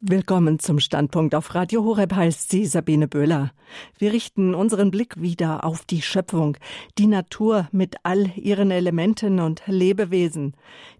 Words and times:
Willkommen 0.00 0.60
zum 0.60 0.78
Standpunkt 0.78 1.34
auf 1.34 1.56
Radio 1.56 1.82
Horeb 1.82 2.14
heißt 2.14 2.52
sie 2.52 2.66
Sabine 2.66 3.08
Böhler. 3.08 3.50
Wir 3.98 4.12
richten 4.12 4.54
unseren 4.54 4.92
Blick 4.92 5.20
wieder 5.20 5.64
auf 5.64 5.84
die 5.84 6.02
Schöpfung, 6.02 6.56
die 6.98 7.08
Natur 7.08 7.68
mit 7.72 7.96
all 8.04 8.30
ihren 8.36 8.70
Elementen 8.70 9.40
und 9.40 9.64
Lebewesen. 9.66 10.54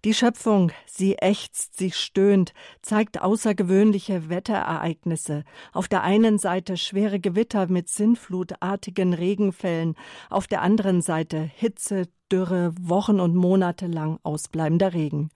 Die 0.05 0.15
Schöpfung, 0.15 0.73
sie 0.85 1.15
ächzt, 1.15 1.77
sie 1.77 1.93
stöhnt, 1.93 2.53
zeigt 2.83 3.23
außergewöhnliche 3.23 4.31
Wetterereignisse. 4.31 5.45
Auf 5.73 5.87
der 5.87 6.03
einen 6.03 6.41
Seite 6.41 6.77
schwere 6.77 7.21
Gewitter 7.21 7.69
mit 7.69 7.89
sinnflutartigen 7.89 9.15
Regenfällen, 9.15 9.95
auf 10.29 10.49
der 10.49 10.61
anderen 10.63 11.03
Seite 11.03 11.39
Hitze, 11.55 12.09
Dürre, 12.31 12.73
Wochen 12.81 13.21
und 13.21 13.35
Monate 13.35 13.87
lang 13.87 14.19
ausbleibender 14.23 14.93
Regen. 14.93 15.31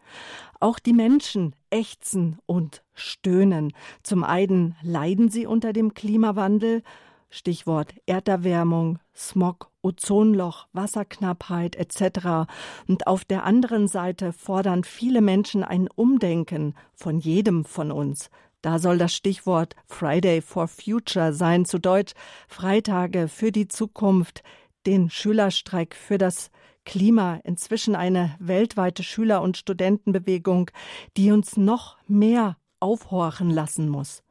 Auch 0.61 0.79
die 0.79 0.93
Menschen 0.93 1.55
ächzen 1.71 2.39
und 2.47 2.83
stöhnen. 2.95 3.73
Zum 4.03 4.25
einen 4.25 4.77
leiden 4.83 5.29
sie 5.29 5.47
unter 5.47 5.73
dem 5.73 5.95
Klimawandel, 5.95 6.83
Stichwort 7.31 7.95
Erderwärmung, 8.07 8.99
Smog, 9.15 9.71
Ozonloch, 9.81 10.67
Wasserknappheit 10.73 11.77
etc. 11.77 12.51
Und 12.87 13.07
auf 13.07 13.25
der 13.25 13.45
anderen 13.45 13.89
Seite 13.89 14.33
fordern 14.33 14.85
viele 14.85 15.23
Menschen 15.23 15.65
ein 15.65 15.89
Umdenken 15.89 16.75
von 16.95 17.19
jedem 17.19 17.65
von 17.65 17.91
uns. 17.91 18.31
Da 18.61 18.79
soll 18.79 18.99
das 18.99 19.15
Stichwort 19.15 19.75
Friday 19.87 20.41
for 20.41 20.69
Future 20.69 21.33
sein, 21.33 21.65
zu 21.65 21.79
Deutsch 21.79 22.13
Freitage 22.47 23.27
für 23.27 23.51
die 23.51 23.67
Zukunft, 23.67 24.45
den 24.87 25.11
Schülerstreik 25.11 25.97
für 25.97 26.19
das 26.19 26.51
Klima 26.85 27.41
inzwischen 27.45 27.95
eine 27.95 28.35
weltweite 28.39 29.03
Schüler- 29.03 29.43
und 29.43 29.57
Studentenbewegung, 29.57 30.71
die 31.17 31.31
uns 31.31 31.57
noch 31.57 31.97
mehr 32.07 32.57
aufhorchen 32.81 33.51
lassen 33.51 33.89
muss. 33.89 34.23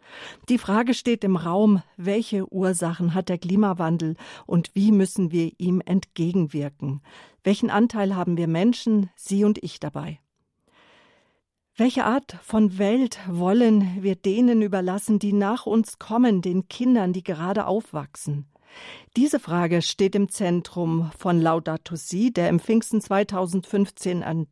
Die 0.49 0.57
Frage 0.57 0.93
steht 0.93 1.23
im 1.23 1.37
Raum, 1.37 1.81
welche 1.95 2.51
Ursachen 2.51 3.13
hat 3.13 3.29
der 3.29 3.37
Klimawandel 3.37 4.15
und 4.45 4.71
wie 4.73 4.91
müssen 4.91 5.31
wir 5.31 5.51
ihm 5.57 5.81
entgegenwirken? 5.85 7.01
Welchen 7.43 7.69
Anteil 7.69 8.15
haben 8.15 8.37
wir 8.37 8.47
Menschen, 8.47 9.09
Sie 9.15 9.45
und 9.45 9.63
ich 9.63 9.79
dabei? 9.79 10.19
Welche 11.77 12.03
Art 12.03 12.37
von 12.43 12.77
Welt 12.77 13.17
wollen 13.29 14.03
wir 14.03 14.15
denen 14.15 14.61
überlassen, 14.61 15.19
die 15.19 15.33
nach 15.33 15.65
uns 15.65 15.97
kommen, 15.97 16.41
den 16.41 16.67
Kindern, 16.67 17.13
die 17.13 17.23
gerade 17.23 17.65
aufwachsen? 17.65 18.50
Diese 19.17 19.39
Frage 19.39 19.81
steht 19.81 20.15
im 20.15 20.29
Zentrum 20.29 21.11
von 21.17 21.39
Laudato 21.41 21.95
Si, 21.95 22.31
der 22.31 22.49
im 22.49 22.59
Pfingsten 22.59 23.01
2015 23.01 24.47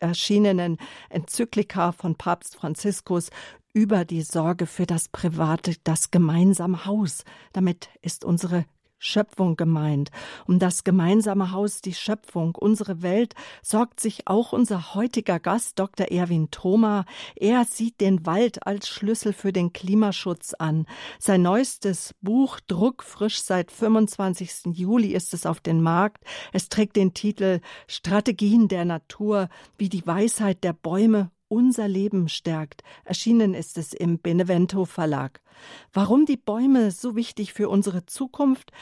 erschienenen 0.00 0.78
Enzyklika 1.10 1.92
von 1.92 2.14
Papst 2.16 2.56
Franziskus 2.56 3.30
über 3.72 4.04
die 4.04 4.22
Sorge 4.22 4.66
für 4.66 4.86
das 4.86 5.08
private, 5.08 5.74
das 5.84 6.10
gemeinsame 6.10 6.86
Haus. 6.86 7.24
Damit 7.52 7.90
ist 8.00 8.24
unsere 8.24 8.64
Schöpfung 8.98 9.56
gemeint. 9.56 10.10
Um 10.46 10.58
das 10.58 10.84
gemeinsame 10.84 11.52
Haus, 11.52 11.80
die 11.80 11.94
Schöpfung, 11.94 12.54
unsere 12.54 13.02
Welt, 13.02 13.34
sorgt 13.62 14.00
sich 14.00 14.26
auch 14.26 14.52
unser 14.52 14.94
heutiger 14.94 15.38
Gast, 15.38 15.78
Dr. 15.78 16.08
Erwin 16.10 16.50
Thoma. 16.50 17.04
Er 17.34 17.64
sieht 17.64 18.00
den 18.00 18.26
Wald 18.26 18.66
als 18.66 18.88
Schlüssel 18.88 19.32
für 19.32 19.52
den 19.52 19.72
Klimaschutz 19.72 20.54
an. 20.54 20.86
Sein 21.18 21.42
neuestes 21.42 22.14
Buch, 22.20 22.60
druckfrisch 22.66 23.42
seit 23.42 23.70
25. 23.70 24.66
Juli 24.72 25.12
ist 25.12 25.34
es 25.34 25.46
auf 25.46 25.60
den 25.60 25.82
Markt. 25.82 26.24
Es 26.52 26.68
trägt 26.68 26.96
den 26.96 27.14
Titel 27.14 27.60
Strategien 27.86 28.68
der 28.68 28.84
Natur, 28.84 29.48
wie 29.78 29.88
die 29.88 30.06
Weisheit 30.06 30.64
der 30.64 30.72
Bäume 30.72 31.30
unser 31.48 31.88
Leben 31.88 32.28
stärkt. 32.28 32.82
Erschienen 33.04 33.54
ist 33.54 33.78
es 33.78 33.92
im 33.92 34.18
Benevento 34.18 34.84
Verlag. 34.84 35.40
Warum 35.92 36.26
die 36.26 36.36
Bäume 36.36 36.90
so 36.90 37.16
wichtig 37.16 37.52
für 37.52 37.68
unsere 37.68 38.06
Zukunft 38.06 38.72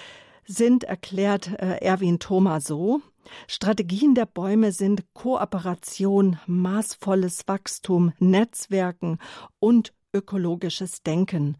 sind, 0.46 0.84
erklärt 0.84 1.48
äh, 1.58 1.78
Erwin 1.80 2.18
Thoma 2.18 2.60
so. 2.60 3.00
Strategien 3.46 4.14
der 4.14 4.26
Bäume 4.26 4.72
sind 4.72 5.04
Kooperation, 5.14 6.38
maßvolles 6.46 7.44
Wachstum, 7.46 8.12
Netzwerken 8.18 9.18
und 9.58 9.92
ökologisches 10.12 11.02
Denken. 11.02 11.56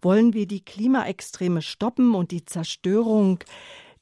Wollen 0.00 0.32
wir 0.32 0.46
die 0.46 0.64
Klimaextreme 0.64 1.60
stoppen 1.60 2.14
und 2.14 2.30
die 2.30 2.44
Zerstörung 2.44 3.40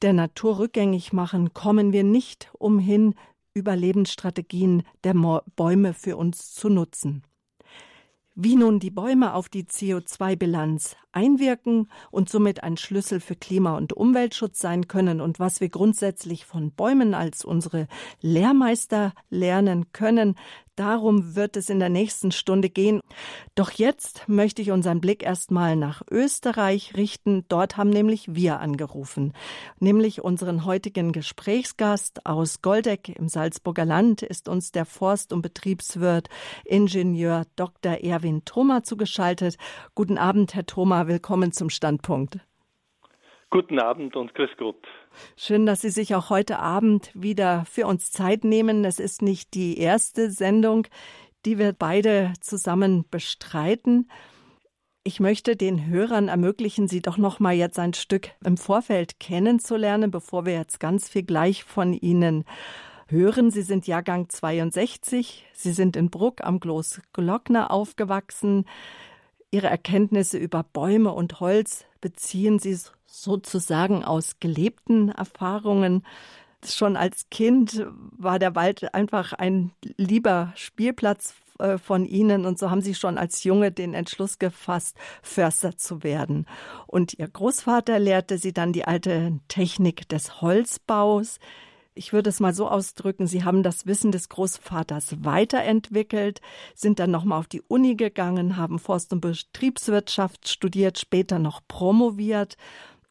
der 0.03 0.13
Natur 0.13 0.59
rückgängig 0.59 1.13
machen, 1.13 1.53
kommen 1.53 1.93
wir 1.93 2.05
nicht 2.05 2.51
umhin, 2.59 3.15
Überlebensstrategien 3.55 4.83
der 5.05 5.15
Bäume 5.57 5.95
für 5.95 6.17
uns 6.17 6.53
zu 6.55 6.69
nutzen. 6.69 7.25
Wie 8.43 8.57
nun 8.57 8.79
die 8.79 8.91
Bäume 8.91 9.35
auf 9.35 9.49
die 9.49 9.65
CO2-Bilanz 9.65 10.97
einwirken 11.13 11.91
und 12.11 12.31
somit 12.31 12.63
ein 12.63 12.77
Schlüssel 12.77 13.21
für 13.21 13.35
Klima- 13.35 13.77
und 13.77 13.93
Umweltschutz 13.93 14.61
sein 14.61 14.89
können 14.89 15.21
und 15.21 15.41
was 15.41 15.61
wir 15.61 15.69
grundsätzlich 15.69 16.47
von 16.47 16.73
Bäumen 16.73 17.13
als 17.13 17.45
unsere 17.45 17.89
Lehrmeister 18.21 19.13
lernen 19.29 19.93
können, 19.93 20.37
Darum 20.81 21.37
wird 21.37 21.59
es 21.59 21.69
in 21.69 21.79
der 21.79 21.91
nächsten 21.91 22.33
Stunde 22.33 22.71
gehen. 22.71 23.03
Doch 23.55 23.71
jetzt 23.71 24.27
möchte 24.29 24.63
ich 24.63 24.71
unseren 24.71 25.03
Blick 25.03 25.23
erstmal 25.23 25.77
nach 25.77 26.01
Österreich 26.11 26.97
richten. 26.97 27.45
Dort 27.49 27.77
haben 27.77 27.91
nämlich 27.91 28.35
wir 28.35 28.61
angerufen, 28.61 29.35
nämlich 29.79 30.23
unseren 30.25 30.65
heutigen 30.65 31.13
Gesprächsgast 31.13 32.25
aus 32.25 32.63
Goldeck 32.63 33.11
im 33.11 33.29
Salzburger 33.29 33.85
Land 33.85 34.23
ist 34.23 34.49
uns 34.49 34.73
der 34.73 34.87
Forst- 34.87 35.35
und 35.35 35.43
Betriebswirt 35.43 36.31
Ingenieur 36.65 37.45
Dr. 37.57 38.03
Erwin 38.03 38.47
Thoma 38.47 38.83
zugeschaltet. 38.83 39.59
Guten 39.95 40.17
Abend, 40.17 40.55
Herr 40.55 40.65
Thoma, 40.65 41.07
willkommen 41.07 41.53
zum 41.53 41.69
Standpunkt. 41.69 42.39
Guten 43.53 43.81
Abend 43.81 44.15
und 44.15 44.33
grüß 44.37 44.51
Gott. 44.59 44.87
Schön, 45.37 45.67
dass 45.67 45.81
Sie 45.81 45.91
sich 45.91 46.15
auch 46.15 46.31
heute 46.31 46.61
Abend 46.61 47.11
wieder 47.15 47.65
für 47.69 47.89
uns 47.89 48.13
Zeit 48.13 48.45
nehmen. 48.45 48.85
Es 48.85 49.01
ist 49.01 49.23
nicht 49.23 49.55
die 49.55 49.77
erste 49.79 50.31
Sendung, 50.31 50.87
die 51.45 51.59
wir 51.59 51.73
beide 51.73 52.33
zusammen 52.41 53.05
bestreiten. 53.11 54.09
Ich 55.03 55.19
möchte 55.19 55.57
den 55.57 55.89
Hörern 55.89 56.29
ermöglichen, 56.29 56.87
Sie 56.87 57.03
doch 57.03 57.17
noch 57.17 57.41
mal 57.41 57.53
jetzt 57.53 57.81
ein 57.81 57.93
Stück 57.93 58.29
im 58.45 58.57
Vorfeld 58.57 59.19
kennenzulernen, 59.19 60.13
bevor 60.13 60.47
wir 60.47 60.53
jetzt 60.53 60.79
ganz 60.79 61.09
viel 61.09 61.25
gleich 61.25 61.65
von 61.65 61.93
Ihnen 61.93 62.45
hören. 63.09 63.51
Sie 63.51 63.63
sind 63.63 63.89
Jahrgang 63.89 64.29
62. 64.29 65.45
Sie 65.55 65.73
sind 65.73 65.97
in 65.97 66.11
Bruck 66.11 66.45
am 66.45 66.61
Kloß 66.61 67.03
Glockner 67.13 67.73
aufgewachsen. 67.73 68.65
Ihre 69.51 69.67
Erkenntnisse 69.67 70.39
über 70.39 70.63
Bäume 70.63 71.13
und 71.13 71.41
Holz 71.41 71.85
beziehen 72.01 72.61
Sie 72.61 72.79
sozusagen 73.11 74.05
aus 74.05 74.37
gelebten 74.41 75.11
Erfahrungen. 75.11 76.05
Schon 76.65 76.97
als 76.97 77.29
Kind 77.31 77.87
war 78.17 78.39
der 78.39 78.55
Wald 78.55 78.95
einfach 78.95 79.33
ein 79.33 79.73
lieber 79.97 80.53
Spielplatz 80.55 81.35
äh, 81.59 81.79
von 81.79 82.05
Ihnen 82.05 82.47
und 82.47 82.59
so 82.59 82.71
haben 82.71 82.83
Sie 82.83 82.95
schon 82.95 83.19
als 83.19 83.45
Junge 83.45 83.73
den 83.73 83.95
Entschluss 83.95 84.39
gefasst, 84.39 84.97
Förster 85.23 85.77
zu 85.77 86.03
werden. 86.03 86.47
Und 86.87 87.15
Ihr 87.19 87.29
Großvater 87.29 87.99
lehrte 87.99 88.39
Sie 88.39 88.53
dann 88.53 88.73
die 88.73 88.85
alte 88.85 89.41
Technik 89.49 90.09
des 90.09 90.41
Holzbaus 90.41 91.39
ich 91.95 92.13
würde 92.13 92.31
es 92.31 92.41
mal 92.41 92.55
so 92.55 92.69
ausdrücken, 92.69 93.27
Sie 93.27 93.45
haben 93.45 93.63
das 93.63 93.87
Wissen 93.87 94.13
des 94.13 94.29
Großvaters 94.29 95.25
weiterentwickelt, 95.25 96.41
sind 96.75 96.99
dann 96.99 97.11
nochmal 97.11 97.39
auf 97.39 97.47
die 97.47 97.63
Uni 97.63 97.97
gegangen, 97.97 98.57
haben 98.57 98.79
Forst- 98.79 99.13
und 99.13 99.21
Betriebswirtschaft 99.21 100.49
studiert, 100.49 100.99
später 100.99 101.39
noch 101.39 101.61
promoviert 101.67 102.57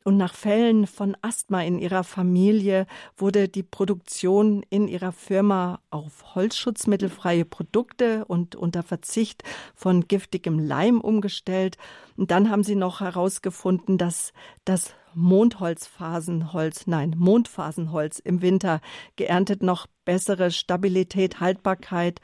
und 0.04 0.18
nach 0.18 0.34
Fällen 0.34 0.88
von 0.88 1.16
Asthma 1.22 1.62
in 1.62 1.78
ihrer 1.78 2.04
Familie 2.04 2.88
wurde 3.18 3.50
die 3.50 3.64
Produktion 3.64 4.64
in 4.70 4.88
ihrer 4.88 5.12
Firma 5.12 5.82
auf 5.90 6.36
holzschutzmittelfreie 6.36 7.46
Produkte 7.46 8.26
und 8.26 8.56
unter 8.56 8.82
Verzicht 8.82 9.44
von 9.76 10.08
giftigem 10.08 10.58
Leim 10.58 11.02
umgestellt. 11.02 11.78
Und 12.16 12.32
dann 12.32 12.50
haben 12.50 12.64
sie 12.64 12.76
noch 12.76 13.02
herausgefunden, 13.02 13.97
dass 13.97 14.34
das 14.64 14.96
Mondholzphasenholz, 15.16 16.88
nein, 16.88 17.16
Mondphasenholz 17.18 18.20
im 18.20 18.41
Winter 18.41 18.79
geerntet 19.16 19.64
noch 19.64 19.88
bessere 20.06 20.52
Stabilität, 20.52 21.40
Haltbarkeit 21.40 22.22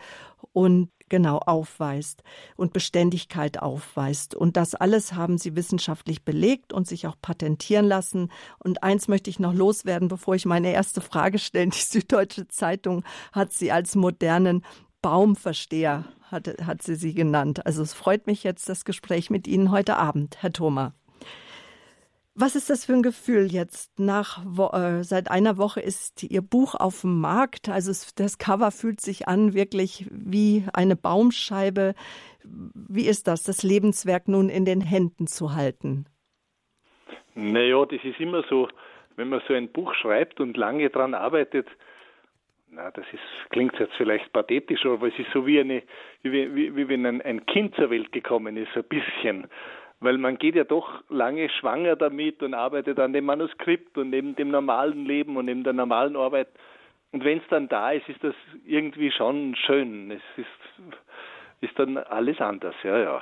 und 0.56 0.90
genau 1.10 1.38
aufweist 1.38 2.24
und 2.56 2.74
Beständigkeit 2.74 3.62
aufweist. 3.62 4.34
Und 4.34 4.58
das 4.58 4.74
alles 4.74 5.14
haben 5.14 5.38
sie 5.38 5.56
wissenschaftlich 5.56 6.24
belegt 6.24 6.74
und 6.74 6.88
sich 6.88 7.06
auch 7.06 7.16
patentieren 7.22 7.86
lassen. 7.86 8.32
Und 8.58 8.82
eins 8.82 9.08
möchte 9.08 9.30
ich 9.30 9.38
noch 9.38 9.54
loswerden, 9.54 10.08
bevor 10.08 10.34
ich 10.34 10.46
meine 10.46 10.72
erste 10.72 11.02
Frage 11.02 11.40
stelle. 11.40 11.70
Die 11.70 11.78
Süddeutsche 11.78 12.48
Zeitung 12.48 13.04
hat 13.34 13.54
sie 13.54 13.72
als 13.72 13.96
modernen 13.96 14.64
Baumversteher, 15.02 16.06
hat, 16.32 16.48
hat 16.64 16.82
sie 16.82 16.96
sie 16.96 17.14
genannt. 17.14 17.66
Also 17.66 17.84
es 17.84 17.94
freut 17.94 18.26
mich 18.26 18.44
jetzt 18.44 18.70
das 18.70 18.86
Gespräch 18.86 19.30
mit 19.30 19.48
Ihnen 19.48 19.72
heute 19.72 19.98
Abend, 19.98 20.38
Herr 20.42 20.54
Thoma. 20.54 20.94
Was 22.38 22.58
ist 22.58 22.70
das 22.70 22.84
für 22.84 22.92
ein 22.92 23.02
Gefühl 23.02 23.48
jetzt? 23.50 23.98
Nach 23.98 24.44
äh, 24.44 25.04
seit 25.04 25.32
einer 25.32 25.58
Woche 25.58 25.80
ist 25.80 26.22
Ihr 26.22 26.42
Buch 26.42 26.76
auf 26.76 27.02
dem 27.02 27.22
Markt. 27.22 27.70
Also 27.70 27.92
es, 27.92 28.14
das 28.14 28.38
Cover 28.38 28.72
fühlt 28.72 29.00
sich 29.00 29.30
an 29.30 29.54
wirklich 29.54 30.06
wie 30.12 30.66
eine 30.74 30.98
Baumscheibe. 30.98 31.96
Wie 32.44 33.08
ist 33.08 33.30
das, 33.30 33.44
das 33.44 33.64
Lebenswerk 33.64 34.28
nun 34.28 34.50
in 34.50 34.66
den 34.66 34.82
Händen 34.82 35.28
zu 35.28 35.56
halten? 35.56 36.08
Naja, 37.36 37.86
das 37.86 38.04
ist 38.04 38.20
immer 38.20 38.44
so, 38.50 38.68
wenn 39.16 39.30
man 39.30 39.42
so 39.48 39.54
ein 39.54 39.72
Buch 39.72 39.94
schreibt 39.94 40.42
und 40.42 40.58
lange 40.58 40.90
daran 40.90 41.14
arbeitet. 41.14 41.68
Na, 42.70 42.92
das 42.92 43.06
ist, 43.14 43.50
klingt 43.52 43.80
jetzt 43.80 43.94
vielleicht 43.96 44.34
pathetisch, 44.34 44.86
aber 44.86 45.08
es 45.08 45.18
ist 45.18 45.32
so 45.34 45.46
wie 45.48 45.62
eine, 45.62 45.84
wie, 46.22 46.54
wie, 46.54 46.76
wie 46.76 46.90
wenn 46.90 47.06
ein, 47.06 47.22
ein 47.22 47.46
Kind 47.46 47.76
zur 47.76 47.90
Welt 47.90 48.12
gekommen 48.12 48.58
ist, 48.58 48.76
ein 48.76 48.84
bisschen 48.84 49.48
weil 50.00 50.18
man 50.18 50.38
geht 50.38 50.56
ja 50.56 50.64
doch 50.64 51.04
lange 51.10 51.50
schwanger 51.50 51.96
damit 51.96 52.44
und 52.44 52.54
arbeitet 52.54 53.00
an 53.00 53.14
dem 53.14 53.26
Manuskript 53.26 53.98
und 53.98 54.10
neben 54.10 54.36
dem 54.36 54.50
normalen 54.50 55.06
Leben 55.06 55.38
und 55.38 55.46
neben 55.46 55.64
der 55.64 55.74
normalen 55.74 56.16
Arbeit. 56.16 56.48
Und 57.12 57.24
wenn 57.24 57.38
es 57.38 57.48
dann 57.50 57.70
da 57.70 57.92
ist, 57.92 58.08
ist 58.10 58.24
das 58.24 58.36
irgendwie 58.66 59.12
schon 59.12 59.56
schön. 59.56 60.12
Es 60.12 60.22
ist, 60.38 60.48
ist 61.62 61.80
dann 61.80 61.98
alles 61.98 62.40
anders, 62.42 62.76
ja, 62.84 62.98
ja. 63.00 63.22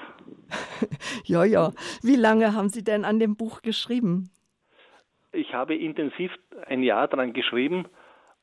ja, 1.26 1.44
ja. 1.44 1.72
Wie 2.02 2.16
lange 2.16 2.54
haben 2.54 2.70
Sie 2.70 2.84
denn 2.84 3.06
an 3.06 3.20
dem 3.20 3.36
Buch 3.36 3.62
geschrieben? 3.62 4.32
Ich 5.32 5.54
habe 5.54 5.76
intensiv 5.76 6.32
ein 6.68 6.84
Jahr 6.84 7.08
daran 7.08 7.34
geschrieben, 7.34 7.86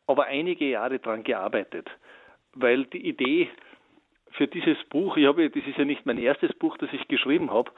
aber 0.07 0.27
einige 0.27 0.69
Jahre 0.69 0.99
daran 0.99 1.25
gearbeitet, 1.25 1.89
weil 2.55 2.85
die 2.87 3.09
Idee 3.09 3.49
für 4.33 4.47
dieses 4.47 4.79
Buch, 4.89 5.17
ich 5.17 5.27
habe, 5.27 5.51
das 5.51 5.67
ist 5.67 5.79
ja 5.79 5.85
nicht 5.85 6.07
mein 6.07 6.19
erstes 6.19 6.53
Buch, 6.55 6.77
das 6.79 6.91
ich 6.93 7.07
geschrieben 7.09 7.51
habe, 7.51 7.71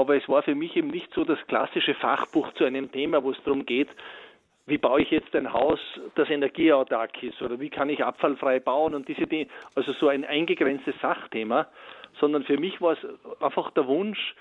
aber 0.00 0.16
es 0.16 0.28
war 0.28 0.42
für 0.42 0.54
mich 0.54 0.76
eben 0.76 0.88
nicht 0.88 1.12
so 1.14 1.24
das 1.24 1.38
klassische 1.46 1.94
Fachbuch 1.94 2.52
zu 2.54 2.64
einem 2.64 2.90
Thema, 2.90 3.22
wo 3.22 3.30
es 3.30 3.42
darum 3.44 3.66
geht, 3.66 3.88
wie 4.66 4.78
baue 4.78 5.02
ich 5.02 5.10
jetzt 5.10 5.34
ein 5.34 5.52
Haus, 5.52 5.80
das 6.14 6.30
energieautark 6.30 7.22
ist 7.22 7.42
oder 7.42 7.58
wie 7.58 7.70
kann 7.70 7.90
ich 7.90 8.04
abfallfrei 8.04 8.60
bauen 8.60 8.94
und 8.94 9.08
diese 9.08 9.26
Dinge, 9.26 9.48
also 9.74 9.92
so 9.92 10.08
ein 10.08 10.24
eingegrenztes 10.24 10.94
Sachthema, 11.00 11.66
sondern 12.18 12.44
für 12.44 12.58
mich 12.58 12.80
war 12.80 12.92
es 12.92 12.98
einfach 13.40 13.70
der 13.72 13.86
Wunsch, 13.86 14.34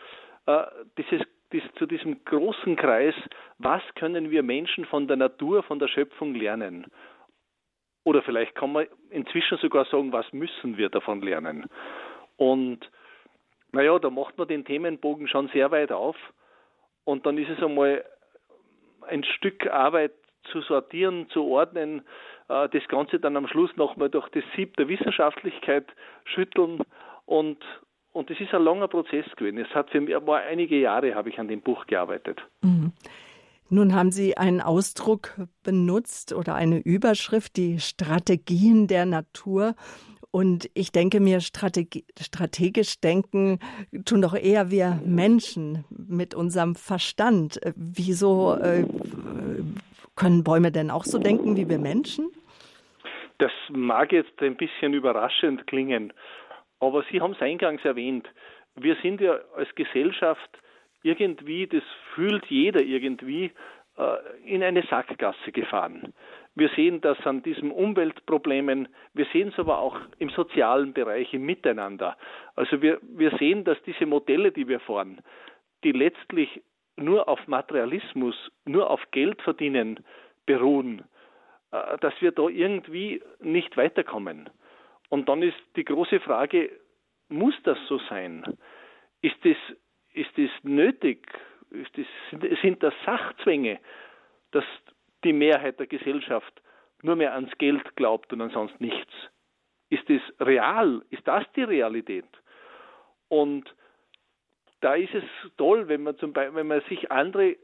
äh, 0.45 0.63
dieses, 0.97 1.21
dieses, 1.51 1.71
zu 1.75 1.85
diesem 1.85 2.23
großen 2.25 2.75
Kreis, 2.75 3.15
was 3.57 3.81
können 3.95 4.29
wir 4.29 4.43
Menschen 4.43 4.85
von 4.85 5.07
der 5.07 5.17
Natur, 5.17 5.63
von 5.63 5.79
der 5.79 5.87
Schöpfung 5.87 6.35
lernen? 6.35 6.85
Oder 8.03 8.21
vielleicht 8.21 8.55
kann 8.55 8.71
man 8.71 8.87
inzwischen 9.09 9.57
sogar 9.57 9.85
sagen, 9.85 10.13
was 10.13 10.31
müssen 10.31 10.77
wir 10.77 10.89
davon 10.89 11.21
lernen? 11.21 11.65
Und 12.37 12.89
naja, 13.71 13.99
da 13.99 14.09
macht 14.09 14.37
man 14.37 14.47
den 14.47 14.65
Themenbogen 14.65 15.27
schon 15.27 15.49
sehr 15.49 15.71
weit 15.71 15.91
auf 15.91 16.15
und 17.03 17.25
dann 17.25 17.37
ist 17.37 17.49
es 17.49 17.63
einmal 17.63 18.03
ein 19.07 19.23
Stück 19.23 19.67
Arbeit 19.67 20.13
zu 20.51 20.61
sortieren, 20.61 21.27
zu 21.29 21.45
ordnen, 21.45 22.01
äh, 22.47 22.69
das 22.69 22.87
Ganze 22.87 23.19
dann 23.19 23.37
am 23.37 23.47
Schluss 23.47 23.75
nochmal 23.75 24.09
durch 24.09 24.29
das 24.29 24.43
Sieb 24.55 24.77
der 24.77 24.87
Wissenschaftlichkeit 24.87 25.85
schütteln 26.25 26.81
und 27.25 27.63
und 28.11 28.31
es 28.31 28.39
ist 28.39 28.53
ein 28.55 28.63
langer 28.63 28.87
Prozess 28.87 29.25
gewesen. 29.35 29.59
Es 29.59 29.69
hat 29.75 29.91
für 29.91 30.01
mich 30.01 30.15
aber 30.15 30.37
einige 30.37 30.79
Jahre 30.79 31.13
habe 31.13 31.29
ich 31.29 31.37
an 31.39 31.47
dem 31.47 31.61
Buch 31.61 31.85
gearbeitet. 31.85 32.41
Mhm. 32.61 32.91
Nun 33.69 33.93
haben 33.93 34.11
Sie 34.11 34.35
einen 34.35 34.61
Ausdruck 34.61 35.35
benutzt 35.63 36.33
oder 36.33 36.55
eine 36.55 36.79
Überschrift, 36.79 37.55
die 37.55 37.79
Strategien 37.79 38.87
der 38.87 39.05
Natur. 39.05 39.75
Und 40.31 40.69
ich 40.75 40.91
denke 40.91 41.19
mir, 41.19 41.41
Strategi 41.41 42.05
strategisch 42.19 42.99
denken 43.01 43.59
tun 44.05 44.21
doch 44.21 44.35
eher 44.35 44.69
wir 44.69 45.01
Menschen 45.03 45.85
mit 45.89 46.35
unserem 46.35 46.75
Verstand. 46.75 47.59
Wieso 47.75 48.53
äh, 48.53 48.85
können 50.15 50.43
Bäume 50.43 50.71
denn 50.71 50.91
auch 50.91 51.03
so 51.03 51.17
denken 51.17 51.57
wie 51.57 51.67
wir 51.67 51.79
Menschen? 51.79 52.29
Das 53.39 53.51
mag 53.69 54.11
jetzt 54.11 54.39
ein 54.41 54.55
bisschen 54.55 54.93
überraschend 54.93 55.65
klingen, 55.65 56.13
aber 56.79 57.03
Sie 57.09 57.21
haben 57.21 57.31
es 57.31 57.41
eingangs 57.41 57.83
erwähnt. 57.83 58.27
Wir 58.75 58.97
sind 59.01 59.21
ja 59.21 59.39
als 59.55 59.73
Gesellschaft 59.75 60.59
irgendwie, 61.01 61.65
das 61.65 61.83
fühlt 62.13 62.45
jeder 62.47 62.81
irgendwie, 62.81 63.51
äh, 63.97 64.17
in 64.45 64.63
eine 64.63 64.83
Sackgasse 64.89 65.51
gefahren. 65.51 66.13
Wir 66.59 66.67
sehen 66.75 66.99
das 66.99 67.17
an 67.25 67.41
diesen 67.41 67.71
Umweltproblemen, 67.71 68.89
wir 69.13 69.25
sehen 69.31 69.47
es 69.47 69.57
aber 69.57 69.79
auch 69.79 69.97
im 70.17 70.29
sozialen 70.29 70.91
Bereich, 70.91 71.33
im 71.33 71.45
Miteinander. 71.45 72.17
Also 72.57 72.81
wir, 72.81 72.99
wir 73.01 73.31
sehen, 73.37 73.63
dass 73.63 73.81
diese 73.83 74.05
Modelle, 74.05 74.51
die 74.51 74.67
wir 74.67 74.81
fahren, 74.81 75.21
die 75.85 75.93
letztlich 75.93 76.61
nur 76.97 77.29
auf 77.29 77.47
Materialismus, 77.47 78.35
nur 78.65 78.89
auf 78.89 78.99
Geld 79.11 79.41
verdienen 79.41 80.03
beruhen, 80.45 81.05
äh, 81.71 81.97
dass 81.99 82.13
wir 82.19 82.33
da 82.33 82.49
irgendwie 82.49 83.23
nicht 83.39 83.77
weiterkommen. 83.77 84.49
Und 85.07 85.29
dann 85.29 85.41
ist 85.41 85.57
die 85.77 85.85
große 85.85 86.19
Frage, 86.19 86.71
muss 87.29 87.55
das 87.63 87.77
so 87.87 87.99
sein? 88.09 88.43
Ist 89.21 89.37
das, 89.45 89.55
ist 90.11 90.37
das 90.37 90.49
nötig? 90.63 91.25
Ist 91.71 91.97
das, 91.97 92.59
sind 92.61 92.83
das 92.83 92.93
Sachzwänge, 93.05 93.79
dass 94.51 94.65
die 95.23 95.33
Mehrheit 95.33 95.79
der 95.79 95.87
Gesellschaft 95.87 96.61
nur 97.01 97.15
mehr 97.15 97.33
ans 97.33 97.51
Geld 97.57 97.95
glaubt 97.95 98.31
und 98.33 98.41
ansonsten 98.41 98.83
nichts? 98.83 99.13
Ist 99.89 100.09
es 100.09 100.21
real? 100.39 101.03
Ist 101.09 101.27
das 101.27 101.43
die 101.55 101.63
Realität? 101.63 102.27
Und 103.27 103.73
da 104.81 104.95
ist 104.95 105.13
es 105.13 105.23
toll, 105.57 105.87
wenn 105.87 106.03
man 106.03 106.17
zum 106.17 106.33
Beispiel, 106.33 106.55
wenn 106.55 106.67
man 106.67 106.81
sich 106.89 107.11
andere 107.11 107.57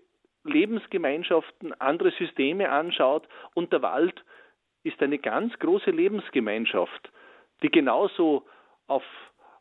Lebensgemeinschaften, 0.43 1.73
andere 1.79 2.11
Systeme 2.11 2.69
anschaut 2.69 3.27
und 3.53 3.71
der 3.73 3.81
Wald 3.81 4.23
ist 4.83 5.01
eine 5.01 5.17
ganz 5.17 5.57
große 5.59 5.89
Lebensgemeinschaft, 5.89 7.11
die 7.63 7.69
genauso 7.69 8.45
auf 8.87 9.03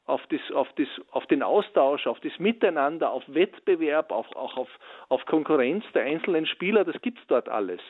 auf, 0.06 0.21
das, 0.29 0.41
auf, 0.53 0.69
das, 0.77 0.89
auf 1.11 1.27
den 1.27 1.43
Austausch, 1.43 2.06
auf 2.06 2.21
das 2.21 2.39
Miteinander, 2.39 3.11
auf 3.11 3.23
Wettbewerb, 3.27 4.12
auf, 4.12 4.27
auch 4.37 4.56
auf, 4.56 4.69
auf 5.09 5.25
Konkurrenz 5.27 5.85
der 5.95 6.05
einzelnen 6.05 6.47
Spieler, 6.47 6.85
das 6.85 7.01
gibt 7.01 7.19
es 7.19 7.27
dort 7.27 7.49
alles. 7.49 7.81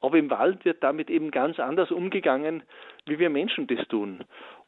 Aber 0.00 0.18
im 0.18 0.30
Wald 0.30 0.64
wird 0.64 0.82
damit 0.82 1.08
eben 1.08 1.30
ganz 1.30 1.58
anders 1.58 1.90
umgegangen, 1.90 2.62
wie 3.06 3.18
wir 3.18 3.30
Menschen 3.30 3.66
das 3.66 3.86
tun. 3.88 4.24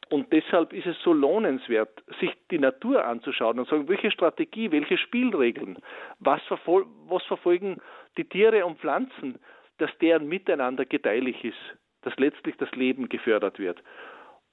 Und 0.09 0.31
deshalb 0.31 0.73
ist 0.73 0.85
es 0.85 0.99
so 1.01 1.13
lohnenswert, 1.13 2.03
sich 2.19 2.31
die 2.51 2.59
Natur 2.59 3.05
anzuschauen 3.05 3.59
und 3.59 3.65
zu 3.65 3.75
sagen, 3.75 3.89
welche 3.89 4.11
Strategie, 4.11 4.71
welche 4.71 4.97
Spielregeln, 4.97 5.79
was, 6.19 6.41
verfol 6.43 6.85
was 7.07 7.23
verfolgen 7.23 7.81
die 8.17 8.25
Tiere 8.25 8.65
und 8.65 8.79
Pflanzen, 8.79 9.39
dass 9.77 9.95
deren 9.99 10.27
Miteinander 10.27 10.85
gedeihlich 10.85 11.43
ist, 11.43 11.57
dass 12.03 12.15
letztlich 12.17 12.55
das 12.57 12.71
Leben 12.71 13.09
gefördert 13.09 13.59
wird. 13.59 13.83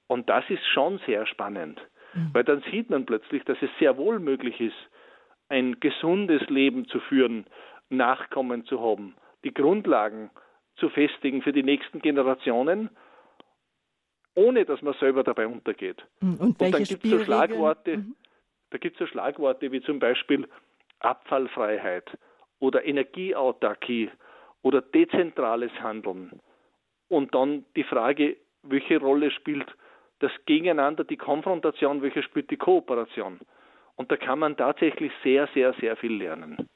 Und 0.07 0.29
das 0.29 0.43
ist 0.49 0.65
schon 0.67 0.99
sehr 1.05 1.25
spannend. 1.25 1.79
Mhm. 2.13 2.29
Weil 2.33 2.43
dann 2.43 2.63
sieht 2.71 2.89
man 2.89 3.05
plötzlich, 3.05 3.43
dass 3.43 3.57
es 3.61 3.69
sehr 3.79 3.97
wohl 3.97 4.19
möglich 4.19 4.59
ist, 4.59 4.75
ein 5.49 5.79
gesundes 5.79 6.41
Leben 6.49 6.87
zu 6.87 6.99
führen, 6.99 7.45
Nachkommen 7.89 8.65
zu 8.65 8.81
haben, 8.81 9.15
die 9.43 9.53
Grundlagen 9.53 10.31
zu 10.77 10.89
festigen 10.89 11.41
für 11.41 11.53
die 11.53 11.63
nächsten 11.63 11.99
Generationen, 11.99 12.89
ohne 14.35 14.65
dass 14.65 14.81
man 14.81 14.95
selber 14.95 15.23
dabei 15.23 15.47
untergeht. 15.47 16.03
Mhm. 16.21 16.35
Und, 16.35 16.61
Und 16.61 16.73
dann 16.73 16.83
gibt 16.83 17.03
es 17.03 17.11
so 17.11 17.23
Schlagworte, 17.23 17.97
mhm. 17.97 18.15
da 18.71 18.77
gibt 18.77 18.95
es 18.95 18.99
so 18.99 19.07
Schlagworte 19.07 19.71
wie 19.71 19.81
zum 19.81 19.99
Beispiel 19.99 20.47
Abfallfreiheit 20.99 22.17
oder 22.59 22.85
Energieautarkie 22.85 24.09
oder 24.61 24.81
dezentrales 24.81 25.71
Handeln. 25.81 26.39
Und 27.09 27.35
dann 27.35 27.65
die 27.75 27.83
Frage, 27.83 28.37
welche 28.63 28.97
Rolle 28.97 29.29
spielt 29.29 29.67
das 30.23 30.31
Gegeneinander, 30.45 31.03
die 31.03 31.17
Konfrontation, 31.17 32.01
welche 32.01 32.23
spielt 32.23 32.49
die 32.49 32.57
Kooperation. 32.57 33.39
Und 33.95 34.11
da 34.11 34.17
kann 34.17 34.39
man 34.39 34.57
tatsächlich 34.57 35.11
sehr, 35.23 35.47
sehr, 35.53 35.73
sehr 35.79 35.97
viel 35.97 36.13
lernen. 36.13 36.69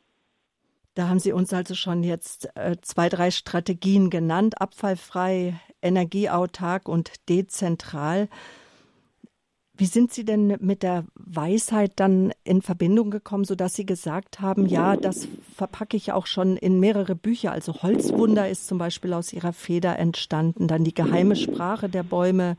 Da 0.94 1.08
haben 1.08 1.20
Sie 1.20 1.32
uns 1.32 1.54
also 1.54 1.74
schon 1.76 2.04
jetzt 2.04 2.50
äh, 2.56 2.76
zwei, 2.82 3.08
drei 3.08 3.32
Strategien 3.32 4.10
genannt, 4.10 4.60
abfallfrei, 4.60 5.54
energieautark 5.82 6.90
und 6.90 7.30
dezentral. 7.30 8.28
Wie 9.80 9.86
sind 9.86 10.12
Sie 10.12 10.26
denn 10.26 10.58
mit 10.60 10.82
der 10.82 11.06
Weisheit 11.14 11.94
dann 11.98 12.34
in 12.44 12.64
Verbindung 12.64 13.12
gekommen, 13.12 13.46
sodass 13.46 13.76
Sie 13.76 13.86
gesagt 13.86 14.42
haben, 14.42 14.66
ja, 14.66 14.98
das 14.98 15.28
verpacke 15.56 15.96
ich 15.96 16.12
auch 16.12 16.26
schon 16.26 16.58
in 16.58 16.80
mehrere 16.80 17.16
Bücher. 17.16 17.52
Also 17.52 17.84
Holzwunder 17.84 18.50
ist 18.50 18.68
zum 18.68 18.80
Beispiel 18.80 19.14
aus 19.14 19.32
Ihrer 19.32 19.54
Feder 19.54 20.00
entstanden, 20.00 20.68
dann 20.68 20.84
die 20.84 20.96
geheime 20.96 21.36
Sprache 21.36 21.90
der 21.90 22.02
Bäume, 22.02 22.58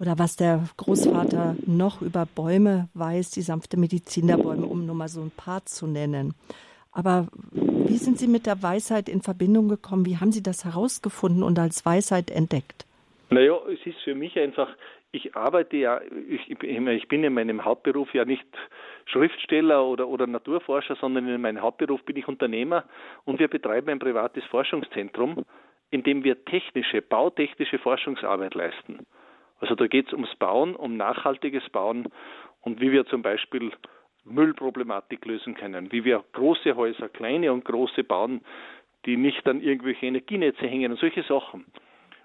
oder 0.00 0.18
was 0.18 0.36
der 0.36 0.64
Großvater 0.76 1.56
noch 1.66 2.02
über 2.02 2.26
Bäume 2.26 2.88
weiß, 2.94 3.30
die 3.30 3.42
sanfte 3.42 3.78
Medizin 3.78 4.26
der 4.26 4.36
Bäume, 4.36 4.66
um 4.66 4.86
nur 4.86 4.94
mal 4.94 5.08
so 5.08 5.20
ein 5.20 5.30
paar 5.30 5.64
zu 5.64 5.86
nennen. 5.86 6.34
Aber 6.92 7.28
wie 7.52 7.98
sind 7.98 8.18
Sie 8.18 8.26
mit 8.26 8.46
der 8.46 8.62
Weisheit 8.62 9.08
in 9.08 9.20
Verbindung 9.20 9.68
gekommen? 9.68 10.06
Wie 10.06 10.16
haben 10.16 10.32
Sie 10.32 10.42
das 10.42 10.64
herausgefunden 10.64 11.42
und 11.42 11.58
als 11.58 11.84
Weisheit 11.84 12.30
entdeckt? 12.30 12.86
Naja, 13.28 13.58
es 13.72 13.84
ist 13.84 13.98
für 14.02 14.14
mich 14.14 14.38
einfach, 14.38 14.68
ich 15.12 15.36
arbeite 15.36 15.76
ja, 15.76 16.00
ich, 16.28 16.50
ich 16.50 17.08
bin 17.08 17.24
in 17.24 17.34
meinem 17.34 17.64
Hauptberuf 17.64 18.14
ja 18.14 18.24
nicht 18.24 18.46
Schriftsteller 19.06 19.84
oder, 19.84 20.08
oder 20.08 20.26
Naturforscher, 20.26 20.96
sondern 20.96 21.28
in 21.28 21.40
meinem 21.40 21.60
Hauptberuf 21.60 22.02
bin 22.04 22.16
ich 22.16 22.28
Unternehmer 22.28 22.84
und 23.24 23.40
wir 23.40 23.48
betreiben 23.48 23.90
ein 23.90 23.98
privates 23.98 24.44
Forschungszentrum, 24.44 25.44
in 25.90 26.02
dem 26.02 26.24
wir 26.24 26.44
technische, 26.44 27.02
bautechnische 27.02 27.78
Forschungsarbeit 27.78 28.54
leisten. 28.54 29.06
Also 29.60 29.74
da 29.74 29.86
geht 29.86 30.08
es 30.08 30.12
ums 30.12 30.34
Bauen, 30.36 30.76
um 30.76 30.96
nachhaltiges 30.96 31.68
Bauen 31.70 32.08
und 32.60 32.80
wie 32.80 32.92
wir 32.92 33.06
zum 33.06 33.22
Beispiel 33.22 33.72
Müllproblematik 34.24 35.24
lösen 35.24 35.54
können, 35.54 35.92
wie 35.92 36.04
wir 36.04 36.24
große 36.32 36.76
Häuser, 36.76 37.08
kleine 37.08 37.52
und 37.52 37.64
große 37.64 38.04
bauen, 38.04 38.42
die 39.06 39.16
nicht 39.16 39.46
an 39.48 39.60
irgendwelche 39.60 40.06
Energienetze 40.06 40.66
hängen 40.66 40.92
und 40.92 40.98
solche 40.98 41.22
Sachen. 41.22 41.64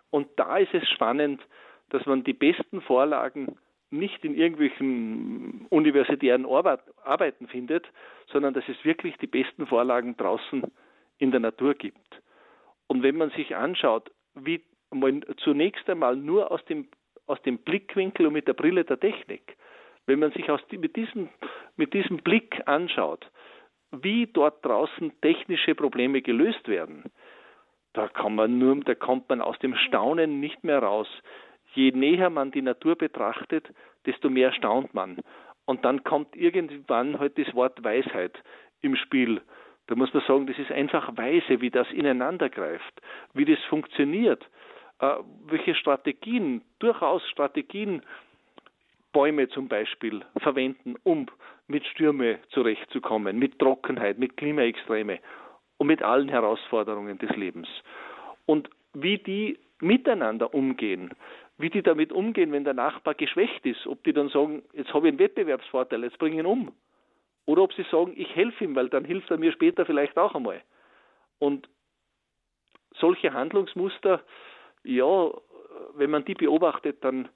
Und 0.10 0.28
da 0.36 0.58
ist 0.58 0.74
es 0.74 0.88
spannend, 0.90 1.42
dass 1.90 2.06
man 2.06 2.24
die 2.24 2.34
besten 2.34 2.82
Vorlagen 2.82 3.58
nicht 3.92 4.24
in 4.24 4.36
irgendwelchen 4.36 5.66
universitären 5.70 6.46
Arbeiten 6.46 7.48
findet, 7.48 7.86
sondern 8.32 8.54
dass 8.54 8.64
es 8.68 8.84
wirklich 8.86 9.18
die 9.18 9.28
besten 9.28 9.68
Vorlagen 9.68 10.16
draußen 10.18 10.64
in 11.18 11.32
der 11.32 11.42
Natur 11.42 11.76
gibt. 11.76 12.22
Und 12.88 13.04
wenn 13.04 13.18
man 13.18 13.30
sich 13.32 13.56
anschaut, 13.56 14.12
wie 14.34 14.64
man 14.92 15.24
zunächst 15.38 15.90
einmal 15.90 16.16
nur 16.16 16.52
aus 16.52 16.64
dem, 16.66 16.88
aus 17.28 17.42
dem 17.44 17.60
Blickwinkel 17.60 18.28
und 18.28 18.34
mit 18.34 18.48
der 18.48 18.54
Brille 18.54 18.84
der 18.84 19.00
Technik, 19.00 19.58
wenn 20.06 20.20
man 20.20 20.32
sich 20.32 20.50
aus, 20.50 20.62
mit, 20.72 20.96
diesem, 20.96 21.30
mit 21.76 21.94
diesem 21.94 22.18
Blick 22.18 22.62
anschaut, 22.66 23.30
wie 23.92 24.28
dort 24.28 24.66
draußen 24.66 25.12
technische 25.22 25.76
Probleme 25.76 26.22
gelöst 26.22 26.68
werden, 26.68 27.12
da 27.94 28.08
kann 28.08 28.36
man 28.36 28.58
nur, 28.58 28.80
da 28.82 28.96
kommt 28.96 29.30
man 29.30 29.42
aus 29.42 29.60
dem 29.60 29.76
Staunen 29.76 30.40
nicht 30.40 30.64
mehr 30.64 30.80
raus. 30.80 31.08
Je 31.74 31.92
näher 31.92 32.30
man 32.30 32.52
die 32.52 32.62
Natur 32.62 32.96
betrachtet, 32.96 33.68
desto 34.06 34.30
mehr 34.30 34.54
staunt 34.54 34.94
man. 34.94 35.18
Und 35.66 35.86
dann 35.86 36.04
kommt 36.04 36.36
irgendwann 36.36 37.20
halt 37.20 37.38
das 37.38 37.54
Wort 37.54 37.84
Weisheit 37.84 38.42
im 38.82 38.96
Spiel. 38.96 39.42
Da 39.88 39.96
muss 39.96 40.14
man 40.14 40.24
sagen, 40.26 40.48
das 40.48 40.58
ist 40.58 40.72
einfach 40.72 41.18
weise, 41.18 41.60
wie 41.62 41.70
das 41.70 41.90
ineinander 41.92 42.50
greift, 42.50 43.02
wie 43.34 43.46
das 43.46 43.60
funktioniert, 43.70 44.48
welche 45.48 45.76
Strategien, 45.76 46.62
durchaus 46.80 47.28
Strategien, 47.30 48.04
Bäume 49.14 49.50
zum 49.50 49.68
Beispiel 49.68 50.24
verwenden, 50.38 50.96
um 51.04 51.28
mit 51.68 51.86
Stürme 51.88 52.40
zurechtzukommen, 52.50 53.38
mit 53.38 53.60
Trockenheit, 53.60 54.20
mit 54.20 54.38
Klimaextreme 54.38 55.20
und 55.78 55.88
mit 55.88 56.02
allen 56.04 56.30
Herausforderungen 56.30 57.18
des 57.18 57.36
Lebens. 57.36 57.68
Und 58.46 58.70
wie 58.94 59.18
die 59.18 59.60
miteinander 59.80 60.54
umgehen, 60.54 61.12
wie 61.58 61.70
die 61.70 61.82
damit 61.82 62.12
umgehen, 62.12 62.52
wenn 62.52 62.64
der 62.64 62.74
Nachbar 62.74 63.16
geschwächt 63.16 63.66
ist, 63.66 63.86
ob 63.88 64.04
die 64.04 64.14
dann 64.14 64.30
sagen, 64.30 64.64
jetzt 64.74 64.94
habe 64.94 65.08
ich 65.08 65.12
einen 65.12 65.20
Wettbewerbsvorteil, 65.20 66.04
jetzt 66.04 66.20
bringe 66.20 66.36
ich 66.36 66.40
ihn 66.40 66.46
um. 66.46 66.72
Oder 67.46 67.64
ob 67.64 67.74
sie 67.74 67.86
sagen, 67.90 68.14
ich 68.16 68.36
helfe 68.36 68.64
ihm, 68.64 68.76
weil 68.76 68.90
dann 68.90 69.04
hilft 69.04 69.32
er 69.32 69.38
mir 69.38 69.52
später 69.52 69.86
vielleicht 69.86 70.18
auch 70.18 70.36
einmal. 70.36 70.62
Und 71.40 71.68
solche 73.00 73.34
Handlungsmuster, 73.34 74.22
ja, 74.84 75.32
wenn 75.96 76.10
man 76.10 76.26
die 76.26 76.34
beobachtet, 76.34 77.04
dann, 77.04 77.30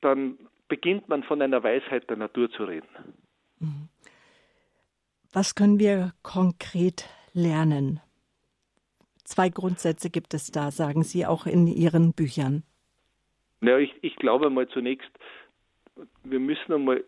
dann 0.00 0.38
beginnt 0.68 1.08
man 1.08 1.22
von 1.22 1.42
einer 1.42 1.62
Weisheit 1.62 2.08
der 2.08 2.16
Natur 2.16 2.50
zu 2.50 2.64
reden. 2.64 2.88
Mhm. 3.58 3.88
Was 5.32 5.54
können 5.54 5.78
wir 5.78 6.12
konkret 6.22 7.08
lernen? 7.32 8.00
Zwei 9.24 9.48
Grundsätze 9.48 10.10
gibt 10.10 10.34
es 10.34 10.50
da, 10.50 10.70
sagen 10.70 11.04
Sie 11.04 11.24
auch 11.24 11.46
in 11.46 11.66
Ihren 11.66 12.12
Büchern. 12.12 12.64
Ja, 13.62 13.78
ich, 13.78 13.94
ich 14.02 14.16
glaube 14.16 14.50
mal 14.50 14.68
zunächst, 14.68 15.10
wir 16.24 16.40
müssen 16.40 16.72
einmal 16.72 17.04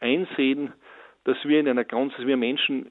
einsehen, 0.00 0.72
dass 1.24 1.36
wir 1.44 1.60
in 1.60 1.68
einer 1.68 1.84
ganz, 1.84 2.14
dass 2.16 2.26
wir 2.26 2.36
Menschen 2.36 2.90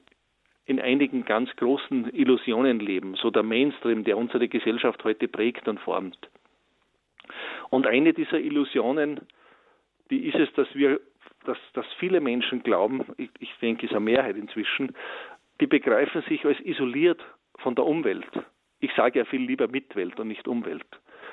in 0.66 0.80
einigen 0.80 1.24
ganz 1.24 1.54
großen 1.56 2.12
Illusionen 2.12 2.80
leben, 2.80 3.14
so 3.14 3.30
der 3.30 3.44
Mainstream, 3.44 4.04
der 4.04 4.18
unsere 4.18 4.48
Gesellschaft 4.48 5.02
heute 5.04 5.28
prägt 5.28 5.68
und 5.68 5.80
formt. 5.80 6.18
Und 7.70 7.86
eine 7.86 8.12
dieser 8.12 8.38
Illusionen, 8.40 9.20
die 10.10 10.26
ist 10.26 10.36
es, 10.36 10.52
dass 10.54 10.68
wir, 10.74 11.00
dass, 11.44 11.58
dass 11.74 11.86
viele 11.98 12.20
Menschen 12.20 12.62
glauben, 12.62 13.04
ich, 13.16 13.30
ich 13.38 13.52
denke, 13.60 13.86
es 13.86 13.92
ist 13.92 13.96
eine 13.96 14.04
Mehrheit 14.04 14.36
inzwischen, 14.36 14.94
die 15.60 15.66
begreifen 15.66 16.22
sich 16.22 16.44
als 16.44 16.58
isoliert 16.60 17.24
von 17.58 17.74
der 17.74 17.86
Umwelt. 17.86 18.26
Ich 18.80 18.92
sage 18.94 19.20
ja 19.20 19.24
viel 19.24 19.42
lieber 19.42 19.68
Mitwelt 19.68 20.18
und 20.20 20.28
nicht 20.28 20.46
Umwelt. 20.48 20.86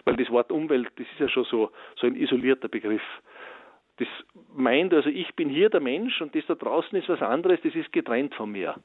Weil 0.06 0.16
das 0.16 0.30
Wort 0.30 0.52
Umwelt, 0.52 0.92
das 0.96 1.08
ist 1.12 1.20
ja 1.20 1.28
schon 1.28 1.46
so, 1.46 1.72
so 1.96 2.08
ein 2.08 2.16
isolierter 2.16 2.68
Begriff. 2.68 3.02
Das 3.98 4.08
meint 4.56 4.94
also, 4.94 5.10
ich 5.10 5.36
bin 5.36 5.50
hier 5.50 5.70
der 5.70 5.82
Mensch 5.82 6.22
und 6.22 6.36
das 6.36 6.46
da 6.48 6.56
draußen 6.56 6.98
ist 6.98 7.10
was 7.10 7.22
anderes, 7.22 7.60
das 7.63 7.75
ist 7.75 7.92
getrennt 7.92 8.34
von 8.36 8.52
mir. 8.52 8.75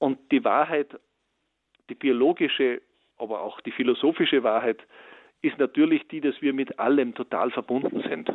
Und 0.00 0.18
die 0.32 0.44
Wahrheit, 0.44 0.98
die 1.88 1.94
biologische, 1.94 2.82
aber 3.16 3.42
auch 3.42 3.60
die 3.60 3.70
philosophische 3.70 4.42
Wahrheit, 4.42 4.78
ist 5.42 5.58
natürlich 5.58 6.08
die, 6.08 6.20
dass 6.20 6.42
wir 6.42 6.52
mit 6.52 6.78
allem 6.78 7.14
total 7.14 7.52
verbunden 7.52 8.02
sind. 8.08 8.32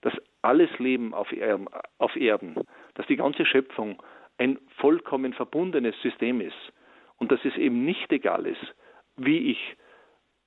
Dass 0.00 0.14
alles 0.42 0.70
Leben 0.78 1.12
auf 1.12 1.32
Erden, 1.32 1.68
auf 1.98 2.16
Erden 2.16 2.54
dass 2.98 3.06
die 3.06 3.16
ganze 3.16 3.46
Schöpfung 3.46 4.02
ein 4.38 4.58
vollkommen 4.76 5.32
verbundenes 5.32 5.94
System 6.02 6.40
ist 6.40 6.72
und 7.16 7.30
dass 7.30 7.44
es 7.44 7.56
eben 7.56 7.84
nicht 7.84 8.10
egal 8.12 8.44
ist, 8.44 8.74
wie 9.16 9.52
ich 9.52 9.76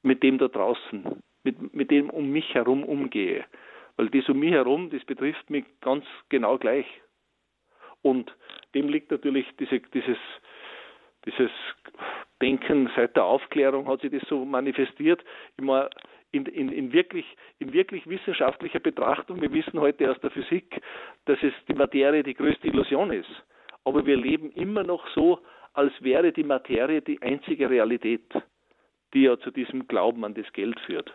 mit 0.04 0.22
dem 0.22 0.38
da 0.38 0.50
draußen, 0.50 1.22
mit, 1.44 1.74
mit 1.74 1.92
dem 1.92 2.10
um 2.10 2.30
mich 2.30 2.54
herum 2.54 2.84
umgehe. 2.84 3.46
Weil 3.96 4.10
das 4.10 4.28
um 4.28 4.40
mich 4.40 4.52
herum, 4.52 4.90
das 4.90 5.04
betrifft 5.06 5.50
mich 5.50 5.66
ganz 5.80 6.06
genau 6.28 6.58
gleich. 6.58 6.86
Und 8.02 8.36
dem 8.74 8.90
liegt 8.90 9.12
natürlich 9.12 9.46
diese, 9.58 9.80
dieses, 9.80 10.18
dieses 11.26 11.52
Denken 12.42 12.90
seit 12.96 13.16
der 13.16 13.26
Aufklärung 13.26 13.88
hat 13.88 14.02
sich 14.02 14.12
das 14.12 14.28
so 14.28 14.44
manifestiert. 14.46 15.24
Immer 15.58 15.90
in, 16.32 16.46
in, 16.46 16.70
in, 16.70 16.94
wirklich, 16.94 17.26
in 17.60 17.74
wirklich 17.74 18.08
wissenschaftlicher 18.08 18.80
Betrachtung, 18.80 19.42
wir 19.42 19.52
wissen 19.52 19.80
heute 19.80 20.10
aus 20.10 20.20
der 20.22 20.32
Physik, 20.32 20.82
dass 21.26 21.38
es 21.44 21.54
die 21.68 21.74
Materie 21.74 22.24
die 22.24 22.34
größte 22.34 22.68
Illusion 22.68 23.12
ist 23.12 23.44
aber 23.84 24.06
wir 24.06 24.18
leben 24.18 24.52
immer 24.52 24.84
noch 24.84 25.08
so, 25.16 25.40
als 25.74 25.94
wäre 26.02 26.32
die 26.32 26.44
Materie 26.44 27.02
die 27.02 27.22
einzige 27.22 27.70
Realität, 27.70 28.24
die 29.14 29.24
ja 29.24 29.38
zu 29.40 29.52
diesem 29.52 29.88
Glauben 29.88 30.24
an 30.26 30.34
das 30.34 30.52
Geld 30.54 30.80
führt. 30.82 31.12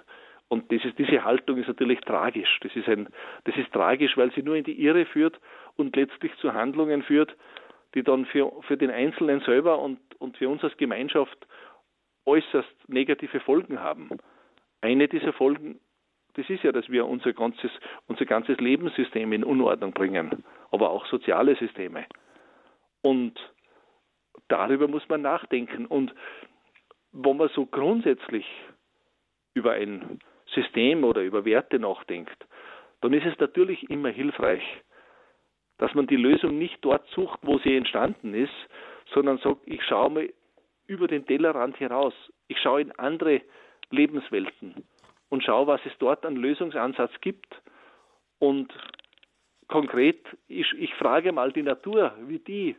Und 0.48 0.70
ist, 0.72 0.98
diese 0.98 1.25
Haltung 1.25 1.58
ist 1.58 1.66
natürlich 1.66 2.00
tragisch. 2.00 2.60
Das 2.62 2.75
ist, 2.76 2.88
ein, 2.88 3.08
das 3.44 3.56
ist 3.56 3.72
tragisch, 3.72 4.16
weil 4.16 4.32
sie 4.32 4.42
nur 4.42 4.54
in 4.54 4.64
die 4.64 4.80
Irre 4.80 5.04
führt 5.04 5.38
und 5.76 5.96
letztlich 5.96 6.32
zu 6.36 6.54
Handlungen 6.54 7.02
führt, 7.02 7.36
die 7.96 8.02
dann 8.02 8.26
für, 8.26 8.52
für 8.68 8.76
den 8.76 8.90
Einzelnen 8.90 9.40
selber 9.40 9.80
und, 9.80 9.98
und 10.18 10.36
für 10.36 10.48
uns 10.48 10.62
als 10.62 10.76
Gemeinschaft 10.76 11.48
äußerst 12.26 12.88
negative 12.88 13.40
Folgen 13.40 13.80
haben. 13.80 14.10
Eine 14.82 15.08
dieser 15.08 15.32
Folgen, 15.32 15.80
das 16.34 16.48
ist 16.50 16.62
ja, 16.62 16.72
dass 16.72 16.90
wir 16.90 17.06
unser 17.06 17.32
ganzes, 17.32 17.70
unser 18.06 18.26
ganzes 18.26 18.58
Lebenssystem 18.58 19.32
in 19.32 19.42
Unordnung 19.42 19.92
bringen, 19.92 20.44
aber 20.70 20.90
auch 20.90 21.06
soziale 21.06 21.56
Systeme. 21.56 22.04
Und 23.02 23.34
darüber 24.48 24.88
muss 24.88 25.08
man 25.08 25.22
nachdenken. 25.22 25.86
Und 25.86 26.14
wenn 27.12 27.38
man 27.38 27.48
so 27.54 27.64
grundsätzlich 27.64 28.44
über 29.54 29.72
ein 29.72 30.20
System 30.54 31.02
oder 31.02 31.22
über 31.22 31.46
Werte 31.46 31.78
nachdenkt, 31.78 32.46
dann 33.00 33.14
ist 33.14 33.24
es 33.24 33.38
natürlich 33.38 33.88
immer 33.88 34.10
hilfreich, 34.10 34.62
dass 35.78 35.95
man 35.95 36.06
die 36.06 36.16
Lösung 36.16 36.59
nicht 36.59 36.78
dort 36.83 37.06
sucht, 37.11 37.38
wo 37.42 37.59
sie 37.59 37.76
entstanden 37.76 38.35
ist, 38.35 38.54
sondern 39.12 39.38
sagt, 39.38 39.61
ich 39.66 39.83
schaue 39.85 40.11
mal 40.11 40.33
über 40.87 41.09
den 41.09 41.26
Tellerrand 41.26 41.78
heraus. 41.80 42.14
Ich 42.49 42.59
schaue 42.61 42.80
in 42.80 42.92
andere 42.92 43.42
Lebenswelten 43.90 44.85
und 45.28 45.45
schaue, 45.45 45.66
was 45.66 45.80
es 45.85 45.92
dort 45.99 46.25
an 46.25 46.37
Lösungsansatz 46.37 47.12
gibt. 47.21 47.61
Und 48.38 48.73
konkret, 49.68 50.21
ich, 50.49 50.73
ich 50.78 50.95
frage 50.95 51.33
mal 51.33 51.52
die 51.52 51.62
Natur, 51.62 52.12
wie 52.26 52.38
die 52.38 52.76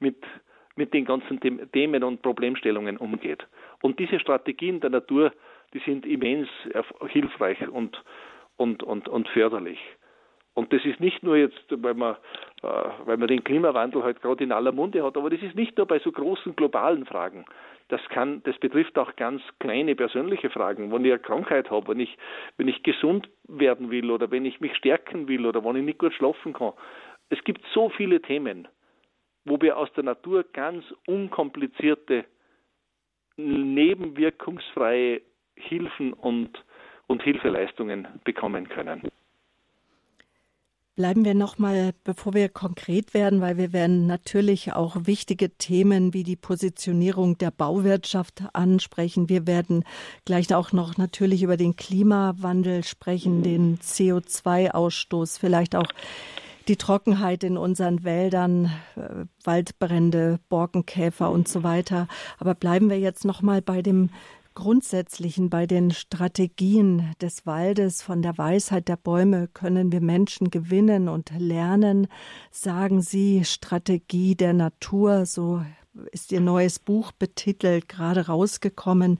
mit, 0.00 0.22
mit 0.76 0.92
den 0.92 1.04
ganzen 1.04 1.40
Themen 1.72 2.04
und 2.04 2.22
Problemstellungen 2.22 2.96
umgeht. 2.98 3.46
Und 3.82 3.98
diese 3.98 4.20
Strategien 4.20 4.80
der 4.80 4.90
Natur, 4.90 5.32
die 5.72 5.80
sind 5.80 6.06
immens 6.06 6.48
hilfreich 7.08 7.66
und, 7.68 8.02
und, 8.56 8.82
und, 8.82 9.08
und 9.08 9.28
förderlich. 9.28 9.78
Und 10.56 10.72
das 10.72 10.84
ist 10.84 10.98
nicht 10.98 11.22
nur 11.22 11.36
jetzt, 11.36 11.64
weil 11.70 11.94
man, 11.94 12.16
äh, 12.62 12.66
weil 13.04 13.16
man 13.18 13.28
den 13.28 13.44
Klimawandel 13.44 14.02
halt 14.02 14.20
gerade 14.20 14.42
in 14.42 14.50
aller 14.50 14.72
Munde 14.72 15.04
hat, 15.04 15.16
aber 15.16 15.30
das 15.30 15.40
ist 15.42 15.54
nicht 15.54 15.76
nur 15.76 15.86
bei 15.86 16.00
so 16.00 16.10
großen 16.10 16.56
globalen 16.56 17.06
Fragen. 17.06 17.44
Das 17.88 18.00
kann, 18.08 18.42
das 18.42 18.58
betrifft 18.58 18.98
auch 18.98 19.14
ganz 19.14 19.42
kleine 19.60 19.94
persönliche 19.94 20.50
Fragen. 20.50 20.90
Wenn 20.90 21.04
ich 21.04 21.12
eine 21.12 21.20
Krankheit 21.20 21.70
habe, 21.70 21.88
wenn 21.88 22.00
ich, 22.00 22.18
wenn 22.56 22.66
ich 22.66 22.82
gesund 22.82 23.28
werden 23.46 23.90
will 23.90 24.10
oder 24.10 24.30
wenn 24.32 24.44
ich 24.44 24.60
mich 24.60 24.74
stärken 24.76 25.28
will 25.28 25.46
oder 25.46 25.64
wenn 25.64 25.76
ich 25.76 25.84
nicht 25.84 25.98
gut 26.00 26.14
schlafen 26.14 26.52
kann. 26.52 26.72
Es 27.28 27.42
gibt 27.44 27.62
so 27.72 27.88
viele 27.90 28.20
Themen 28.20 28.66
wo 29.46 29.60
wir 29.60 29.78
aus 29.78 29.90
der 29.94 30.04
Natur 30.04 30.44
ganz 30.52 30.84
unkomplizierte, 31.06 32.24
nebenwirkungsfreie 33.36 35.22
Hilfen 35.54 36.12
und, 36.12 36.62
und 37.06 37.22
Hilfeleistungen 37.22 38.08
bekommen 38.24 38.68
können. 38.68 39.08
Bleiben 40.96 41.26
wir 41.26 41.34
noch 41.34 41.58
mal, 41.58 41.92
bevor 42.04 42.32
wir 42.32 42.48
konkret 42.48 43.12
werden, 43.12 43.42
weil 43.42 43.58
wir 43.58 43.74
werden 43.74 44.06
natürlich 44.06 44.72
auch 44.72 44.96
wichtige 45.04 45.50
Themen 45.50 46.14
wie 46.14 46.22
die 46.22 46.36
Positionierung 46.36 47.36
der 47.36 47.50
Bauwirtschaft 47.50 48.44
ansprechen. 48.54 49.28
Wir 49.28 49.46
werden 49.46 49.84
gleich 50.24 50.54
auch 50.54 50.72
noch 50.72 50.96
natürlich 50.96 51.42
über 51.42 51.58
den 51.58 51.76
Klimawandel 51.76 52.82
sprechen, 52.82 53.42
den 53.42 53.76
CO2-Ausstoß, 53.78 55.38
vielleicht 55.38 55.76
auch 55.76 55.92
die 56.66 56.76
Trockenheit 56.76 57.44
in 57.44 57.58
unseren 57.58 58.02
Wäldern, 58.02 58.72
äh, 58.96 59.26
Waldbrände, 59.44 60.40
Borkenkäfer 60.48 61.30
und 61.30 61.46
so 61.46 61.62
weiter. 61.62 62.08
Aber 62.38 62.54
bleiben 62.54 62.88
wir 62.88 62.98
jetzt 62.98 63.26
noch 63.26 63.42
mal 63.42 63.60
bei 63.60 63.82
dem 63.82 64.08
Grundsätzlichen 64.56 65.50
bei 65.50 65.66
den 65.66 65.90
Strategien 65.92 67.14
des 67.20 67.46
Waldes, 67.46 68.02
von 68.02 68.22
der 68.22 68.38
Weisheit 68.38 68.88
der 68.88 68.96
Bäume 68.96 69.48
können 69.48 69.92
wir 69.92 70.00
Menschen 70.00 70.50
gewinnen 70.50 71.08
und 71.08 71.30
lernen, 71.38 72.08
sagen 72.50 73.02
Sie, 73.02 73.44
Strategie 73.44 74.34
der 74.34 74.54
Natur, 74.54 75.26
so 75.26 75.62
ist 76.10 76.32
Ihr 76.32 76.40
neues 76.40 76.78
Buch 76.78 77.12
betitelt, 77.12 77.88
gerade 77.88 78.26
rausgekommen. 78.26 79.18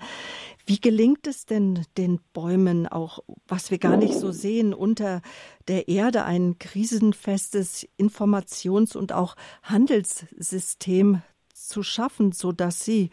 Wie 0.64 0.80
gelingt 0.80 1.26
es 1.26 1.44
denn 1.44 1.84
den 1.98 2.18
Bäumen 2.32 2.86
auch, 2.86 3.20
was 3.46 3.70
wir 3.70 3.78
gar 3.78 3.98
nicht 3.98 4.14
so 4.14 4.32
sehen, 4.32 4.72
unter 4.72 5.20
der 5.68 5.88
Erde 5.88 6.24
ein 6.24 6.58
krisenfestes 6.58 7.86
Informations- 7.98 8.96
und 8.96 9.12
auch 9.12 9.36
Handelssystem 9.62 11.20
zu 11.68 11.82
schaffen, 11.82 12.32
so 12.32 12.52
dass 12.52 12.84
sie 12.84 13.10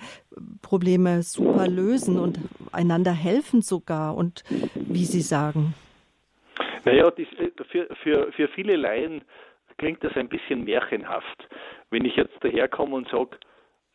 Probleme 0.62 1.24
super 1.24 1.68
lösen 1.68 2.20
und 2.20 2.40
einander 2.72 3.12
helfen 3.12 3.62
sogar 3.62 4.16
und 4.16 4.44
wie 4.76 5.06
Sie 5.06 5.22
sagen. 5.22 5.74
Naja, 6.86 7.10
das, 7.12 7.28
äh, 7.40 7.52
für, 7.70 7.88
für, 8.02 8.32
für 8.32 8.48
viele 8.50 8.76
Laien 8.76 9.24
klingt 9.78 10.04
das 10.04 10.16
ein 10.16 10.30
bisschen 10.30 10.64
märchenhaft, 10.64 11.48
wenn 11.90 12.06
ich 12.06 12.16
jetzt 12.16 12.36
daherkomme 12.42 12.96
und 12.96 13.10
sage, 13.10 13.38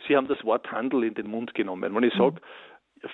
Sie 0.07 0.17
haben 0.17 0.29
das 0.29 0.43
Wort 0.45 0.71
Handel 0.71 1.05
in 1.05 1.15
den 1.15 1.29
Mund 1.29 1.55
genommen. 1.55 1.95
Wenn 1.95 2.05
ich 2.05 2.15
sage, 2.15 2.41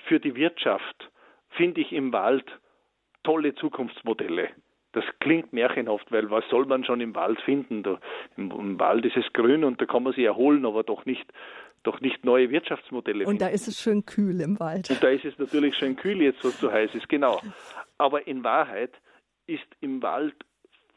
für 0.07 0.19
die 0.19 0.35
Wirtschaft 0.35 1.09
finde 1.49 1.81
ich 1.81 1.91
im 1.91 2.13
Wald 2.13 2.45
tolle 3.23 3.55
Zukunftsmodelle. 3.55 4.49
Das 4.95 5.03
klingt 5.19 5.51
märchenhaft, 5.51 6.09
weil 6.09 6.31
was 6.31 6.47
soll 6.49 6.65
man 6.65 6.85
schon 6.85 7.01
im 7.01 7.13
Wald 7.15 7.41
finden? 7.41 7.83
Da, 7.83 7.99
im, 8.37 8.49
im, 8.49 8.79
Wald 8.79 9.05
ist 9.05 9.17
es 9.17 9.25
grün 9.33 9.65
und 9.65 9.81
da 9.81 9.85
kann 9.85 10.03
man 10.03 10.13
sich 10.13 10.23
erholen, 10.23 10.65
aber 10.65 10.83
doch 10.83 11.05
nicht, 11.05 11.25
doch 11.83 11.99
nicht 11.99 12.23
neue 12.23 12.49
Wirtschaftsmodelle. 12.49 13.25
Und 13.25 13.31
finden. 13.31 13.39
da 13.39 13.47
ist 13.49 13.67
es 13.67 13.77
schön 13.77 14.05
kühl 14.05 14.39
im 14.39 14.57
Wald. 14.57 14.89
Und 14.89 15.03
da 15.03 15.09
ist 15.09 15.25
es 15.25 15.37
natürlich 15.37 15.75
schön 15.75 15.97
kühl 15.97 16.21
jetzt, 16.21 16.41
wo 16.45 16.47
es 16.47 16.61
so 16.61 16.71
heiß 16.71 16.95
ist, 16.95 17.09
genau. 17.09 17.41
Aber 17.97 18.25
in 18.25 18.45
Wahrheit 18.45 18.93
ist 19.47 19.67
im 19.81 20.01
Wald 20.01 20.33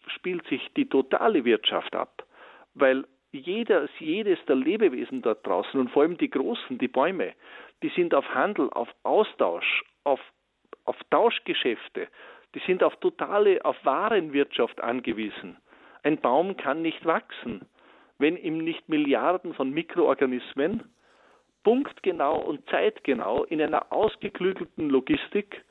spielt 0.07 0.47
sich 0.47 0.62
die 0.76 0.88
totale 0.88 1.45
Wirtschaft 1.45 1.97
ab, 1.97 2.25
weil 2.75 3.05
jeder, 3.33 3.88
jedes 3.99 4.38
der 4.47 4.57
Lebewesen 4.57 5.23
dort 5.23 5.45
draußen 5.45 5.78
und 5.81 5.90
vor 5.90 6.02
allem 6.02 6.17
die 6.19 6.31
Großen, 6.31 6.78
die 6.78 6.87
Bäume, 6.87 7.35
die 7.83 7.90
sind 7.97 8.14
auf 8.14 8.25
Handel, 8.33 8.71
auf 8.71 8.88
Austausch, 9.02 9.83
auf, 10.05 10.21
auf 10.85 10.97
Tauschgeschäfte, 11.11 12.07
die 12.55 12.61
sind 12.61 12.83
auf 12.83 12.97
totale, 12.97 13.64
auf 13.64 13.76
Warenwirtschaft 13.85 14.81
angewiesen. 14.81 15.57
Ein 16.02 16.19
Baum 16.19 16.57
kann 16.57 16.83
nicht 16.83 17.05
wachsen, 17.05 17.67
wenn 18.19 18.37
ihm 18.37 18.59
nicht 18.59 18.88
Milliarden 18.88 19.55
von 19.55 19.71
Mikroorganismen 19.71 20.85
punktgenau 21.64 22.40
und 22.40 22.69
zeitgenau 22.71 23.45
in 23.45 23.61
einer 23.61 23.93
ausgeklügelten 23.93 24.88
Logistik 24.88 25.64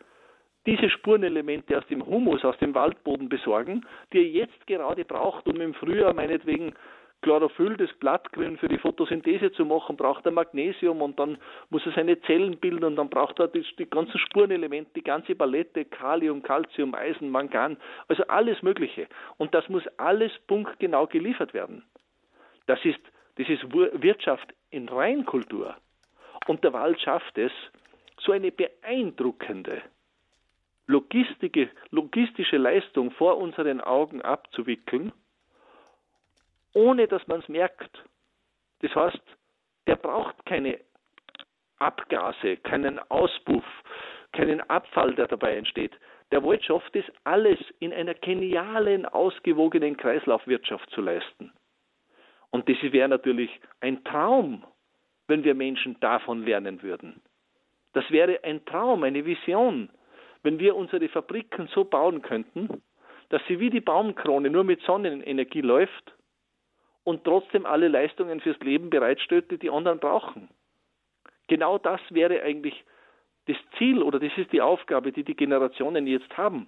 diese 0.66 0.90
Spurenelemente 0.90 1.78
aus 1.78 1.88
dem 1.88 2.06
Humus, 2.06 2.44
aus 2.44 2.58
dem 2.58 2.76
Waldboden 2.76 3.30
besorgen, 3.30 3.86
die 4.12 4.18
er 4.18 4.30
jetzt 4.30 4.68
gerade 4.68 5.06
braucht, 5.06 5.48
um 5.48 5.60
im 5.62 5.74
Frühjahr 5.74 6.14
meinetwegen 6.14 6.74
Chlorophyll, 7.22 7.76
das 7.78 7.92
Blattgrün 7.94 8.58
für 8.58 8.68
die 8.68 8.78
Photosynthese 8.78 9.52
zu 9.52 9.66
machen, 9.66 9.98
braucht 9.98 10.26
er 10.26 10.32
Magnesium 10.32 11.02
und 11.02 11.20
dann 11.20 11.38
muss 11.70 11.86
er 11.86 11.92
seine 11.94 12.20
Zellen 12.22 12.58
bilden 12.60 12.86
und 12.86 12.96
dann 12.96 13.10
braucht 13.10 13.40
er 13.40 13.48
die, 13.48 13.66
die 13.78 13.90
ganzen 13.90 14.20
Spurenelemente, 14.20 14.92
die 14.96 15.04
ganze 15.04 15.36
Palette, 15.36 15.86
Kalium, 15.86 16.44
Calcium, 16.44 16.94
Eisen, 16.94 17.30
Mangan, 17.30 17.78
also 18.08 18.24
alles 18.28 18.62
Mögliche. 18.62 19.08
Und 19.38 19.54
das 19.54 19.68
muss 19.68 19.84
alles 19.98 20.32
punktgenau 20.48 21.08
geliefert 21.08 21.54
werden. 21.54 21.84
Das 22.68 22.84
ist, 22.86 23.00
das 23.36 23.50
ist 23.50 23.64
Wirtschaft 23.74 24.54
in 24.70 24.88
Reinkultur. 24.88 25.76
Und 26.48 26.64
der 26.64 26.74
Wald 26.74 27.02
schafft 27.02 27.38
es, 27.38 27.52
so 28.20 28.32
eine 28.32 28.52
beeindruckende 28.52 29.82
logistische 30.88 32.58
Leistung 32.58 33.12
vor 33.12 33.38
unseren 33.38 33.82
Augen 33.82 34.22
abzuwickeln, 34.22 35.12
ohne 36.78 37.08
dass 37.08 37.26
man 37.28 37.40
es 37.40 37.50
merkt. 37.50 38.04
Das 38.82 38.94
heißt, 38.94 39.22
der 39.88 39.96
braucht 39.96 40.46
keine 40.46 40.80
Abgase, 41.80 42.58
keinen 42.58 43.00
Auspuff, 43.10 43.66
keinen 44.32 44.62
Abfall, 44.70 45.16
der 45.16 45.28
dabei 45.28 45.58
entsteht. 45.58 45.94
Der 46.32 46.44
Wald 46.44 46.64
schafft 46.64 46.96
es 46.96 47.06
alles 47.24 47.58
in 47.80 47.94
einer 47.94 48.14
genialen, 48.14 49.08
ausgewogenen 49.08 49.98
Kreislaufwirtschaft 49.98 50.88
zu 50.92 51.02
leisten. 51.02 51.52
Und 52.52 52.70
das 52.70 52.78
wäre 52.82 53.10
natürlich 53.10 53.50
ein 53.82 54.04
Traum, 54.04 54.64
wenn 55.28 55.44
wir 55.44 55.56
Menschen 55.56 56.00
davon 56.00 56.46
lernen 56.46 56.84
würden. 56.84 57.22
Das 57.94 58.10
wäre 58.12 58.44
ein 58.44 58.64
Traum, 58.66 59.04
eine 59.04 59.26
Vision, 59.26 59.90
wenn 60.44 60.60
wir 60.60 60.76
unsere 60.76 61.10
Fabriken 61.10 61.68
so 61.74 61.86
bauen 61.86 62.22
könnten, 62.22 62.84
dass 63.30 63.42
sie 63.48 63.60
wie 63.60 63.72
die 63.72 63.82
Baumkrone 63.82 64.52
nur 64.52 64.64
mit 64.64 64.82
Sonnenenergie 64.82 65.62
läuft 65.62 66.14
und 67.08 67.24
trotzdem 67.24 67.66
alle 67.66 67.88
Leistungen 67.88 68.42
fürs 68.42 68.60
Leben 68.60 68.90
bereitstellt, 68.90 69.50
die 69.50 69.58
die 69.58 69.70
anderen 69.70 69.98
brauchen. 69.98 70.50
Genau 71.48 71.78
das 71.78 72.02
wäre 72.10 72.42
eigentlich 72.42 72.84
das 73.46 73.56
Ziel 73.78 74.04
oder 74.04 74.20
das 74.20 74.38
ist 74.38 74.52
die 74.52 74.60
Aufgabe, 74.60 75.14
die 75.14 75.24
die 75.24 75.38
Generationen 75.38 76.06
jetzt 76.06 76.36
haben, 76.36 76.68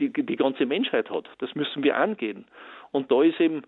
die 0.00 0.12
die 0.12 0.34
ganze 0.34 0.66
Menschheit 0.66 1.08
hat. 1.08 1.28
Das 1.38 1.54
müssen 1.54 1.84
wir 1.84 1.96
angehen. 1.96 2.46
Und 2.90 3.12
da 3.12 3.22
ist 3.22 3.40
eben 3.40 3.62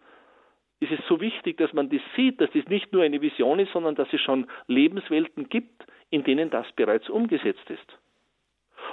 ist 0.81 0.91
es 0.91 1.07
so 1.07 1.21
wichtig, 1.21 1.57
dass 1.59 1.73
man 1.73 1.89
das 1.89 2.01
sieht, 2.17 2.41
dass 2.41 2.51
das 2.51 2.67
nicht 2.67 2.93
nur 2.93 3.05
eine 3.05 3.23
Vision 3.23 3.61
ist, 3.61 3.73
sondern 3.73 3.95
dass 3.95 4.13
es 4.13 4.21
schon 4.21 4.49
Lebenswelten 4.67 5.49
gibt, 5.49 5.87
in 6.11 6.25
denen 6.25 6.51
das 6.51 6.67
bereits 6.73 7.09
umgesetzt 7.09 7.71
ist. 7.71 7.99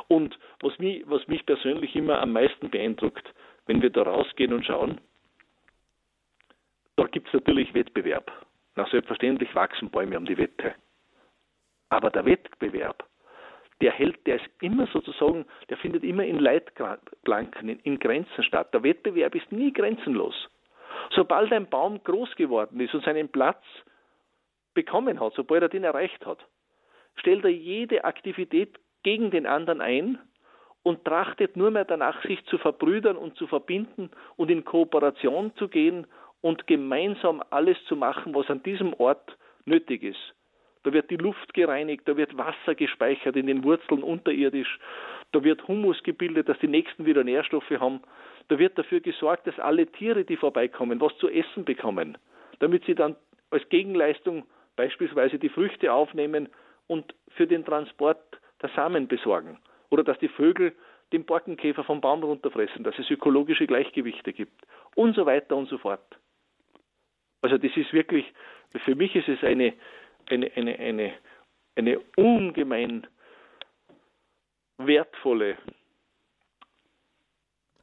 Und 0.08 0.38
was 0.62 0.78
mich, 0.78 1.02
was 1.08 1.28
mich 1.28 1.44
persönlich 1.44 1.96
immer 1.96 2.22
am 2.22 2.34
meisten 2.34 2.70
beeindruckt, 2.70 3.34
wenn 3.66 3.82
wir 3.82 3.90
da 3.90 4.04
rausgehen 4.04 4.54
und 4.54 4.64
schauen, 4.64 5.02
da 6.96 7.06
gibt 7.06 7.28
es 7.28 7.34
natürlich 7.34 7.74
Wettbewerb. 7.74 8.32
Na, 8.76 8.86
selbstverständlich 8.88 9.54
wachsen 9.56 9.90
Bäume 9.90 10.18
um 10.18 10.26
die 10.26 10.38
Wette. 10.38 10.76
Aber 11.90 12.10
der 12.10 12.26
Wettbewerb, 12.26 13.08
der 13.82 13.92
hält, 13.92 14.26
der 14.26 14.38
ist 14.38 14.50
immer 14.62 14.88
sozusagen, 14.88 15.46
der 15.70 15.78
findet 15.78 16.04
immer 16.04 16.26
in 16.26 16.40
Leitplanken, 16.40 17.70
in, 17.70 17.80
in 17.80 18.00
Grenzen 18.00 18.44
statt. 18.44 18.74
Der 18.74 18.84
Wettbewerb 18.84 19.36
ist 19.36 19.52
nie 19.52 19.72
grenzenlos. 19.72 20.50
Sobald 21.12 21.52
ein 21.52 21.70
Baum 21.70 22.04
groß 22.04 22.36
geworden 22.36 22.80
ist 22.80 22.94
und 22.94 23.04
seinen 23.04 23.30
Platz 23.30 23.64
bekommen 24.74 25.20
hat, 25.20 25.34
sobald 25.36 25.64
er 25.64 25.70
den 25.70 25.84
erreicht 25.84 26.26
hat, 26.26 26.46
stellt 27.18 27.44
er 27.44 27.52
jede 27.52 28.04
Aktivität 28.04 28.78
gegen 29.04 29.32
den 29.32 29.46
anderen 29.46 29.82
ein 29.82 30.20
und 30.84 31.06
trachtet 31.06 31.56
nur 31.58 31.72
mehr 31.72 31.86
danach, 31.86 32.22
sich 32.24 32.44
zu 32.46 32.58
verbrüdern 32.58 33.18
und 33.18 33.36
zu 33.38 33.48
verbinden 33.48 34.10
und 34.36 34.52
in 34.52 34.66
Kooperation 34.66 35.56
zu 35.56 35.68
gehen 35.68 36.08
und 36.46 36.68
gemeinsam 36.68 37.42
alles 37.50 37.76
zu 37.86 37.96
machen, 37.96 38.36
was 38.36 38.48
an 38.52 38.62
diesem 38.62 38.94
Ort 38.94 39.36
nötig 39.66 40.04
ist. 40.04 40.36
Da 40.84 40.94
wird 40.94 41.10
die 41.10 41.18
Luft 41.18 41.56
gereinigt, 41.56 42.04
da 42.06 42.18
wird 42.18 42.38
Wasser 42.38 42.76
gespeichert 42.76 43.36
in 43.36 43.48
den 43.48 43.64
Wurzeln 43.64 44.04
unterirdisch, 44.04 44.78
da 45.32 45.44
wird 45.44 45.68
Humus 45.68 46.04
gebildet, 46.04 46.48
dass 46.48 46.60
die 46.60 46.68
Nächsten 46.68 47.08
wieder 47.08 47.24
Nährstoffe 47.24 47.72
haben, 47.80 48.02
da 48.50 48.60
wird 48.60 48.78
dafür 48.78 49.00
gesorgt, 49.00 49.48
dass 49.48 49.58
alle 49.58 49.88
Tiere, 49.88 50.24
die 50.24 50.38
vorbeikommen, 50.38 51.02
was 51.02 51.18
zu 51.18 51.30
essen 51.30 51.66
bekommen, 51.66 52.16
damit 52.60 52.86
sie 52.86 52.94
dann 52.94 53.16
als 53.50 53.68
Gegenleistung 53.70 54.46
beispielsweise 54.76 55.40
die 55.40 55.50
Früchte 55.50 55.92
aufnehmen 55.92 56.48
und 56.86 57.16
für 57.30 57.48
den 57.48 57.66
Transport 57.66 58.22
der 58.62 58.70
Samen 58.76 59.08
besorgen. 59.08 59.58
Oder 59.90 60.04
dass 60.04 60.20
die 60.20 60.28
Vögel 60.28 60.76
den 61.12 61.26
Borkenkäfer 61.26 61.84
vom 61.84 62.02
Baum 62.02 62.22
runterfressen, 62.22 62.84
dass 62.84 63.00
es 63.00 63.10
ökologische 63.10 63.66
Gleichgewichte 63.66 64.32
gibt 64.32 64.62
und 64.94 65.16
so 65.16 65.26
weiter 65.26 65.56
und 65.56 65.70
so 65.70 65.80
fort. 65.80 66.20
Also 67.46 67.60
das 67.60 67.78
ist 67.78 67.94
wirklich, 67.94 68.26
für 68.84 68.96
mich 68.96 69.16
ist 69.16 69.28
es 69.28 69.44
eine, 69.44 69.74
eine, 70.32 70.52
eine, 70.56 70.80
eine, 70.80 71.14
eine 71.76 72.00
ungemein 72.18 73.06
wertvolle 74.80 75.56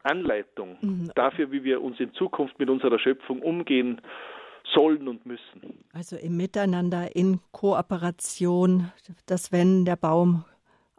Anleitung 0.03 0.79
mhm. 0.81 1.13
dafür, 1.15 1.53
wie 1.53 1.63
wir 1.63 1.81
uns 1.81 2.01
in 2.01 2.13
Zukunft 2.15 2.59
mit 2.59 2.69
unserer 2.71 2.99
Schöpfung 2.99 3.41
umgehen 3.41 4.01
sollen 4.75 5.07
und 5.07 5.25
müssen. 5.27 5.85
Also 5.93 6.17
im 6.17 6.37
Miteinander, 6.37 7.15
in 7.15 7.39
Kooperation, 7.53 8.91
dass 9.27 9.53
wenn 9.53 9.85
der 9.85 9.95
Baum 9.95 10.45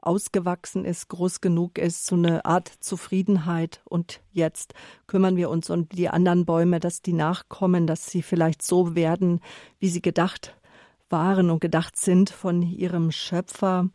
ausgewachsen 0.05 0.85
ist, 0.85 1.09
groß 1.09 1.41
genug 1.41 1.77
ist, 1.77 2.05
so 2.05 2.15
eine 2.15 2.45
Art 2.45 2.71
Zufriedenheit. 2.79 3.81
Und 3.85 4.21
jetzt 4.31 4.73
kümmern 5.07 5.35
wir 5.35 5.49
uns 5.49 5.69
um 5.69 5.89
die 5.89 6.09
anderen 6.09 6.45
Bäume, 6.45 6.79
dass 6.79 7.01
die 7.01 7.13
nachkommen, 7.13 7.87
dass 7.87 8.07
sie 8.07 8.21
vielleicht 8.21 8.61
so 8.61 8.95
werden, 8.95 9.39
wie 9.79 9.89
sie 9.89 10.01
gedacht 10.01 10.55
waren 11.09 11.49
und 11.49 11.59
gedacht 11.59 11.97
sind 11.97 12.29
von 12.29 12.61
ihrem 12.61 13.11
Schöpfer. 13.11 13.89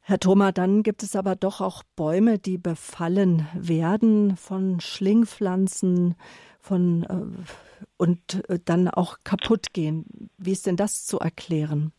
Herr 0.00 0.18
Thoma, 0.18 0.52
dann 0.52 0.82
gibt 0.82 1.02
es 1.02 1.14
aber 1.16 1.36
doch 1.36 1.60
auch 1.60 1.82
Bäume, 1.94 2.38
die 2.38 2.56
befallen 2.56 3.46
werden 3.54 4.36
von 4.36 4.80
Schlingpflanzen, 4.80 6.14
von 6.60 7.02
äh, 7.04 7.84
und 7.96 8.48
äh, 8.48 8.58
dann 8.64 8.88
auch 8.88 9.18
kaputt 9.24 9.72
gehen. 9.72 10.30
Wie 10.38 10.52
ist 10.52 10.66
denn 10.66 10.76
das 10.76 11.04
zu 11.04 11.18
erklären? 11.18 11.92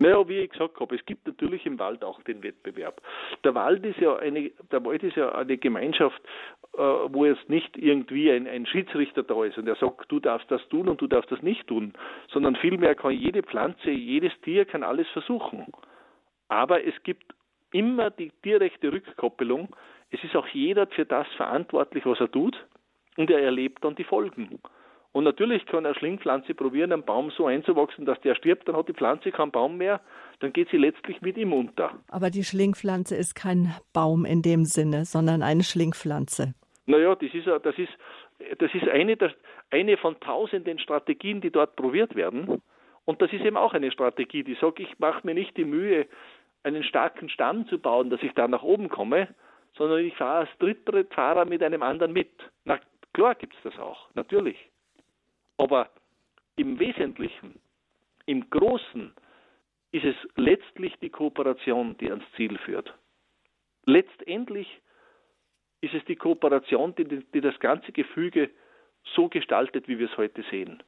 Naja, 0.00 0.26
wie 0.28 0.38
ich 0.38 0.50
gesagt 0.50 0.80
habe, 0.80 0.96
es 0.96 1.04
gibt 1.04 1.26
natürlich 1.26 1.66
im 1.66 1.78
Wald 1.78 2.02
auch 2.02 2.22
den 2.22 2.42
Wettbewerb. 2.42 3.02
Der 3.44 3.54
Wald 3.54 3.84
ist 3.84 3.98
ja 3.98 4.16
eine, 4.16 4.50
der 4.72 4.82
Wald 4.82 5.02
ist 5.02 5.14
ja 5.14 5.30
eine 5.32 5.58
Gemeinschaft, 5.58 6.18
äh, 6.72 6.78
wo 6.78 7.26
jetzt 7.26 7.50
nicht 7.50 7.76
irgendwie 7.76 8.32
ein, 8.32 8.48
ein 8.48 8.64
Schiedsrichter 8.64 9.22
da 9.22 9.44
ist 9.44 9.58
und 9.58 9.68
er 9.68 9.76
sagt, 9.76 10.10
du 10.10 10.18
darfst 10.18 10.50
das 10.50 10.66
tun 10.70 10.88
und 10.88 11.02
du 11.02 11.06
darfst 11.06 11.30
das 11.30 11.42
nicht 11.42 11.66
tun, 11.66 11.92
sondern 12.32 12.56
vielmehr 12.56 12.94
kann 12.94 13.10
jede 13.10 13.42
Pflanze, 13.42 13.90
jedes 13.90 14.32
Tier 14.40 14.64
kann 14.64 14.84
alles 14.84 15.06
versuchen. 15.08 15.66
Aber 16.48 16.82
es 16.82 16.94
gibt 17.02 17.34
immer 17.70 18.08
die 18.08 18.32
direkte 18.42 18.90
Rückkoppelung. 18.90 19.68
Es 20.10 20.24
ist 20.24 20.34
auch 20.34 20.48
jeder 20.48 20.86
für 20.86 21.04
das 21.04 21.26
verantwortlich, 21.36 22.06
was 22.06 22.20
er 22.20 22.32
tut 22.32 22.56
und 23.18 23.30
er 23.30 23.42
erlebt 23.42 23.84
dann 23.84 23.96
die 23.96 24.04
Folgen. 24.04 24.60
Und 25.12 25.24
natürlich 25.24 25.66
kann 25.66 25.86
eine 25.86 25.94
Schlingpflanze 25.94 26.54
probieren, 26.54 26.92
einen 26.92 27.04
Baum 27.04 27.30
so 27.30 27.46
einzuwachsen, 27.46 28.04
dass 28.04 28.20
der 28.20 28.36
stirbt, 28.36 28.68
dann 28.68 28.76
hat 28.76 28.88
die 28.88 28.92
Pflanze 28.92 29.32
keinen 29.32 29.50
Baum 29.50 29.76
mehr, 29.76 30.00
dann 30.38 30.52
geht 30.52 30.70
sie 30.70 30.76
letztlich 30.76 31.20
mit 31.20 31.36
ihm 31.36 31.52
unter. 31.52 31.92
Aber 32.08 32.30
die 32.30 32.44
Schlingpflanze 32.44 33.16
ist 33.16 33.34
kein 33.34 33.74
Baum 33.92 34.24
in 34.24 34.42
dem 34.42 34.64
Sinne, 34.64 35.04
sondern 35.04 35.42
eine 35.42 35.64
Schlingpflanze. 35.64 36.54
Naja, 36.86 37.14
das 37.16 37.34
ist, 37.34 37.46
das 37.46 37.76
ist, 37.76 37.92
das 38.58 38.72
ist 38.72 38.88
eine, 38.88 39.16
der, 39.16 39.34
eine 39.70 39.96
von 39.96 40.18
tausenden 40.20 40.78
Strategien, 40.78 41.40
die 41.40 41.50
dort 41.50 41.74
probiert 41.74 42.14
werden. 42.14 42.62
Und 43.04 43.20
das 43.20 43.32
ist 43.32 43.44
eben 43.44 43.56
auch 43.56 43.74
eine 43.74 43.90
Strategie, 43.90 44.44
die 44.44 44.54
sagt, 44.54 44.78
ich 44.78 44.98
mache 45.00 45.26
mir 45.26 45.34
nicht 45.34 45.56
die 45.56 45.64
Mühe, 45.64 46.06
einen 46.62 46.84
starken 46.84 47.28
Stamm 47.28 47.66
zu 47.66 47.78
bauen, 47.78 48.10
dass 48.10 48.22
ich 48.22 48.32
da 48.34 48.46
nach 48.46 48.62
oben 48.62 48.88
komme, 48.88 49.28
sondern 49.76 50.04
ich 50.04 50.14
fahre 50.14 50.46
als 50.46 50.58
Trittbrettfahrer 50.58 51.46
mit 51.46 51.62
einem 51.62 51.82
anderen 51.82 52.12
mit. 52.12 52.30
Na 52.64 52.78
klar 53.12 53.34
gibt 53.34 53.54
es 53.54 53.62
das 53.64 53.78
auch, 53.78 54.08
natürlich. 54.14 54.69
Aber 55.60 55.90
im 56.56 56.78
Wesentlichen, 56.78 57.60
im 58.24 58.48
Großen, 58.48 59.12
ist 59.92 60.04
es 60.04 60.16
letztlich 60.36 60.94
die 61.02 61.10
Kooperation, 61.10 61.98
die 61.98 62.10
ans 62.10 62.24
Ziel 62.36 62.56
führt. 62.58 62.94
Letztendlich 63.84 64.80
ist 65.82 65.92
es 65.92 66.02
die 66.06 66.16
Kooperation, 66.16 66.94
die, 66.94 67.04
die 67.04 67.40
das 67.42 67.58
ganze 67.60 67.92
Gefüge 67.92 68.48
so 69.14 69.28
gestaltet, 69.28 69.86
wie 69.86 69.98
wir 69.98 70.10
es 70.10 70.16
heute 70.16 70.42
sehen. 70.50 70.82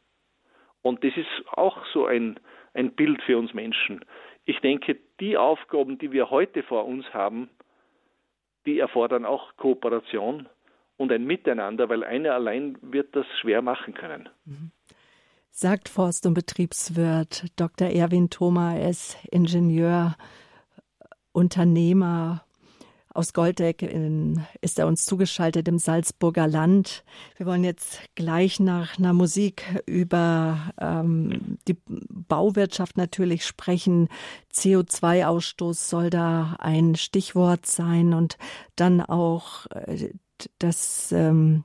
Und 0.80 1.04
das 1.04 1.14
ist 1.18 1.48
auch 1.48 1.84
so 1.92 2.06
ein, 2.06 2.40
ein 2.72 2.92
Bild 2.92 3.20
für 3.22 3.36
uns 3.36 3.52
Menschen. 3.52 4.02
Ich 4.46 4.58
denke, 4.60 4.96
die 5.20 5.36
Aufgaben, 5.36 5.98
die 5.98 6.12
wir 6.12 6.30
heute 6.30 6.62
vor 6.62 6.86
uns 6.86 7.12
haben, 7.12 7.50
die 8.64 8.78
erfordern 8.78 9.26
auch 9.26 9.54
Kooperation 9.56 10.48
und 11.02 11.12
ein 11.12 11.24
Miteinander, 11.24 11.88
weil 11.88 12.04
einer 12.04 12.32
allein 12.32 12.78
wird 12.80 13.14
das 13.16 13.26
schwer 13.40 13.60
machen 13.60 13.92
können. 13.92 14.28
Mhm. 14.44 14.70
Sagt 15.50 15.88
Forst- 15.88 16.26
und 16.26 16.34
Betriebswirt 16.34 17.46
Dr. 17.56 17.88
Erwin 17.88 18.30
Thoma, 18.30 18.76
er 18.76 18.90
ist 18.90 19.18
Ingenieur, 19.30 20.16
Unternehmer. 21.32 22.44
Aus 23.14 23.34
Goldeck 23.34 23.82
in, 23.82 24.42
ist 24.62 24.78
er 24.78 24.86
uns 24.86 25.04
zugeschaltet 25.04 25.68
im 25.68 25.78
Salzburger 25.78 26.46
Land. 26.46 27.04
Wir 27.36 27.44
wollen 27.44 27.62
jetzt 27.62 28.00
gleich 28.14 28.58
nach 28.58 28.98
einer 28.98 29.12
Musik 29.12 29.82
über 29.84 30.72
ähm, 30.80 31.58
die 31.68 31.76
Bauwirtschaft 31.86 32.96
natürlich 32.96 33.44
sprechen. 33.44 34.08
CO2-Ausstoß 34.54 35.90
soll 35.90 36.08
da 36.08 36.56
ein 36.58 36.94
Stichwort 36.94 37.66
sein 37.66 38.14
und 38.14 38.38
dann 38.76 39.02
auch 39.02 39.66
äh, 39.66 40.12
das 40.58 41.12
ähm, 41.12 41.64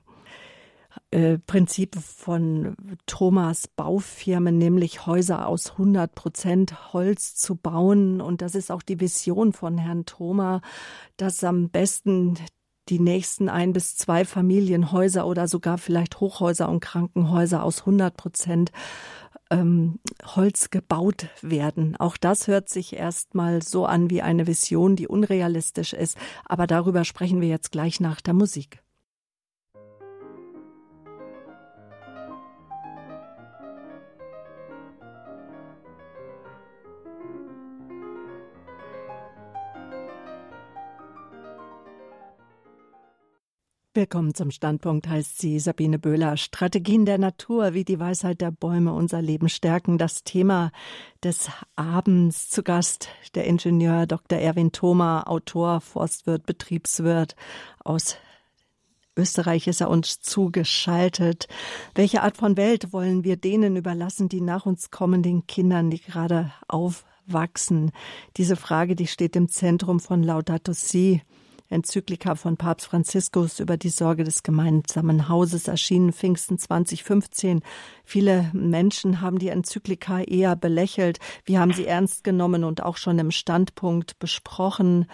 äh, 1.12 1.38
Prinzip 1.38 1.96
von 1.96 2.76
Thomas 3.06 3.68
Baufirmen, 3.68 4.58
nämlich 4.58 5.06
Häuser 5.06 5.48
aus 5.48 5.72
100 5.72 6.13
Prozent 6.13 6.94
Holz 6.94 7.36
zu 7.36 7.56
bauen. 7.56 8.20
Und 8.20 8.42
das 8.42 8.56
ist 8.56 8.72
auch 8.72 8.82
die 8.82 9.00
Vision 9.00 9.54
von 9.54 9.78
Herrn 9.78 10.06
Thoma, 10.06 10.62
dass 11.16 11.44
am 11.44 11.70
besten 11.70 12.36
die 12.90 13.00
nächsten 13.00 13.50
ein 13.50 13.74
bis 13.74 13.96
zwei 13.96 14.26
Familienhäuser 14.26 15.28
oder 15.28 15.48
sogar 15.48 15.78
vielleicht 15.78 16.20
Hochhäuser 16.20 16.70
und 16.70 16.80
Krankenhäuser 16.80 17.63
aus 17.63 17.82
100 17.82 18.16
Prozent 18.16 18.72
ähm, 19.50 20.00
Holz 20.26 20.70
gebaut 20.70 21.28
werden. 21.42 21.96
Auch 21.98 22.18
das 22.18 22.48
hört 22.48 22.70
sich 22.70 22.94
erstmal 22.94 23.62
so 23.62 23.86
an 23.86 24.10
wie 24.10 24.22
eine 24.22 24.48
Vision, 24.48 24.96
die 24.96 25.08
unrealistisch 25.08 25.94
ist. 25.94 26.18
Aber 26.46 26.68
darüber 26.68 27.06
sprechen 27.06 27.42
wir 27.42 27.48
jetzt 27.48 27.72
gleich 27.72 28.00
nach 28.00 28.22
der 28.22 28.34
Musik. 28.34 28.82
Willkommen 43.98 44.36
zum 44.36 44.52
Standpunkt, 44.52 45.08
heißt 45.08 45.40
sie 45.40 45.58
Sabine 45.58 45.98
Böhler. 45.98 46.38
Strategien 46.38 47.08
der 47.08 47.18
Natur, 47.18 47.74
wie 47.74 47.84
die 47.84 48.00
Weisheit 48.00 48.42
der 48.42 48.52
Bäume 48.52 48.94
unser 48.94 49.24
Leben 49.24 49.50
stärken. 49.50 49.98
Das 49.98 50.24
Thema 50.24 50.72
des 51.24 51.50
Abends 51.76 52.48
zu 52.48 52.62
Gast 52.62 53.10
der 53.34 53.46
Ingenieur 53.46 54.06
Dr. 54.06 54.38
Erwin 54.38 54.72
Thoma, 54.72 55.24
Autor, 55.24 55.82
Forstwirt, 55.82 56.46
Betriebswirt 56.46 57.36
aus 57.84 58.18
Österreich 59.16 59.66
ist 59.66 59.82
er 59.82 59.90
uns 59.90 60.20
zugeschaltet. 60.20 61.48
Welche 61.96 62.22
Art 62.22 62.38
von 62.38 62.56
Welt 62.56 62.94
wollen 62.94 63.24
wir 63.24 63.36
denen 63.36 63.78
überlassen, 63.78 64.30
die 64.30 64.42
nach 64.42 64.68
uns 64.68 64.92
kommen, 64.92 65.24
den 65.24 65.48
Kindern, 65.48 65.90
die 65.90 66.02
gerade 66.02 66.54
aufwachsen? 66.68 67.92
Diese 68.38 68.58
Frage, 68.58 68.96
die 68.96 69.08
steht 69.08 69.36
im 69.36 69.50
Zentrum 69.50 70.00
von 70.00 70.22
Laudato 70.22 70.72
Si. 70.74 71.24
Enzyklika 71.69 72.36
von 72.36 72.56
Papst 72.56 72.88
Franziskus 72.88 73.60
über 73.60 73.77
die 73.77 73.89
Sorge 73.89 74.23
des 74.23 74.43
gemeinsamen 74.43 75.27
Hauses 75.27 75.67
erschienen 75.67 76.13
Pfingsten 76.13 76.58
2015. 76.58 77.62
Viele 78.03 78.49
Menschen 78.53 79.21
haben 79.21 79.38
die 79.38 79.49
Enzyklika 79.49 80.21
eher 80.21 80.56
belächelt. 80.56 81.19
Wir 81.45 81.60
haben 81.60 81.73
sie 81.73 81.86
ernst 81.86 82.23
genommen 82.23 82.63
und 82.63 82.84
auch 82.84 82.97
schon 82.97 83.19
im 83.19 83.32
Standpunkt 83.32 84.17
besprochen. 84.19 85.08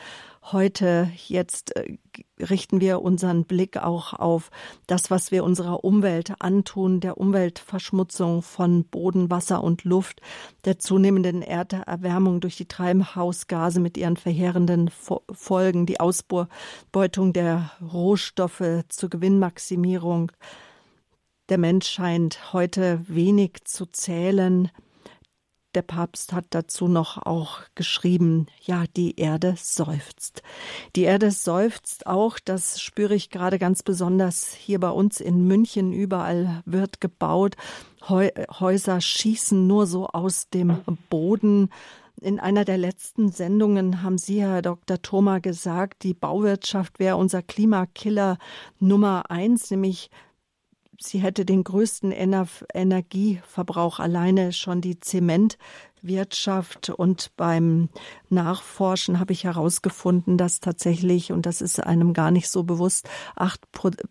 Heute, 0.52 1.10
jetzt 1.28 1.74
äh, 1.78 1.98
richten 2.38 2.82
wir 2.82 3.02
unseren 3.02 3.46
Blick 3.46 3.78
auch 3.78 4.12
auf 4.12 4.52
das, 4.88 5.10
was 5.10 5.32
wir 5.32 5.46
unserer 5.46 5.86
Umwelt 5.86 6.34
antun, 6.40 7.00
der 7.00 7.18
Umweltverschmutzung 7.18 8.42
von 8.42 8.84
Boden, 8.84 9.30
Wasser 9.30 9.64
und 9.64 9.86
Luft, 9.86 10.22
der 10.66 10.80
zunehmenden 10.80 11.44
Erderwärmung 11.44 12.42
durch 12.42 12.58
die 12.58 12.68
Treibhausgase 12.68 13.80
mit 13.80 13.96
ihren 13.98 14.18
verheerenden 14.18 14.90
Folgen, 15.32 15.86
die 15.86 16.02
Ausbeutung 16.02 17.32
der 17.32 17.72
Rohstoffe 17.82 18.84
zur 18.90 19.10
Gewinnmaximierung. 19.10 20.34
Der 21.48 21.58
Mensch 21.58 21.88
scheint 21.88 22.52
heute 22.52 23.00
wenig 23.08 23.64
zu 23.64 23.86
zählen. 23.86 24.70
Der 25.74 25.82
Papst 25.82 26.34
hat 26.34 26.46
dazu 26.52 26.88
noch 26.88 27.18
auch 27.18 27.62
geschrieben, 27.74 28.46
ja, 28.62 28.84
die 28.96 29.20
Erde 29.20 29.56
seufzt. 29.58 30.44
Die 30.96 31.02
Erde 31.02 31.32
seufzt 31.32 32.06
auch, 32.06 32.38
das 32.38 32.80
spüre 32.80 33.16
ich 33.16 33.32
gerade 33.32 33.58
ganz 33.58 33.82
besonders 33.82 34.54
hier 34.54 34.80
bei 34.80 34.92
uns 34.92 35.20
in 35.20 35.48
München. 35.48 35.92
Überall 35.92 36.62
wird 36.66 37.02
gebaut. 37.02 37.56
Häuser 38.08 39.02
schießen 39.02 39.66
nur 39.66 39.88
so 39.88 40.08
aus 40.08 40.50
dem 40.50 40.78
Boden. 41.10 41.70
In 42.22 42.40
einer 42.40 42.66
der 42.66 42.78
letzten 42.78 43.32
Sendungen 43.32 44.04
haben 44.04 44.20
Sie, 44.20 44.42
Herr 44.42 44.62
Dr. 44.62 45.02
Thoma, 45.02 45.40
gesagt, 45.40 46.04
die 46.04 46.14
Bauwirtschaft 46.14 47.00
wäre 47.00 47.18
unser 47.18 47.42
Klimakiller 47.42 48.38
Nummer 48.80 49.32
eins, 49.32 49.72
nämlich 49.72 50.12
sie 51.00 51.20
hätte 51.20 51.46
den 51.46 51.64
größten 51.64 52.12
Energieverbrauch 52.12 54.00
alleine 54.00 54.52
schon 54.52 54.82
die 54.82 55.00
Zementwirtschaft. 55.00 56.90
Und 56.90 57.32
beim 57.38 57.90
Nachforschen 58.30 59.20
habe 59.20 59.34
ich 59.34 59.44
herausgefunden, 59.44 60.38
dass 60.38 60.60
tatsächlich, 60.60 61.32
und 61.32 61.46
das 61.46 61.62
ist 61.62 61.80
einem 61.80 62.14
gar 62.14 62.32
nicht 62.32 62.50
so 62.50 62.64
bewusst, 62.64 63.10
acht 63.36 63.62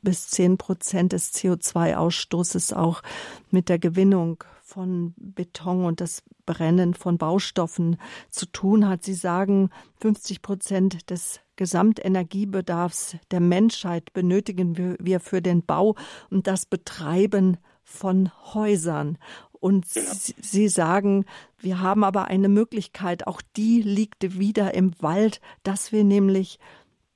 bis 0.02 0.28
zehn 0.28 0.58
Prozent 0.58 1.12
des 1.12 1.32
CO2-Ausstoßes 1.34 2.74
auch 2.74 3.02
mit 3.50 3.68
der 3.68 3.78
Gewinnung 3.78 4.44
von 4.62 5.12
Beton 5.18 5.84
und 5.84 6.00
das 6.00 6.22
Brennen 6.46 6.94
von 6.94 7.18
Baustoffen 7.18 7.98
zu 8.30 8.46
tun 8.46 8.88
hat. 8.88 9.04
Sie 9.04 9.14
sagen, 9.14 9.70
50 10.00 10.40
Prozent 10.40 11.10
des 11.10 11.40
Gesamtenergiebedarfs 11.56 13.16
der 13.30 13.40
Menschheit 13.40 14.12
benötigen 14.12 14.96
wir 14.98 15.20
für 15.20 15.42
den 15.42 15.64
Bau 15.64 15.96
und 16.30 16.46
das 16.46 16.66
Betreiben 16.66 17.58
von 17.82 18.30
Häusern. 18.54 19.18
Und. 19.52 19.86
Sie 19.86 20.68
sagen, 20.68 21.24
wir 21.58 21.80
haben 21.80 22.02
aber 22.02 22.24
eine 22.24 22.48
Möglichkeit, 22.48 23.26
auch 23.26 23.40
die 23.56 23.80
liegt 23.80 24.38
wieder 24.38 24.74
im 24.74 24.92
Wald, 25.00 25.40
dass 25.62 25.92
wir 25.92 26.02
nämlich 26.04 26.58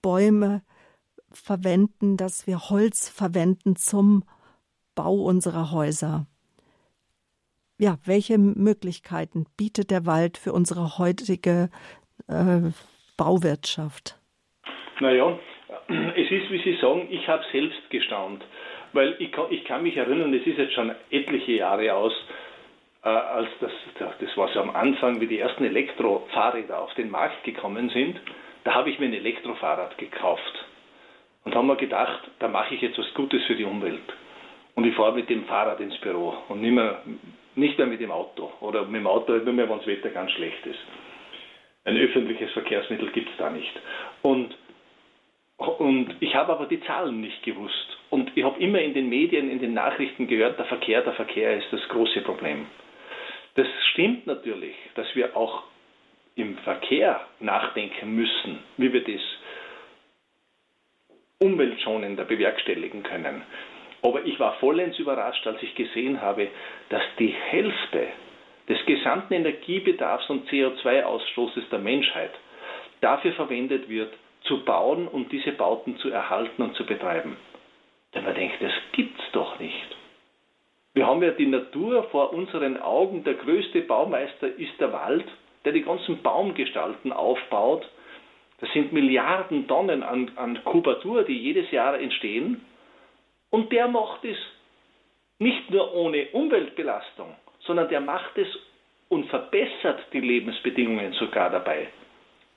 Bäume 0.00 0.62
verwenden, 1.32 2.16
dass 2.16 2.46
wir 2.46 2.70
Holz 2.70 3.08
verwenden 3.08 3.76
zum 3.76 4.24
Bau 4.94 5.22
unserer 5.24 5.70
Häuser. 5.72 6.26
Ja, 7.78 7.98
welche 8.04 8.38
Möglichkeiten 8.38 9.46
bietet 9.56 9.90
der 9.90 10.06
Wald 10.06 10.38
für 10.38 10.52
unsere 10.52 10.98
heutige 10.98 11.68
äh, 12.28 12.60
Bauwirtschaft? 13.16 14.18
Naja, 15.00 15.38
es 15.88 16.30
ist, 16.30 16.50
wie 16.50 16.62
Sie 16.62 16.76
sagen, 16.80 17.08
ich 17.10 17.28
habe 17.28 17.44
selbst 17.52 17.90
gestaunt. 17.90 18.44
Weil 18.92 19.16
ich 19.18 19.30
kann, 19.32 19.46
ich 19.50 19.64
kann 19.64 19.82
mich 19.82 19.96
erinnern, 19.96 20.32
es 20.32 20.46
ist 20.46 20.58
jetzt 20.58 20.72
schon 20.72 20.94
etliche 21.10 21.52
Jahre 21.52 21.92
aus, 21.94 22.12
äh, 23.02 23.08
als 23.08 23.48
das, 23.60 23.70
das 23.98 24.36
war 24.36 24.48
so 24.48 24.60
am 24.60 24.70
Anfang, 24.70 25.20
wie 25.20 25.26
die 25.26 25.38
ersten 25.38 25.64
Elektrofahrräder 25.64 26.80
auf 26.80 26.94
den 26.94 27.10
Markt 27.10 27.44
gekommen 27.44 27.90
sind, 27.90 28.18
da 28.64 28.74
habe 28.74 28.90
ich 28.90 28.98
mir 28.98 29.06
ein 29.06 29.14
Elektrofahrrad 29.14 29.98
gekauft. 29.98 30.64
Und 31.44 31.54
haben 31.54 31.68
mir 31.68 31.76
gedacht, 31.76 32.22
da 32.40 32.48
mache 32.48 32.74
ich 32.74 32.80
jetzt 32.80 32.98
was 32.98 33.12
Gutes 33.14 33.44
für 33.44 33.54
die 33.54 33.64
Umwelt. 33.64 34.02
Und 34.74 34.84
ich 34.84 34.94
fahre 34.96 35.12
mit 35.12 35.30
dem 35.30 35.44
Fahrrad 35.44 35.78
ins 35.78 35.96
Büro 35.98 36.34
und 36.48 36.60
nicht 36.60 36.72
mehr, 36.72 37.02
nicht 37.54 37.78
mehr 37.78 37.86
mit 37.86 38.00
dem 38.00 38.10
Auto. 38.10 38.52
Oder 38.60 38.84
mit 38.84 39.00
dem 39.00 39.06
Auto 39.06 39.32
nur 39.32 39.54
mehr, 39.54 39.68
wenn 39.68 39.78
das 39.78 39.86
Wetter 39.86 40.10
ganz 40.10 40.32
schlecht 40.32 40.66
ist. 40.66 40.80
Ein 41.84 41.96
öffentliches 41.96 42.50
Verkehrsmittel 42.50 43.10
gibt 43.12 43.30
es 43.30 43.36
da 43.38 43.48
nicht. 43.50 43.72
Und, 44.22 44.56
und 45.58 46.16
ich 46.20 46.34
habe 46.34 46.52
aber 46.52 46.66
die 46.66 46.80
Zahlen 46.82 47.20
nicht 47.20 47.42
gewusst. 47.42 47.98
Und 48.10 48.30
ich 48.36 48.44
habe 48.44 48.60
immer 48.60 48.80
in 48.80 48.94
den 48.94 49.08
Medien, 49.08 49.50
in 49.50 49.58
den 49.58 49.74
Nachrichten 49.74 50.26
gehört, 50.26 50.58
der 50.58 50.66
Verkehr, 50.66 51.02
der 51.02 51.14
Verkehr 51.14 51.56
ist 51.56 51.72
das 51.72 51.86
große 51.88 52.20
Problem. 52.20 52.66
Das 53.54 53.66
stimmt 53.92 54.26
natürlich, 54.26 54.74
dass 54.94 55.06
wir 55.14 55.36
auch 55.36 55.62
im 56.34 56.58
Verkehr 56.58 57.20
nachdenken 57.40 58.14
müssen, 58.14 58.58
wie 58.76 58.92
wir 58.92 59.02
das 59.02 59.20
umweltschonender 61.38 62.24
bewerkstelligen 62.24 63.02
können. 63.02 63.42
Aber 64.02 64.24
ich 64.24 64.38
war 64.38 64.54
vollends 64.54 64.98
überrascht, 64.98 65.46
als 65.46 65.62
ich 65.62 65.74
gesehen 65.74 66.20
habe, 66.20 66.48
dass 66.90 67.02
die 67.18 67.34
Hälfte 67.34 68.08
des 68.68 68.84
gesamten 68.84 69.32
Energiebedarfs 69.32 70.28
und 70.28 70.48
CO2-Ausstoßes 70.50 71.68
der 71.70 71.78
Menschheit 71.78 72.32
dafür 73.00 73.32
verwendet 73.32 73.88
wird, 73.88 74.12
zu 74.46 74.64
bauen 74.64 75.08
und 75.08 75.30
diese 75.32 75.52
Bauten 75.52 75.96
zu 75.98 76.10
erhalten 76.10 76.62
und 76.62 76.74
zu 76.74 76.84
betreiben. 76.84 77.36
Denn 78.14 78.24
man 78.24 78.34
denkt, 78.34 78.56
das 78.60 78.72
gibt's 78.92 79.22
doch 79.32 79.58
nicht. 79.58 79.96
Wir 80.94 81.06
haben 81.06 81.22
ja 81.22 81.32
die 81.32 81.46
Natur 81.46 82.04
vor 82.04 82.32
unseren 82.32 82.80
Augen. 82.80 83.22
Der 83.24 83.34
größte 83.34 83.82
Baumeister 83.82 84.48
ist 84.48 84.80
der 84.80 84.92
Wald, 84.92 85.26
der 85.64 85.72
die 85.72 85.82
ganzen 85.82 86.22
Baumgestalten 86.22 87.12
aufbaut. 87.12 87.86
Das 88.60 88.72
sind 88.72 88.92
Milliarden 88.92 89.68
Tonnen 89.68 90.02
an, 90.02 90.30
an 90.36 90.64
Kubatur, 90.64 91.24
die 91.24 91.38
jedes 91.38 91.70
Jahr 91.70 92.00
entstehen. 92.00 92.64
Und 93.50 93.70
der 93.72 93.88
macht 93.88 94.24
es 94.24 94.38
nicht 95.38 95.70
nur 95.70 95.94
ohne 95.94 96.28
Umweltbelastung, 96.32 97.34
sondern 97.60 97.88
der 97.90 98.00
macht 98.00 98.38
es 98.38 98.48
und 99.08 99.26
verbessert 99.26 100.00
die 100.12 100.20
Lebensbedingungen 100.20 101.12
sogar 101.12 101.50
dabei. 101.50 101.88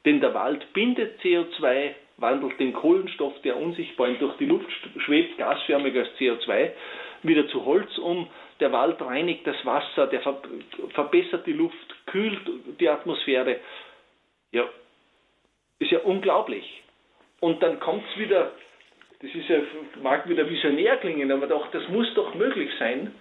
Denn 0.10 0.22
der 0.22 0.34
Wald 0.34 0.74
bindet 0.74 1.22
CO2, 1.22 1.92
wandelt 2.18 2.60
den 2.60 2.74
Kohlenstoff, 2.74 3.40
der 3.44 3.58
unsichtbar 3.58 4.08
durch 4.14 4.36
die 4.38 4.48
Luft 4.48 4.68
schwebt, 5.06 5.38
gasförmig 5.38 5.96
als 5.96 6.10
CO2, 6.18 6.72
wieder 7.22 7.48
zu 7.50 7.64
Holz 7.64 7.96
um. 8.00 8.28
Der 8.60 8.72
Wald 8.72 9.00
reinigt 9.00 9.46
das 9.46 9.64
Wasser, 9.68 10.08
der 10.08 10.22
ver 10.22 10.42
verbessert 10.96 11.46
die 11.46 11.54
Luft, 11.54 12.08
kühlt 12.08 12.40
die 12.80 12.90
Atmosphäre. 12.90 13.60
Ja, 14.52 14.68
ist 15.78 15.92
ja 15.92 16.00
unglaublich. 16.00 16.82
Und 17.40 17.62
dann 17.62 17.80
kommt 17.80 18.04
es 18.12 18.20
wieder, 18.20 18.52
das 19.22 19.30
ist 19.30 19.48
ja, 19.48 19.60
mag 20.02 20.28
wieder 20.28 20.50
visionär 20.50 20.98
klingen, 20.98 21.32
aber 21.32 21.46
doch, 21.46 21.70
das 21.70 21.88
muss 21.88 22.12
doch 22.16 22.34
möglich 22.34 22.72
sein, 22.80 23.14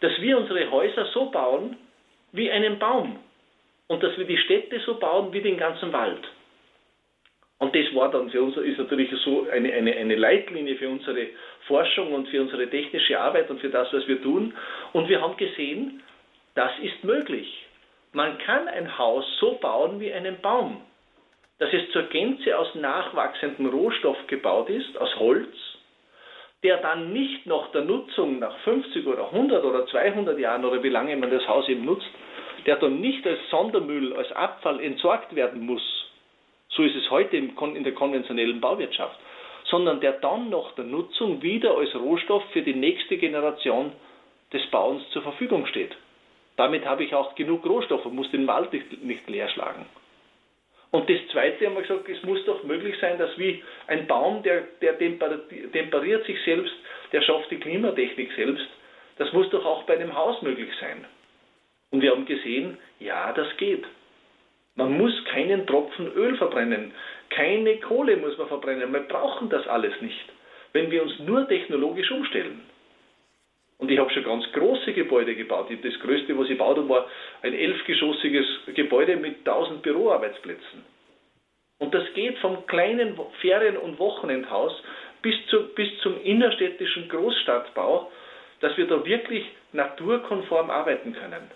dass 0.00 0.18
wir 0.22 0.38
unsere 0.38 0.70
Häuser 0.70 1.04
so 1.12 1.26
bauen 1.26 1.76
wie 2.32 2.50
einen 2.50 2.78
Baum 2.78 3.18
und 3.90 4.04
dass 4.04 4.16
wir 4.16 4.24
die 4.24 4.38
Städte 4.38 4.78
so 4.86 5.00
bauen 5.00 5.32
wie 5.32 5.40
den 5.40 5.56
ganzen 5.56 5.92
Wald. 5.92 6.22
Und 7.58 7.74
das 7.74 7.92
war 7.92 8.08
dann 8.08 8.30
für 8.30 8.40
uns, 8.40 8.56
ist 8.56 8.78
natürlich 8.78 9.10
so 9.24 9.48
eine, 9.50 9.72
eine, 9.72 9.96
eine 9.96 10.14
Leitlinie 10.14 10.76
für 10.76 10.88
unsere 10.88 11.26
Forschung 11.66 12.14
und 12.14 12.28
für 12.28 12.40
unsere 12.40 12.70
technische 12.70 13.18
Arbeit 13.18 13.50
und 13.50 13.60
für 13.60 13.68
das, 13.68 13.92
was 13.92 14.06
wir 14.06 14.22
tun. 14.22 14.54
Und 14.92 15.08
wir 15.08 15.20
haben 15.20 15.36
gesehen, 15.36 16.04
das 16.54 16.70
ist 16.80 17.02
möglich. 17.02 17.66
Man 18.12 18.38
kann 18.38 18.68
ein 18.68 18.96
Haus 18.96 19.24
so 19.40 19.58
bauen 19.60 19.98
wie 19.98 20.12
einen 20.12 20.40
Baum, 20.40 20.82
dass 21.58 21.72
es 21.72 21.90
zur 21.90 22.04
Gänze 22.04 22.56
aus 22.56 22.72
nachwachsendem 22.76 23.66
Rohstoff 23.66 24.24
gebaut 24.28 24.70
ist, 24.70 24.96
aus 24.98 25.18
Holz, 25.18 25.52
der 26.62 26.76
dann 26.76 27.12
nicht 27.12 27.44
nach 27.44 27.72
der 27.72 27.82
Nutzung 27.82 28.38
nach 28.38 28.56
50 28.58 29.04
oder 29.04 29.32
100 29.32 29.64
oder 29.64 29.84
200 29.88 30.38
Jahren 30.38 30.64
oder 30.64 30.80
wie 30.80 30.90
lange 30.90 31.16
man 31.16 31.32
das 31.32 31.46
Haus 31.48 31.68
eben 31.68 31.84
nutzt, 31.84 32.06
der 32.66 32.76
dann 32.76 33.00
nicht 33.00 33.26
als 33.26 33.38
Sondermüll, 33.50 34.14
als 34.14 34.30
Abfall 34.32 34.80
entsorgt 34.80 35.34
werden 35.34 35.64
muss, 35.64 35.82
so 36.70 36.82
ist 36.82 36.96
es 36.96 37.10
heute 37.10 37.36
in 37.36 37.84
der 37.84 37.94
konventionellen 37.94 38.60
Bauwirtschaft, 38.60 39.18
sondern 39.64 40.00
der 40.00 40.12
dann 40.12 40.50
nach 40.50 40.72
der 40.72 40.84
Nutzung 40.84 41.42
wieder 41.42 41.76
als 41.76 41.94
Rohstoff 41.94 42.42
für 42.52 42.62
die 42.62 42.74
nächste 42.74 43.16
Generation 43.18 43.92
des 44.52 44.64
Bauens 44.66 45.02
zur 45.10 45.22
Verfügung 45.22 45.66
steht. 45.66 45.96
Damit 46.56 46.84
habe 46.84 47.04
ich 47.04 47.14
auch 47.14 47.34
genug 47.34 47.64
Rohstoffe 47.66 48.06
und 48.06 48.14
muss 48.14 48.30
den 48.30 48.46
Wald 48.46 48.72
nicht, 48.72 49.02
nicht 49.02 49.28
leer 49.28 49.48
schlagen. 49.48 49.86
Und 50.90 51.08
das 51.08 51.18
Zweite 51.30 51.66
haben 51.66 51.74
wir 51.74 51.82
gesagt, 51.82 52.08
es 52.08 52.22
muss 52.24 52.44
doch 52.46 52.64
möglich 52.64 52.96
sein, 53.00 53.16
dass 53.16 53.38
wie 53.38 53.62
ein 53.86 54.06
Baum, 54.06 54.42
der, 54.42 54.62
der 54.82 54.98
temperiert 54.98 56.26
sich 56.26 56.42
selbst, 56.44 56.72
der 57.12 57.22
schafft 57.22 57.50
die 57.50 57.60
Klimatechnik 57.60 58.32
selbst, 58.32 58.66
das 59.18 59.32
muss 59.32 59.48
doch 59.50 59.64
auch 59.64 59.84
bei 59.84 59.94
einem 59.94 60.14
Haus 60.16 60.42
möglich 60.42 60.70
sein. 60.80 61.04
Und 61.90 62.02
wir 62.02 62.12
haben 62.12 62.26
gesehen, 62.26 62.78
ja, 62.98 63.32
das 63.32 63.56
geht. 63.56 63.84
Man 64.76 64.96
muss 64.96 65.12
keinen 65.26 65.66
Tropfen 65.66 66.12
Öl 66.12 66.36
verbrennen, 66.36 66.92
keine 67.30 67.76
Kohle 67.78 68.16
muss 68.16 68.38
man 68.38 68.48
verbrennen. 68.48 68.92
Wir 68.92 69.00
brauchen 69.00 69.48
das 69.50 69.66
alles 69.66 70.00
nicht, 70.00 70.24
wenn 70.72 70.90
wir 70.90 71.02
uns 71.02 71.18
nur 71.20 71.46
technologisch 71.48 72.10
umstellen. 72.10 72.62
Und 73.78 73.90
ich 73.90 73.98
habe 73.98 74.10
schon 74.10 74.24
ganz 74.24 74.44
große 74.52 74.92
Gebäude 74.92 75.34
gebaut. 75.34 75.68
Das 75.70 76.00
größte, 76.00 76.36
was 76.36 76.44
ich 76.44 76.50
gebaut 76.50 76.76
habe, 76.76 76.88
war 76.88 77.08
ein 77.42 77.54
elfgeschossiges 77.54 78.46
Gebäude 78.74 79.16
mit 79.16 79.38
1000 79.38 79.82
Büroarbeitsplätzen. 79.82 80.84
Und 81.78 81.94
das 81.94 82.04
geht 82.12 82.38
vom 82.38 82.66
kleinen 82.66 83.18
Ferien- 83.40 83.78
und 83.78 83.98
Wochenendhaus 83.98 84.82
bis, 85.22 85.34
zu, 85.46 85.74
bis 85.74 85.88
zum 86.02 86.22
innerstädtischen 86.22 87.08
Großstadtbau, 87.08 88.12
dass 88.60 88.76
wir 88.76 88.86
da 88.86 89.04
wirklich 89.04 89.46
naturkonform 89.72 90.68
arbeiten 90.68 91.14
können. 91.14 91.50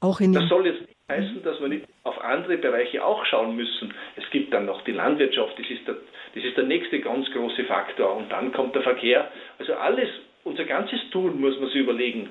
Auch 0.00 0.20
in 0.20 0.32
das 0.32 0.48
soll 0.48 0.66
jetzt 0.66 0.80
nicht 0.80 0.96
heißen, 1.08 1.42
dass 1.42 1.60
wir 1.60 1.68
nicht 1.68 1.86
auf 2.04 2.18
andere 2.22 2.56
Bereiche 2.56 3.04
auch 3.04 3.24
schauen 3.26 3.54
müssen. 3.54 3.92
Es 4.16 4.28
gibt 4.30 4.52
dann 4.54 4.64
noch 4.64 4.82
die 4.84 4.92
Landwirtschaft, 4.92 5.58
das 5.58 5.68
ist 5.68 5.86
der, 5.86 5.96
das 6.34 6.44
ist 6.44 6.56
der 6.56 6.64
nächste 6.64 7.00
ganz 7.00 7.30
große 7.32 7.64
Faktor. 7.64 8.16
Und 8.16 8.30
dann 8.30 8.52
kommt 8.52 8.74
der 8.74 8.82
Verkehr. 8.82 9.30
Also 9.58 9.74
alles, 9.74 10.08
unser 10.44 10.64
ganzes 10.64 11.00
Tun 11.10 11.40
muss 11.40 11.58
man 11.58 11.68
sich 11.68 11.80
überlegen, 11.80 12.30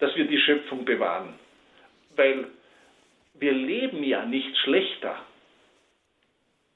dass 0.00 0.16
wir 0.16 0.26
die 0.26 0.38
Schöpfung 0.38 0.84
bewahren. 0.84 1.34
Weil 2.16 2.46
wir 3.34 3.52
leben 3.52 4.02
ja 4.02 4.24
nicht 4.24 4.56
schlechter, 4.58 5.16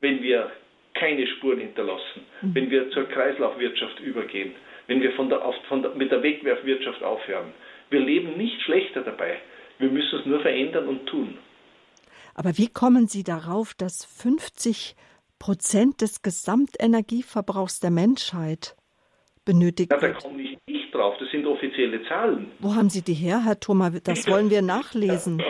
wenn 0.00 0.22
wir 0.22 0.50
keine 0.94 1.26
Spuren 1.26 1.58
hinterlassen, 1.60 2.26
mhm. 2.42 2.54
wenn 2.54 2.70
wir 2.70 2.90
zur 2.90 3.08
Kreislaufwirtschaft 3.08 4.00
übergehen, 4.00 4.54
wenn 4.86 5.00
wir 5.00 5.12
von 5.12 5.28
der, 5.28 5.40
von 5.68 5.82
der, 5.82 5.92
mit 5.92 6.10
der 6.10 6.22
Wegwerfwirtschaft 6.22 7.02
aufhören. 7.02 7.52
Wir 7.90 8.00
leben 8.00 8.36
nicht 8.36 8.60
schlechter 8.62 9.00
dabei. 9.02 9.38
Wir 9.80 9.90
müssen 9.90 10.20
es 10.20 10.26
nur 10.26 10.40
verändern 10.40 10.86
und 10.86 11.06
tun. 11.06 11.38
Aber 12.34 12.56
wie 12.56 12.68
kommen 12.68 13.08
Sie 13.08 13.24
darauf, 13.24 13.74
dass 13.74 14.04
50 14.04 14.94
Prozent 15.38 16.02
des 16.02 16.22
Gesamtenergieverbrauchs 16.22 17.80
der 17.80 17.90
Menschheit 17.90 18.76
benötigt 19.44 19.90
ja, 19.90 20.00
wird? 20.00 20.16
Da 20.16 20.20
komme 20.20 20.42
ich 20.42 20.58
nicht 20.68 20.94
drauf. 20.94 21.16
Das 21.18 21.30
sind 21.30 21.46
offizielle 21.46 22.04
Zahlen. 22.04 22.52
Wo 22.60 22.74
haben 22.74 22.90
Sie 22.90 23.02
die 23.02 23.14
her, 23.14 23.44
Herr 23.44 23.58
Thoma? 23.58 23.90
Das 23.90 24.28
wollen 24.28 24.50
wir 24.50 24.62
nachlesen. 24.62 25.42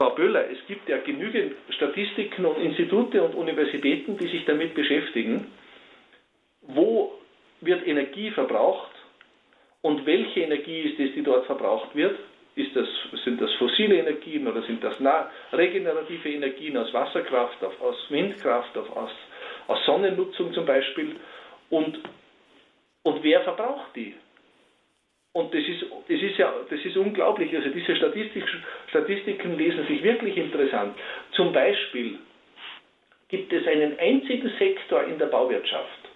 Frau 0.00 0.10
Böller, 0.10 0.48
es 0.50 0.58
gibt 0.68 0.88
ja 0.88 0.98
genügend 0.98 1.54
Statistiken 1.70 2.44
und 2.44 2.56
Institute 2.62 3.20
und 3.20 3.34
Universitäten, 3.34 4.16
die 4.16 4.28
sich 4.28 4.44
damit 4.44 4.74
beschäftigen. 4.74 5.48
Wo 6.62 7.18
wird 7.60 7.86
Energie 7.86 8.30
verbraucht 8.30 8.92
und 9.82 10.06
welche 10.06 10.40
Energie 10.40 10.82
ist 10.82 11.00
es, 11.00 11.14
die 11.14 11.22
dort 11.22 11.46
verbraucht 11.46 11.94
wird. 11.94 12.18
Das, 12.74 12.88
sind 13.24 13.40
das 13.40 13.52
fossile 13.54 13.98
Energien 13.98 14.48
oder 14.48 14.62
sind 14.62 14.82
das 14.82 14.96
regenerative 15.52 16.28
Energien 16.28 16.76
aus 16.76 16.92
Wasserkraft, 16.92 17.62
aus 17.62 17.96
Windkraft, 18.08 18.76
aus, 18.76 19.10
aus 19.68 19.84
Sonnennutzung 19.86 20.52
zum 20.52 20.66
Beispiel? 20.66 21.14
Und, 21.70 22.00
und 23.04 23.22
wer 23.22 23.42
verbraucht 23.42 23.94
die? 23.94 24.14
Und 25.32 25.54
das 25.54 25.62
ist, 25.62 25.84
das 26.08 26.20
ist 26.20 26.36
ja, 26.36 26.52
das 26.68 26.84
ist 26.84 26.96
unglaublich. 26.96 27.54
Also 27.54 27.68
diese 27.68 27.94
Statistik, 27.94 28.42
Statistiken 28.88 29.56
lesen 29.56 29.86
sich 29.86 30.02
wirklich 30.02 30.36
interessant. 30.36 30.96
Zum 31.32 31.52
Beispiel 31.52 32.18
gibt 33.28 33.52
es 33.52 33.64
einen 33.68 33.96
einzigen 34.00 34.50
Sektor 34.58 35.04
in 35.04 35.16
der 35.18 35.26
Bauwirtschaft. 35.26 36.08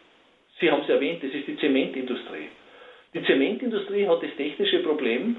Sie 0.59 0.71
haben 0.71 0.83
es 0.83 0.89
erwähnt, 0.89 1.23
das 1.23 1.33
ist 1.33 1.47
die 1.47 1.57
Zementindustrie. 1.57 2.49
Die 3.15 3.23
Zementindustrie 3.25 4.09
hat 4.09 4.23
das 4.23 4.35
technische 4.37 4.81
Problem, 4.81 5.37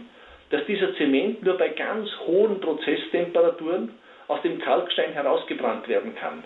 dass 0.54 0.68
dieser 0.68 0.96
Zement 0.98 1.42
nur 1.42 1.58
bei 1.58 1.70
ganz 1.70 2.08
hohen 2.28 2.62
Prozesstemperaturen 2.62 3.90
aus 4.28 4.40
dem 4.44 4.60
Kalkstein 4.60 5.12
herausgebrannt 5.12 5.88
werden 5.88 6.14
kann. 6.14 6.44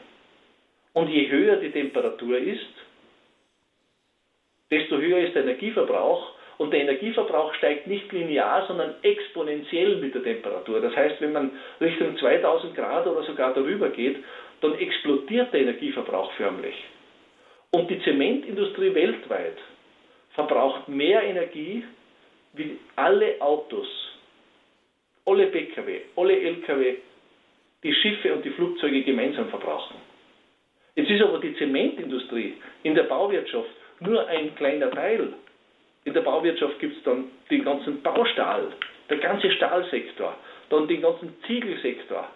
Und 0.94 1.10
je 1.10 1.28
höher 1.30 1.58
die 1.58 1.72
Temperatur 1.72 2.38
ist, 2.38 2.70
desto 4.72 4.98
höher 4.98 5.20
ist 5.20 5.36
der 5.36 5.44
Energieverbrauch 5.44 6.32
und 6.58 6.72
der 6.72 6.84
Energieverbrauch 6.84 7.54
steigt 7.56 7.88
nicht 7.88 8.10
linear, 8.14 8.66
sondern 8.68 8.96
exponentiell 9.02 9.98
mit 9.98 10.16
der 10.16 10.24
Temperatur. 10.24 10.80
Das 10.80 10.96
heißt, 10.96 11.20
wenn 11.20 11.34
man 11.34 11.52
Richtung 11.82 12.18
2000 12.18 12.76
Grad 12.76 13.06
oder 13.08 13.24
sogar 13.24 13.54
darüber 13.54 13.90
geht, 13.90 14.24
dann 14.62 14.74
explodiert 14.76 15.52
der 15.52 15.60
Energieverbrauch 15.60 16.32
förmlich. 16.38 16.76
Und 17.72 17.90
die 17.90 18.02
Zementindustrie 18.04 18.96
weltweit 18.96 19.58
verbraucht 20.34 20.88
mehr 20.88 21.24
Energie 21.24 21.84
wie 22.54 22.78
alle 22.96 23.40
Autos, 23.42 23.88
alle 25.26 25.48
Pkw, 25.48 26.02
alle 26.16 26.40
Lkw, 26.40 26.96
die 27.84 27.94
Schiffe 27.94 28.34
und 28.34 28.44
die 28.44 28.52
Flugzeuge 28.52 29.04
gemeinsam 29.04 29.50
verbrauchen. 29.50 29.96
Jetzt 30.96 31.12
ist 31.12 31.22
aber 31.22 31.40
die 31.40 31.56
Zementindustrie 31.56 32.56
in 32.84 32.96
der 32.96 33.04
Bauwirtschaft 33.04 33.70
nur 34.00 34.28
ein 34.28 34.56
kleiner 34.56 34.90
Teil 34.92 35.34
in 36.08 36.14
der 36.14 36.22
Bauwirtschaft 36.22 36.80
gibt 36.80 36.96
es 36.96 37.04
dann 37.04 37.26
den 37.52 37.66
ganzen 37.66 38.02
Baustahl, 38.02 38.72
der 39.10 39.18
ganze 39.18 39.52
Stahlsektor, 39.52 40.38
dann 40.70 40.88
den 40.88 41.02
ganzen 41.02 41.36
Ziegelsektor. 41.46 42.30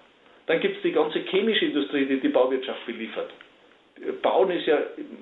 Dann 0.48 0.60
gibt 0.60 0.76
es 0.76 0.82
die 0.82 0.92
ganze 0.92 1.20
chemische 1.20 1.68
Industrie, 1.68 2.06
die 2.06 2.20
die 2.20 2.28
Bauwirtschaft 2.28 2.86
beliefert. 2.86 3.30
Bauen 4.22 4.52
ist 4.52 4.68
ja, 4.68 4.78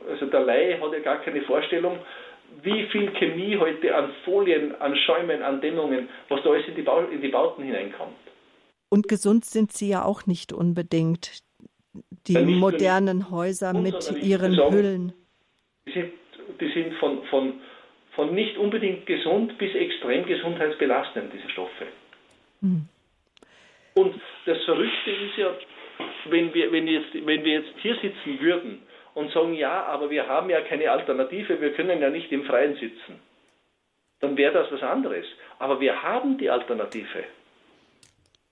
also 0.09 0.25
der 0.25 0.39
Laie 0.39 0.81
hat 0.81 0.91
ja 0.93 0.99
gar 0.99 1.17
keine 1.17 1.43
Vorstellung, 1.43 1.99
wie 2.63 2.85
viel 2.87 3.11
Chemie 3.11 3.57
heute 3.57 3.95
an 3.95 4.11
Folien, 4.25 4.75
an 4.81 4.95
Schäumen, 4.95 5.41
an 5.41 5.61
Dämmungen, 5.61 6.09
was 6.27 6.43
da 6.43 6.49
alles 6.49 6.67
in 6.67 6.75
die, 6.75 6.81
Bau, 6.81 7.01
in 7.01 7.21
die 7.21 7.29
Bauten 7.29 7.63
hineinkommt. 7.63 8.15
Und 8.89 9.07
gesund 9.07 9.45
sind 9.45 9.71
sie 9.71 9.89
ja 9.89 10.03
auch 10.03 10.25
nicht 10.25 10.51
unbedingt, 10.51 11.43
die 12.27 12.37
modernen 12.37 13.29
Häuser 13.31 13.73
mit 13.73 14.11
ihren 14.21 14.55
sagen, 14.55 14.73
Hüllen. 14.73 15.13
Die 15.87 15.91
sind, 15.91 16.11
die 16.59 16.71
sind 16.73 16.93
von, 16.95 17.23
von 17.25 17.53
von 18.19 18.35
nicht 18.35 18.57
unbedingt 18.57 19.05
gesund 19.05 19.57
bis 19.57 19.73
extrem 19.73 20.25
gesundheitsbelastend, 20.25 21.31
diese 21.33 21.49
Stoffe. 21.51 21.87
Mhm. 22.59 22.85
Und 23.93 24.15
das 24.45 24.61
Verrückte 24.65 25.11
ist 25.11 25.37
ja, 25.37 25.55
wenn 26.25 26.53
wir, 26.53 26.69
wenn, 26.69 26.85
jetzt, 26.87 27.13
wenn 27.13 27.45
wir 27.45 27.61
jetzt 27.61 27.69
hier 27.81 27.95
sitzen 27.95 28.41
würden 28.41 28.79
und 29.19 29.33
sagen, 29.33 29.53
ja, 29.53 29.83
aber 29.83 30.09
wir 30.09 30.29
haben 30.29 30.49
ja 30.49 30.61
keine 30.61 30.89
Alternative, 30.89 31.59
wir 31.59 31.73
können 31.73 32.01
ja 32.01 32.09
nicht 32.09 32.31
im 32.31 32.45
Freien 32.45 32.75
sitzen, 32.75 33.19
dann 34.21 34.37
wäre 34.37 34.53
das 34.53 34.71
was 34.71 34.81
anderes. 34.81 35.25
Aber 35.59 35.81
wir 35.81 36.01
haben 36.01 36.37
die 36.37 36.49
Alternative. 36.49 37.25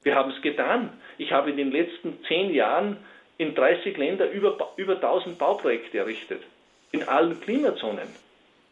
Wir 0.04 0.16
haben 0.16 0.32
es 0.32 0.42
getan. 0.42 0.92
Ich 1.18 1.32
habe 1.32 1.52
in 1.52 1.58
den 1.58 1.72
letzten 1.72 2.22
zehn 2.28 2.54
Jahren 2.54 2.98
in 3.38 3.56
30 3.56 3.96
Ländern 3.96 4.30
über, 4.32 4.74
über 4.76 4.96
1000 4.96 5.38
Bauprojekte 5.38 6.00
errichtet. 6.00 6.44
In 6.92 7.08
allen 7.08 7.40
Klimazonen. 7.40 8.10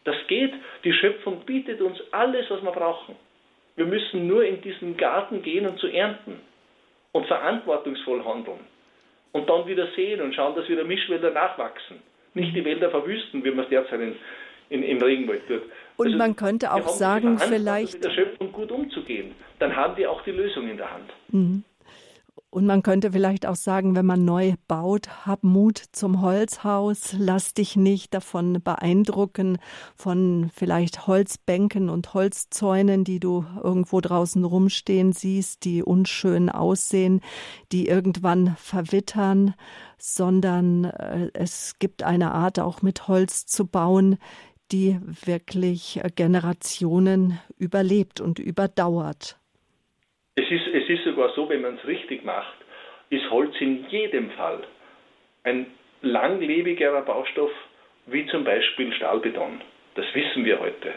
Das 0.04 0.18
geht. 0.28 0.54
Die 0.84 0.92
Schöpfung 0.92 1.46
bietet 1.46 1.80
uns 1.80 1.98
alles, 2.12 2.50
was 2.50 2.62
wir 2.62 2.72
brauchen. 2.72 3.16
Wir 3.78 3.86
müssen 3.86 4.28
nur 4.28 4.44
in 4.44 4.62
diesen 4.62 4.98
Garten 4.98 5.42
gehen 5.42 5.66
und 5.66 5.80
zu 5.80 5.88
ernten 5.88 6.42
und 7.14 7.26
verantwortungsvoll 7.28 8.26
handeln. 8.26 8.60
Und 9.36 9.50
dann 9.50 9.68
wieder 9.68 9.88
sehen 9.98 10.22
und 10.22 10.34
schauen, 10.34 10.56
dass 10.56 10.70
wieder 10.70 10.86
Mischwälder 10.86 11.30
nachwachsen. 11.30 11.98
Nicht 12.36 12.56
die 12.56 12.64
Wälder 12.64 12.90
verwüsten, 12.90 13.44
wie 13.44 13.52
man 13.52 13.66
es 13.66 13.70
derzeit 13.70 14.00
in, 14.00 14.16
in, 14.70 14.82
im 14.82 14.98
Regenwald 14.98 15.46
tut. 15.46 15.64
Und 15.98 16.06
also, 16.06 16.18
man 16.18 16.38
könnte 16.38 16.72
auch 16.72 16.88
sagen, 16.88 17.38
vielleicht. 17.38 17.96
Mit 17.96 18.06
der 18.06 18.12
Schöpfung 18.12 18.54
gut 18.54 18.72
umzugehen. 18.72 19.36
Dann 19.60 19.76
haben 19.76 19.98
wir 19.98 20.10
auch 20.10 20.22
die 20.24 20.32
Lösung 20.32 20.70
in 20.70 20.78
der 20.78 20.90
Hand. 20.90 21.12
Mhm. 21.28 21.66
Und 22.56 22.66
man 22.68 22.84
könnte 22.84 23.12
vielleicht 23.12 23.46
auch 23.46 23.58
sagen, 23.58 23.98
wenn 23.98 24.06
man 24.06 24.24
neu 24.24 24.54
baut, 24.70 25.26
hab 25.26 25.44
Mut 25.44 25.78
zum 25.92 26.22
Holzhaus, 26.22 27.14
lass 27.20 27.54
dich 27.54 27.76
nicht 27.76 28.14
davon 28.14 28.62
beeindrucken 28.64 29.58
von 29.98 30.50
vielleicht 30.56 31.06
Holzbänken 31.06 31.90
und 31.90 32.14
Holzzäunen, 32.14 33.04
die 33.04 33.20
du 33.20 33.46
irgendwo 33.62 34.00
draußen 34.00 34.46
rumstehen 34.46 35.12
siehst, 35.12 35.66
die 35.66 35.84
unschön 35.84 36.50
aussehen, 36.50 37.20
die 37.74 37.90
irgendwann 37.90 38.56
verwittern, 38.56 39.54
sondern 39.98 40.86
äh, 40.86 41.32
es 41.34 41.78
gibt 41.78 42.04
eine 42.04 42.32
Art 42.32 42.62
auch 42.62 42.82
mit 42.82 43.10
Holz 43.10 43.46
zu 43.46 43.68
bauen, 43.68 44.18
die 44.72 44.98
wirklich 45.26 46.00
Generationen 46.16 47.38
überlebt 47.58 48.22
und 48.22 48.40
überdauert. 48.40 49.38
Es 50.38 50.46
ist, 50.52 50.65
es 50.86 51.00
ist 51.00 51.04
sogar 51.04 51.30
so, 51.34 51.50
wenn 51.50 51.62
man 51.62 51.76
es 51.76 51.88
richtig 51.88 52.24
macht, 52.24 52.56
ist 53.10 53.30
Holz 53.32 53.56
in 53.60 53.88
jedem 53.90 54.30
Fall 54.32 54.64
ein 55.44 55.68
langlebigerer 56.02 57.02
Baustoff 57.02 57.52
wie 58.06 58.26
zum 58.28 58.44
Beispiel 58.44 58.94
Stahlbeton. 58.94 59.62
Das 59.96 60.06
wissen 60.14 60.46
wir 60.46 60.60
heute. 60.60 60.94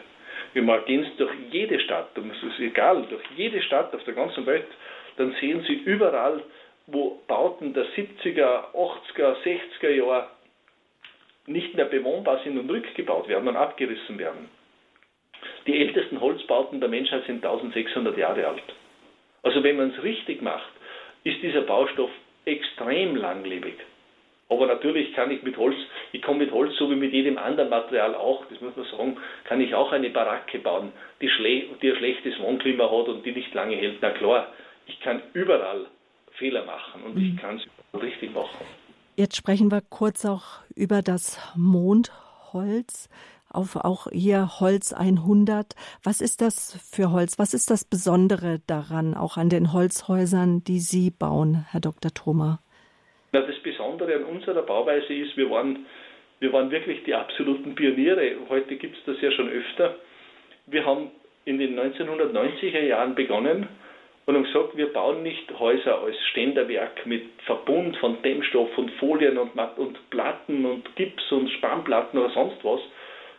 Wir 0.52 0.62
mal 0.62 0.82
gehen 0.82 1.06
durch 1.16 1.32
jede 1.50 1.80
Stadt, 1.80 2.08
es 2.16 2.42
ist 2.42 2.60
egal, 2.60 3.06
durch 3.08 3.22
jede 3.36 3.62
Stadt 3.62 3.94
auf 3.94 4.04
der 4.04 4.14
ganzen 4.14 4.44
Welt, 4.46 4.66
dann 5.16 5.34
sehen 5.40 5.62
Sie 5.66 5.74
überall, 5.74 6.42
wo 6.86 7.20
Bauten 7.26 7.74
der 7.74 7.86
70er, 7.86 8.72
80er, 8.74 9.36
60er 9.42 9.90
Jahre 9.90 10.28
nicht 11.46 11.74
mehr 11.74 11.86
bewohnbar 11.86 12.40
sind 12.44 12.58
und 12.58 12.70
rückgebaut 12.70 13.28
werden 13.28 13.48
und 13.48 13.56
abgerissen 13.56 14.18
werden. 14.18 14.50
Die 15.66 15.80
ältesten 15.80 16.20
Holzbauten 16.20 16.80
der 16.80 16.88
Menschheit 16.88 17.24
sind 17.26 17.44
1600 17.44 18.16
Jahre 18.16 18.46
alt. 18.46 18.62
Also 19.42 19.62
wenn 19.62 19.76
man 19.76 19.90
es 19.90 20.02
richtig 20.02 20.42
macht, 20.42 20.72
ist 21.24 21.42
dieser 21.42 21.62
Baustoff 21.62 22.10
extrem 22.44 23.16
langlebig. 23.16 23.74
Aber 24.50 24.66
natürlich 24.66 25.12
kann 25.14 25.30
ich 25.30 25.42
mit 25.42 25.58
Holz, 25.58 25.76
ich 26.12 26.22
komme 26.22 26.38
mit 26.38 26.52
Holz, 26.52 26.74
so 26.78 26.90
wie 26.90 26.96
mit 26.96 27.12
jedem 27.12 27.36
anderen 27.36 27.68
Material 27.68 28.14
auch, 28.14 28.46
das 28.46 28.60
muss 28.62 28.74
man 28.76 28.86
sagen, 28.86 29.16
kann 29.44 29.60
ich 29.60 29.74
auch 29.74 29.92
eine 29.92 30.08
Baracke 30.08 30.58
bauen, 30.58 30.92
die, 31.20 31.28
schle 31.28 31.64
die 31.82 31.90
ein 31.90 31.96
schlechtes 31.96 32.38
Wohnklima 32.40 32.84
hat 32.84 33.08
und 33.08 33.26
die 33.26 33.32
nicht 33.32 33.52
lange 33.52 33.76
hält. 33.76 33.98
Na 34.00 34.10
klar, 34.10 34.48
ich 34.86 34.98
kann 35.00 35.22
überall 35.34 35.86
Fehler 36.32 36.64
machen 36.64 37.02
und 37.02 37.16
mhm. 37.16 37.22
ich 37.22 37.36
kann 37.36 37.56
es 37.56 38.00
richtig 38.00 38.34
machen. 38.34 38.64
Jetzt 39.16 39.36
sprechen 39.36 39.70
wir 39.70 39.82
kurz 39.90 40.24
auch 40.24 40.62
über 40.74 41.02
das 41.02 41.38
Mondholz 41.54 43.10
auf 43.50 43.76
auch 43.76 44.06
hier 44.12 44.60
Holz 44.60 44.92
100. 44.92 45.74
Was 46.04 46.20
ist 46.20 46.40
das 46.40 46.78
für 46.92 47.12
Holz? 47.12 47.38
Was 47.38 47.54
ist 47.54 47.70
das 47.70 47.84
Besondere 47.84 48.60
daran, 48.66 49.14
auch 49.14 49.36
an 49.36 49.48
den 49.48 49.72
Holzhäusern, 49.72 50.62
die 50.64 50.80
Sie 50.80 51.10
bauen, 51.10 51.66
Herr 51.70 51.80
Dr. 51.80 52.12
Thoma? 52.12 52.60
Na, 53.32 53.40
das 53.40 53.58
Besondere 53.60 54.16
an 54.16 54.24
unserer 54.24 54.62
Bauweise 54.62 55.12
ist, 55.12 55.36
wir 55.36 55.50
waren, 55.50 55.86
wir 56.40 56.52
waren 56.52 56.70
wirklich 56.70 57.04
die 57.04 57.14
absoluten 57.14 57.74
Pioniere. 57.74 58.36
Heute 58.48 58.76
gibt 58.76 58.96
es 58.96 59.04
das 59.04 59.20
ja 59.20 59.30
schon 59.32 59.48
öfter. 59.48 59.96
Wir 60.66 60.84
haben 60.84 61.10
in 61.44 61.58
den 61.58 61.78
1990er 61.78 62.80
Jahren 62.80 63.14
begonnen 63.14 63.68
und 64.28 64.34
haben 64.34 64.44
gesagt, 64.44 64.76
wir 64.76 64.92
bauen 64.92 65.22
nicht 65.22 65.58
Häuser 65.58 66.02
als 66.02 66.16
Ständerwerk 66.30 67.06
mit 67.06 67.22
Verbund 67.46 67.96
von 67.96 68.20
Dämmstoff 68.20 68.76
und 68.76 68.90
Folien 68.92 69.38
und, 69.38 69.58
und 69.78 70.10
Platten 70.10 70.66
und 70.66 70.94
Gips 70.96 71.32
und 71.32 71.48
Spannplatten 71.52 72.18
oder 72.18 72.30
sonst 72.34 72.62
was, 72.62 72.80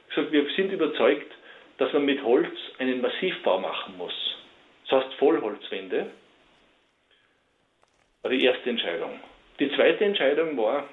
gesagt, 0.10 0.32
wir 0.32 0.46
sind 0.56 0.72
überzeugt, 0.72 1.32
dass 1.78 1.94
man 1.94 2.06
mit 2.06 2.24
Holz 2.24 2.54
einen 2.78 3.02
Massivbau 3.02 3.60
machen 3.60 3.98
muss. 3.98 4.38
Das 4.88 5.04
heißt 5.04 5.14
Vollholzwände. 5.16 6.08
War 8.22 8.32
die 8.32 8.44
erste 8.44 8.70
Entscheidung. 8.70 9.20
Die 9.60 9.72
zweite 9.76 10.04
Entscheidung 10.04 10.58
war, 10.58 10.88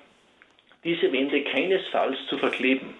diese 0.84 1.12
Wände 1.12 1.42
keinesfalls 1.42 2.16
zu 2.28 2.38
verkleben. 2.38 2.94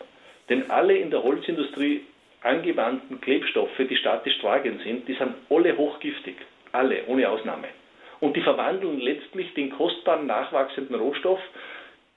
Denn 0.49 0.71
alle 0.71 0.97
in 0.97 1.11
der 1.11 1.23
Holzindustrie 1.23 2.05
angewandten 2.43 3.21
Klebstoffe, 3.21 3.79
die 3.79 3.97
statisch 3.97 4.39
tragend 4.39 4.83
sind, 4.83 5.09
die 5.09 5.15
sind 5.15 5.35
alle 5.51 5.77
hochgiftig. 5.77 6.37
Alle, 6.73 7.07
ohne 7.07 7.29
Ausnahme. 7.29 7.69
Und 8.21 8.37
die 8.37 8.43
verwandeln 8.43 9.01
letztlich 9.01 9.55
den 9.55 9.71
kostbaren 9.71 10.27
nachwachsenden 10.27 10.97
Rohstoff 10.97 11.41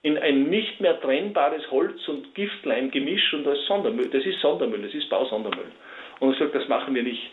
in 0.01 0.17
ein 0.17 0.49
nicht 0.49 0.79
mehr 0.79 0.99
trennbares 1.01 1.69
Holz- 1.71 2.07
und 2.07 2.33
Giftleimgemisch 2.33 3.33
und 3.33 3.47
als 3.47 3.65
Sondermüll. 3.65 4.09
Das 4.09 4.25
ist 4.25 4.39
Sondermüll, 4.39 4.81
das 4.81 4.93
ist 4.93 5.09
Bausondermüll. 5.09 5.71
Und 6.19 6.33
gesagt, 6.33 6.55
das 6.55 6.67
machen 6.67 6.95
wir 6.95 7.03
nicht. 7.03 7.31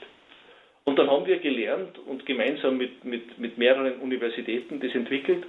Und 0.85 0.99
dann 0.99 1.11
haben 1.11 1.27
wir 1.27 1.39
gelernt 1.39 1.99
und 2.07 2.27
gemeinsam 2.27 2.77
mit, 2.79 3.05
mit, 3.05 3.39
mit 3.39 3.59
mehreren 3.59 3.99
Universitäten 4.01 4.81
das 4.81 4.95
entwickelt, 4.95 5.45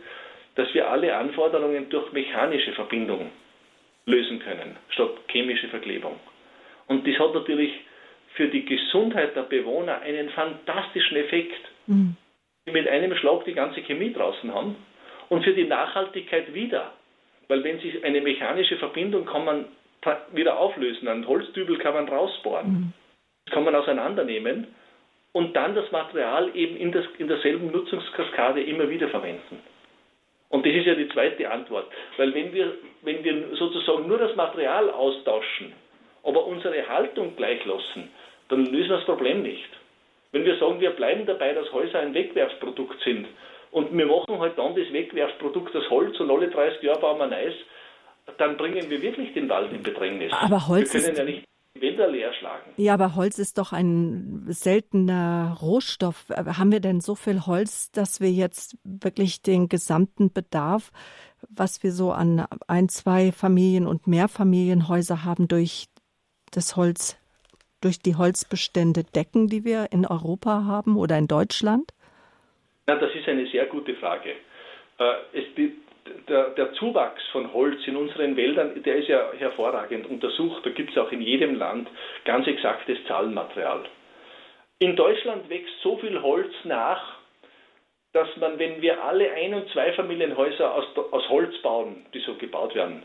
dass 0.55 0.73
wir 0.73 0.89
alle 0.89 1.15
Anforderungen 1.15 1.89
durch 1.89 2.11
mechanische 2.11 2.73
Verbindung 2.73 3.29
lösen 4.05 4.39
können, 4.39 4.77
statt 4.89 5.11
chemische 5.31 5.67
Verklebung. 5.67 6.19
Und 6.87 7.07
das 7.07 7.19
hat 7.19 7.33
natürlich 7.33 7.71
für 8.33 8.47
die 8.47 8.65
Gesundheit 8.65 9.35
der 9.35 9.43
Bewohner 9.43 10.01
einen 10.01 10.29
fantastischen 10.29 11.17
Effekt. 11.17 11.61
Mhm. 11.85 12.15
Die 12.65 12.71
mit 12.71 12.87
einem 12.87 13.15
Schlag 13.15 13.45
die 13.45 13.53
ganze 13.53 13.81
Chemie 13.81 14.11
draußen 14.11 14.53
haben 14.53 14.75
und 15.29 15.43
für 15.43 15.53
die 15.53 15.65
Nachhaltigkeit 15.65 16.53
wieder. 16.53 16.93
Weil 17.47 17.63
wenn 17.63 17.79
Sie 17.79 18.03
eine 18.03 18.21
mechanische 18.21 18.77
Verbindung 18.77 19.25
kann 19.25 19.45
man 19.45 19.65
wieder 20.33 20.57
auflösen, 20.57 21.07
einen 21.07 21.27
Holzdübel 21.27 21.77
kann 21.79 21.93
man 21.93 22.07
rausbohren, 22.07 22.67
mhm. 22.67 22.93
das 23.45 23.53
kann 23.53 23.63
man 23.63 23.75
auseinandernehmen 23.75 24.67
und 25.31 25.55
dann 25.55 25.75
das 25.75 25.91
Material 25.91 26.55
eben 26.55 26.77
in, 26.77 26.91
das, 26.91 27.05
in 27.17 27.27
derselben 27.27 27.71
Nutzungskaskade 27.71 28.61
immer 28.63 28.89
wieder 28.89 29.09
verwenden. 29.09 29.61
Und 30.49 30.65
das 30.65 30.73
ist 30.73 30.85
ja 30.85 30.95
die 30.95 31.09
zweite 31.09 31.49
Antwort. 31.51 31.87
Weil 32.15 32.33
wenn 32.33 32.53
wir, 32.53 32.73
wenn 33.01 33.23
wir 33.23 33.55
sozusagen 33.55 34.07
nur 34.07 34.17
das 34.17 34.35
Material 34.35 34.89
austauschen, 34.89 35.73
aber 36.23 36.45
unsere 36.45 36.87
Haltung 36.87 37.35
gleich 37.35 37.63
lassen, 37.65 38.09
dann 38.49 38.65
lösen 38.65 38.89
wir 38.89 38.97
das 38.97 39.05
Problem 39.05 39.41
nicht. 39.41 39.69
Wenn 40.31 40.45
wir 40.45 40.57
sagen, 40.57 40.79
wir 40.79 40.91
bleiben 40.91 41.25
dabei, 41.25 41.53
dass 41.53 41.71
Häuser 41.71 41.99
ein 41.99 42.13
Wegwerfsprodukt 42.13 43.01
sind 43.03 43.27
und 43.77 43.95
wir 43.95 44.05
machen 44.05 44.39
halt 44.39 44.57
dann 44.57 44.75
das 44.75 44.91
Wegwerfsprodukt, 44.91 45.73
das 45.73 45.89
Holz 45.89 46.19
und 46.19 46.31
alle 46.31 46.49
30 46.49 46.81
Jahre 46.81 46.99
bauen 46.99 47.19
wir 47.19 47.27
Neues, 47.27 47.53
dann 48.37 48.57
bringen 48.57 48.89
wir 48.89 49.01
wirklich 49.01 49.33
den 49.33 49.47
Wald 49.49 49.71
in 49.71 49.83
Bedrängnis. 49.83 50.33
Aber 50.33 50.67
Holz 50.67 50.93
wir 50.93 51.01
können 51.01 51.13
ist 51.13 51.17
ja 51.19 51.23
nicht 51.23 51.43
Wälder 51.79 52.07
leer 52.07 52.33
schlagen. 52.33 52.71
Ja, 52.77 52.95
aber 52.95 53.15
Holz 53.15 53.37
ist 53.37 53.59
doch 53.59 53.71
ein 53.71 54.45
seltener 54.47 55.57
Rohstoff. 55.61 56.25
Haben 56.29 56.71
wir 56.71 56.79
denn 56.79 57.01
so 57.01 57.13
viel 57.13 57.45
Holz, 57.45 57.91
dass 57.91 58.19
wir 58.19 58.31
jetzt 58.31 58.77
wirklich 58.83 59.43
den 59.43 59.69
gesamten 59.69 60.33
Bedarf, 60.33 60.91
was 61.49 61.83
wir 61.83 61.91
so 61.91 62.11
an 62.11 62.45
ein, 62.67 62.89
zwei 62.89 63.31
Familien 63.31 63.85
und 63.85 64.07
Mehrfamilienhäuser 64.07 65.23
haben, 65.23 65.47
durch 65.47 65.85
das 66.51 66.75
Holz, 66.75 67.17
durch 67.81 67.99
die 67.99 68.15
Holzbestände 68.15 69.03
decken, 69.03 69.47
die 69.47 69.63
wir 69.63 69.91
in 69.91 70.05
Europa 70.05 70.63
haben 70.65 70.97
oder 70.97 71.17
in 71.17 71.27
Deutschland? 71.27 71.91
Ja, 72.89 72.95
das 72.95 73.13
ist 73.13 73.27
eine 73.27 73.45
sehr 73.47 73.65
gute 73.65 73.95
Frage. 73.95 74.29
Äh, 74.99 75.13
es, 75.33 75.43
der, 76.29 76.51
der, 76.51 76.71
Zuwachs 76.73 77.21
von 77.33 77.51
Holz 77.51 77.85
in 77.85 77.97
unseren 77.97 78.37
Wäldern, 78.37 78.81
der 78.81 78.95
ist 78.95 79.09
ja 79.09 79.29
hervorragend 79.37 80.09
untersucht. 80.09 80.65
Da 80.65 80.69
gibt 80.69 80.91
es 80.91 80.97
auch 80.97 81.11
in 81.11 81.21
jedem 81.21 81.55
Land 81.55 81.89
ganz 82.23 82.47
exaktes 82.47 82.97
Zahlenmaterial. 83.07 83.83
In 84.79 84.95
Deutschland 84.95 85.49
wächst 85.49 85.73
so 85.81 85.97
viel 85.97 86.21
Holz 86.21 86.53
nach, 86.63 87.17
dass 88.13 88.29
man, 88.37 88.57
wenn 88.57 88.81
wir 88.81 89.03
alle 89.03 89.33
Ein- 89.33 89.55
und 89.55 89.69
Zweifamilienhäuser 89.71 90.73
aus, 90.73 90.85
aus 91.11 91.27
Holz 91.27 91.57
bauen, 91.61 92.05
die 92.13 92.19
so 92.19 92.35
gebaut 92.35 92.73
werden, 92.73 93.03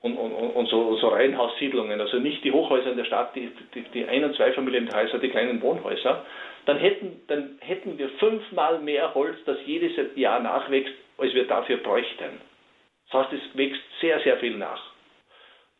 und, 0.00 0.16
und, 0.16 0.32
und 0.32 0.66
so, 0.70 0.96
so, 0.96 1.08
Reihenhaussiedlungen, 1.08 2.00
also 2.00 2.18
nicht 2.18 2.42
die 2.42 2.52
Hochhäuser 2.52 2.92
in 2.92 2.96
der 2.96 3.04
Stadt, 3.04 3.36
die, 3.36 3.52
die, 3.74 3.82
die 3.82 4.06
Ein- 4.06 4.24
und 4.24 4.34
Zweifamilienhäuser, 4.34 5.18
die 5.18 5.28
kleinen 5.28 5.60
Wohnhäuser, 5.60 6.24
dann 6.66 6.78
hätten, 6.78 7.22
dann 7.28 7.58
hätten 7.60 7.98
wir 7.98 8.08
fünfmal 8.10 8.78
mehr 8.78 9.14
Holz, 9.14 9.36
das 9.46 9.58
jedes 9.66 9.92
Jahr 10.16 10.40
nachwächst, 10.40 10.92
als 11.18 11.34
wir 11.34 11.46
dafür 11.46 11.78
bräuchten. 11.78 12.40
Das 13.10 13.24
heißt, 13.24 13.32
es 13.32 13.56
wächst 13.56 13.82
sehr, 14.00 14.20
sehr 14.20 14.36
viel 14.38 14.56
nach. 14.56 14.82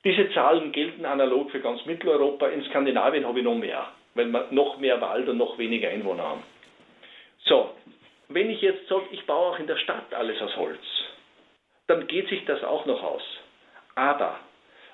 Diese 0.05 0.31
Zahlen 0.33 0.73
gelten 0.73 1.05
analog 1.05 1.51
für 1.51 1.61
ganz 1.61 1.85
Mitteleuropa. 1.85 2.49
In 2.49 2.65
Skandinavien 2.65 3.27
habe 3.27 3.39
ich 3.39 3.45
noch 3.45 3.55
mehr, 3.55 3.87
weil 4.15 4.27
wir 4.27 4.47
noch 4.51 4.79
mehr 4.79 5.01
Wald 5.01 5.29
und 5.29 5.37
noch 5.37 5.59
weniger 5.59 5.91
Einwohner 5.91 6.23
haben. 6.23 6.43
So, 7.45 7.71
wenn 8.29 8.51
ich 8.51 8.63
jetzt 8.63 8.89
sage, 8.89 9.05
ich 9.11 9.27
baue 9.27 9.55
auch 9.55 9.59
in 9.59 9.67
der 9.67 9.77
Stadt 9.77 10.13
alles 10.15 10.41
aus 10.41 10.57
Holz, 10.57 10.81
dann 11.87 12.07
geht 12.07 12.29
sich 12.29 12.45
das 12.47 12.63
auch 12.65 12.87
noch 12.87 13.03
aus. 13.03 13.23
Aber 13.95 14.39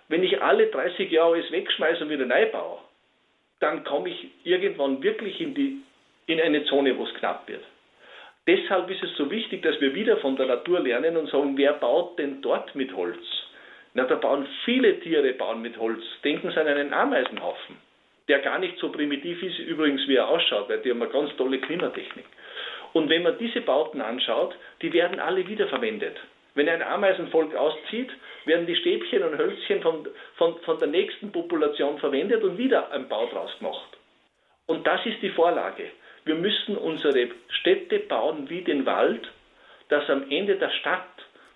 wenn 0.08 0.22
ich 0.22 0.42
alle 0.42 0.68
30 0.68 1.10
Jahre 1.10 1.34
alles 1.34 1.50
wegschmeiße 1.50 2.04
und 2.04 2.10
wieder 2.10 2.26
neu 2.26 2.46
baue, 2.50 2.78
dann 3.60 3.84
komme 3.84 4.10
ich 4.10 4.28
irgendwann 4.44 5.02
wirklich 5.02 5.40
in, 5.40 5.54
die, 5.54 5.78
in 6.26 6.40
eine 6.40 6.64
Zone, 6.64 6.96
wo 6.98 7.04
es 7.04 7.14
knapp 7.14 7.48
wird. 7.48 7.64
Deshalb 8.46 8.88
ist 8.90 9.02
es 9.02 9.16
so 9.16 9.30
wichtig, 9.30 9.62
dass 9.62 9.80
wir 9.80 9.94
wieder 9.94 10.18
von 10.18 10.36
der 10.36 10.46
Natur 10.46 10.80
lernen 10.80 11.16
und 11.16 11.28
sagen, 11.30 11.56
wer 11.56 11.72
baut 11.72 12.18
denn 12.18 12.42
dort 12.42 12.74
mit 12.74 12.94
Holz? 12.94 13.18
Na, 13.94 14.04
da 14.04 14.14
bauen 14.16 14.46
viele 14.64 15.00
Tiere 15.00 15.32
bauen 15.32 15.62
mit 15.62 15.78
Holz. 15.78 16.02
Denken 16.22 16.50
Sie 16.50 16.60
an 16.60 16.68
einen 16.68 16.92
Ameisenhaufen, 16.92 17.76
der 18.28 18.40
gar 18.40 18.58
nicht 18.58 18.78
so 18.78 18.92
primitiv 18.92 19.42
ist, 19.42 19.58
übrigens 19.58 20.06
wie 20.06 20.16
er 20.16 20.28
ausschaut, 20.28 20.68
weil 20.68 20.80
die 20.80 20.90
haben 20.90 21.02
eine 21.02 21.10
ganz 21.10 21.34
tolle 21.36 21.58
Klimatechnik. 21.58 22.26
Und 22.92 23.08
wenn 23.08 23.22
man 23.22 23.36
diese 23.38 23.62
Bauten 23.62 24.00
anschaut, 24.00 24.54
die 24.80 24.92
werden 24.92 25.18
alle 25.18 25.46
wiederverwendet. 25.48 26.16
Wenn 26.56 26.70
ein 26.70 26.82
Ameisenvolk 26.82 27.54
auszieht, 27.54 28.10
werden 28.46 28.66
die 28.66 28.76
Stäbchen 28.76 29.22
und 29.22 29.36
Hölzchen 29.36 29.82
von, 29.82 30.08
von, 30.36 30.58
von 30.64 30.78
der 30.78 30.88
nächsten 30.88 31.30
Population 31.30 31.98
verwendet 31.98 32.42
und 32.42 32.56
wieder 32.56 32.90
ein 32.92 33.08
Bau 33.08 33.26
draus 33.26 33.50
gemacht. 33.58 33.98
Und 34.64 34.86
das 34.86 35.04
ist 35.04 35.20
die 35.20 35.30
Vorlage. 35.30 35.90
Wir 36.24 36.34
müssen 36.34 36.78
unsere 36.78 37.28
Städte 37.60 37.98
bauen 38.00 38.48
wie 38.48 38.62
den 38.62 38.86
Wald, 38.86 39.28
dass 39.90 40.08
am 40.08 40.30
Ende 40.30 40.56
der 40.56 40.70
Stadt 40.70 41.06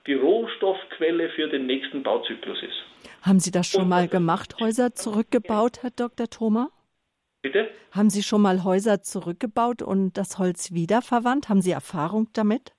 die 0.06 0.14
Rohstoffquelle 0.14 1.30
für 1.30 1.48
den 1.48 1.66
nächsten 1.66 2.02
Bauzyklus 2.02 2.62
ist. 2.62 3.16
Haben 3.22 3.40
Sie 3.40 3.50
das 3.50 3.68
schon 3.68 3.84
und 3.84 3.88
mal 3.88 4.06
gemacht, 4.06 4.56
Häuser 4.60 4.94
zurückgebaut, 4.94 5.82
Herr 5.82 5.90
Dr. 5.90 6.28
Thoma? 6.28 6.68
Bitte? 7.40 7.70
Haben 7.92 8.10
Sie 8.10 8.22
schon 8.22 8.42
mal 8.42 8.64
Häuser 8.64 9.02
zurückgebaut 9.02 9.80
und 9.80 10.18
das 10.18 10.38
Holz 10.38 10.72
wiederverwandt? 10.72 11.48
Haben 11.48 11.62
Sie 11.62 11.70
Erfahrung 11.70 12.28
damit? 12.34 12.72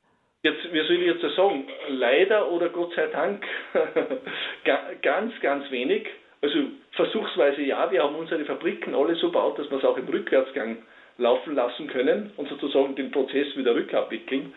Jetzt, 0.43 0.73
wie 0.73 0.79
soll 0.79 0.91
ich 0.93 1.05
jetzt 1.05 1.35
sagen? 1.35 1.67
Leider 1.89 2.51
oder 2.51 2.69
Gott 2.69 2.93
sei 2.95 3.07
Dank 3.07 3.45
ganz, 5.03 5.33
ganz 5.41 5.69
wenig. 5.69 6.07
Also 6.41 6.57
versuchsweise 6.93 7.61
ja, 7.61 7.91
wir 7.91 8.01
haben 8.01 8.15
unsere 8.15 8.43
Fabriken 8.45 8.95
alle 8.95 9.15
so 9.15 9.27
gebaut, 9.27 9.59
dass 9.59 9.69
wir 9.69 9.77
es 9.77 9.85
auch 9.85 9.97
im 9.97 10.07
Rückwärtsgang 10.07 10.77
laufen 11.19 11.53
lassen 11.53 11.87
können 11.87 12.31
und 12.37 12.49
sozusagen 12.49 12.95
den 12.95 13.11
Prozess 13.11 13.55
wieder 13.55 13.75
rückabwickeln. 13.75 14.53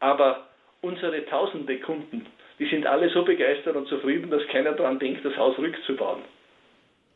Aber 0.00 0.48
unsere 0.80 1.24
tausende 1.26 1.78
Kunden, 1.78 2.26
die 2.58 2.66
sind 2.66 2.86
alle 2.86 3.08
so 3.10 3.24
begeistert 3.24 3.76
und 3.76 3.86
zufrieden, 3.86 4.30
dass 4.30 4.42
keiner 4.48 4.72
daran 4.72 4.98
denkt, 4.98 5.24
das 5.24 5.36
Haus 5.36 5.56
rückzubauen. 5.58 6.22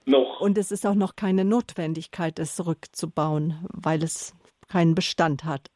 Noch. 0.04 0.40
Und 0.40 0.56
es 0.56 0.70
ist 0.70 0.86
auch 0.86 0.94
noch 0.94 1.16
keine 1.16 1.44
Notwendigkeit, 1.44 2.38
es 2.38 2.64
rückzubauen, 2.64 3.66
weil 3.72 4.04
es 4.04 4.36
keinen 4.68 4.94
Bestand 4.94 5.44
hat. 5.44 5.68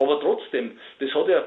Aber 0.00 0.20
trotzdem, 0.20 0.78
das 0.98 1.14
hat 1.14 1.28
ja, 1.28 1.44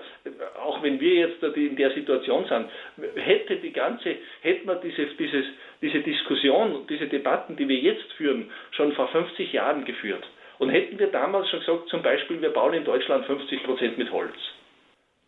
auch 0.64 0.82
wenn 0.82 1.00
wir 1.00 1.16
jetzt 1.16 1.44
in 1.44 1.76
der 1.76 1.92
Situation 1.92 2.46
sind, 2.46 2.70
hätte 3.16 3.58
die 3.58 3.74
ganze, 3.74 4.16
hätte 4.42 4.66
man 4.66 4.80
diese, 4.82 5.06
dieses, 5.06 5.46
diese 5.82 6.00
Diskussion, 6.00 6.86
diese 6.90 7.08
Debatten, 7.08 7.58
die 7.58 7.68
wir 7.68 7.78
jetzt 7.78 8.12
führen, 8.14 8.50
schon 8.72 8.94
vor 8.94 9.10
50 9.10 9.52
Jahren 9.52 9.84
geführt. 9.84 10.26
Und 10.60 10.70
hätten 10.70 10.98
wir 10.98 11.08
damals 11.08 11.50
schon 11.50 11.60
gesagt, 11.60 11.90
zum 11.90 12.02
Beispiel, 12.02 12.42
wir 12.42 12.50
bauen 12.52 12.74
in 12.74 12.86
Deutschland 12.86 13.26
50 13.26 13.64
Prozent 13.64 13.98
mit 13.98 14.12
Holz, 14.12 14.36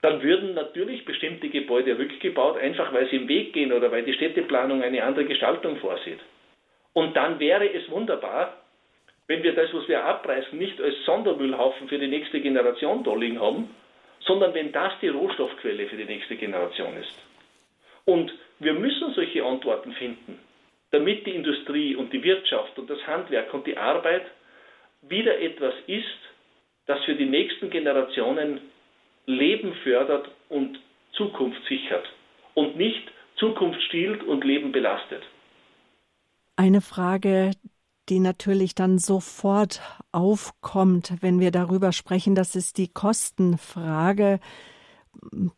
dann 0.01 0.23
würden 0.23 0.53
natürlich 0.53 1.03
bestimmte 1.03 1.49
Gebäude 1.49 1.97
rückgebaut, 1.97 2.57
einfach 2.57 2.93
weil 2.93 3.09
sie 3.09 3.17
im 3.17 3.27
Weg 3.27 3.51
gehen 3.51 3.73
oder 3.73 3.91
weil 3.91 4.03
die 4.03 4.13
Städteplanung 4.13 4.81
eine 4.81 5.03
andere 5.03 5.25
Gestaltung 5.25 5.75
vorsieht. 5.77 6.19
Und 6.93 7.15
dann 7.17 7.39
wäre 7.39 7.71
es 7.73 7.89
wunderbar, 7.91 8.58
wenn 9.29 9.43
wir 9.43 9.53
das, 9.53 9.71
was 9.73 9.87
wir 9.87 10.03
abreißen, 10.03 10.57
nicht 10.57 10.81
als 10.81 10.95
Sondermüllhaufen 11.05 11.87
für 11.87 11.99
die 11.99 12.07
nächste 12.07 12.41
Generation 12.41 13.03
da 13.03 13.13
liegen 13.13 13.39
haben, 13.39 13.69
sondern 14.21 14.55
wenn 14.55 14.71
das 14.71 14.91
die 15.01 15.07
Rohstoffquelle 15.07 15.87
für 15.87 15.97
die 15.97 16.05
nächste 16.05 16.35
Generation 16.35 16.97
ist. 16.97 17.13
Und 18.05 18.33
wir 18.57 18.73
müssen 18.73 19.13
solche 19.13 19.45
Antworten 19.45 19.93
finden, 19.93 20.39
damit 20.89 21.27
die 21.27 21.35
Industrie 21.35 21.95
und 21.95 22.11
die 22.11 22.23
Wirtschaft 22.23 22.77
und 22.79 22.89
das 22.89 23.05
Handwerk 23.05 23.53
und 23.53 23.67
die 23.67 23.77
Arbeit 23.77 24.25
wieder 25.03 25.39
etwas 25.39 25.75
ist, 25.85 26.07
das 26.87 27.03
für 27.05 27.13
die 27.13 27.27
nächsten 27.27 27.69
Generationen 27.69 28.59
Leben 29.27 29.75
fördert 29.83 30.27
und 30.49 30.79
Zukunft 31.11 31.63
sichert 31.67 32.09
und 32.55 32.77
nicht 32.77 33.11
Zukunft 33.35 33.79
stiehlt 33.83 34.23
und 34.23 34.43
Leben 34.43 34.71
belastet. 34.71 35.21
Eine 36.55 36.81
Frage, 36.81 37.51
die 38.09 38.19
natürlich 38.19 38.75
dann 38.75 38.97
sofort 38.97 39.81
aufkommt, 40.11 41.13
wenn 41.21 41.39
wir 41.39 41.51
darüber 41.51 41.91
sprechen. 41.91 42.35
Das 42.35 42.55
ist 42.55 42.77
die 42.77 42.87
Kostenfrage 42.87 44.39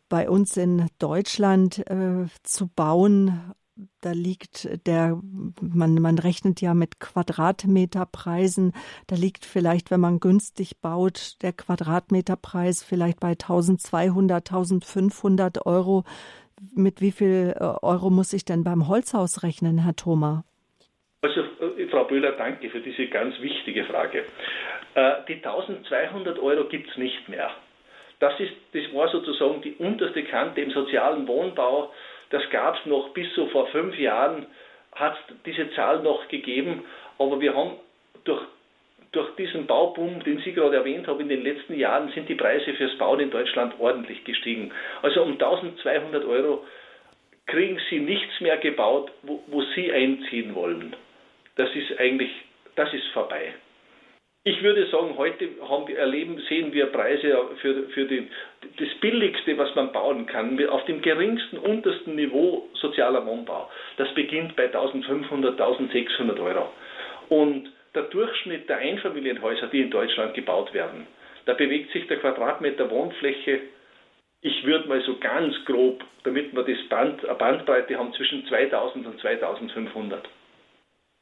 bei 0.08 0.28
uns 0.28 0.56
in 0.56 0.88
Deutschland 0.98 1.78
äh, 1.90 2.26
zu 2.42 2.68
bauen. 2.68 3.54
Da 4.00 4.12
liegt 4.12 4.86
der, 4.86 5.18
man, 5.60 5.94
man 5.94 6.18
rechnet 6.18 6.60
ja 6.60 6.74
mit 6.74 7.00
Quadratmeterpreisen. 7.00 8.72
Da 9.06 9.16
liegt 9.16 9.46
vielleicht, 9.46 9.90
wenn 9.90 10.00
man 10.00 10.20
günstig 10.20 10.80
baut, 10.80 11.36
der 11.42 11.52
Quadratmeterpreis 11.52 12.82
vielleicht 12.82 13.20
bei 13.20 13.30
1200, 13.30 14.50
1500 14.50 15.66
Euro. 15.66 16.04
Mit 16.74 17.00
wie 17.00 17.12
viel 17.12 17.54
äh, 17.58 17.64
Euro 17.64 18.10
muss 18.10 18.32
ich 18.32 18.44
denn 18.44 18.62
beim 18.62 18.88
Holzhaus 18.88 19.42
rechnen, 19.42 19.78
Herr 19.78 19.96
Thoma? 19.96 20.44
Also, 21.24 21.40
äh, 21.40 21.86
Frau 21.86 22.02
Böhler, 22.02 22.32
danke 22.32 22.68
für 22.68 22.80
diese 22.80 23.06
ganz 23.06 23.40
wichtige 23.40 23.84
Frage. 23.84 24.24
Äh, 24.94 25.12
die 25.28 25.34
1200 25.34 26.36
Euro 26.40 26.64
gibt 26.64 26.90
es 26.90 26.96
nicht 26.96 27.28
mehr. 27.28 27.48
Das, 28.18 28.38
ist, 28.40 28.52
das 28.72 28.92
war 28.92 29.08
sozusagen 29.08 29.62
die 29.62 29.74
unterste 29.74 30.24
Kante 30.24 30.60
im 30.60 30.72
sozialen 30.72 31.28
Wohnbau. 31.28 31.92
Das 32.30 32.42
gab 32.50 32.76
es 32.76 32.86
noch 32.86 33.10
bis 33.10 33.32
so 33.36 33.46
vor 33.46 33.68
fünf 33.68 33.96
Jahren, 33.96 34.46
hat 34.96 35.16
es 35.28 35.36
diese 35.46 35.70
Zahl 35.74 36.02
noch 36.02 36.26
gegeben. 36.26 36.84
Aber 37.20 37.40
wir 37.40 37.54
haben 37.54 37.76
durch, 38.24 38.42
durch 39.12 39.32
diesen 39.36 39.68
Bauboom, 39.68 40.24
den 40.24 40.40
Sie 40.40 40.52
gerade 40.52 40.74
erwähnt 40.74 41.06
haben, 41.06 41.20
in 41.20 41.28
den 41.28 41.44
letzten 41.44 41.78
Jahren 41.78 42.10
sind 42.10 42.28
die 42.28 42.34
Preise 42.34 42.74
fürs 42.74 42.98
Bauen 42.98 43.20
in 43.20 43.30
Deutschland 43.30 43.78
ordentlich 43.78 44.24
gestiegen. 44.24 44.72
Also 45.02 45.22
um 45.22 45.34
1200 45.34 46.24
Euro 46.24 46.66
kriegen 47.46 47.78
Sie 47.90 48.00
nichts 48.00 48.40
mehr 48.40 48.56
gebaut, 48.56 49.12
wo, 49.22 49.40
wo 49.46 49.62
Sie 49.76 49.92
einziehen 49.92 50.56
wollen 50.56 50.96
das 51.56 51.74
ist 51.74 51.98
eigentlich, 51.98 52.30
das 52.74 52.92
ist 52.92 53.06
vorbei. 53.08 53.54
Ich 54.44 54.60
würde 54.60 54.86
sagen, 54.88 55.16
heute 55.16 55.50
wir, 55.86 55.98
erleben, 55.98 56.36
sehen 56.48 56.72
wir 56.72 56.86
Preise 56.86 57.50
für, 57.60 57.84
für 57.90 58.06
die, 58.06 58.28
das 58.76 58.88
Billigste, 59.00 59.56
was 59.56 59.72
man 59.76 59.92
bauen 59.92 60.26
kann, 60.26 60.58
auf 60.66 60.84
dem 60.86 61.00
geringsten, 61.00 61.58
untersten 61.58 62.16
Niveau 62.16 62.68
sozialer 62.74 63.24
Wohnbau. 63.24 63.70
Das 63.98 64.12
beginnt 64.14 64.56
bei 64.56 64.64
1500, 64.64 65.60
1600 65.60 66.40
Euro. 66.40 66.72
Und 67.28 67.70
der 67.94 68.02
Durchschnitt 68.04 68.68
der 68.68 68.78
Einfamilienhäuser, 68.78 69.68
die 69.68 69.82
in 69.82 69.90
Deutschland 69.90 70.34
gebaut 70.34 70.74
werden, 70.74 71.06
da 71.44 71.54
bewegt 71.54 71.92
sich 71.92 72.08
der 72.08 72.18
Quadratmeter 72.18 72.90
Wohnfläche, 72.90 73.60
ich 74.40 74.64
würde 74.66 74.88
mal 74.88 75.00
so 75.02 75.18
ganz 75.18 75.54
grob, 75.66 76.02
damit 76.24 76.52
wir 76.52 76.64
das 76.64 76.88
Band, 76.88 77.24
eine 77.24 77.38
Bandbreite 77.38 77.96
haben, 77.96 78.12
zwischen 78.14 78.44
2000 78.46 79.06
und 79.06 79.20
2500 79.20 80.28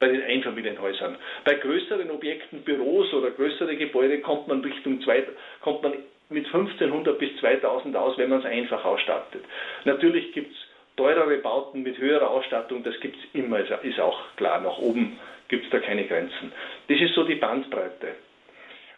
bei 0.01 0.09
den 0.09 0.23
Einfamilienhäusern. 0.23 1.17
Bei 1.45 1.55
größeren 1.55 2.11
Objekten, 2.11 2.63
Büros 2.63 3.13
oder 3.13 3.31
größere 3.31 3.77
Gebäude 3.77 4.21
kommt 4.21 4.49
man 4.49 4.63
Richtung 4.63 5.01
zwei, 5.03 5.25
kommt 5.61 5.83
man 5.83 5.93
mit 6.31 6.47
1500 6.47 7.19
bis 7.19 7.37
2000 7.39 7.95
aus, 7.95 8.17
wenn 8.19 8.31
man 8.31 8.41
es 8.41 8.47
einfach 8.47 8.85
ausstattet. 8.85 9.45
Natürlich 9.85 10.33
gibt 10.33 10.53
es 10.53 10.59
teurere 10.97 11.37
Bauten 11.39 11.83
mit 11.83 11.99
höherer 11.99 12.31
Ausstattung, 12.31 12.83
das 12.83 12.99
gibt 13.01 13.17
es 13.17 13.23
immer, 13.35 13.61
ist 13.61 14.01
auch 14.01 14.21
klar. 14.37 14.61
Nach 14.61 14.79
oben 14.79 15.19
gibt 15.49 15.65
es 15.65 15.71
da 15.71 15.79
keine 15.79 16.05
Grenzen. 16.07 16.53
Das 16.89 17.01
ist 17.01 17.15
so 17.15 17.25
die 17.25 17.35
Bandbreite. 17.35 18.15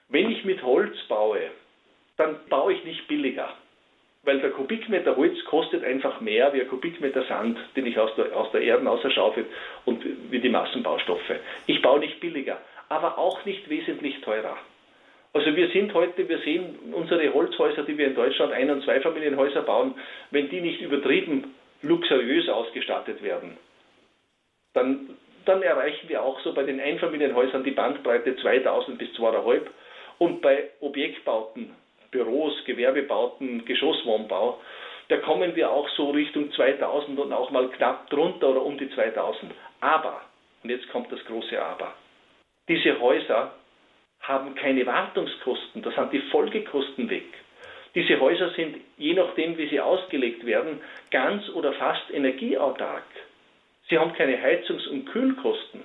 Wenn 0.08 0.30
ich 0.30 0.44
mit 0.44 0.62
Holz 0.62 0.96
baue, 1.08 1.50
dann 2.16 2.36
baue 2.48 2.74
ich 2.74 2.84
nicht 2.84 3.08
billiger 3.08 3.48
weil 4.24 4.40
der 4.40 4.50
Kubikmeter 4.50 5.16
Holz 5.16 5.44
kostet 5.44 5.84
einfach 5.84 6.20
mehr 6.20 6.52
wie 6.52 6.60
ein 6.60 6.68
Kubikmeter 6.68 7.24
Sand, 7.24 7.58
den 7.74 7.86
ich 7.86 7.98
aus 7.98 8.14
der, 8.16 8.36
aus 8.36 8.52
der 8.52 8.62
Erde 8.62 8.88
ausschaufel 8.88 9.46
und 9.84 10.04
wie 10.30 10.38
die 10.38 10.48
Massenbaustoffe. 10.48 11.34
Ich 11.66 11.82
baue 11.82 11.98
nicht 11.98 12.20
billiger, 12.20 12.58
aber 12.88 13.18
auch 13.18 13.44
nicht 13.44 13.68
wesentlich 13.68 14.20
teurer. 14.20 14.56
Also 15.32 15.56
wir 15.56 15.68
sind 15.70 15.94
heute, 15.94 16.28
wir 16.28 16.38
sehen 16.38 16.78
unsere 16.92 17.32
Holzhäuser, 17.32 17.84
die 17.84 17.96
wir 17.96 18.06
in 18.06 18.14
Deutschland 18.14 18.52
Ein- 18.52 18.70
und 18.70 18.84
Zweifamilienhäuser 18.84 19.62
bauen, 19.62 19.94
wenn 20.30 20.48
die 20.50 20.60
nicht 20.60 20.80
übertrieben 20.80 21.54
luxuriös 21.80 22.48
ausgestattet 22.48 23.22
werden, 23.22 23.56
dann, 24.74 25.16
dann 25.46 25.62
erreichen 25.62 26.08
wir 26.08 26.22
auch 26.22 26.38
so 26.40 26.54
bei 26.54 26.62
den 26.62 26.80
Einfamilienhäusern 26.80 27.64
die 27.64 27.72
Bandbreite 27.72 28.36
2000 28.36 28.98
bis 28.98 29.08
2,5 29.10 29.62
und 30.18 30.42
bei 30.42 30.70
Objektbauten 30.80 31.70
Büros, 32.12 32.54
Gewerbebauten, 32.64 33.64
Geschosswohnbau, 33.64 34.60
da 35.08 35.16
kommen 35.16 35.56
wir 35.56 35.70
auch 35.70 35.88
so 35.96 36.10
Richtung 36.10 36.52
2000 36.52 37.18
und 37.18 37.32
auch 37.32 37.50
mal 37.50 37.68
knapp 37.70 38.08
drunter 38.08 38.50
oder 38.50 38.62
um 38.62 38.78
die 38.78 38.88
2000. 38.90 39.52
Aber, 39.80 40.22
und 40.62 40.70
jetzt 40.70 40.88
kommt 40.90 41.10
das 41.10 41.24
große 41.24 41.60
Aber, 41.60 41.94
diese 42.68 43.00
Häuser 43.00 43.52
haben 44.20 44.54
keine 44.54 44.86
Wartungskosten, 44.86 45.82
da 45.82 45.90
sind 45.90 46.12
die 46.12 46.20
Folgekosten 46.30 47.10
weg. 47.10 47.26
Diese 47.94 48.18
Häuser 48.20 48.50
sind, 48.50 48.76
je 48.96 49.14
nachdem, 49.14 49.58
wie 49.58 49.68
sie 49.68 49.80
ausgelegt 49.80 50.46
werden, 50.46 50.80
ganz 51.10 51.48
oder 51.50 51.72
fast 51.74 52.10
energieautark. 52.10 53.04
Sie 53.88 53.98
haben 53.98 54.14
keine 54.14 54.40
Heizungs- 54.40 54.88
und 54.88 55.06
Kühlkosten. 55.06 55.82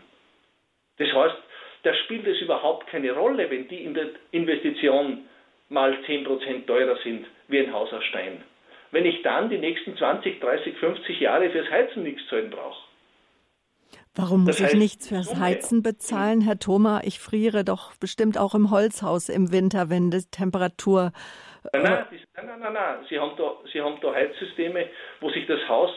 Das 1.00 1.12
heißt, 1.12 1.36
da 1.84 1.94
spielt 1.94 2.28
es 2.28 2.40
überhaupt 2.42 2.88
keine 2.88 3.12
Rolle, 3.12 3.50
wenn 3.50 3.68
die 3.68 3.84
Investition 4.32 5.26
mal 5.70 5.94
10% 5.94 6.66
teurer 6.66 6.98
sind 7.04 7.26
wie 7.48 7.60
ein 7.60 7.74
Haus 7.74 7.92
aus 7.94 8.04
Stein. 8.06 8.44
Wenn 8.92 9.06
ich 9.06 9.22
dann 9.22 9.50
die 9.50 9.58
nächsten 9.58 9.98
20, 9.98 10.40
30, 10.40 10.78
50 10.78 11.20
Jahre 11.20 11.50
fürs 11.50 11.70
Heizen 11.70 12.04
nichts 12.04 12.22
zahlen 12.30 12.50
brauche. 12.50 12.88
Warum 14.16 14.46
muss 14.46 14.58
das 14.58 14.66
heißt, 14.66 14.74
ich 14.74 14.80
nichts 14.80 15.10
fürs 15.10 15.36
Heizen 15.36 15.84
bezahlen, 15.84 16.42
Herr 16.42 16.58
Thoma? 16.58 17.02
Ich 17.04 17.20
friere 17.20 17.64
doch 17.64 17.96
bestimmt 17.98 18.38
auch 18.38 18.56
im 18.56 18.72
Holzhaus 18.72 19.30
im 19.30 19.52
Winter, 19.52 19.90
wenn 19.90 20.10
die 20.10 20.24
Temperatur. 20.32 21.12
Nein, 21.72 21.84
nein, 21.84 22.06
nein, 22.34 22.60
nein, 22.60 22.74
nein. 22.74 23.06
Sie, 23.10 23.20
haben 23.20 23.34
da, 23.38 23.58
Sie 23.72 23.80
haben 23.82 23.98
da 24.02 24.14
Heizsysteme, 24.14 24.88
wo 25.20 25.30
sich 25.30 25.46
das 25.46 25.60
Haus 25.68 25.92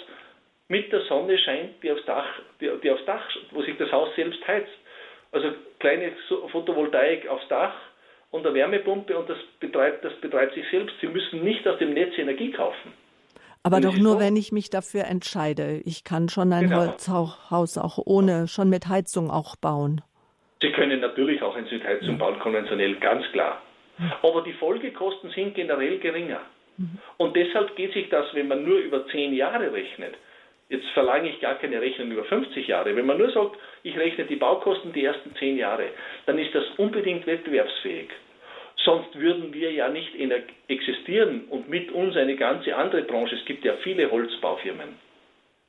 mit 0.68 0.92
der 0.92 1.00
Sonne 1.06 1.38
scheint, 1.38 1.82
die 1.82 1.90
aufs 1.90 2.04
Dach, 2.04 2.26
die, 2.60 2.70
die 2.82 2.90
aufs 2.90 3.04
Dach, 3.06 3.24
wo 3.52 3.62
sich 3.62 3.76
das 3.78 3.90
Haus 3.90 4.14
selbst 4.16 4.46
heizt. 4.46 4.70
Also 5.32 5.52
kleine 5.78 6.12
Photovoltaik 6.50 7.26
aufs 7.28 7.48
Dach, 7.48 7.74
und 8.30 8.46
eine 8.46 8.54
Wärmepumpe 8.54 9.16
und 9.18 9.28
das 9.28 9.38
betreibt, 9.58 10.04
das 10.04 10.14
betreibt 10.20 10.54
sich 10.54 10.64
selbst. 10.70 10.94
Sie 11.00 11.08
müssen 11.08 11.42
nicht 11.42 11.66
aus 11.66 11.78
dem 11.78 11.94
Netz 11.94 12.16
Energie 12.16 12.52
kaufen. 12.52 12.92
Aber 13.62 13.76
und 13.76 13.84
doch 13.84 13.96
nur, 13.96 14.18
wenn 14.18 14.36
ich 14.36 14.52
mich 14.52 14.70
dafür 14.70 15.04
entscheide. 15.04 15.82
Ich 15.84 16.04
kann 16.04 16.28
schon 16.28 16.52
ein 16.52 16.68
genau. 16.68 16.80
Holzhaus 16.80 17.76
auch 17.76 17.98
ohne, 18.04 18.48
schon 18.48 18.70
mit 18.70 18.88
Heizung 18.88 19.30
auch 19.30 19.56
bauen. 19.56 20.00
Sie 20.62 20.72
können 20.72 21.00
natürlich 21.00 21.42
auch 21.42 21.56
eine 21.56 21.66
Südheizung 21.68 22.18
bauen, 22.18 22.38
konventionell, 22.38 22.96
ganz 22.96 23.24
klar. 23.32 23.60
Aber 24.22 24.42
die 24.42 24.52
Folgekosten 24.54 25.30
sind 25.30 25.54
generell 25.54 25.98
geringer. 25.98 26.40
Mhm. 26.78 26.98
Und 27.18 27.36
deshalb 27.36 27.76
geht 27.76 27.92
sich 27.92 28.08
das, 28.08 28.26
wenn 28.32 28.48
man 28.48 28.64
nur 28.64 28.78
über 28.78 29.06
zehn 29.08 29.34
Jahre 29.34 29.72
rechnet, 29.72 30.14
Jetzt 30.70 30.86
verlange 30.90 31.28
ich 31.28 31.40
gar 31.40 31.56
keine 31.56 31.80
Rechnung 31.80 32.12
über 32.12 32.24
50 32.24 32.68
Jahre. 32.68 32.94
Wenn 32.94 33.04
man 33.04 33.18
nur 33.18 33.32
sagt, 33.32 33.58
ich 33.82 33.96
rechne 33.98 34.24
die 34.24 34.36
Baukosten 34.36 34.92
die 34.92 35.04
ersten 35.04 35.34
10 35.34 35.58
Jahre, 35.58 35.88
dann 36.26 36.38
ist 36.38 36.54
das 36.54 36.64
unbedingt 36.76 37.26
wettbewerbsfähig. 37.26 38.08
Sonst 38.84 39.14
würden 39.18 39.52
wir 39.52 39.72
ja 39.72 39.88
nicht 39.88 40.12
existieren 40.68 41.46
und 41.50 41.68
mit 41.68 41.90
uns 41.90 42.16
eine 42.16 42.36
ganze 42.36 42.74
andere 42.76 43.02
Branche. 43.02 43.34
Es 43.34 43.44
gibt 43.44 43.64
ja 43.64 43.74
viele 43.82 44.10
Holzbaufirmen. 44.12 44.94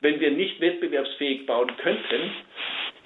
Wenn 0.02 0.20
wir 0.20 0.32
nicht 0.32 0.62
wettbewerbsfähig 0.62 1.48
bauen 1.48 1.72
könnten, 1.78 2.32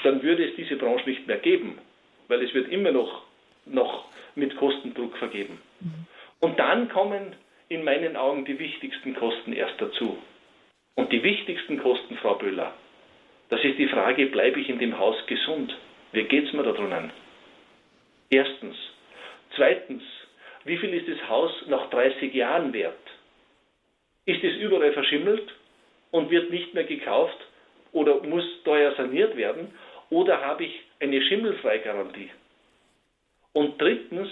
dann 0.04 0.22
würde 0.22 0.50
es 0.50 0.56
diese 0.58 0.76
Branche 0.76 1.10
nicht 1.10 1.26
mehr 1.28 1.38
geben, 1.38 1.80
weil 2.28 2.44
es 2.44 2.54
wird 2.54 2.70
immer 2.70 2.92
noch, 2.92 3.24
noch 3.66 4.06
mit 4.36 4.56
Kostendruck 4.58 5.18
vergeben. 5.18 5.62
Mhm. 5.80 6.06
Und 6.42 6.60
dann 6.60 6.90
kommen 6.90 7.36
in 7.70 7.86
meinen 7.86 8.18
Augen 8.18 8.44
die 8.44 8.60
wichtigsten 8.60 9.16
Kosten 9.16 9.54
erst 9.54 9.82
dazu. 9.82 10.18
Und 10.96 11.12
die 11.12 11.24
wichtigsten 11.24 11.78
Kosten, 11.80 12.18
Frau 12.18 12.36
Böhler, 12.36 12.74
das 13.50 13.64
ist 13.64 13.78
die 13.78 13.88
Frage, 13.88 14.28
bleibe 14.28 14.60
ich 14.60 14.70
in 14.70 14.80
dem 14.80 14.98
Haus 14.98 15.16
gesund? 15.28 15.76
Wie 16.14 16.24
geht 16.24 16.48
es 16.48 16.54
mir 16.54 16.64
da 16.64 16.72
drinnen? 16.72 17.12
Erstens. 18.30 18.76
Zweitens, 19.56 20.04
wie 20.64 20.78
viel 20.78 20.94
ist 20.94 21.08
das 21.08 21.30
Haus 21.30 21.52
nach 21.68 21.90
30 21.90 22.34
Jahren 22.34 22.74
wert? 22.74 22.98
Ist 24.26 24.44
es 24.44 24.56
überall 24.58 24.94
verschimmelt 24.94 25.48
und 26.12 26.32
wird 26.32 26.50
nicht 26.50 26.74
mehr 26.74 26.86
gekauft 26.86 27.38
oder 27.92 28.24
muss 28.24 28.46
teuer 28.64 28.96
saniert 28.96 29.38
werden? 29.38 29.74
Oder 30.10 30.42
habe 30.42 30.66
ich 30.66 30.82
eine 31.00 31.22
Schimmelfreigarantie? 31.22 32.30
Und 33.54 33.80
drittens, 33.80 34.30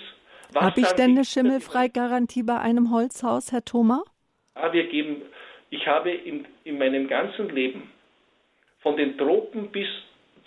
habe 0.55 0.81
ich 0.81 0.91
denn 0.93 1.11
eine 1.11 1.25
Schimmelfreigarantie 1.25 2.43
bei 2.43 2.59
einem 2.59 2.91
Holzhaus, 2.91 3.51
Herr 3.51 3.63
Thoma? 3.63 4.03
Ja, 4.55 4.71
wir 4.71 4.87
geben 4.87 5.21
ich 5.73 5.87
habe 5.87 6.11
in, 6.11 6.45
in 6.65 6.77
meinem 6.77 7.07
ganzen 7.07 7.49
Leben 7.49 7.89
von 8.81 8.95
den 8.95 9.17
Tropen 9.17 9.71
bis 9.71 9.87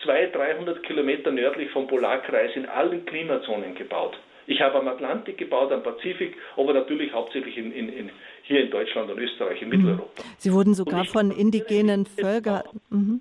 200, 0.04 0.36
300 0.36 0.82
Kilometer 0.84 1.32
nördlich 1.32 1.68
vom 1.72 1.88
Polarkreis 1.88 2.54
in 2.54 2.66
allen 2.66 3.04
Klimazonen 3.06 3.74
gebaut. 3.74 4.16
Ich 4.46 4.60
habe 4.60 4.78
am 4.78 4.86
Atlantik 4.86 5.36
gebaut, 5.36 5.72
am 5.72 5.82
Pazifik, 5.82 6.36
aber 6.56 6.72
natürlich 6.74 7.12
hauptsächlich 7.12 7.58
in, 7.58 7.72
in, 7.72 7.88
in, 7.88 8.10
hier 8.44 8.62
in 8.62 8.70
Deutschland 8.70 9.10
und 9.10 9.18
Österreich, 9.18 9.60
in 9.60 9.68
mhm. 9.68 9.76
Mitteleuropa. 9.76 10.22
Sie 10.38 10.52
wurden 10.52 10.74
sogar 10.74 11.04
von 11.06 11.32
indigenen 11.32 12.06
Völkern. 12.06 12.62
Mhm. 12.90 13.20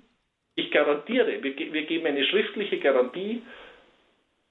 Ich 0.54 0.70
garantiere, 0.70 1.42
wir, 1.42 1.56
wir 1.72 1.86
geben 1.86 2.06
eine 2.06 2.24
schriftliche 2.24 2.78
Garantie, 2.78 3.42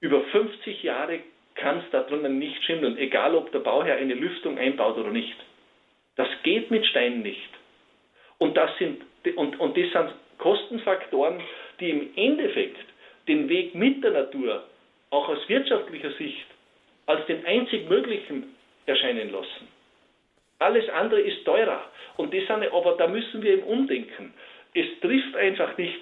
über 0.00 0.20
50 0.24 0.82
Jahre 0.82 1.20
kann 1.54 1.78
es 1.78 1.84
da 1.90 2.02
drinnen 2.02 2.38
nicht 2.38 2.62
schimmeln, 2.64 2.98
egal 2.98 3.34
ob 3.34 3.50
der 3.52 3.60
Bauherr 3.60 3.96
eine 3.96 4.12
Lüftung 4.12 4.58
einbaut 4.58 4.98
oder 4.98 5.10
nicht. 5.10 5.36
Das 6.16 6.28
geht 6.42 6.70
mit 6.70 6.84
Stein 6.86 7.22
nicht. 7.22 7.50
Und 8.38 8.56
das 8.56 8.70
sind, 8.78 9.02
und, 9.36 9.58
und 9.60 9.76
das 9.76 9.92
sind 9.92 10.14
Kostenfaktoren, 10.38 11.40
die 11.80 11.90
im 11.90 12.10
Endeffekt 12.16 12.84
den 13.28 13.48
Weg 13.48 13.74
mit 13.74 14.02
der 14.02 14.12
Natur 14.12 14.64
auch 15.10 15.28
aus 15.28 15.48
wirtschaftlicher 15.48 16.12
Sicht 16.12 16.46
als 17.06 17.24
den 17.26 17.44
einzig 17.46 17.88
möglichen 17.88 18.56
erscheinen 18.86 19.30
lassen. 19.30 19.68
Alles 20.58 20.88
andere 20.90 21.20
ist 21.20 21.44
teurer. 21.44 21.84
Und 22.16 22.32
das 22.32 22.46
sind, 22.46 22.72
aber 22.72 22.96
da 22.96 23.06
müssen 23.06 23.42
wir 23.42 23.54
im 23.54 23.64
Umdenken. 23.64 24.32
Es 24.74 24.86
trifft 25.00 25.36
einfach 25.36 25.76
nicht 25.76 26.00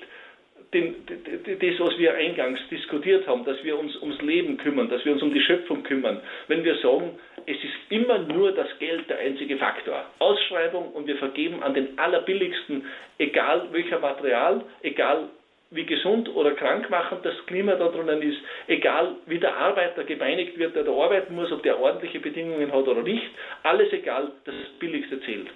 den, 0.73 0.95
das, 1.07 1.81
was 1.81 1.99
wir 1.99 2.15
eingangs 2.15 2.61
diskutiert 2.71 3.27
haben, 3.27 3.45
dass 3.45 3.63
wir 3.65 3.79
uns 3.79 3.97
ums 4.01 4.21
Leben 4.23 4.57
kümmern, 4.57 4.89
dass 4.89 5.05
wir 5.05 5.13
uns 5.13 5.23
um 5.23 5.33
die 5.33 5.41
Schöpfung 5.41 5.83
kümmern, 5.83 6.21
wenn 6.49 6.65
wir 6.65 6.77
sagen, 6.79 7.19
es 7.47 7.57
ist 7.57 7.75
immer 7.91 8.19
nur 8.19 8.53
das 8.53 8.69
Geld 8.79 9.09
der 9.09 9.19
einzige 9.19 9.57
Faktor. 9.57 10.05
Ausschreibung 10.19 10.93
und 10.93 11.07
wir 11.07 11.17
vergeben 11.17 11.63
an 11.63 11.75
den 11.75 11.99
allerbilligsten, 11.99 12.87
egal 13.19 13.69
welcher 13.73 13.99
Material, 13.99 14.65
egal 14.83 15.29
wie 15.71 15.85
gesund 15.85 16.29
oder 16.35 16.53
krankmachend 16.53 17.25
das 17.25 17.35
Klima 17.47 17.75
da 17.75 17.89
drinnen 17.89 18.23
ist, 18.23 18.39
egal 18.69 19.17
wie 19.27 19.39
der 19.39 19.57
Arbeiter 19.57 20.05
gebeinigt 20.05 20.57
wird, 20.59 20.77
der 20.77 20.85
da 20.85 20.93
arbeiten 20.93 21.35
muss, 21.35 21.51
ob 21.53 21.63
der 21.63 21.79
ordentliche 21.79 22.21
Bedingungen 22.21 22.73
hat 22.73 22.87
oder 22.87 23.03
nicht, 23.03 23.29
alles 23.63 23.93
egal, 23.93 24.31
das 24.45 24.55
Billigste 24.79 25.21
zählt. 25.23 25.49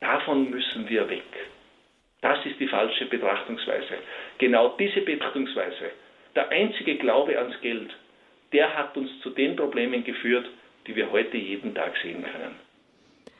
Davon 0.00 0.50
müssen 0.50 0.88
wir 0.88 1.08
weg. 1.10 1.22
Das 2.20 2.44
ist 2.46 2.58
die 2.60 2.68
falsche 2.68 3.06
Betrachtungsweise. 3.06 3.94
Genau 4.38 4.76
diese 4.78 5.00
Betrachtungsweise, 5.00 5.90
der 6.34 6.48
einzige 6.50 6.96
Glaube 6.96 7.36
ans 7.38 7.60
Geld, 7.60 7.90
der 8.52 8.76
hat 8.76 8.96
uns 8.96 9.10
zu 9.20 9.30
den 9.30 9.56
Problemen 9.56 10.04
geführt, 10.04 10.46
die 10.88 10.96
wir 10.96 11.12
heute 11.12 11.36
jeden 11.36 11.74
Tag 11.74 11.92
sehen 12.02 12.22
können. 12.22 12.56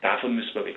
Davon 0.03 0.37
müssen 0.37 0.55
wir 0.55 0.67
weg. 0.67 0.77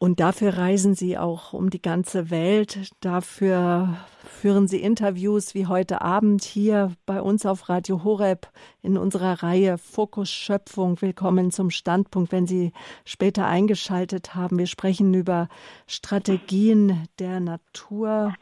Und 0.00 0.20
dafür 0.20 0.56
reisen 0.56 0.94
Sie 0.94 1.18
auch 1.18 1.52
um 1.52 1.70
die 1.70 1.82
ganze 1.82 2.30
Welt. 2.30 2.92
Dafür 3.00 3.96
führen 4.24 4.68
Sie 4.68 4.80
Interviews 4.80 5.56
wie 5.56 5.66
heute 5.66 6.02
Abend 6.02 6.44
hier 6.44 6.92
bei 7.04 7.20
uns 7.20 7.44
auf 7.46 7.68
Radio 7.68 8.04
Horeb 8.04 8.48
in 8.80 8.96
unserer 8.96 9.42
Reihe 9.42 9.76
Fokus 9.76 10.30
Schöpfung. 10.30 11.00
Willkommen 11.02 11.50
zum 11.50 11.70
Standpunkt, 11.70 12.30
wenn 12.30 12.46
Sie 12.46 12.72
später 13.04 13.46
eingeschaltet 13.46 14.36
haben. 14.36 14.58
Wir 14.58 14.68
sprechen 14.68 15.12
über 15.14 15.48
Strategien 15.88 17.08
der 17.18 17.40
Natur 17.40 18.34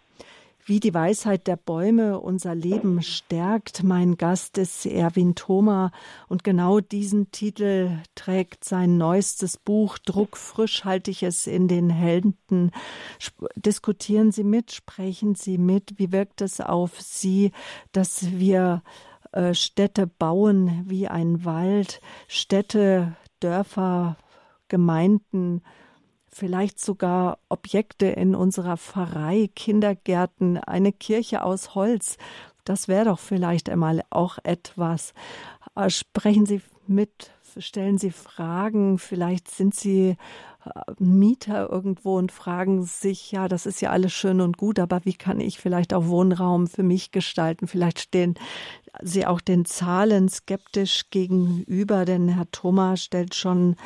wie 0.66 0.80
die 0.80 0.92
Weisheit 0.92 1.46
der 1.46 1.56
Bäume 1.56 2.18
unser 2.18 2.56
Leben 2.56 3.00
stärkt. 3.00 3.84
Mein 3.84 4.16
Gast 4.16 4.58
ist 4.58 4.84
Erwin 4.84 5.36
Thoma 5.36 5.92
und 6.28 6.42
genau 6.42 6.80
diesen 6.80 7.30
Titel 7.30 7.98
trägt 8.16 8.64
sein 8.64 8.98
neuestes 8.98 9.58
Buch 9.58 9.96
Druck 9.98 10.36
frisch 10.36 10.84
halte 10.84 11.12
ich 11.12 11.22
es 11.22 11.46
in 11.46 11.68
den 11.68 11.88
Händen. 11.88 12.72
Diskutieren 13.54 14.32
Sie 14.32 14.42
mit, 14.42 14.72
sprechen 14.72 15.36
Sie 15.36 15.56
mit. 15.56 15.98
Wie 15.98 16.10
wirkt 16.10 16.40
es 16.40 16.60
auf 16.60 17.00
Sie, 17.00 17.52
dass 17.92 18.32
wir 18.32 18.82
äh, 19.30 19.54
Städte 19.54 20.08
bauen 20.08 20.84
wie 20.86 21.06
ein 21.06 21.44
Wald, 21.44 22.00
Städte, 22.26 23.14
Dörfer, 23.38 24.16
Gemeinden, 24.66 25.62
vielleicht 26.36 26.78
sogar 26.78 27.38
Objekte 27.48 28.06
in 28.06 28.34
unserer 28.34 28.76
Pfarrei, 28.76 29.48
Kindergärten, 29.56 30.58
eine 30.58 30.92
Kirche 30.92 31.42
aus 31.42 31.74
Holz. 31.74 32.18
Das 32.64 32.88
wäre 32.88 33.06
doch 33.06 33.18
vielleicht 33.18 33.70
einmal 33.70 34.02
auch 34.10 34.38
etwas. 34.42 35.14
Äh, 35.74 35.88
sprechen 35.88 36.44
Sie 36.44 36.60
mit, 36.86 37.30
stellen 37.58 37.96
Sie 37.96 38.10
Fragen, 38.10 38.98
vielleicht 38.98 39.50
sind 39.50 39.74
Sie 39.74 40.16
äh, 40.64 40.92
Mieter 40.98 41.70
irgendwo 41.70 42.18
und 42.18 42.32
fragen 42.32 42.84
sich, 42.84 43.32
ja, 43.32 43.48
das 43.48 43.64
ist 43.64 43.80
ja 43.80 43.90
alles 43.90 44.12
schön 44.12 44.42
und 44.42 44.58
gut, 44.58 44.78
aber 44.78 45.04
wie 45.04 45.14
kann 45.14 45.40
ich 45.40 45.58
vielleicht 45.58 45.94
auch 45.94 46.06
Wohnraum 46.06 46.66
für 46.66 46.82
mich 46.82 47.12
gestalten? 47.12 47.66
Vielleicht 47.66 47.98
stehen 47.98 48.34
Sie 49.00 49.26
auch 49.26 49.40
den 49.40 49.64
Zahlen 49.64 50.28
skeptisch 50.28 51.08
gegenüber, 51.08 52.04
denn 52.04 52.28
Herr 52.28 52.50
Thomas 52.50 53.02
stellt 53.02 53.34
schon 53.34 53.76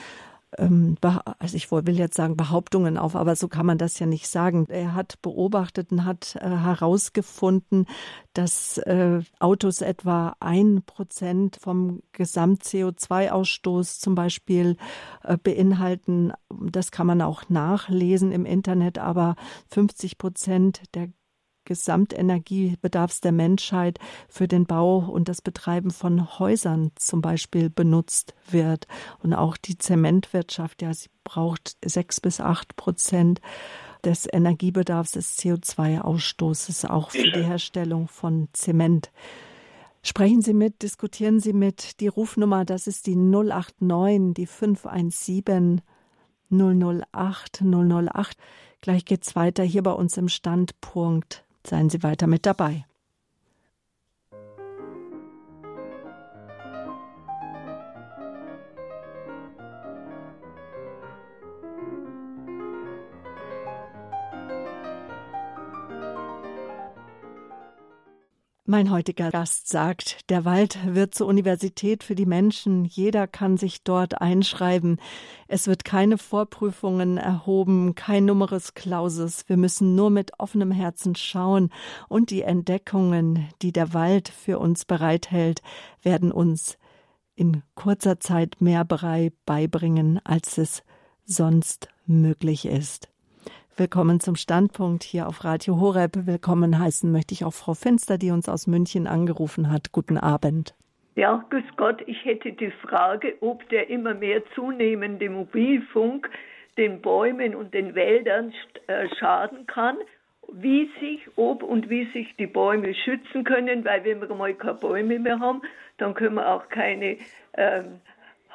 ähm, 0.60 0.96
also 1.38 1.56
ich 1.56 1.72
will 1.72 1.98
jetzt 1.98 2.16
sagen 2.16 2.36
Behauptungen 2.36 2.98
auf, 2.98 3.16
aber 3.16 3.34
so 3.34 3.48
kann 3.48 3.66
man 3.66 3.78
das 3.78 3.98
ja 3.98 4.06
nicht 4.06 4.28
sagen. 4.28 4.66
Er 4.68 4.94
hat 4.94 5.20
beobachtet 5.22 5.90
und 5.90 6.04
hat 6.04 6.36
äh, 6.36 6.48
herausgefunden, 6.48 7.86
dass 8.34 8.78
äh, 8.78 9.20
Autos 9.38 9.80
etwa 9.80 10.36
ein 10.38 10.82
Prozent 10.84 11.58
vom 11.60 12.02
Gesamt-CO2-Ausstoß 12.12 14.00
zum 14.00 14.14
Beispiel 14.14 14.76
äh, 15.24 15.36
beinhalten. 15.36 16.32
Das 16.50 16.90
kann 16.90 17.06
man 17.06 17.22
auch 17.22 17.48
nachlesen 17.48 18.30
im 18.30 18.44
Internet, 18.44 18.98
aber 18.98 19.36
50 19.68 20.18
Prozent 20.18 20.82
der 20.94 21.08
Gesamtenergiebedarfs 21.64 23.20
der 23.20 23.32
Menschheit 23.32 23.98
für 24.28 24.48
den 24.48 24.66
Bau 24.66 24.98
und 24.98 25.28
das 25.28 25.42
Betreiben 25.42 25.90
von 25.90 26.38
Häusern 26.38 26.90
zum 26.96 27.20
Beispiel 27.20 27.70
benutzt 27.70 28.34
wird. 28.48 28.86
Und 29.22 29.34
auch 29.34 29.56
die 29.56 29.78
Zementwirtschaft, 29.78 30.82
ja, 30.82 30.92
sie 30.94 31.10
braucht 31.24 31.76
sechs 31.84 32.20
bis 32.20 32.40
acht 32.40 32.76
Prozent 32.76 33.40
des 34.04 34.26
Energiebedarfs 34.32 35.12
des 35.12 35.38
CO2-Ausstoßes 35.38 36.88
auch 36.88 37.10
für 37.10 37.30
die 37.30 37.44
Herstellung 37.44 38.08
von 38.08 38.48
Zement. 38.52 39.10
Sprechen 40.02 40.40
Sie 40.40 40.54
mit, 40.54 40.82
diskutieren 40.82 41.40
Sie 41.40 41.52
mit. 41.52 42.00
Die 42.00 42.08
Rufnummer, 42.08 42.64
das 42.64 42.86
ist 42.86 43.06
die 43.06 43.16
089, 43.16 44.34
die 44.34 44.46
517 44.46 45.82
008 46.50 47.62
008. 47.62 48.36
Gleich 48.80 49.04
geht's 49.04 49.36
weiter 49.36 49.62
hier 49.62 49.82
bei 49.82 49.92
uns 49.92 50.16
im 50.16 50.28
Standpunkt. 50.28 51.44
Seien 51.66 51.90
Sie 51.90 52.02
weiter 52.02 52.26
mit 52.26 52.46
dabei. 52.46 52.84
Mein 68.70 68.92
heutiger 68.92 69.32
Gast 69.32 69.68
sagt, 69.68 70.30
der 70.30 70.44
Wald 70.44 70.78
wird 70.94 71.12
zur 71.12 71.26
Universität 71.26 72.04
für 72.04 72.14
die 72.14 72.24
Menschen. 72.24 72.84
Jeder 72.84 73.26
kann 73.26 73.56
sich 73.56 73.82
dort 73.82 74.20
einschreiben. 74.20 75.00
Es 75.48 75.66
wird 75.66 75.84
keine 75.84 76.18
Vorprüfungen 76.18 77.16
erhoben, 77.16 77.96
kein 77.96 78.26
Numerus 78.26 78.74
Clausus. 78.74 79.48
Wir 79.48 79.56
müssen 79.56 79.96
nur 79.96 80.10
mit 80.10 80.38
offenem 80.38 80.70
Herzen 80.70 81.16
schauen 81.16 81.70
und 82.08 82.30
die 82.30 82.42
Entdeckungen, 82.42 83.48
die 83.60 83.72
der 83.72 83.92
Wald 83.92 84.28
für 84.28 84.60
uns 84.60 84.84
bereithält, 84.84 85.62
werden 86.04 86.30
uns 86.30 86.78
in 87.34 87.64
kurzer 87.74 88.20
Zeit 88.20 88.60
mehr 88.60 88.84
beibringen, 88.84 90.20
als 90.22 90.58
es 90.58 90.84
sonst 91.24 91.88
möglich 92.06 92.66
ist. 92.66 93.08
Willkommen 93.80 94.20
zum 94.20 94.36
Standpunkt 94.36 95.04
hier 95.04 95.26
auf 95.26 95.42
Radio 95.42 95.80
Horeb. 95.80 96.26
Willkommen 96.26 96.78
heißen 96.78 97.10
möchte 97.10 97.32
ich 97.32 97.46
auch 97.46 97.54
Frau 97.54 97.72
Finster, 97.72 98.18
die 98.18 98.30
uns 98.30 98.46
aus 98.46 98.66
München 98.66 99.06
angerufen 99.06 99.72
hat. 99.72 99.90
Guten 99.90 100.18
Abend. 100.18 100.74
Ja, 101.14 101.42
grüß 101.48 101.64
Gott. 101.78 102.02
Ich 102.06 102.22
hätte 102.26 102.52
die 102.52 102.72
Frage, 102.72 103.38
ob 103.40 103.66
der 103.70 103.88
immer 103.88 104.12
mehr 104.12 104.42
zunehmende 104.54 105.30
Mobilfunk 105.30 106.28
den 106.76 107.00
Bäumen 107.00 107.54
und 107.54 107.72
den 107.72 107.94
Wäldern 107.94 108.52
äh, 108.86 109.08
schaden 109.18 109.66
kann, 109.66 109.96
wie 110.52 110.90
sich, 111.00 111.26
ob 111.36 111.62
und 111.62 111.88
wie 111.88 112.04
sich 112.12 112.36
die 112.36 112.48
Bäume 112.48 112.92
schützen 112.92 113.44
können, 113.44 113.82
weil 113.86 114.04
wenn 114.04 114.20
wir 114.20 114.34
mal 114.34 114.52
keine 114.52 114.74
Bäume 114.74 115.18
mehr 115.18 115.40
haben, 115.40 115.62
dann 115.96 116.12
können 116.12 116.34
wir 116.34 116.46
auch 116.50 116.68
keine 116.68 117.16
ähm, 117.54 118.02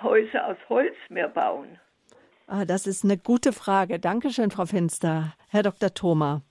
Häuser 0.03 0.49
aus 0.49 0.57
Holz 0.69 0.93
mehr 1.09 1.29
bauen. 1.29 1.79
Ah, 2.47 2.65
das 2.65 2.85
ist 2.85 3.03
eine 3.03 3.17
gute 3.17 3.53
Frage. 3.53 3.99
Dankeschön, 3.99 4.51
Frau 4.51 4.65
Finster. 4.65 5.33
Herr 5.49 5.63
Dr. 5.63 5.93
Thoma. 5.93 6.41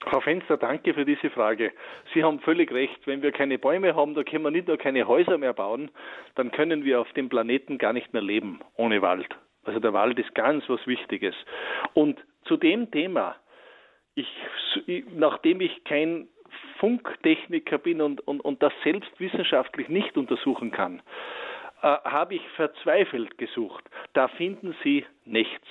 Frau 0.00 0.20
Fenster, 0.20 0.56
danke 0.56 0.94
für 0.94 1.04
diese 1.04 1.30
Frage. 1.30 1.72
Sie 2.14 2.22
haben 2.22 2.38
völlig 2.38 2.70
recht. 2.70 3.06
Wenn 3.06 3.22
wir 3.22 3.32
keine 3.32 3.58
Bäume 3.58 3.96
haben, 3.96 4.14
dann 4.14 4.24
können 4.24 4.44
wir 4.44 4.52
nicht 4.52 4.68
nur 4.68 4.76
keine 4.76 5.08
Häuser 5.08 5.36
mehr 5.36 5.52
bauen, 5.52 5.90
dann 6.36 6.52
können 6.52 6.84
wir 6.84 7.00
auf 7.00 7.12
dem 7.14 7.28
Planeten 7.28 7.76
gar 7.76 7.92
nicht 7.92 8.12
mehr 8.12 8.22
leben 8.22 8.60
ohne 8.76 9.02
Wald. 9.02 9.26
Also 9.64 9.80
der 9.80 9.92
Wald 9.92 10.16
ist 10.20 10.32
ganz 10.36 10.62
was 10.68 10.86
Wichtiges. 10.86 11.34
Und 11.92 12.20
zu 12.44 12.56
dem 12.56 12.88
Thema, 12.92 13.34
ich, 14.14 14.28
nachdem 15.12 15.60
ich 15.60 15.82
kein 15.82 16.28
Funktechniker 16.78 17.78
bin 17.78 18.00
und, 18.00 18.20
und, 18.28 18.40
und 18.40 18.62
das 18.62 18.72
selbst 18.84 19.10
wissenschaftlich 19.18 19.88
nicht 19.88 20.16
untersuchen 20.16 20.70
kann, 20.70 21.02
habe 21.86 22.34
ich 22.36 22.48
verzweifelt 22.56 23.38
gesucht. 23.38 23.84
Da 24.12 24.28
finden 24.28 24.74
Sie 24.82 25.04
nichts. 25.24 25.66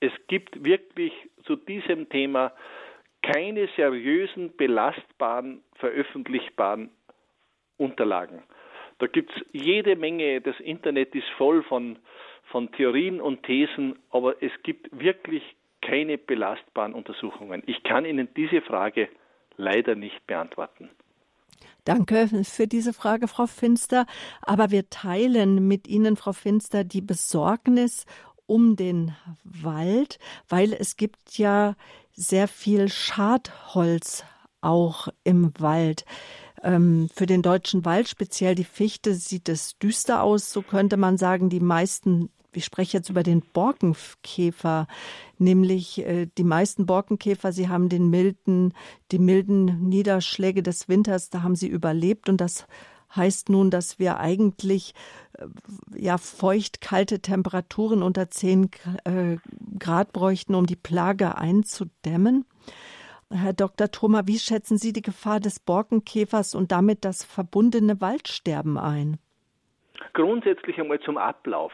Es 0.00 0.12
gibt 0.28 0.64
wirklich 0.64 1.12
zu 1.44 1.56
diesem 1.56 2.08
Thema 2.08 2.52
keine 3.22 3.68
seriösen, 3.76 4.56
belastbaren, 4.56 5.62
veröffentlichbaren 5.76 6.90
Unterlagen. 7.76 8.42
Da 8.98 9.06
gibt 9.06 9.30
es 9.34 9.42
jede 9.52 9.96
Menge, 9.96 10.40
das 10.40 10.58
Internet 10.60 11.14
ist 11.14 11.28
voll 11.36 11.62
von, 11.64 11.98
von 12.44 12.70
Theorien 12.72 13.20
und 13.20 13.42
Thesen, 13.42 13.98
aber 14.10 14.42
es 14.42 14.52
gibt 14.62 14.88
wirklich 14.98 15.42
keine 15.82 16.18
belastbaren 16.18 16.94
Untersuchungen. 16.94 17.62
Ich 17.66 17.82
kann 17.82 18.04
Ihnen 18.04 18.28
diese 18.36 18.62
Frage 18.62 19.08
leider 19.56 19.94
nicht 19.94 20.26
beantworten. 20.26 20.90
Danke 21.86 22.28
für 22.42 22.66
diese 22.66 22.92
Frage, 22.92 23.28
Frau 23.28 23.46
Finster. 23.46 24.06
Aber 24.42 24.72
wir 24.72 24.90
teilen 24.90 25.68
mit 25.68 25.86
Ihnen, 25.86 26.16
Frau 26.16 26.32
Finster, 26.32 26.82
die 26.82 27.00
Besorgnis 27.00 28.06
um 28.44 28.74
den 28.74 29.14
Wald, 29.44 30.18
weil 30.48 30.72
es 30.72 30.96
gibt 30.96 31.38
ja 31.38 31.76
sehr 32.12 32.48
viel 32.48 32.88
Schadholz 32.88 34.24
auch 34.60 35.06
im 35.22 35.52
Wald. 35.58 36.04
Ähm, 36.64 37.08
für 37.14 37.26
den 37.26 37.42
deutschen 37.42 37.84
Wald, 37.84 38.08
speziell 38.08 38.56
die 38.56 38.64
Fichte, 38.64 39.14
sieht 39.14 39.48
es 39.48 39.78
düster 39.78 40.24
aus. 40.24 40.52
So 40.52 40.62
könnte 40.62 40.96
man 40.96 41.18
sagen, 41.18 41.50
die 41.50 41.60
meisten 41.60 42.30
ich 42.56 42.64
spreche 42.64 42.96
jetzt 42.96 43.10
über 43.10 43.22
den 43.22 43.42
Borkenkäfer, 43.42 44.86
nämlich 45.38 46.04
äh, 46.04 46.26
die 46.38 46.44
meisten 46.44 46.86
Borkenkäfer, 46.86 47.52
sie 47.52 47.68
haben 47.68 47.88
den 47.88 48.10
milden, 48.10 48.74
die 49.12 49.18
milden 49.18 49.88
Niederschläge 49.88 50.62
des 50.62 50.88
Winters, 50.88 51.30
da 51.30 51.42
haben 51.42 51.56
sie 51.56 51.68
überlebt 51.68 52.28
und 52.28 52.40
das 52.40 52.66
heißt 53.14 53.50
nun, 53.50 53.70
dass 53.70 53.98
wir 53.98 54.18
eigentlich 54.18 54.94
äh, 55.34 55.46
ja 55.96 56.18
feucht 56.18 56.80
kalte 56.80 57.20
Temperaturen 57.20 58.02
unter 58.02 58.30
10 58.30 58.70
äh, 59.04 59.36
Grad 59.78 60.12
bräuchten, 60.12 60.54
um 60.54 60.66
die 60.66 60.76
Plage 60.76 61.36
einzudämmen. 61.36 62.44
Herr 63.30 63.52
Dr. 63.52 63.90
Thoma, 63.90 64.22
wie 64.26 64.38
schätzen 64.38 64.78
Sie 64.78 64.92
die 64.92 65.02
Gefahr 65.02 65.40
des 65.40 65.58
Borkenkäfers 65.58 66.54
und 66.54 66.70
damit 66.70 67.04
das 67.04 67.24
verbundene 67.24 68.00
Waldsterben 68.00 68.78
ein? 68.78 69.18
Grundsätzlich 70.12 70.78
einmal 70.78 71.00
zum 71.00 71.18
Ablauf. 71.18 71.72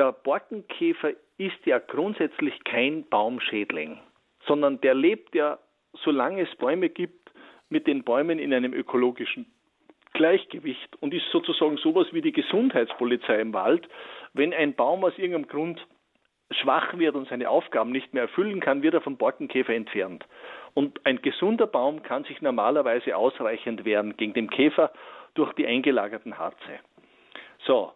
Der 0.00 0.12
Borkenkäfer 0.12 1.10
ist 1.36 1.66
ja 1.66 1.78
grundsätzlich 1.78 2.64
kein 2.64 3.06
Baumschädling, 3.10 3.98
sondern 4.46 4.80
der 4.80 4.94
lebt 4.94 5.34
ja, 5.34 5.58
solange 5.92 6.40
es 6.40 6.56
Bäume 6.56 6.88
gibt, 6.88 7.30
mit 7.68 7.86
den 7.86 8.02
Bäumen 8.02 8.38
in 8.38 8.54
einem 8.54 8.72
ökologischen 8.72 9.44
Gleichgewicht 10.14 10.96
und 11.02 11.12
ist 11.12 11.26
sozusagen 11.30 11.76
sowas 11.76 12.06
wie 12.12 12.22
die 12.22 12.32
Gesundheitspolizei 12.32 13.42
im 13.42 13.52
Wald. 13.52 13.90
Wenn 14.32 14.54
ein 14.54 14.72
Baum 14.72 15.04
aus 15.04 15.18
irgendeinem 15.18 15.48
Grund 15.48 15.86
schwach 16.50 16.96
wird 16.96 17.14
und 17.14 17.28
seine 17.28 17.50
Aufgaben 17.50 17.92
nicht 17.92 18.14
mehr 18.14 18.22
erfüllen 18.22 18.60
kann, 18.60 18.82
wird 18.82 18.94
er 18.94 19.02
vom 19.02 19.18
Borkenkäfer 19.18 19.74
entfernt. 19.74 20.24
Und 20.72 21.04
ein 21.04 21.20
gesunder 21.20 21.66
Baum 21.66 22.02
kann 22.02 22.24
sich 22.24 22.40
normalerweise 22.40 23.18
ausreichend 23.18 23.84
wehren 23.84 24.16
gegen 24.16 24.32
den 24.32 24.48
Käfer 24.48 24.92
durch 25.34 25.52
die 25.52 25.66
eingelagerten 25.66 26.38
Harze. 26.38 26.78
So, 27.66 27.92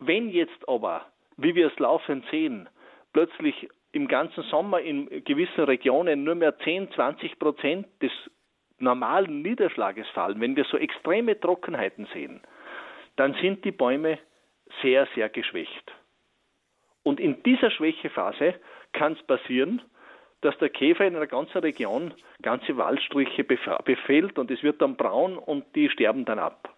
wenn 0.00 0.30
jetzt 0.30 0.68
aber 0.68 1.06
wie 1.36 1.54
wir 1.54 1.68
es 1.68 1.78
laufend 1.78 2.24
sehen, 2.30 2.68
plötzlich 3.12 3.68
im 3.92 4.08
ganzen 4.08 4.42
Sommer 4.44 4.80
in 4.80 5.24
gewissen 5.24 5.64
Regionen 5.64 6.24
nur 6.24 6.34
mehr 6.34 6.58
10, 6.58 6.90
20 6.92 7.38
Prozent 7.38 7.86
des 8.02 8.12
normalen 8.78 9.42
Niederschlages 9.42 10.08
fallen, 10.08 10.40
wenn 10.40 10.56
wir 10.56 10.64
so 10.64 10.76
extreme 10.76 11.38
Trockenheiten 11.38 12.06
sehen, 12.12 12.40
dann 13.16 13.34
sind 13.34 13.64
die 13.64 13.70
Bäume 13.70 14.18
sehr, 14.82 15.06
sehr 15.14 15.28
geschwächt. 15.28 15.92
Und 17.04 17.20
in 17.20 17.42
dieser 17.44 17.70
Schwächephase 17.70 18.54
kann 18.92 19.12
es 19.12 19.22
passieren, 19.22 19.82
dass 20.40 20.56
der 20.58 20.68
Käfer 20.68 21.06
in 21.06 21.16
einer 21.16 21.26
ganzen 21.26 21.58
Region 21.58 22.12
ganze 22.42 22.76
Waldstriche 22.76 23.44
befällt 23.44 24.38
und 24.38 24.50
es 24.50 24.62
wird 24.62 24.82
dann 24.82 24.96
braun 24.96 25.38
und 25.38 25.64
die 25.74 25.88
sterben 25.88 26.24
dann 26.24 26.38
ab. 26.38 26.74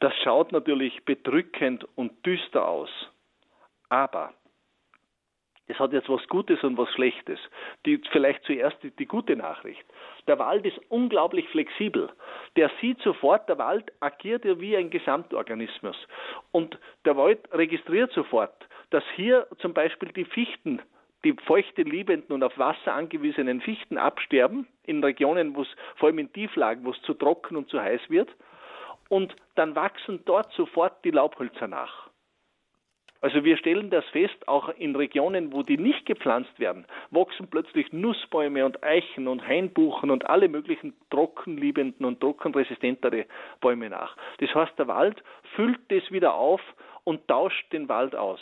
Das 0.00 0.12
schaut 0.22 0.52
natürlich 0.52 1.04
bedrückend 1.04 1.86
und 1.94 2.24
düster 2.26 2.66
aus. 2.66 2.90
Aber 3.88 4.32
es 5.68 5.78
hat 5.78 5.92
jetzt 5.92 6.08
was 6.08 6.26
Gutes 6.28 6.62
und 6.64 6.78
was 6.78 6.90
Schlechtes. 6.94 7.38
Die, 7.84 8.00
vielleicht 8.10 8.42
zuerst 8.44 8.82
die, 8.82 8.90
die, 8.90 9.06
gute 9.06 9.36
Nachricht. 9.36 9.84
Der 10.26 10.38
Wald 10.38 10.64
ist 10.64 10.78
unglaublich 10.88 11.46
flexibel. 11.50 12.10
Der 12.56 12.70
sieht 12.80 13.00
sofort, 13.02 13.48
der 13.48 13.58
Wald 13.58 13.92
agiert 14.00 14.44
ja 14.46 14.58
wie 14.58 14.76
ein 14.76 14.90
Gesamtorganismus. 14.90 15.96
Und 16.52 16.78
der 17.04 17.16
Wald 17.16 17.40
registriert 17.52 18.12
sofort, 18.12 18.66
dass 18.90 19.04
hier 19.14 19.46
zum 19.58 19.74
Beispiel 19.74 20.10
die 20.12 20.24
Fichten, 20.24 20.80
die 21.22 21.34
feuchte 21.44 21.82
liebenden 21.82 22.32
und 22.32 22.42
auf 22.42 22.56
Wasser 22.58 22.94
angewiesenen 22.94 23.60
Fichten 23.60 23.98
absterben, 23.98 24.66
in 24.84 25.04
Regionen, 25.04 25.54
wo 25.54 25.62
es 25.62 25.68
vor 25.96 26.08
allem 26.08 26.18
in 26.18 26.32
Tieflagen, 26.32 26.84
wo 26.86 26.92
es 26.92 27.02
zu 27.02 27.12
trocken 27.12 27.56
und 27.56 27.68
zu 27.68 27.80
heiß 27.80 28.08
wird. 28.08 28.30
Und 29.10 29.36
dann 29.54 29.74
wachsen 29.74 30.22
dort 30.24 30.50
sofort 30.52 31.04
die 31.04 31.10
Laubhölzer 31.10 31.68
nach. 31.68 32.07
Also 33.20 33.42
wir 33.42 33.56
stellen 33.56 33.90
das 33.90 34.04
fest, 34.06 34.46
auch 34.46 34.68
in 34.68 34.94
Regionen, 34.94 35.52
wo 35.52 35.64
die 35.64 35.76
nicht 35.76 36.06
gepflanzt 36.06 36.58
werden, 36.60 36.86
wachsen 37.10 37.48
plötzlich 37.50 37.92
Nussbäume 37.92 38.64
und 38.64 38.82
Eichen 38.84 39.26
und 39.26 39.46
Hainbuchen 39.46 40.10
und 40.10 40.30
alle 40.30 40.48
möglichen 40.48 40.94
trockenliebenden 41.10 42.06
und 42.06 42.20
trockenresistentere 42.20 43.26
Bäume 43.60 43.90
nach. 43.90 44.16
Das 44.38 44.54
heißt, 44.54 44.78
der 44.78 44.86
Wald 44.86 45.22
füllt 45.56 45.80
das 45.88 46.08
wieder 46.12 46.34
auf 46.34 46.60
und 47.02 47.26
tauscht 47.26 47.72
den 47.72 47.88
Wald 47.88 48.14
aus. 48.14 48.40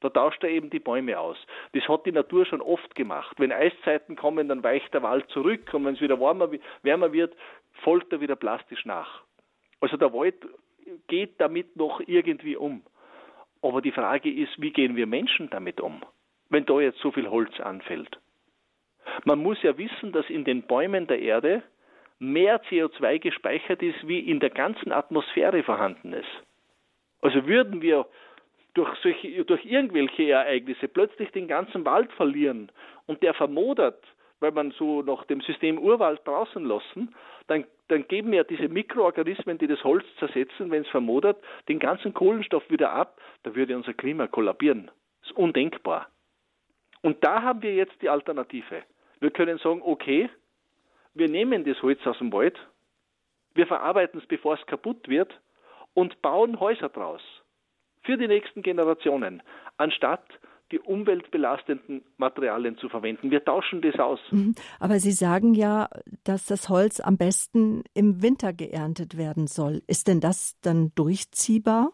Da 0.00 0.10
tauscht 0.10 0.42
er 0.42 0.50
eben 0.50 0.68
die 0.68 0.80
Bäume 0.80 1.20
aus. 1.20 1.36
Das 1.72 1.88
hat 1.88 2.04
die 2.04 2.12
Natur 2.12 2.44
schon 2.44 2.60
oft 2.60 2.96
gemacht. 2.96 3.36
Wenn 3.38 3.52
Eiszeiten 3.52 4.16
kommen, 4.16 4.48
dann 4.48 4.64
weicht 4.64 4.92
der 4.92 5.04
Wald 5.04 5.28
zurück 5.28 5.72
und 5.72 5.84
wenn 5.84 5.94
es 5.94 6.00
wieder 6.00 6.18
warmer, 6.18 6.50
wärmer 6.82 7.12
wird, 7.12 7.36
folgt 7.84 8.12
er 8.12 8.20
wieder 8.20 8.34
plastisch 8.34 8.84
nach. 8.84 9.22
Also 9.80 9.96
der 9.96 10.12
Wald 10.12 10.34
geht 11.06 11.40
damit 11.40 11.76
noch 11.76 12.00
irgendwie 12.04 12.56
um. 12.56 12.82
Aber 13.62 13.80
die 13.80 13.92
Frage 13.92 14.30
ist, 14.30 14.60
wie 14.60 14.72
gehen 14.72 14.96
wir 14.96 15.06
Menschen 15.06 15.48
damit 15.50 15.80
um, 15.80 16.02
wenn 16.50 16.66
da 16.66 16.80
jetzt 16.80 16.98
so 16.98 17.12
viel 17.12 17.30
Holz 17.30 17.58
anfällt? 17.60 18.18
Man 19.24 19.38
muss 19.38 19.62
ja 19.62 19.76
wissen, 19.78 20.12
dass 20.12 20.28
in 20.28 20.44
den 20.44 20.62
Bäumen 20.62 21.06
der 21.06 21.20
Erde 21.20 21.62
mehr 22.18 22.62
CO2 22.64 23.18
gespeichert 23.18 23.82
ist, 23.82 24.06
wie 24.06 24.20
in 24.20 24.40
der 24.40 24.50
ganzen 24.50 24.92
Atmosphäre 24.92 25.62
vorhanden 25.62 26.12
ist. 26.12 26.42
Also 27.20 27.46
würden 27.46 27.82
wir 27.82 28.06
durch, 28.74 28.94
solche, 29.02 29.44
durch 29.44 29.64
irgendwelche 29.64 30.30
Ereignisse 30.30 30.88
plötzlich 30.88 31.30
den 31.32 31.48
ganzen 31.48 31.84
Wald 31.84 32.12
verlieren 32.12 32.70
und 33.06 33.22
der 33.22 33.34
vermodert, 33.34 34.02
weil 34.40 34.52
man 34.52 34.72
so 34.72 35.02
nach 35.02 35.24
dem 35.24 35.40
System 35.40 35.78
Urwald 35.78 36.20
draußen 36.24 36.64
lassen, 36.64 37.14
dann, 37.48 37.64
dann 37.92 38.08
geben 38.08 38.32
ja 38.32 38.42
diese 38.42 38.68
Mikroorganismen, 38.68 39.58
die 39.58 39.66
das 39.66 39.84
Holz 39.84 40.04
zersetzen, 40.18 40.70
wenn 40.70 40.82
es 40.82 40.88
vermodert, 40.88 41.36
den 41.68 41.78
ganzen 41.78 42.14
Kohlenstoff 42.14 42.68
wieder 42.70 42.90
ab, 42.90 43.20
da 43.42 43.54
würde 43.54 43.76
unser 43.76 43.92
Klima 43.92 44.26
kollabieren. 44.26 44.90
Das 45.20 45.30
ist 45.30 45.36
undenkbar. 45.36 46.08
Und 47.02 47.22
da 47.22 47.42
haben 47.42 47.60
wir 47.60 47.74
jetzt 47.74 48.00
die 48.00 48.08
Alternative. 48.08 48.82
Wir 49.20 49.30
können 49.30 49.58
sagen, 49.58 49.82
okay, 49.84 50.30
wir 51.14 51.28
nehmen 51.28 51.64
das 51.64 51.82
Holz 51.82 52.00
aus 52.06 52.16
dem 52.18 52.32
Wald, 52.32 52.58
wir 53.54 53.66
verarbeiten 53.66 54.20
es, 54.20 54.26
bevor 54.26 54.54
es 54.54 54.66
kaputt 54.66 55.08
wird 55.08 55.38
und 55.92 56.22
bauen 56.22 56.58
Häuser 56.58 56.88
draus 56.88 57.20
für 58.04 58.16
die 58.16 58.26
nächsten 58.26 58.62
Generationen, 58.62 59.42
anstatt 59.76 60.24
die 60.72 60.80
umweltbelastenden 60.80 62.02
Materialien 62.16 62.76
zu 62.78 62.88
verwenden. 62.88 63.30
Wir 63.30 63.44
tauschen 63.44 63.82
das 63.82 63.98
aus. 64.00 64.18
Mhm. 64.30 64.54
Aber 64.80 64.98
Sie 64.98 65.12
sagen 65.12 65.54
ja, 65.54 65.88
dass 66.24 66.46
das 66.46 66.68
Holz 66.68 66.98
am 66.98 67.16
besten 67.16 67.84
im 67.94 68.22
Winter 68.22 68.52
geerntet 68.52 69.16
werden 69.16 69.46
soll. 69.46 69.82
Ist 69.86 70.08
denn 70.08 70.20
das 70.20 70.58
dann 70.62 70.92
durchziehbar? 70.94 71.92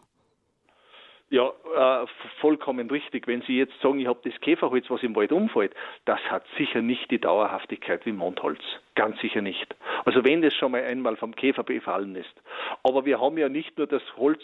Ja, 1.31 1.51
äh, 1.75 2.07
vollkommen 2.41 2.89
richtig. 2.89 3.27
Wenn 3.27 3.43
Sie 3.43 3.55
jetzt 3.55 3.79
sagen, 3.81 3.99
ich 3.99 4.07
habe 4.07 4.19
das 4.23 4.39
Käferholz, 4.41 4.89
was 4.89 5.03
im 5.03 5.15
Wald 5.15 5.31
umfällt, 5.31 5.75
das 6.05 6.19
hat 6.21 6.43
sicher 6.57 6.81
nicht 6.81 7.11
die 7.11 7.19
Dauerhaftigkeit 7.19 8.03
wie 8.07 8.11
Mondholz. 8.11 8.61
Ganz 8.95 9.19
sicher 9.19 9.41
nicht. 9.41 9.75
Also 10.05 10.23
wenn 10.23 10.41
das 10.41 10.55
schon 10.55 10.71
mal 10.71 10.83
einmal 10.83 11.17
vom 11.17 11.35
Käfer 11.35 11.61
befallen 11.63 12.15
ist. 12.15 12.33
Aber 12.81 13.05
wir 13.05 13.21
haben 13.21 13.37
ja 13.37 13.47
nicht 13.47 13.77
nur 13.77 13.85
das 13.85 14.01
Holz, 14.17 14.41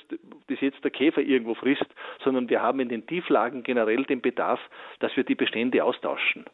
das 0.48 0.62
jetzt 0.62 0.84
der 0.84 0.92
Käfer 0.92 1.22
irgendwo 1.22 1.56
frisst, 1.56 1.88
sondern 2.24 2.50
wir 2.50 2.62
haben 2.62 2.80
in 2.80 2.90
den 2.90 3.08
Tieflagen 3.08 3.64
generell 3.64 4.04
den 4.04 4.22
Bedarf, 4.22 4.60
dass 5.00 5.16
wir 5.18 5.24
die 5.24 5.36
Bestände 5.36 5.84
austauschen. 5.84 6.46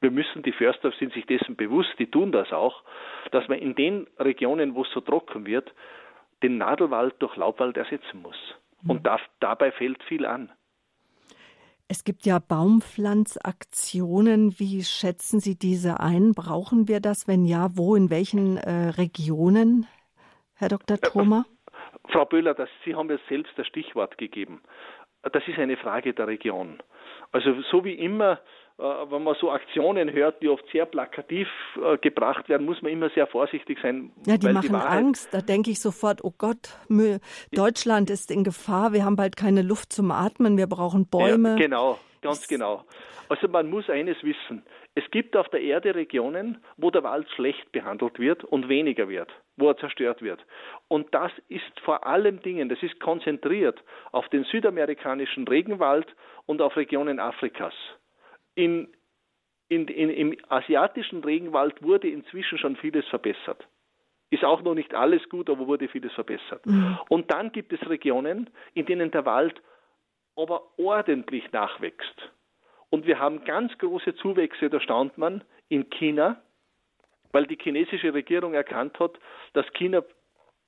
Wir 0.00 0.12
müssen, 0.12 0.42
die 0.42 0.52
Förster 0.52 0.92
sind 0.92 1.12
sich 1.14 1.26
dessen 1.26 1.56
bewusst, 1.56 1.94
die 1.98 2.10
tun 2.10 2.30
das 2.30 2.52
auch, 2.52 2.84
dass 3.32 3.48
man 3.48 3.58
in 3.58 3.74
den 3.74 4.06
Regionen, 4.20 4.76
wo 4.76 4.82
es 4.82 4.90
so 4.92 5.00
trocken 5.00 5.46
wird, 5.46 5.74
den 6.44 6.58
Nadelwald 6.58 7.16
durch 7.18 7.36
Laubwald 7.36 7.76
ersetzen 7.76 8.22
muss. 8.22 8.54
Und 8.86 9.06
das, 9.06 9.20
dabei 9.40 9.72
fällt 9.72 10.02
viel 10.04 10.26
an. 10.26 10.52
Es 11.88 12.04
gibt 12.04 12.24
ja 12.24 12.38
Baumpflanzaktionen. 12.38 14.60
Wie 14.60 14.84
schätzen 14.84 15.40
Sie 15.40 15.58
diese 15.58 15.98
ein? 15.98 16.34
Brauchen 16.34 16.86
wir 16.86 17.00
das? 17.00 17.26
Wenn 17.26 17.44
ja, 17.44 17.76
wo, 17.76 17.96
in 17.96 18.10
welchen 18.10 18.58
äh, 18.58 18.90
Regionen, 18.90 19.88
Herr 20.54 20.68
Dr. 20.68 20.98
Äh, 20.98 21.00
Thoma? 21.00 21.46
Frau 22.08 22.26
Böhler, 22.26 22.54
das, 22.54 22.68
Sie 22.84 22.94
haben 22.94 23.10
ja 23.10 23.18
selbst 23.28 23.52
das 23.56 23.66
Stichwort 23.66 24.18
gegeben. 24.18 24.62
Das 25.22 25.42
ist 25.48 25.58
eine 25.58 25.76
Frage 25.76 26.14
der 26.14 26.28
Region. 26.28 26.80
Also 27.32 27.60
so 27.70 27.84
wie 27.84 27.94
immer 27.94 28.34
äh, 28.34 28.38
wenn 28.80 29.22
man 29.22 29.34
so 29.40 29.50
Aktionen 29.50 30.12
hört, 30.12 30.42
die 30.42 30.48
oft 30.48 30.64
sehr 30.72 30.86
plakativ 30.86 31.48
äh, 31.76 31.98
gebracht 31.98 32.48
werden, 32.48 32.64
muss 32.66 32.80
man 32.80 32.92
immer 32.92 33.10
sehr 33.10 33.26
vorsichtig 33.26 33.78
sein. 33.82 34.10
Ja, 34.26 34.38
die 34.38 34.48
machen 34.48 34.68
die 34.68 34.74
Angst. 34.74 35.32
Da 35.32 35.40
denke 35.40 35.70
ich 35.70 35.80
sofort, 35.80 36.24
oh 36.24 36.32
Gott, 36.36 36.78
Deutschland 37.52 38.10
ist 38.10 38.30
in 38.30 38.44
Gefahr, 38.44 38.92
wir 38.92 39.04
haben 39.04 39.16
bald 39.16 39.36
keine 39.36 39.62
Luft 39.62 39.92
zum 39.92 40.10
Atmen, 40.10 40.56
wir 40.56 40.66
brauchen 40.66 41.06
Bäume. 41.06 41.50
Ja, 41.50 41.56
genau, 41.56 41.98
ganz 42.22 42.48
genau. 42.48 42.84
Also 43.28 43.48
man 43.48 43.70
muss 43.70 43.88
eines 43.88 44.16
wissen. 44.24 44.64
Es 44.94 45.04
gibt 45.12 45.36
auf 45.36 45.48
der 45.50 45.60
Erde 45.60 45.94
Regionen, 45.94 46.58
wo 46.76 46.90
der 46.90 47.04
Wald 47.04 47.28
schlecht 47.36 47.70
behandelt 47.70 48.18
wird 48.18 48.42
und 48.42 48.68
weniger 48.68 49.08
wird, 49.08 49.30
wo 49.56 49.68
er 49.68 49.76
zerstört 49.76 50.20
wird. 50.20 50.40
Und 50.88 51.14
das 51.14 51.30
ist 51.48 51.78
vor 51.84 52.06
allem 52.06 52.42
Dingen, 52.42 52.68
das 52.68 52.82
ist 52.82 52.98
konzentriert 52.98 53.80
auf 54.10 54.28
den 54.30 54.44
südamerikanischen 54.44 55.46
Regenwald 55.46 56.06
und 56.46 56.60
auf 56.60 56.76
Regionen 56.76 57.20
Afrikas 57.20 57.74
in 58.54 58.88
in, 59.70 59.86
in, 59.86 60.10
im 60.10 60.36
asiatischen 60.48 61.22
Regenwald 61.22 61.80
wurde 61.82 62.08
inzwischen 62.08 62.58
schon 62.58 62.76
vieles 62.76 63.06
verbessert. 63.06 63.66
Ist 64.30 64.44
auch 64.44 64.62
noch 64.62 64.74
nicht 64.74 64.94
alles 64.94 65.26
gut, 65.28 65.48
aber 65.48 65.66
wurde 65.66 65.88
vieles 65.88 66.12
verbessert. 66.12 66.66
Mhm. 66.66 66.98
Und 67.08 67.30
dann 67.32 67.52
gibt 67.52 67.72
es 67.72 67.88
Regionen, 67.88 68.50
in 68.74 68.86
denen 68.86 69.10
der 69.12 69.24
Wald 69.24 69.62
aber 70.36 70.62
ordentlich 70.76 71.50
nachwächst. 71.52 72.30
Und 72.90 73.06
wir 73.06 73.20
haben 73.20 73.44
ganz 73.44 73.76
große 73.78 74.16
Zuwächse, 74.16 74.70
da 74.70 74.80
staunt 74.80 75.16
man, 75.18 75.44
in 75.68 75.88
China, 75.90 76.42
weil 77.30 77.46
die 77.46 77.58
chinesische 77.60 78.12
Regierung 78.12 78.54
erkannt 78.54 78.98
hat, 78.98 79.18
dass 79.52 79.72
China 79.74 80.02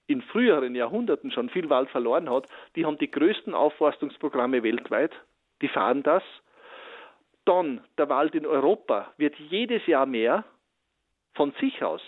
in 0.07 0.23
früheren 0.23 0.77
Jahrhunderten 0.77 1.33
schon 1.33 1.49
viel 1.49 1.69
Wald 1.71 1.91
verloren 1.91 2.31
hat. 2.31 2.47
Die 2.77 2.85
haben 2.85 2.99
die 2.99 3.11
größten 3.11 3.55
Aufforstungsprogramme 3.55 4.63
weltweit, 4.63 5.13
die 5.61 5.69
fahren 5.69 6.05
das 6.05 6.23
dann 7.45 7.81
der 7.99 8.09
Wald 8.09 8.35
in 8.35 8.47
Europa 8.47 9.13
wird 9.17 9.37
jedes 9.39 9.87
Jahr 9.87 10.07
mehr 10.07 10.45
von 11.35 11.53
sich 11.61 11.83
aus. 11.83 12.03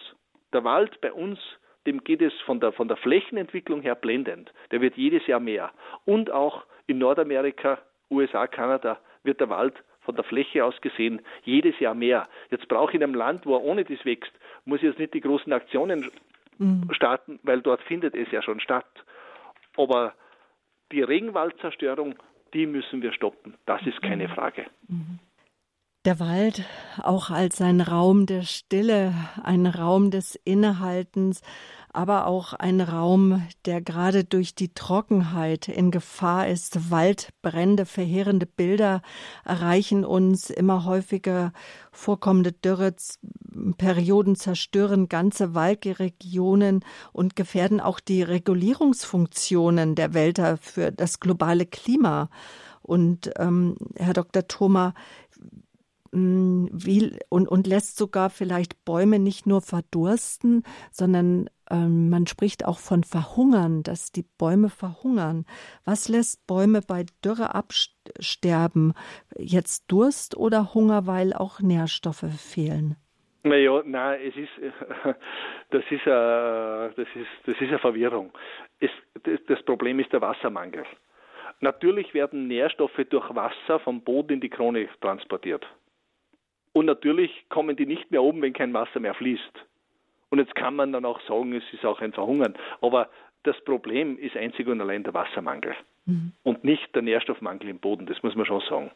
Der 0.52 0.64
Wald 0.64 1.00
bei 1.00 1.12
uns, 1.12 1.38
dem 1.86 2.04
geht 2.04 2.22
es 2.22 2.32
von 2.42 2.60
der, 2.60 2.72
von 2.72 2.88
der 2.88 2.96
Flächenentwicklung 2.96 3.82
her 3.82 3.94
blendend. 3.94 4.52
Der 4.70 4.80
wird 4.80 4.96
jedes 4.96 5.26
Jahr 5.26 5.40
mehr. 5.40 5.72
Und 6.04 6.30
auch 6.30 6.64
in 6.86 6.98
Nordamerika, 6.98 7.78
USA, 8.10 8.46
Kanada 8.46 8.98
wird 9.22 9.40
der 9.40 9.48
Wald 9.48 9.74
von 10.02 10.14
der 10.14 10.24
Fläche 10.24 10.64
aus 10.64 10.78
gesehen 10.80 11.22
jedes 11.44 11.78
Jahr 11.80 11.94
mehr. 11.94 12.28
Jetzt 12.50 12.68
brauche 12.68 12.90
ich 12.90 12.96
in 12.96 13.02
einem 13.02 13.14
Land, 13.14 13.46
wo 13.46 13.54
er 13.56 13.62
ohne 13.62 13.84
das 13.84 14.04
wächst, 14.04 14.32
muss 14.64 14.78
ich 14.78 14.84
jetzt 14.84 14.98
nicht 14.98 15.14
die 15.14 15.20
großen 15.20 15.52
Aktionen 15.52 16.10
mhm. 16.58 16.88
starten, 16.92 17.40
weil 17.42 17.62
dort 17.62 17.82
findet 17.82 18.14
es 18.14 18.30
ja 18.30 18.42
schon 18.42 18.60
statt. 18.60 18.86
Aber 19.76 20.14
die 20.92 21.02
Regenwaldzerstörung 21.02 22.14
die 22.54 22.66
müssen 22.66 23.02
wir 23.02 23.12
stoppen. 23.12 23.54
Das 23.66 23.82
ist 23.86 24.00
keine. 24.00 24.28
Frage. 24.28 24.66
Der 26.04 26.20
Wald 26.20 26.64
auch 27.02 27.30
als 27.30 27.60
ein 27.60 27.80
Raum 27.80 28.26
der 28.26 28.42
Stille, 28.42 29.14
ein 29.42 29.66
Raum 29.66 30.10
des 30.10 30.34
Innehaltens, 30.44 31.40
aber 31.92 32.26
auch 32.26 32.52
ein 32.52 32.80
Raum, 32.80 33.46
der 33.64 33.80
gerade 33.80 34.24
durch 34.24 34.54
die 34.54 34.74
Trockenheit 34.74 35.68
in 35.68 35.90
Gefahr 35.90 36.48
ist. 36.48 36.90
Waldbrände, 36.90 37.86
verheerende 37.86 38.46
Bilder 38.46 39.00
erreichen 39.44 40.04
uns 40.04 40.50
immer 40.50 40.84
häufiger. 40.84 41.52
Vorkommende 41.92 42.52
Dürreperioden 43.54 44.36
zerstören 44.36 45.08
ganze 45.08 45.54
Waldregionen 45.54 46.84
und 47.12 47.36
gefährden 47.36 47.80
auch 47.80 48.00
die 48.00 48.22
Regulierungsfunktionen 48.22 49.94
der 49.94 50.14
Wälder 50.14 50.56
für 50.58 50.92
das 50.92 51.20
globale 51.20 51.66
Klima. 51.66 52.28
Und 52.82 53.30
ähm, 53.38 53.76
Herr 53.96 54.12
Dr. 54.12 54.46
Thoma, 54.46 54.92
Mm, 56.14 56.68
wie, 56.70 57.18
und, 57.28 57.48
und 57.48 57.66
lässt 57.66 57.96
sogar 57.96 58.30
vielleicht 58.30 58.84
Bäume 58.84 59.18
nicht 59.18 59.46
nur 59.46 59.60
verdursten, 59.60 60.62
sondern 60.92 61.50
ähm, 61.68 62.08
man 62.08 62.28
spricht 62.28 62.64
auch 62.64 62.78
von 62.78 63.02
Verhungern, 63.02 63.82
dass 63.82 64.12
die 64.12 64.22
Bäume 64.22 64.70
verhungern. 64.70 65.44
Was 65.84 66.08
lässt 66.08 66.46
Bäume 66.46 66.82
bei 66.82 67.04
Dürre 67.24 67.54
absterben? 67.56 68.92
Jetzt 69.36 69.86
Durst 69.88 70.36
oder 70.36 70.72
Hunger, 70.72 71.08
weil 71.08 71.32
auch 71.32 71.60
Nährstoffe 71.60 72.26
fehlen? 72.38 72.96
Naja, 73.44 73.82
nein, 73.84 74.20
es 74.24 74.36
ist, 74.36 74.50
das 75.70 75.84
ist, 75.90 76.06
eine, 76.06 76.92
das 76.96 77.06
ist, 77.14 77.28
das 77.46 77.54
ist 77.60 77.68
eine 77.68 77.78
Verwirrung. 77.78 78.32
Es, 78.80 78.90
das 79.46 79.62
Problem 79.62 80.00
ist 80.00 80.12
der 80.12 80.22
Wassermangel. 80.22 80.84
Natürlich 81.60 82.12
werden 82.14 82.48
Nährstoffe 82.48 83.00
durch 83.10 83.34
Wasser 83.34 83.78
vom 83.80 84.00
Boden 84.00 84.34
in 84.34 84.40
die 84.40 84.48
Krone 84.48 84.88
transportiert. 85.00 85.66
Und 86.72 86.86
natürlich 86.86 87.46
kommen 87.50 87.76
die 87.76 87.86
nicht 87.86 88.10
mehr 88.10 88.22
oben, 88.22 88.42
wenn 88.42 88.52
kein 88.54 88.72
Wasser 88.72 88.98
mehr 88.98 89.14
fließt. 89.14 89.64
Und 90.30 90.38
jetzt 90.38 90.54
kann 90.54 90.74
man 90.74 90.92
dann 90.92 91.04
auch 91.04 91.20
sagen, 91.28 91.52
es 91.52 91.64
ist 91.72 91.84
auch 91.84 92.00
ein 92.00 92.12
Verhungern. 92.12 92.54
Aber 92.80 93.08
das 93.44 93.60
Problem 93.64 94.18
ist 94.18 94.36
einzig 94.36 94.66
und 94.66 94.80
allein 94.80 95.04
der 95.04 95.14
Wassermangel 95.14 95.76
mhm. 96.06 96.32
und 96.42 96.64
nicht 96.64 96.94
der 96.94 97.02
Nährstoffmangel 97.02 97.68
im 97.68 97.78
Boden, 97.78 98.06
das 98.06 98.22
muss 98.22 98.34
man 98.34 98.46
schon 98.46 98.62
sagen. 98.62 98.90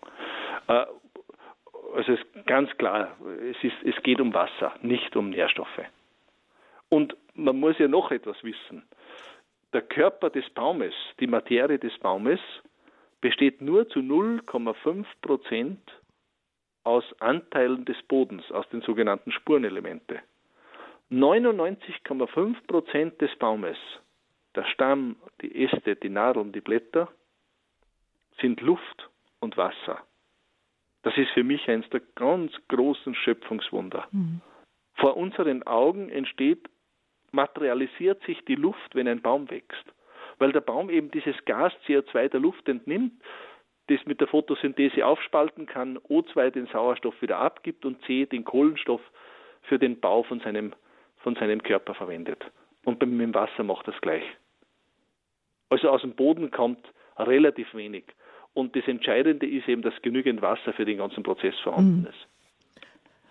Also 1.94 2.12
es 2.12 2.20
ist 2.20 2.46
ganz 2.46 2.70
klar, 2.76 3.16
es, 3.50 3.56
ist, 3.62 3.76
es 3.84 4.02
geht 4.02 4.20
um 4.20 4.34
Wasser, 4.34 4.74
nicht 4.82 5.16
um 5.16 5.30
Nährstoffe. 5.30 5.80
Und 6.88 7.16
man 7.34 7.58
muss 7.58 7.78
ja 7.78 7.88
noch 7.88 8.10
etwas 8.10 8.42
wissen. 8.44 8.82
Der 9.72 9.82
Körper 9.82 10.30
des 10.30 10.48
Baumes, 10.50 10.94
die 11.20 11.26
Materie 11.26 11.78
des 11.78 11.96
Baumes, 11.98 12.40
besteht 13.20 13.60
nur 13.60 13.88
zu 13.88 14.00
0,5 14.00 15.04
Prozent 15.20 15.80
aus 16.84 17.04
Anteilen 17.20 17.84
des 17.84 18.00
Bodens, 18.02 18.50
aus 18.50 18.68
den 18.70 18.80
sogenannten 18.80 19.30
Spurenelemente. 19.32 20.20
99,5 21.10 22.66
Prozent 22.66 23.20
des 23.20 23.34
Baumes, 23.36 23.78
der 24.54 24.64
Stamm, 24.64 25.16
die 25.42 25.64
Äste, 25.64 25.96
die 25.96 26.08
Nadeln, 26.08 26.52
die 26.52 26.60
Blätter, 26.60 27.08
sind 28.40 28.60
Luft 28.60 29.08
und 29.40 29.56
Wasser. 29.56 30.02
Das 31.02 31.16
ist 31.16 31.30
für 31.30 31.44
mich 31.44 31.68
eines 31.68 31.88
der 31.90 32.00
ganz 32.16 32.52
großen 32.68 33.14
Schöpfungswunder. 33.14 34.08
Mhm. 34.10 34.40
Vor 34.94 35.16
unseren 35.16 35.62
Augen 35.62 36.10
entsteht, 36.10 36.68
materialisiert 37.30 38.22
sich 38.24 38.44
die 38.46 38.56
Luft, 38.56 38.94
wenn 38.94 39.06
ein 39.06 39.22
Baum 39.22 39.50
wächst, 39.50 39.84
weil 40.38 40.52
der 40.52 40.60
Baum 40.60 40.90
eben 40.90 41.10
dieses 41.10 41.36
Gas 41.44 41.72
CO2 41.86 42.28
der 42.28 42.40
Luft 42.40 42.68
entnimmt 42.68 43.12
das 43.88 44.04
mit 44.04 44.20
der 44.20 44.28
Photosynthese 44.28 45.04
aufspalten 45.04 45.66
kann, 45.66 45.98
O2 45.98 46.50
den 46.50 46.66
Sauerstoff 46.66 47.20
wieder 47.22 47.38
abgibt 47.38 47.84
und 47.84 48.02
C 48.04 48.26
den 48.26 48.44
Kohlenstoff 48.44 49.00
für 49.62 49.78
den 49.78 49.98
Bau 49.98 50.22
von 50.22 50.40
seinem, 50.40 50.74
von 51.18 51.34
seinem 51.36 51.62
Körper 51.62 51.94
verwendet. 51.94 52.44
Und 52.84 53.00
mit 53.00 53.20
dem 53.20 53.34
Wasser 53.34 53.64
macht 53.64 53.88
das 53.88 53.98
gleich. 54.00 54.24
Also 55.70 55.90
aus 55.90 56.02
dem 56.02 56.14
Boden 56.14 56.50
kommt 56.50 56.86
relativ 57.16 57.74
wenig. 57.74 58.04
Und 58.58 58.74
das 58.74 58.88
Entscheidende 58.88 59.46
ist 59.46 59.68
eben, 59.68 59.82
dass 59.82 59.94
genügend 60.02 60.42
Wasser 60.42 60.72
für 60.72 60.84
den 60.84 60.98
ganzen 60.98 61.22
Prozess 61.22 61.54
vorhanden 61.62 62.00
mhm. 62.00 62.06
ist. 62.06 62.26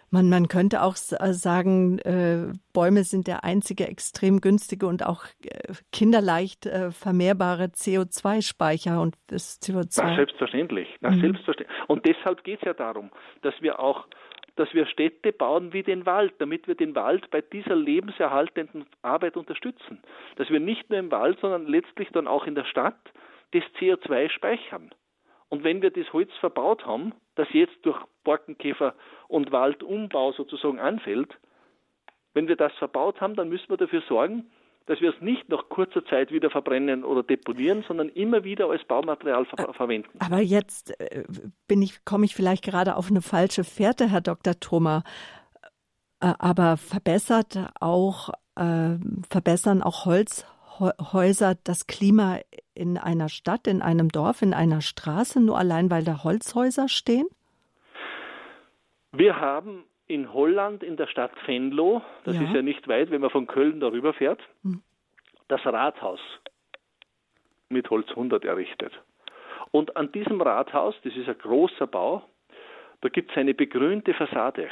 Man, 0.10 0.30
man 0.30 0.48
könnte 0.48 0.82
auch 0.84 0.94
äh, 0.94 1.34
sagen, 1.34 2.00
äh, 2.00 2.54
Bäume 2.72 3.04
sind 3.04 3.28
der 3.28 3.44
einzige 3.44 3.90
extrem 3.90 4.40
günstige 4.40 4.88
und 4.88 5.06
auch 5.06 5.26
äh, 5.44 5.74
kinderleicht 5.92 6.66
äh, 6.66 6.92
vermehrbare 6.92 7.66
CO2-Speicher 7.66 9.02
und 9.02 9.16
das 9.28 9.62
CO2. 9.62 10.02
Na, 10.02 10.16
selbstverständlich. 10.16 10.88
Na, 11.02 11.12
mhm. 11.12 11.20
selbstverständlich. 11.20 11.78
Und 11.88 12.06
deshalb 12.06 12.46
geht 12.46 12.60
es 12.62 12.66
ja 12.66 12.74
darum, 12.74 13.12
dass 13.42 13.54
wir 13.62 13.82
auch 13.82 14.08
dass 14.56 14.74
wir 14.74 14.88
Städte 14.88 15.34
bauen 15.34 15.72
wie 15.74 15.84
den 15.84 16.06
Wald, 16.08 16.34
damit 16.40 16.68
wir 16.68 16.74
den 16.74 16.96
Wald 16.96 17.30
bei 17.30 17.42
dieser 17.42 17.76
lebenserhaltenden 17.76 18.86
Arbeit 19.04 19.38
unterstützen. 19.38 20.00
Dass 20.38 20.50
wir 20.50 20.60
nicht 20.62 20.90
nur 20.90 20.98
im 20.98 21.12
Wald, 21.12 21.38
sondern 21.42 21.68
letztlich 21.68 22.08
dann 22.14 22.28
auch 22.28 22.48
in 22.48 22.56
der 22.56 22.64
Stadt 22.64 22.98
das 23.52 23.64
CO2 23.80 24.30
speichern. 24.30 24.90
Und 25.50 25.64
wenn 25.64 25.82
wir 25.82 25.92
das 25.92 26.12
Holz 26.14 26.32
verbaut 26.40 26.86
haben, 26.86 27.14
das 27.36 27.48
jetzt 27.52 27.78
durch 27.84 27.98
Borkenkäfer 28.24 28.96
und 29.28 29.52
Waldumbau 29.52 30.34
sozusagen 30.34 30.80
anfällt, 30.80 31.38
wenn 32.34 32.48
wir 32.48 32.56
das 32.56 32.74
verbaut 32.74 33.22
haben, 33.22 33.36
dann 33.36 33.50
müssen 33.50 33.70
wir 33.70 33.78
dafür 33.78 34.04
sorgen, 34.08 34.52
dass 34.88 35.02
wir 35.02 35.14
es 35.14 35.22
nicht 35.22 35.50
nach 35.50 35.70
kurzer 35.70 36.06
Zeit 36.06 36.32
wieder 36.32 36.50
verbrennen 36.50 37.04
oder 37.04 37.22
deponieren, 37.22 37.84
sondern 37.88 38.10
immer 38.10 38.44
wieder 38.44 38.70
als 38.70 38.84
Baumaterial 38.86 39.46
ver 39.46 39.74
verwenden. 39.74 40.10
Aber 40.20 40.40
jetzt 40.40 41.00
äh, 41.00 41.24
bin 41.68 41.82
ich, 41.82 42.06
komme 42.06 42.26
ich 42.26 42.36
vielleicht 42.36 42.64
gerade 42.64 42.96
auf 42.96 43.10
eine 43.10 43.22
falsche 43.22 43.64
Fährte, 43.64 44.10
Herr 44.10 44.22
Dr. 44.22 44.60
Thoma. 44.60 45.04
Aber 46.20 46.78
verbessert 46.78 47.70
auch, 47.80 48.30
äh, 48.56 48.98
verbessern 49.30 49.84
auch 49.84 50.06
Holzhäuser 50.06 51.56
das 51.64 51.86
Klima 51.86 52.40
in 52.78 52.98
einer 52.98 53.30
Stadt, 53.30 53.68
in 53.68 53.82
einem 53.82 54.10
Dorf, 54.10 54.42
in 54.42 54.54
einer 54.54 54.82
Straße, 54.82 55.42
nur 55.42 55.58
allein 55.58 55.90
weil 55.90 56.04
da 56.04 56.24
Holzhäuser 56.24 56.88
stehen? 56.88 57.28
Wir 59.12 59.40
haben 59.40 59.84
in 60.08 60.32
Holland 60.34 60.84
in 60.84 60.96
der 60.96 61.08
Stadt 61.08 61.32
Venlo, 61.46 62.02
das 62.24 62.36
ja. 62.36 62.44
ist 62.44 62.54
ja 62.54 62.62
nicht 62.62 62.88
weit, 62.88 63.12
wenn 63.12 63.22
man 63.22 63.30
von 63.30 63.48
Köln 63.48 63.80
darüber 63.80 64.14
fährt, 64.14 64.42
hm. 64.64 64.82
das 65.48 65.66
Rathaus 65.66 66.20
mit 67.70 67.90
Holz 67.90 68.10
100 68.10 68.46
errichtet. 68.46 68.94
Und 69.72 69.98
an 69.98 70.12
diesem 70.12 70.40
Rathaus, 70.40 70.96
das 71.04 71.16
ist 71.16 71.28
ein 71.28 71.38
großer 71.38 71.88
Bau, 71.88 72.24
da 73.02 73.10
gibt 73.10 73.32
es 73.32 73.38
eine 73.38 73.54
begrünte 73.54 74.14
Fassade. 74.14 74.70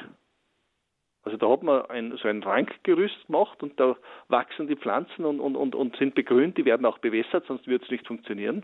Also 1.26 1.38
da 1.38 1.50
hat 1.50 1.64
man 1.64 1.86
ein, 1.88 2.16
so 2.22 2.28
ein 2.28 2.44
Rankgerüst 2.44 3.26
gemacht 3.26 3.62
und 3.64 3.80
da 3.80 3.96
wachsen 4.28 4.68
die 4.68 4.76
Pflanzen 4.76 5.26
und, 5.26 5.40
und, 5.40 5.56
und, 5.56 5.74
und 5.74 5.96
sind 5.98 6.14
begrünt, 6.14 6.58
die 6.58 6.66
werden 6.66 6.86
auch 6.86 7.00
bewässert, 7.00 7.46
sonst 7.48 7.68
wird 7.68 7.84
es 7.84 7.90
nicht 7.90 8.06
funktionieren. 8.06 8.64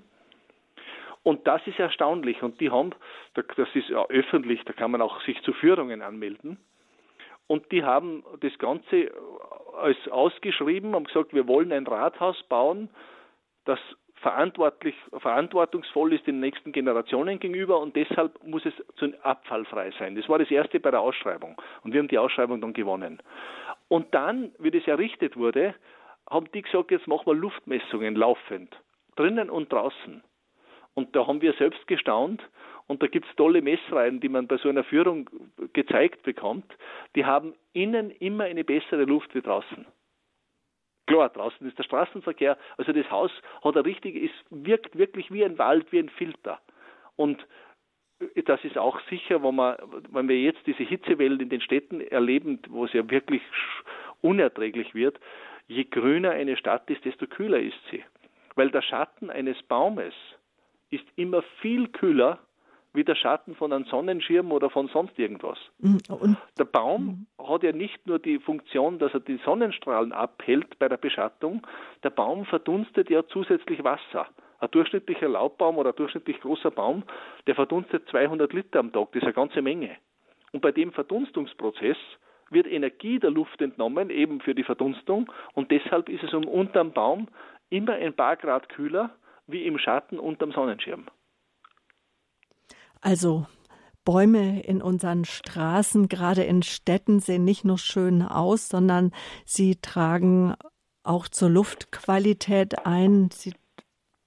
Und 1.24 1.46
das 1.48 1.66
ist 1.66 1.80
erstaunlich. 1.80 2.42
Und 2.44 2.60
die 2.62 2.70
haben, 2.70 2.92
das 3.34 3.68
ist 3.74 3.90
ja 3.90 4.06
öffentlich, 4.08 4.64
da 4.66 4.74
kann 4.74 4.92
man 4.92 5.02
auch 5.02 5.22
sich 5.24 5.42
zu 5.42 5.54
Führungen 5.54 6.02
anmelden. 6.02 6.58
Und 7.48 7.72
die 7.72 7.84
haben 7.84 8.24
das 8.40 8.58
Ganze 8.60 9.12
als 9.78 9.98
ausgeschrieben, 10.10 10.96
haben 10.96 11.06
gesagt, 11.06 11.34
wir 11.34 11.48
wollen 11.48 11.72
ein 11.72 11.88
Rathaus 11.88 12.42
bauen, 12.44 12.90
das 13.66 13.80
verantwortlich, 14.22 14.96
verantwortungsvoll 15.18 16.14
ist 16.14 16.28
den 16.28 16.40
nächsten 16.40 16.72
Generationen 16.72 17.40
gegenüber 17.40 17.80
und 17.80 17.96
deshalb 17.96 18.42
muss 18.44 18.64
es 18.66 18.74
abfallfrei 19.24 19.92
sein. 19.98 20.16
Das 20.16 20.30
war 20.30 20.40
das 20.40 20.50
erste 20.50 20.80
bei 20.80 20.92
der 20.92 21.02
Ausschreibung 21.02 21.60
und 21.84 21.94
wir 21.94 22.00
haben 22.00 22.08
die 22.08 22.18
Ausschreibung 22.18 22.62
dann 22.62 22.74
gewonnen. 22.74 23.22
Und 23.88 24.14
dann, 24.14 24.52
wie 24.60 24.72
das 24.72 24.88
errichtet 24.88 25.36
wurde, 25.36 25.76
haben 26.30 26.50
die 26.54 26.62
gesagt, 26.62 26.92
jetzt 26.92 27.08
machen 27.08 27.26
wir 27.26 27.34
Luftmessungen 27.34 28.16
laufend, 28.16 28.76
drinnen 29.16 29.50
und 29.50 29.72
draußen. 29.72 30.24
Und 30.94 31.16
da 31.16 31.26
haben 31.26 31.42
wir 31.42 31.54
selbst 31.54 31.88
gestaunt 31.88 32.42
und 32.88 33.02
da 33.02 33.08
gibt 33.08 33.28
es 33.28 33.36
tolle 33.36 33.62
Messreihen, 33.62 34.20
die 34.20 34.30
man 34.30 34.48
bei 34.48 34.58
so 34.58 34.70
einer 34.70 34.84
Führung 34.84 35.30
gezeigt 35.74 36.24
bekommt. 36.24 36.66
Die 37.16 37.26
haben 37.26 37.54
innen 37.74 38.12
immer 38.12 38.44
eine 38.44 38.64
bessere 38.64 39.06
Luft 39.06 39.34
wie 39.34 39.42
draußen. 39.42 39.86
Klar, 41.08 41.30
draußen 41.30 41.68
ist 41.68 41.78
der 41.78 41.84
Straßenverkehr, 41.84 42.58
also 42.78 42.94
das 42.94 43.10
Haus 43.10 43.32
hat 43.64 43.76
ein 43.76 43.84
richtig, 43.84 44.16
es 44.16 44.32
wirkt 44.50 44.98
wirklich 44.98 45.32
wie 45.32 45.44
ein 45.44 45.58
Wald, 45.58 45.92
wie 45.92 46.00
ein 46.00 46.10
Filter. 46.10 46.60
Und 47.16 47.46
das 48.46 48.64
ist 48.64 48.78
auch 48.78 49.00
sicher, 49.10 49.44
wenn, 49.44 49.56
man, 49.56 49.76
wenn 50.10 50.30
wir 50.30 50.40
jetzt 50.40 50.66
diese 50.68 50.84
Hitzewellen 50.84 51.40
in 51.40 51.50
den 51.50 51.62
Städten 51.62 52.02
erleben, 52.02 52.60
wo 52.70 52.86
es 52.86 52.94
ja 52.94 53.10
wirklich 53.10 53.42
unerträglich 54.22 54.94
wird, 54.94 55.20
je 55.68 55.86
grüner 55.86 56.32
eine 56.32 56.58
Stadt 56.58 56.90
ist, 56.90 57.04
desto 57.06 57.28
kühler 57.28 57.60
ist 57.60 57.80
sie. 57.90 58.04
Weil 58.56 58.70
der 58.70 58.82
Schatten 58.82 59.30
eines 59.30 59.62
Baumes 59.64 60.14
ist 60.90 61.06
immer 61.16 61.42
viel 61.62 61.88
kühler 61.88 62.40
wie 62.94 63.04
der 63.04 63.16
Schatten 63.16 63.56
von 63.56 63.72
einem 63.72 63.86
Sonnenschirm 63.86 64.52
oder 64.52 64.70
von 64.70 64.88
sonst 64.90 65.18
irgendwas. 65.18 65.58
Mhm. 65.80 66.00
Und 66.10 66.38
der 66.58 66.66
Baum 66.66 67.28
mhm. 67.40 67.48
hat 67.48 67.64
ja 67.64 67.72
nicht 67.72 68.06
nur 68.06 68.20
die 68.20 68.40
Funktion, 68.40 69.00
dass 69.00 69.14
er 69.14 69.22
die 69.22 69.40
Sonnenstrahlen 69.46 70.12
abhält 70.12 70.78
bei 70.80 70.90
der 70.90 70.98
Beschattung, 70.98 71.66
der 72.04 72.10
Baum 72.10 72.46
verdunstet 72.46 73.10
ja 73.10 73.26
zusätzlich 73.28 73.84
Wasser. 73.84 74.28
Ein 74.60 74.72
durchschnittlicher 74.72 75.30
Laubbaum 75.30 75.78
oder 75.78 75.92
ein 75.92 75.96
durchschnittlich 75.96 76.40
großer 76.42 76.72
Baum, 76.72 77.04
der 77.48 77.56
verdunstet 77.56 78.08
200 78.10 78.54
Liter 78.54 78.80
am 78.80 78.92
Tag, 78.92 79.12
das 79.12 79.22
ist 79.22 79.24
eine 79.24 79.34
ganze 79.34 79.62
Menge. 79.62 79.96
Und 80.52 80.62
bei 80.62 80.72
dem 80.72 80.92
Verdunstungsprozess 80.92 81.98
wird 82.50 82.68
Energie 82.68 83.18
der 83.20 83.32
Luft 83.32 83.62
entnommen, 83.62 84.10
eben 84.10 84.42
für 84.42 84.54
die 84.54 84.64
Verdunstung, 84.64 85.32
und 85.54 85.72
deshalb 85.72 86.10
ist 86.10 86.24
es 86.24 86.34
um 86.34 86.46
unterm 86.46 86.92
Baum 86.92 87.28
immer 87.70 87.94
ein 87.94 88.14
paar 88.14 88.36
Grad 88.36 88.68
kühler 88.70 89.12
wie 89.48 89.66
im 89.66 89.78
Schatten 89.78 90.20
unterm 90.20 90.52
Sonnenschirm. 90.52 91.06
Also 93.02 93.46
Bäume 94.06 94.62
in 94.64 94.82
unseren 94.82 95.26
Straßen, 95.26 96.08
gerade 96.08 96.44
in 96.44 96.64
Städten, 96.64 97.20
sehen 97.20 97.44
nicht 97.44 97.66
nur 97.66 97.78
schön 97.78 98.22
aus, 98.22 98.70
sondern 98.70 99.12
sie 99.46 99.76
tragen 99.76 100.56
auch 101.04 101.28
zur 101.28 101.50
Luftqualität 101.50 102.86
ein. 102.86 103.30
Sie, 103.32 103.54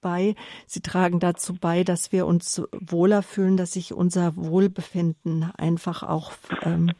bei, 0.01 0.35
sie 0.65 0.81
tragen 0.81 1.19
dazu 1.19 1.55
bei, 1.59 1.83
dass 1.83 2.11
wir 2.11 2.25
uns 2.25 2.61
wohler 2.71 3.23
fühlen, 3.23 3.57
dass 3.57 3.73
sich 3.73 3.93
unser 3.93 4.35
Wohlbefinden 4.35 5.51
einfach 5.57 6.03
auch. 6.03 6.31
Ähm, 6.63 6.91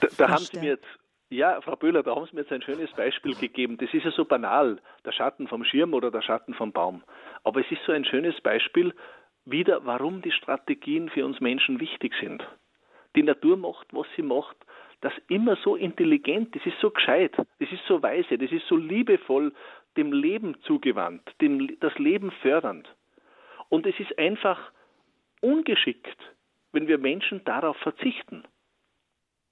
da, 0.00 0.08
da 0.18 0.28
haben 0.30 0.44
Sie 0.44 0.58
mir 0.58 0.70
jetzt 0.72 0.86
ja, 1.28 1.60
Frau 1.60 1.74
Böhler, 1.74 2.04
da 2.04 2.14
haben 2.14 2.26
Sie 2.26 2.36
mir 2.36 2.42
jetzt 2.42 2.52
ein 2.52 2.62
schönes 2.62 2.90
Beispiel 2.92 3.34
gegeben. 3.34 3.78
Das 3.78 3.92
ist 3.92 4.04
ja 4.04 4.12
so 4.12 4.24
banal, 4.24 4.78
der 5.04 5.12
Schatten 5.12 5.48
vom 5.48 5.64
Schirm 5.64 5.92
oder 5.92 6.10
der 6.10 6.22
Schatten 6.22 6.54
vom 6.54 6.72
Baum. 6.72 7.02
Aber 7.42 7.60
es 7.60 7.70
ist 7.70 7.80
so 7.84 7.92
ein 7.92 8.04
schönes 8.04 8.40
Beispiel, 8.42 8.94
wieder, 9.46 9.86
warum 9.86 10.20
die 10.22 10.32
Strategien 10.32 11.08
für 11.08 11.24
uns 11.24 11.40
Menschen 11.40 11.80
wichtig 11.80 12.12
sind. 12.20 12.46
Die 13.14 13.22
Natur 13.22 13.56
macht, 13.56 13.86
was 13.92 14.06
sie 14.16 14.22
macht, 14.22 14.56
das 15.00 15.12
immer 15.28 15.56
so 15.56 15.76
intelligent, 15.76 16.54
das 16.54 16.66
ist 16.66 16.78
so 16.80 16.90
gescheit, 16.90 17.32
das 17.36 17.72
ist 17.72 17.84
so 17.86 18.02
weise, 18.02 18.36
das 18.38 18.50
ist 18.50 18.66
so 18.66 18.76
liebevoll 18.76 19.52
dem 19.96 20.12
Leben 20.12 20.60
zugewandt, 20.62 21.22
dem, 21.40 21.78
das 21.80 21.96
Leben 21.98 22.30
fördernd. 22.42 22.88
Und 23.68 23.86
es 23.86 23.98
ist 23.98 24.18
einfach 24.18 24.60
ungeschickt, 25.40 26.18
wenn 26.72 26.88
wir 26.88 26.98
Menschen 26.98 27.44
darauf 27.44 27.76
verzichten. 27.78 28.44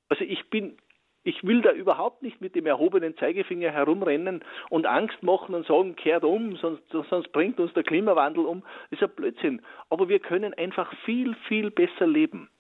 Also 0.09 0.25
ich 0.25 0.49
bin 0.51 0.77
ich 1.25 1.43
will 1.43 1.63
da 1.63 1.73
überhaupt 1.73 2.23
nicht 2.23 2.43
mit 2.43 2.55
dem 2.55 2.67
erhobenen 2.67 3.17
Zeigefinger 3.17 3.71
herumrennen 3.71 4.45
und 4.69 4.87
Angst 4.87 5.23
machen 5.23 5.55
und 5.55 5.67
sagen, 5.67 5.97
kehrt 5.97 6.23
um, 6.23 6.57
sonst, 6.57 6.83
sonst 6.91 7.33
bringt 7.33 7.59
uns 7.59 7.73
der 7.73 7.83
Klimawandel 7.83 8.45
um. 8.45 8.63
Das 8.91 9.01
ist 9.01 9.09
ein 9.09 9.17
Blödsinn. 9.17 9.63
Aber 9.89 10.11
wir 10.11 10.19
können 10.19 10.53
einfach 10.53 10.93
viel, 11.07 11.35
viel 11.49 11.71
besser 11.71 12.07
leben, 12.07 12.51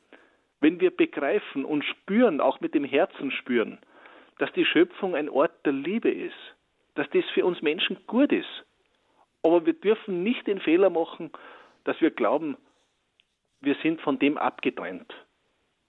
wenn 0.60 0.80
wir 0.80 0.90
begreifen 0.90 1.66
und 1.66 1.84
spüren, 1.84 2.40
auch 2.40 2.60
mit 2.60 2.74
dem 2.74 2.84
Herzen 2.84 3.30
spüren, 3.30 3.78
dass 4.38 4.50
die 4.54 4.64
Schöpfung 4.64 5.14
ein 5.14 5.28
Ort 5.28 5.52
der 5.66 5.74
Liebe 5.74 6.10
ist, 6.10 6.34
dass 6.94 7.08
das 7.10 7.24
für 7.34 7.44
uns 7.44 7.60
Menschen 7.60 7.98
gut 8.06 8.32
ist. 8.32 8.64
Aber 9.42 9.66
wir 9.66 9.74
dürfen 9.74 10.22
nicht 10.22 10.46
den 10.46 10.60
Fehler 10.60 10.88
machen, 10.88 11.30
dass 11.84 12.00
wir 12.00 12.10
glauben, 12.10 12.56
wir 13.60 13.76
sind 13.82 14.00
von 14.00 14.18
dem 14.18 14.38
abgetrennt. 14.38 15.12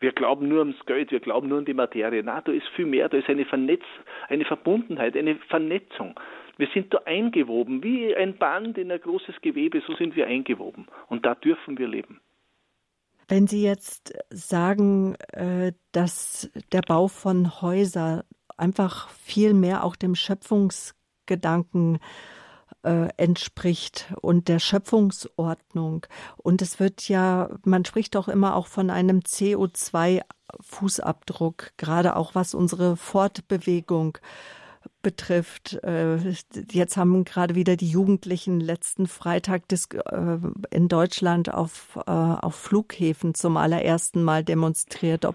Wir 0.06 0.12
glauben 0.12 0.48
nur 0.48 0.60
ans 0.60 0.86
Geld, 0.86 1.10
wir 1.10 1.20
glauben 1.20 1.50
nur 1.50 1.58
an 1.58 1.66
die 1.66 1.74
Materie. 1.74 2.22
Na, 2.24 2.40
da 2.40 2.52
ist 2.52 2.68
viel 2.76 2.86
mehr, 2.86 3.10
da 3.10 3.18
ist 3.18 3.28
eine, 3.28 3.44
Vernetz, 3.44 3.82
eine 4.28 4.46
Verbundenheit, 4.46 5.18
eine 5.18 5.38
Vernetzung. 5.50 6.14
Wir 6.58 6.68
sind 6.76 6.94
da 6.94 7.00
eingewoben, 7.06 7.84
wie 7.84 8.16
ein 8.16 8.38
Band 8.38 8.78
in 8.78 8.92
ein 8.92 9.02
großes 9.02 9.42
Gewebe, 9.42 9.82
so 9.88 9.96
sind 9.96 10.16
wir 10.16 10.28
eingewoben. 10.28 10.86
Und 11.08 11.26
da 11.26 11.34
dürfen 11.34 11.80
wir 11.80 11.88
leben. 11.88 12.22
Wenn 13.28 13.48
Sie 13.48 13.64
jetzt 13.64 14.14
sagen, 14.30 15.16
äh, 15.34 15.72
dass 15.92 16.52
der 16.72 16.82
Bau 16.82 17.08
von 17.08 17.60
Häusern 17.64 18.22
einfach 18.58 19.10
viel 19.10 19.56
mehr 19.56 19.84
auch 19.84 19.96
dem 19.96 20.14
Schöpfungsgedanken 20.14 21.96
äh, 21.96 22.00
entspricht 23.18 24.14
und 24.22 24.48
der 24.48 24.60
Schöpfungsordnung. 24.60 26.06
Und 26.38 26.62
es 26.62 26.80
wird 26.80 27.10
ja, 27.10 27.50
man 27.64 27.86
spricht 27.86 28.16
doch 28.16 28.28
immer 28.28 28.56
auch 28.56 28.68
von 28.68 28.90
einem 28.90 29.20
CO2-Fußabdruck, 29.20 31.72
gerade 31.78 32.16
auch 32.16 32.36
was 32.36 32.54
unsere 32.54 32.96
Fortbewegung 32.96 34.18
betrifft. 35.02 35.74
Äh, 35.84 36.18
jetzt 36.72 36.98
haben 36.98 37.26
gerade 37.26 37.56
wieder 37.56 37.76
die 37.76 37.90
Jugendlichen 37.90 38.60
letzten 38.60 39.08
Freitag 39.08 39.64
äh, 39.72 40.38
in 40.72 40.88
Deutschland 40.88 41.54
auf, 41.54 42.00
äh, 42.08 42.12
auf 42.12 42.56
Flughäfen 42.56 43.36
zum 43.36 43.58
allerersten 43.58 44.24
Mal 44.24 44.44
demonstriert, 44.44 45.28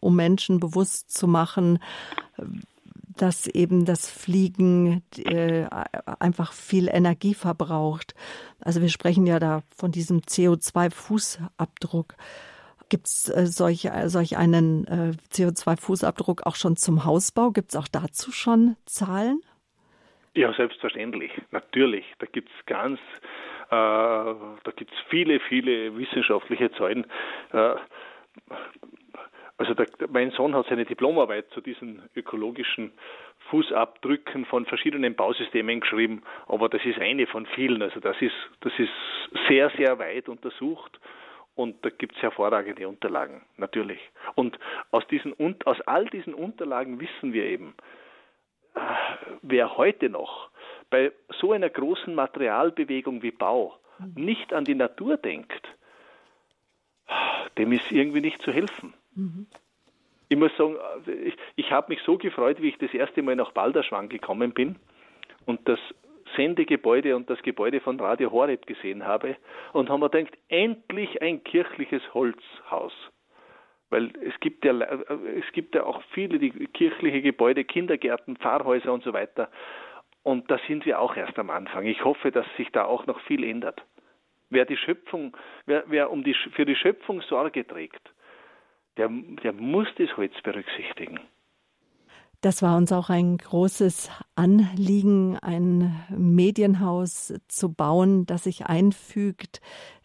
um 0.00 0.16
Menschen 0.16 0.60
bewusst 0.60 1.10
zu 1.10 1.26
machen, 1.26 1.78
dass 3.16 3.46
eben 3.46 3.84
das 3.84 4.10
Fliegen 4.10 5.02
äh, 5.18 5.66
einfach 6.18 6.52
viel 6.52 6.88
Energie 6.88 7.34
verbraucht. 7.34 8.14
Also 8.60 8.80
wir 8.80 8.88
sprechen 8.88 9.26
ja 9.26 9.38
da 9.38 9.62
von 9.76 9.92
diesem 9.92 10.20
CO2-Fußabdruck. 10.20 12.14
Gibt 12.88 13.06
es 13.06 13.28
äh, 13.28 13.46
solch, 13.46 13.86
äh, 13.86 14.08
solch 14.08 14.36
einen 14.36 14.86
äh, 14.86 15.12
CO2-Fußabdruck 15.32 16.42
auch 16.44 16.56
schon 16.56 16.76
zum 16.76 17.04
Hausbau? 17.04 17.50
Gibt 17.50 17.70
es 17.70 17.76
auch 17.76 17.88
dazu 17.88 18.32
schon 18.32 18.76
Ja, 20.34 20.52
selbstverständlich, 20.54 21.30
natürlich. 21.52 22.04
Da 22.18 22.26
gibt 22.26 22.50
es 22.50 22.66
ganz, 22.66 22.98
äh, 23.70 23.70
da 23.70 24.72
gibt 24.76 24.92
es 24.92 24.98
viele, 25.08 25.38
viele 25.40 25.96
wissenschaftliche 25.96 26.72
Zahlen. 26.72 27.06
Äh, 27.52 27.76
also 29.56 29.74
der, 29.74 29.86
mein 30.10 30.30
Sohn 30.32 30.54
hat 30.54 30.66
seine 30.68 30.84
Diplomarbeit 30.84 31.50
zu 31.50 31.60
diesen 31.60 32.02
ökologischen 32.14 32.92
Fußabdrücken 33.50 34.46
von 34.46 34.66
verschiedenen 34.66 35.14
Bausystemen 35.14 35.80
geschrieben, 35.80 36.22
aber 36.46 36.68
das 36.68 36.84
ist 36.84 36.98
eine 36.98 37.26
von 37.26 37.46
vielen. 37.46 37.82
Also 37.82 38.00
das 38.00 38.16
ist, 38.20 38.34
das 38.60 38.72
ist 38.78 38.90
sehr, 39.48 39.70
sehr 39.70 39.98
weit 39.98 40.28
untersucht 40.28 40.98
und 41.54 41.84
da 41.84 41.90
gibt 41.90 42.16
es 42.16 42.22
hervorragende 42.22 42.88
Unterlagen, 42.88 43.42
natürlich. 43.56 44.00
Und 44.34 44.58
aus, 44.90 45.06
diesen, 45.06 45.34
aus 45.64 45.80
all 45.82 46.06
diesen 46.06 46.34
Unterlagen 46.34 47.00
wissen 47.00 47.32
wir 47.32 47.44
eben, 47.44 47.74
äh, 48.74 48.80
wer 49.42 49.76
heute 49.76 50.08
noch 50.08 50.50
bei 50.90 51.12
so 51.40 51.52
einer 51.52 51.70
großen 51.70 52.14
Materialbewegung 52.14 53.22
wie 53.22 53.30
Bau 53.30 53.78
nicht 54.16 54.52
an 54.52 54.64
die 54.64 54.74
Natur 54.74 55.16
denkt, 55.16 55.68
dem 57.56 57.70
ist 57.72 57.92
irgendwie 57.92 58.20
nicht 58.20 58.42
zu 58.42 58.52
helfen. 58.52 58.94
Mhm. 59.14 59.46
Ich 60.28 60.38
muss 60.38 60.56
sagen, 60.56 60.76
ich, 61.06 61.36
ich 61.56 61.70
habe 61.70 61.92
mich 61.92 62.00
so 62.02 62.16
gefreut, 62.16 62.60
wie 62.60 62.68
ich 62.68 62.78
das 62.78 62.92
erste 62.94 63.22
Mal 63.22 63.36
nach 63.36 63.52
Balderschwang 63.52 64.08
gekommen 64.08 64.52
bin 64.52 64.76
und 65.46 65.68
das 65.68 65.78
Sendegebäude 66.36 67.14
und 67.16 67.28
das 67.30 67.40
Gebäude 67.42 67.80
von 67.80 68.00
Radio 68.00 68.32
Horeb 68.32 68.66
gesehen 68.66 69.06
habe 69.06 69.36
und 69.72 69.90
haben 69.90 70.00
mir 70.00 70.10
gedacht, 70.10 70.36
endlich 70.48 71.20
ein 71.22 71.44
kirchliches 71.44 72.02
Holzhaus. 72.14 72.92
Weil 73.90 74.10
es 74.26 74.38
gibt 74.40 74.64
ja, 74.64 74.72
es 74.72 75.52
gibt 75.52 75.74
ja 75.74 75.84
auch 75.84 76.02
viele 76.12 76.38
die 76.38 76.50
kirchliche 76.50 77.22
Gebäude, 77.22 77.64
Kindergärten, 77.64 78.36
Pfarrhäuser 78.36 78.92
und 78.92 79.04
so 79.04 79.12
weiter. 79.12 79.50
Und 80.22 80.50
da 80.50 80.58
sind 80.66 80.86
wir 80.86 81.00
auch 81.00 81.16
erst 81.16 81.38
am 81.38 81.50
Anfang. 81.50 81.86
Ich 81.86 82.02
hoffe, 82.02 82.32
dass 82.32 82.46
sich 82.56 82.70
da 82.72 82.86
auch 82.86 83.06
noch 83.06 83.20
viel 83.20 83.44
ändert. 83.44 83.84
Wer 84.50 84.64
die 84.64 84.76
Schöpfung, 84.76 85.36
wer, 85.66 85.84
wer 85.86 86.10
um 86.10 86.24
die, 86.24 86.34
für 86.34 86.64
die 86.64 86.76
Schöpfung 86.76 87.20
Sorge 87.22 87.66
trägt, 87.66 88.13
der, 88.96 89.08
der 89.42 89.52
muss 89.52 89.88
das 89.98 90.16
Holz 90.16 90.34
berücksichtigen. 90.42 91.20
Das 92.40 92.60
war 92.60 92.76
uns 92.76 92.92
auch 92.92 93.08
ein 93.08 93.38
großes 93.38 94.10
Anliegen, 94.34 95.38
ein 95.38 96.04
Medienhaus 96.10 97.32
zu 97.48 97.72
bauen, 97.72 98.26
das 98.26 98.44
sich 98.44 98.66
einfügt, 98.66 99.62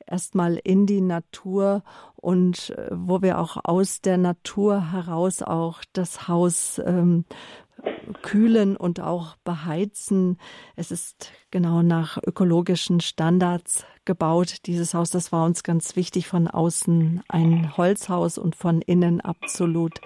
erstmal 0.07 0.57
in 0.63 0.85
die 0.85 1.01
Natur 1.01 1.83
und 2.15 2.69
äh, 2.71 2.87
wo 2.91 3.21
wir 3.21 3.39
auch 3.39 3.57
aus 3.63 4.01
der 4.01 4.17
Natur 4.17 4.91
heraus 4.93 5.41
auch 5.41 5.81
das 5.93 6.27
Haus 6.27 6.81
ähm, 6.85 7.25
kühlen 8.21 8.75
und 8.75 8.99
auch 9.01 9.35
beheizen. 9.43 10.37
Es 10.75 10.91
ist 10.91 11.31
genau 11.51 11.81
nach 11.81 12.17
ökologischen 12.25 12.99
Standards 13.01 13.85
gebaut. 14.05 14.65
Dieses 14.65 14.93
Haus, 14.93 15.09
das 15.09 15.31
war 15.31 15.45
uns 15.45 15.63
ganz 15.63 15.95
wichtig, 15.95 16.27
von 16.27 16.47
außen 16.47 17.23
ein 17.27 17.77
Holzhaus 17.77 18.37
und 18.37 18.55
von 18.55 18.81
innen 18.81 19.21
absolut 19.21 19.99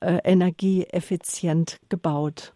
äh, 0.00 0.18
energieeffizient 0.24 1.78
gebaut. 1.88 2.52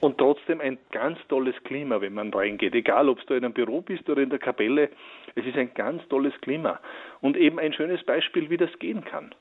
Und 0.00 0.18
trotzdem 0.18 0.60
ein 0.60 0.76
ganz 0.92 1.18
tolles 1.28 1.54
Klima, 1.64 2.02
wenn 2.02 2.12
man 2.12 2.30
reingeht. 2.30 2.74
Egal, 2.74 3.08
ob 3.08 3.26
du 3.26 3.32
in 3.32 3.42
einem 3.42 3.54
Büro 3.54 3.80
bist 3.80 4.06
oder 4.10 4.20
in 4.20 4.28
der 4.28 4.38
Kapelle, 4.38 4.90
es 5.34 5.46
ist 5.46 5.56
ein 5.56 5.72
ganz 5.72 6.06
tolles 6.08 6.34
Klima. 6.42 6.78
Und 7.22 7.38
eben 7.38 7.58
ein 7.58 7.72
schönes 7.72 8.04
Beispiel, 8.04 8.50
wie 8.50 8.58
das 8.58 8.70
gehen 8.78 9.02
kann. 9.04 9.34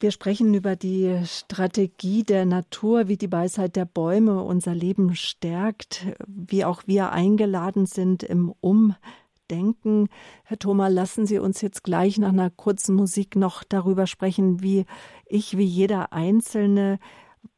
Wir 0.00 0.12
sprechen 0.12 0.54
über 0.54 0.76
die 0.76 1.22
Strategie 1.24 2.22
der 2.22 2.44
Natur, 2.46 3.08
wie 3.08 3.16
die 3.16 3.32
Weisheit 3.32 3.74
der 3.74 3.84
Bäume 3.84 4.42
unser 4.44 4.72
Leben 4.72 5.16
stärkt, 5.16 6.06
wie 6.26 6.64
auch 6.64 6.82
wir 6.86 7.10
eingeladen 7.10 7.86
sind 7.86 8.22
im 8.22 8.54
Umdenken. 8.60 10.08
Herr 10.44 10.58
Thoma, 10.58 10.86
lassen 10.86 11.26
Sie 11.26 11.40
uns 11.40 11.62
jetzt 11.62 11.82
gleich 11.82 12.16
nach 12.18 12.28
einer 12.28 12.50
kurzen 12.50 12.94
Musik 12.94 13.34
noch 13.34 13.64
darüber 13.64 14.06
sprechen, 14.06 14.62
wie 14.62 14.86
ich, 15.26 15.58
wie 15.58 15.64
jeder 15.64 16.12
Einzelne, 16.12 17.00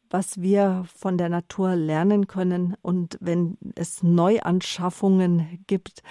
was 0.08 0.40
wir 0.40 0.86
von 0.96 1.18
der 1.18 1.28
Natur 1.28 1.76
lernen 1.76 2.26
können 2.26 2.74
und 2.80 3.18
wenn 3.20 3.58
es 3.74 4.02
Neuanschaffungen 4.02 5.62
gibt, 5.66 6.02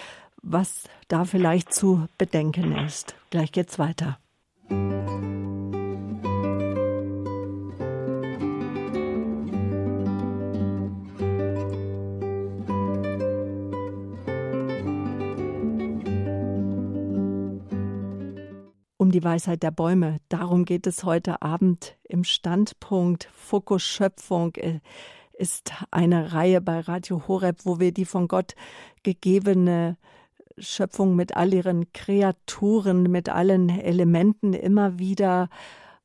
was 0.44 0.84
da 1.08 1.26
vielleicht 1.26 1.74
zu 1.74 2.06
bedenken 2.20 2.78
ist. 2.86 3.16
Gleich 3.32 3.52
geht's 3.52 3.80
weiter. 3.80 4.20
Um 19.10 19.12
die 19.12 19.24
Weisheit 19.24 19.64
der 19.64 19.72
Bäume. 19.72 20.20
Darum 20.30 20.66
geht 20.66 20.86
es 20.86 21.04
heute 21.04 21.42
Abend 21.42 21.98
im 22.04 22.24
Standpunkt. 22.24 23.28
Fokus 23.34 23.82
Schöpfung 23.82 24.54
äh, 24.58 24.82
ist 25.34 25.74
eine 25.90 26.32
Reihe 26.34 26.62
bei 26.62 26.80
Radio 26.82 27.28
Horeb, 27.28 27.62
wo 27.64 27.80
wir 27.80 27.92
die 27.92 28.06
von 28.06 28.28
Gott 28.28 28.54
gegebene 29.02 29.98
Schöpfung 30.60 31.16
mit 31.16 31.36
all 31.36 31.52
ihren 31.56 31.92
Kreaturen, 31.92 33.10
mit 33.10 33.30
allen 33.30 33.70
Elementen 33.70 34.54
immer 34.54 35.00
wieder 35.00 35.50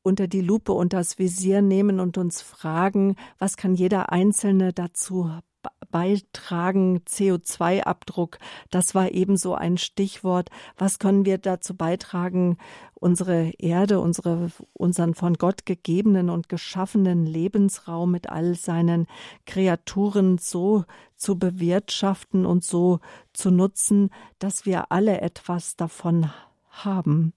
unter 0.01 0.27
die 0.27 0.41
Lupe 0.41 0.71
und 0.71 0.91
das 0.91 1.19
Visier 1.19 1.61
nehmen 1.61 1.99
und 1.99 2.17
uns 2.17 2.41
fragen, 2.41 3.17
was 3.37 3.55
kann 3.55 3.75
jeder 3.75 4.11
Einzelne 4.11 4.73
dazu 4.73 5.29
beitragen, 5.91 7.01
CO2-Abdruck, 7.07 8.39
das 8.69 8.95
war 8.95 9.11
ebenso 9.11 9.55
ein 9.55 9.77
Stichwort. 9.77 10.49
Was 10.77 10.99
können 10.99 11.25
wir 11.25 11.37
dazu 11.37 11.75
beitragen, 11.75 12.57
unsere 12.95 13.51
Erde, 13.59 13.99
unsere, 13.99 14.49
unseren 14.73 15.13
von 15.13 15.35
Gott 15.35 15.65
gegebenen 15.65 16.29
und 16.29 16.49
geschaffenen 16.49 17.25
Lebensraum 17.25 18.11
mit 18.11 18.29
all 18.29 18.55
seinen 18.55 19.07
Kreaturen 19.45 20.37
so 20.37 20.85
zu 21.15 21.37
bewirtschaften 21.37 22.45
und 22.45 22.63
so 22.63 22.99
zu 23.33 23.51
nutzen, 23.51 24.09
dass 24.39 24.65
wir 24.65 24.91
alle 24.91 25.21
etwas 25.21 25.75
davon 25.75 26.31
haben 26.69 27.33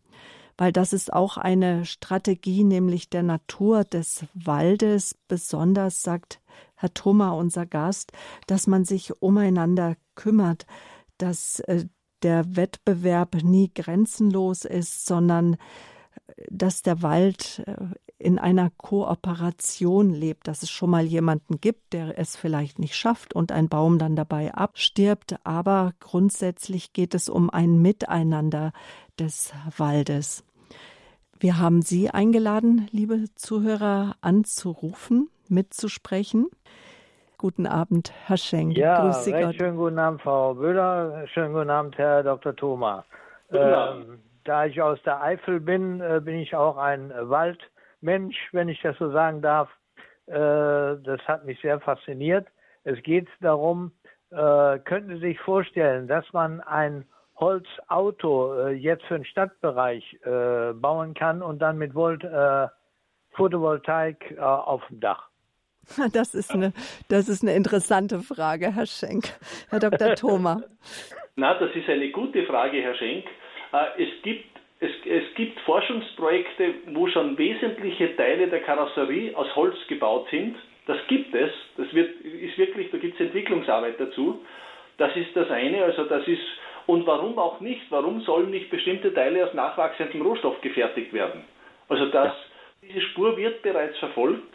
weil 0.59 0.73
das 0.73 0.93
ist 0.93 1.13
auch 1.13 1.39
eine 1.39 1.87
Strategie, 1.87 2.65
nämlich 2.65 3.09
der 3.09 3.23
Natur 3.23 3.85
des 3.85 4.27
Waldes, 4.35 5.17
besonders 5.29 6.03
sagt 6.03 6.41
Herr 6.75 6.93
Thoma, 6.93 7.31
unser 7.31 7.65
Gast, 7.65 8.13
dass 8.47 8.67
man 8.67 8.85
sich 8.85 9.23
umeinander 9.23 9.97
kümmert, 10.15 10.67
dass 11.17 11.61
äh, 11.61 11.87
der 12.23 12.57
Wettbewerb 12.57 13.37
nie 13.43 13.71
grenzenlos 13.73 14.65
ist, 14.65 15.07
sondern 15.07 15.55
äh, 15.55 15.59
dass 16.51 16.83
der 16.83 17.03
Wald 17.03 17.63
äh, 17.67 17.77
in 18.19 18.39
einer 18.39 18.71
Kooperation 18.71 20.13
lebt, 20.13 20.49
dass 20.49 20.65
es 20.65 20.71
schon 20.71 20.91
mal 20.91 21.05
jemanden 21.05 21.61
gibt, 21.61 21.93
der 21.93 22.19
es 22.19 22.35
vielleicht 22.37 22.81
nicht 22.81 22.97
schafft 22.97 23.33
und 23.35 23.53
ein 23.53 23.69
Baum 23.69 23.99
dann 23.99 24.17
dabei 24.17 24.53
abstirbt, 24.55 25.37
aber 25.45 25.95
grundsätzlich 26.01 26.93
geht 26.93 27.15
es 27.15 27.29
um 27.29 27.49
ein 27.49 27.81
Miteinander 27.81 28.73
des 29.21 29.53
Waldes. 29.77 30.45
Wir 31.41 31.61
haben 31.61 31.83
Sie 31.83 32.11
eingeladen, 32.11 32.89
liebe 32.91 33.27
Zuhörer, 33.37 34.17
anzurufen 34.21 35.31
mitzusprechen. 35.49 36.49
Guten 37.37 37.65
Abend, 37.69 38.13
Herr 38.27 38.37
Schenk. 38.37 38.77
Ja, 38.77 39.05
Grüß 39.05 39.25
Sie 39.25 39.31
Gott. 39.31 39.55
schönen 39.55 39.77
guten 39.77 40.01
Abend, 40.01 40.21
Frau 40.21 40.55
Böhler. 40.55 41.29
Schönen 41.29 41.53
guten 41.53 41.71
Abend, 41.71 41.97
Herr 41.97 42.25
Dr. 42.25 42.57
Thoma. 42.57 43.05
Ähm, 43.53 44.19
da 44.43 44.67
ich 44.67 44.83
aus 44.83 45.01
der 45.05 45.23
Eifel 45.23 45.61
bin, 45.61 46.01
äh, 46.01 46.21
bin 46.21 46.41
ich 46.41 46.57
auch 46.57 46.77
ein 46.77 47.13
Waldmensch, 47.17 48.49
wenn 48.51 48.69
ich 48.69 48.83
das 48.83 48.99
so 48.99 49.13
sagen 49.13 49.41
darf. 49.41 49.69
Äh, 50.27 50.33
das 50.35 51.21
hat 51.29 51.45
mich 51.45 51.61
sehr 51.61 51.79
fasziniert. 51.79 52.49
Es 52.83 53.01
geht 53.05 53.29
darum, 53.41 53.93
äh, 54.31 54.81
könnten 54.81 55.15
Sie 55.15 55.29
sich 55.29 55.39
vorstellen, 55.39 56.09
dass 56.09 56.25
man 56.33 56.61
ein 56.63 57.05
Holzauto 57.39 58.67
äh, 58.67 58.73
jetzt 58.73 59.05
für 59.05 59.15
den 59.15 59.25
Stadtbereich 59.25 60.19
äh, 60.25 60.73
bauen 60.73 61.15
kann 61.15 61.43
und 61.43 61.61
dann 61.61 61.79
mit 61.79 61.95
Volt, 61.95 62.25
äh, 62.25 62.69
Photovoltaik 63.33 64.39
auf 64.39 64.85
dem 64.89 65.01
Dach? 65.01 65.29
Das 66.13 66.35
ist 66.35 66.53
eine, 66.53 66.73
das 67.09 67.29
ist 67.29 67.43
eine 67.43 67.55
interessante 67.55 68.21
Frage, 68.21 68.75
Herr 68.75 68.87
Schenk. 68.87 69.25
Herr 69.71 69.81
Dr. 69.81 70.15
Thoma. 70.15 70.63
Na, 71.37 71.55
das 71.55 71.75
ist 71.75 71.89
eine 71.89 72.11
gute 72.11 72.45
Frage, 72.47 72.83
Herr 72.83 72.95
Schenk. 72.95 73.25
Äh, 73.73 74.03
es 74.03 74.23
gibt, 74.23 74.47
es, 74.81 74.91
es 75.07 75.35
gibt 75.35 75.61
Forschungsprojekte, 75.61 76.75
wo 76.93 77.09
schon 77.09 77.39
wesentliche 77.39 78.15
Teile 78.17 78.49
der 78.49 78.61
Karosserie 78.61 79.37
aus 79.37 79.55
Holz 79.55 79.77
gebaut 79.89 80.27
sind. 80.31 80.57
Das 80.87 80.99
gibt 81.09 81.35
es. 81.35 81.51
Das 81.77 81.93
wird, 81.93 82.21
ist 82.23 82.57
wirklich, 82.59 82.91
da 82.91 82.99
gibt 82.99 83.15
es 83.15 83.27
Entwicklungsarbeit 83.27 84.01
dazu. 84.01 84.43
Das 84.97 85.15
ist 85.17 85.35
das 85.35 85.51
eine. 85.51 85.85
Also 85.85 86.05
das 86.05 86.27
ist, 86.27 86.43
und 86.89 87.07
warum 87.07 87.39
auch 87.39 87.61
nicht? 87.61 87.83
Warum 87.91 88.23
sollen 88.23 88.51
nicht 88.51 88.71
bestimmte 88.71 89.13
Teile 89.13 89.45
aus 89.45 89.53
nachwachsendem 89.53 90.23
Rohstoff 90.23 90.59
gefertigt 90.63 91.13
werden? 91.13 91.45
Also 91.91 92.07
das, 92.07 92.33
diese 92.83 93.03
Spur 93.03 93.37
wird 93.37 93.61
bereits 93.61 93.99
verfolgt. 93.99 94.55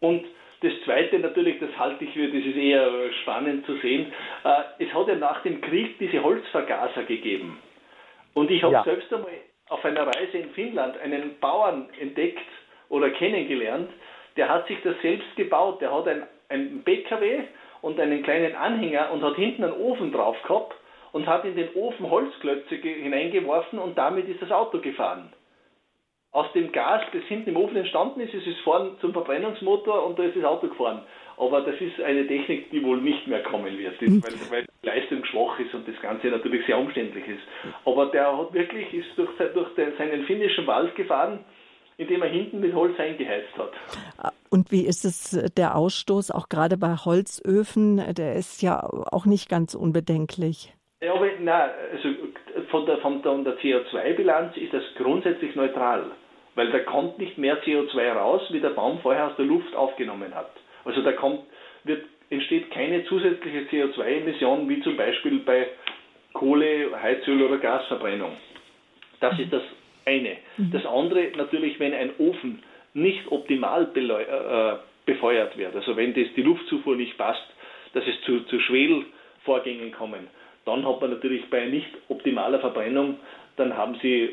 Und 0.00 0.26
das 0.60 0.72
Zweite 0.84 1.18
natürlich, 1.18 1.58
das 1.60 1.70
halte 1.78 2.04
ich 2.04 2.12
für, 2.12 2.28
das 2.28 2.44
ist 2.44 2.56
eher 2.56 2.86
spannend 3.22 3.64
zu 3.64 3.76
sehen. 3.78 4.12
Äh, 4.44 4.84
es 4.84 4.92
hat 4.92 5.08
ja 5.08 5.14
nach 5.14 5.42
dem 5.42 5.62
Krieg 5.62 5.98
diese 5.98 6.22
Holzvergaser 6.22 7.04
gegeben. 7.04 7.58
Und 8.34 8.50
ich 8.50 8.62
habe 8.62 8.74
ja. 8.74 8.84
selbst 8.84 9.10
einmal 9.10 9.30
auf 9.70 9.82
einer 9.86 10.06
Reise 10.06 10.36
in 10.36 10.50
Finnland 10.50 10.98
einen 10.98 11.38
Bauern 11.40 11.88
entdeckt 11.98 12.46
oder 12.90 13.08
kennengelernt, 13.08 13.88
der 14.36 14.50
hat 14.50 14.66
sich 14.66 14.76
das 14.84 15.00
selbst 15.00 15.34
gebaut. 15.36 15.80
Der 15.80 15.94
hat 15.94 16.06
ein, 16.08 16.24
einen 16.50 16.84
PKW 16.84 17.44
und 17.80 17.98
einen 17.98 18.22
kleinen 18.22 18.54
Anhänger 18.54 19.12
und 19.12 19.22
hat 19.22 19.36
hinten 19.36 19.64
einen 19.64 19.72
Ofen 19.72 20.12
drauf 20.12 20.36
gehabt 20.42 20.74
und 21.14 21.26
hat 21.26 21.44
in 21.46 21.56
den 21.56 21.72
Ofen 21.74 22.10
Holzklötze 22.10 22.74
hineingeworfen 22.74 23.78
und 23.78 23.96
damit 23.96 24.28
ist 24.28 24.42
das 24.42 24.50
Auto 24.50 24.80
gefahren 24.80 25.32
aus 26.34 26.52
dem 26.52 26.72
Gas, 26.72 27.00
das 27.12 27.22
hinten 27.24 27.50
im 27.50 27.56
Ofen 27.56 27.76
entstanden 27.76 28.20
ist, 28.20 28.34
ist 28.34 28.46
es 28.46 28.58
vorn 28.64 28.96
zum 29.00 29.12
Verbrennungsmotor 29.12 30.04
und 30.04 30.18
da 30.18 30.24
ist 30.24 30.36
das 30.36 30.44
Auto 30.44 30.66
gefahren. 30.66 31.02
Aber 31.36 31.60
das 31.60 31.80
ist 31.80 32.00
eine 32.00 32.26
Technik, 32.26 32.70
die 32.72 32.82
wohl 32.82 33.00
nicht 33.00 33.28
mehr 33.28 33.42
kommen 33.44 33.78
wird, 33.78 34.00
weil, 34.02 34.50
weil 34.50 34.66
die 34.82 34.86
Leistung 34.86 35.24
schwach 35.24 35.58
ist 35.60 35.72
und 35.74 35.86
das 35.86 35.94
Ganze 36.02 36.26
natürlich 36.26 36.66
sehr 36.66 36.76
umständlich 36.76 37.24
ist. 37.28 37.42
Aber 37.84 38.06
der 38.06 38.36
hat 38.36 38.52
wirklich, 38.52 38.92
ist 38.92 39.16
durch, 39.16 39.30
durch 39.54 39.74
den, 39.76 39.96
seinen 39.96 40.24
finnischen 40.24 40.66
Wald 40.66 40.96
gefahren, 40.96 41.44
indem 41.98 42.22
er 42.22 42.28
hinten 42.28 42.58
mit 42.58 42.74
Holz 42.74 42.98
eingeheizt 42.98 43.56
hat. 43.56 44.32
Und 44.50 44.72
wie 44.72 44.86
ist 44.86 45.04
es 45.04 45.40
der 45.56 45.76
Ausstoß, 45.76 46.32
auch 46.32 46.48
gerade 46.48 46.76
bei 46.76 46.96
Holzöfen? 46.96 48.02
Der 48.14 48.34
ist 48.34 48.60
ja 48.60 48.82
auch 48.82 49.24
nicht 49.24 49.48
ganz 49.48 49.76
unbedenklich. 49.76 50.74
Ja, 51.04 51.14
aber 51.14 51.28
nein, 51.38 51.70
also 51.92 52.08
von 52.70 52.86
der, 52.86 52.98
von 52.98 53.22
der 53.22 53.58
CO2-Bilanz 53.58 54.56
ist 54.56 54.72
das 54.72 54.82
grundsätzlich 54.96 55.54
neutral 55.54 56.10
weil 56.54 56.70
da 56.70 56.78
kommt 56.80 57.18
nicht 57.18 57.38
mehr 57.38 57.62
CO2 57.62 58.12
raus, 58.12 58.42
wie 58.50 58.60
der 58.60 58.70
Baum 58.70 59.00
vorher 59.00 59.26
aus 59.26 59.36
der 59.36 59.44
Luft 59.44 59.74
aufgenommen 59.74 60.34
hat. 60.34 60.50
Also 60.84 61.02
da 61.02 61.12
kommt, 61.12 61.40
wird, 61.84 62.04
entsteht 62.30 62.70
keine 62.70 63.04
zusätzliche 63.06 63.66
CO2-Emission, 63.70 64.68
wie 64.68 64.80
zum 64.80 64.96
Beispiel 64.96 65.40
bei 65.40 65.68
Kohle, 66.32 66.90
Heizöl 67.00 67.42
oder 67.42 67.58
Gasverbrennung. 67.58 68.32
Das 69.20 69.38
ist 69.38 69.52
das 69.52 69.62
eine. 70.04 70.36
Mhm. 70.56 70.70
Das 70.72 70.84
andere 70.86 71.30
natürlich, 71.36 71.78
wenn 71.80 71.94
ein 71.94 72.10
Ofen 72.18 72.62
nicht 72.92 73.30
optimal 73.30 73.88
äh, 73.94 74.76
befeuert 75.06 75.56
wird. 75.56 75.74
Also 75.74 75.96
wenn 75.96 76.14
das 76.14 76.26
die 76.36 76.42
Luftzufuhr 76.42 76.96
nicht 76.96 77.16
passt, 77.18 77.46
dass 77.94 78.04
es 78.06 78.20
zu, 78.22 78.40
zu 78.44 78.60
Schwelvorgängen 78.60 79.92
kommen, 79.92 80.28
dann 80.64 80.86
hat 80.86 81.00
man 81.00 81.10
natürlich 81.10 81.48
bei 81.50 81.66
nicht 81.66 81.88
optimaler 82.08 82.60
Verbrennung, 82.60 83.18
dann 83.56 83.76
haben 83.76 83.96
Sie 84.02 84.30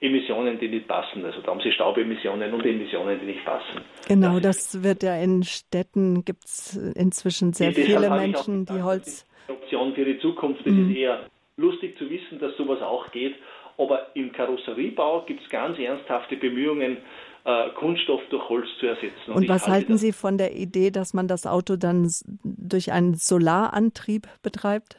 Emissionen, 0.00 0.58
die 0.58 0.68
nicht 0.68 0.86
passen. 0.86 1.24
Also 1.24 1.40
da 1.40 1.52
haben 1.52 1.60
Sie 1.60 1.72
Staubemissionen 1.72 2.52
und 2.52 2.64
Emissionen, 2.64 3.18
die 3.20 3.26
nicht 3.26 3.44
passen. 3.44 3.80
Genau, 4.06 4.38
das, 4.38 4.72
das 4.72 4.82
wird 4.82 5.02
ja 5.02 5.16
in 5.16 5.42
Städten, 5.42 6.24
gibt 6.24 6.44
es 6.44 6.76
inzwischen 6.76 7.52
sehr 7.52 7.72
viele 7.72 8.10
Menschen, 8.10 8.66
die 8.66 8.82
Holz... 8.82 9.26
Option 9.48 9.94
für 9.94 10.04
die 10.04 10.18
Zukunft, 10.20 10.64
mhm. 10.66 10.90
ist 10.90 10.96
eher 10.96 11.20
lustig 11.56 11.98
zu 11.98 12.08
wissen, 12.08 12.38
dass 12.38 12.56
sowas 12.56 12.80
auch 12.82 13.10
geht. 13.12 13.34
Aber 13.76 14.14
im 14.14 14.32
Karosseriebau 14.32 15.24
gibt 15.26 15.42
es 15.42 15.48
ganz 15.50 15.78
ernsthafte 15.78 16.36
Bemühungen, 16.36 16.98
äh, 17.44 17.70
Kunststoff 17.70 18.20
durch 18.30 18.48
Holz 18.48 18.68
zu 18.78 18.86
ersetzen. 18.86 19.32
Und, 19.32 19.36
Und 19.36 19.48
was 19.48 19.68
halten 19.68 19.98
Sie 19.98 20.12
von 20.12 20.38
der 20.38 20.54
Idee, 20.54 20.90
dass 20.90 21.12
man 21.12 21.28
das 21.28 21.46
Auto 21.46 21.76
dann 21.76 22.10
durch 22.44 22.92
einen 22.92 23.14
Solarantrieb 23.14 24.28
betreibt? 24.42 24.96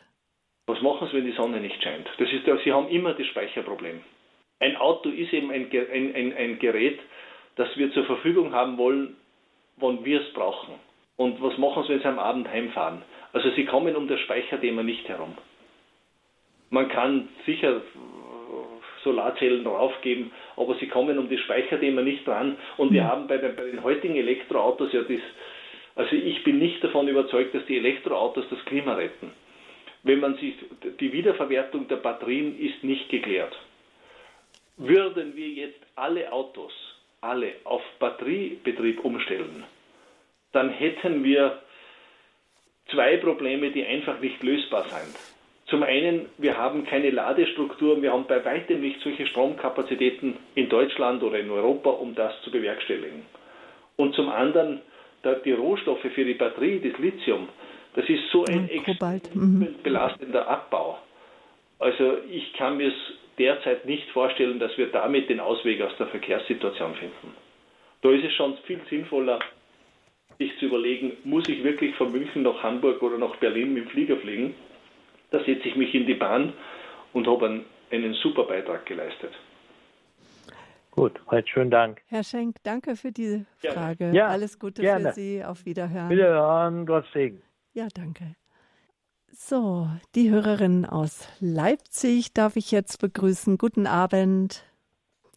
Was 0.67 0.81
machen 0.81 1.07
Sie, 1.07 1.17
wenn 1.17 1.25
die 1.25 1.31
Sonne 1.33 1.59
nicht 1.59 1.81
scheint? 1.83 2.07
Das 2.17 2.31
ist, 2.31 2.45
Sie 2.63 2.71
haben 2.71 2.89
immer 2.89 3.13
das 3.13 3.27
Speicherproblem. 3.27 4.01
Ein 4.59 4.77
Auto 4.77 5.09
ist 5.09 5.33
eben 5.33 5.51
ein, 5.51 5.69
ein, 5.71 6.33
ein, 6.35 6.59
Gerät, 6.59 6.99
das 7.55 7.69
wir 7.77 7.91
zur 7.91 8.05
Verfügung 8.05 8.53
haben 8.53 8.77
wollen, 8.77 9.15
wann 9.77 10.03
wir 10.05 10.21
es 10.21 10.33
brauchen. 10.33 10.75
Und 11.17 11.41
was 11.41 11.57
machen 11.57 11.83
Sie, 11.83 11.89
wenn 11.89 11.99
Sie 11.99 12.07
am 12.07 12.19
Abend 12.19 12.47
heimfahren? 12.47 13.03
Also 13.33 13.49
Sie 13.51 13.65
kommen 13.65 13.95
um 13.95 14.07
das 14.07 14.19
Speicherthema 14.21 14.81
nicht 14.81 15.07
herum. 15.07 15.37
Man 16.69 16.89
kann 16.89 17.29
sicher 17.45 17.81
Solarzellen 19.05 19.63
draufgeben, 19.63 20.31
aber 20.57 20.75
sie 20.75 20.87
kommen 20.87 21.17
um 21.17 21.29
das 21.29 21.39
Speicherthema 21.41 22.01
nicht 22.01 22.27
dran. 22.27 22.57
Und 22.75 22.91
wir 22.91 23.03
mhm. 23.03 23.07
haben 23.07 23.27
bei 23.27 23.37
den, 23.37 23.55
bei 23.55 23.63
den 23.63 23.83
heutigen 23.83 24.15
Elektroautos 24.15 24.91
ja 24.91 25.03
das, 25.03 25.21
also 25.95 26.13
ich 26.13 26.43
bin 26.43 26.59
nicht 26.59 26.83
davon 26.83 27.07
überzeugt, 27.07 27.55
dass 27.55 27.65
die 27.67 27.77
Elektroautos 27.77 28.45
das 28.49 28.65
Klima 28.65 28.95
retten. 28.95 29.31
Wenn 30.05 30.19
man 30.19 30.35
sich, 30.37 30.53
die 30.99 31.11
Wiederverwertung 31.11 31.87
der 31.87 31.95
Batterien 31.95 32.59
ist 32.59 32.83
nicht 32.83 33.09
geklärt. 33.09 33.57
Würden 34.77 35.35
wir 35.35 35.47
jetzt 35.47 35.79
alle 35.95 36.31
Autos, 36.31 36.71
alle 37.21 37.53
auf 37.63 37.81
Batteriebetrieb 37.97 39.03
umstellen, 39.03 39.63
dann 40.51 40.69
hätten 40.69 41.23
wir 41.23 41.59
zwei 42.91 43.17
Probleme, 43.17 43.71
die 43.71 43.83
einfach 43.83 44.19
nicht 44.19 44.43
lösbar 44.43 44.83
sind. 44.83 45.15
Zum 45.65 45.81
einen, 45.81 46.29
wir 46.37 46.55
haben 46.55 46.85
keine 46.85 47.09
Ladestruktur, 47.09 47.99
wir 47.99 48.13
haben 48.13 48.27
bei 48.27 48.45
weitem 48.45 48.81
nicht 48.81 48.99
solche 49.01 49.25
Stromkapazitäten 49.25 50.37
in 50.53 50.69
Deutschland 50.69 51.23
oder 51.23 51.39
in 51.39 51.49
Europa, 51.49 51.89
um 51.89 52.13
das 52.13 52.39
zu 52.43 52.51
bewerkstelligen. 52.51 53.23
Und 53.95 54.13
zum 54.13 54.29
anderen, 54.29 54.81
die 55.45 55.51
Rohstoffe 55.53 56.05
für 56.13 56.25
die 56.25 56.35
Batterie, 56.35 56.79
das 56.79 56.99
Lithium, 56.99 57.49
das 57.95 58.07
ist 58.09 58.29
so 58.31 58.43
ein 58.45 58.69
mhm. 59.33 59.75
belastender 59.81 60.47
Abbau. 60.47 60.97
Also 61.79 62.17
ich 62.29 62.53
kann 62.53 62.77
mir 62.77 62.89
es 62.89 62.93
derzeit 63.37 63.85
nicht 63.85 64.09
vorstellen, 64.11 64.59
dass 64.59 64.77
wir 64.77 64.87
damit 64.91 65.29
den 65.29 65.39
Ausweg 65.39 65.81
aus 65.81 65.95
der 65.97 66.07
Verkehrssituation 66.07 66.95
finden. 66.95 67.35
Da 68.01 68.09
ist 68.11 68.23
es 68.23 68.33
schon 68.33 68.57
viel 68.65 68.79
sinnvoller, 68.89 69.39
sich 70.37 70.57
zu 70.59 70.65
überlegen, 70.65 71.13
muss 71.23 71.47
ich 71.47 71.63
wirklich 71.63 71.95
von 71.95 72.11
München 72.11 72.43
nach 72.43 72.61
Hamburg 72.61 73.01
oder 73.01 73.17
nach 73.17 73.35
Berlin 73.37 73.73
mit 73.73 73.85
dem 73.85 73.89
Flieger 73.89 74.17
fliegen? 74.17 74.53
Da 75.31 75.39
setze 75.39 75.67
ich 75.67 75.75
mich 75.75 75.93
in 75.95 76.05
die 76.05 76.13
Bahn 76.13 76.53
und 77.13 77.27
habe 77.27 77.45
einen, 77.45 77.65
einen 77.91 78.13
super 78.15 78.43
Beitrag 78.43 78.85
geleistet. 78.85 79.31
Gut, 80.91 81.19
halt 81.27 81.49
schönen 81.49 81.71
Dank. 81.71 82.01
Herr 82.07 82.23
Schenk, 82.23 82.57
danke 82.63 82.95
für 82.95 83.11
diese 83.11 83.45
Frage. 83.59 84.11
Ja, 84.13 84.27
Alles 84.27 84.59
Gute 84.59 84.81
gerne. 84.81 85.09
für 85.09 85.13
Sie. 85.13 85.43
Auf 85.43 85.65
Wiederhören. 85.65 86.09
Wiederhören, 86.09 86.85
Gott 86.85 87.05
Segen. 87.13 87.41
Ja, 87.75 87.89
danke. 87.93 88.37
So, 89.27 89.89
die 90.15 90.29
Hörerin 90.29 90.85
aus 90.85 91.27
Leipzig 91.41 92.33
darf 92.33 92.55
ich 92.55 92.71
jetzt 92.71 93.01
begrüßen. 93.01 93.57
Guten 93.57 93.85
Abend. 93.85 94.63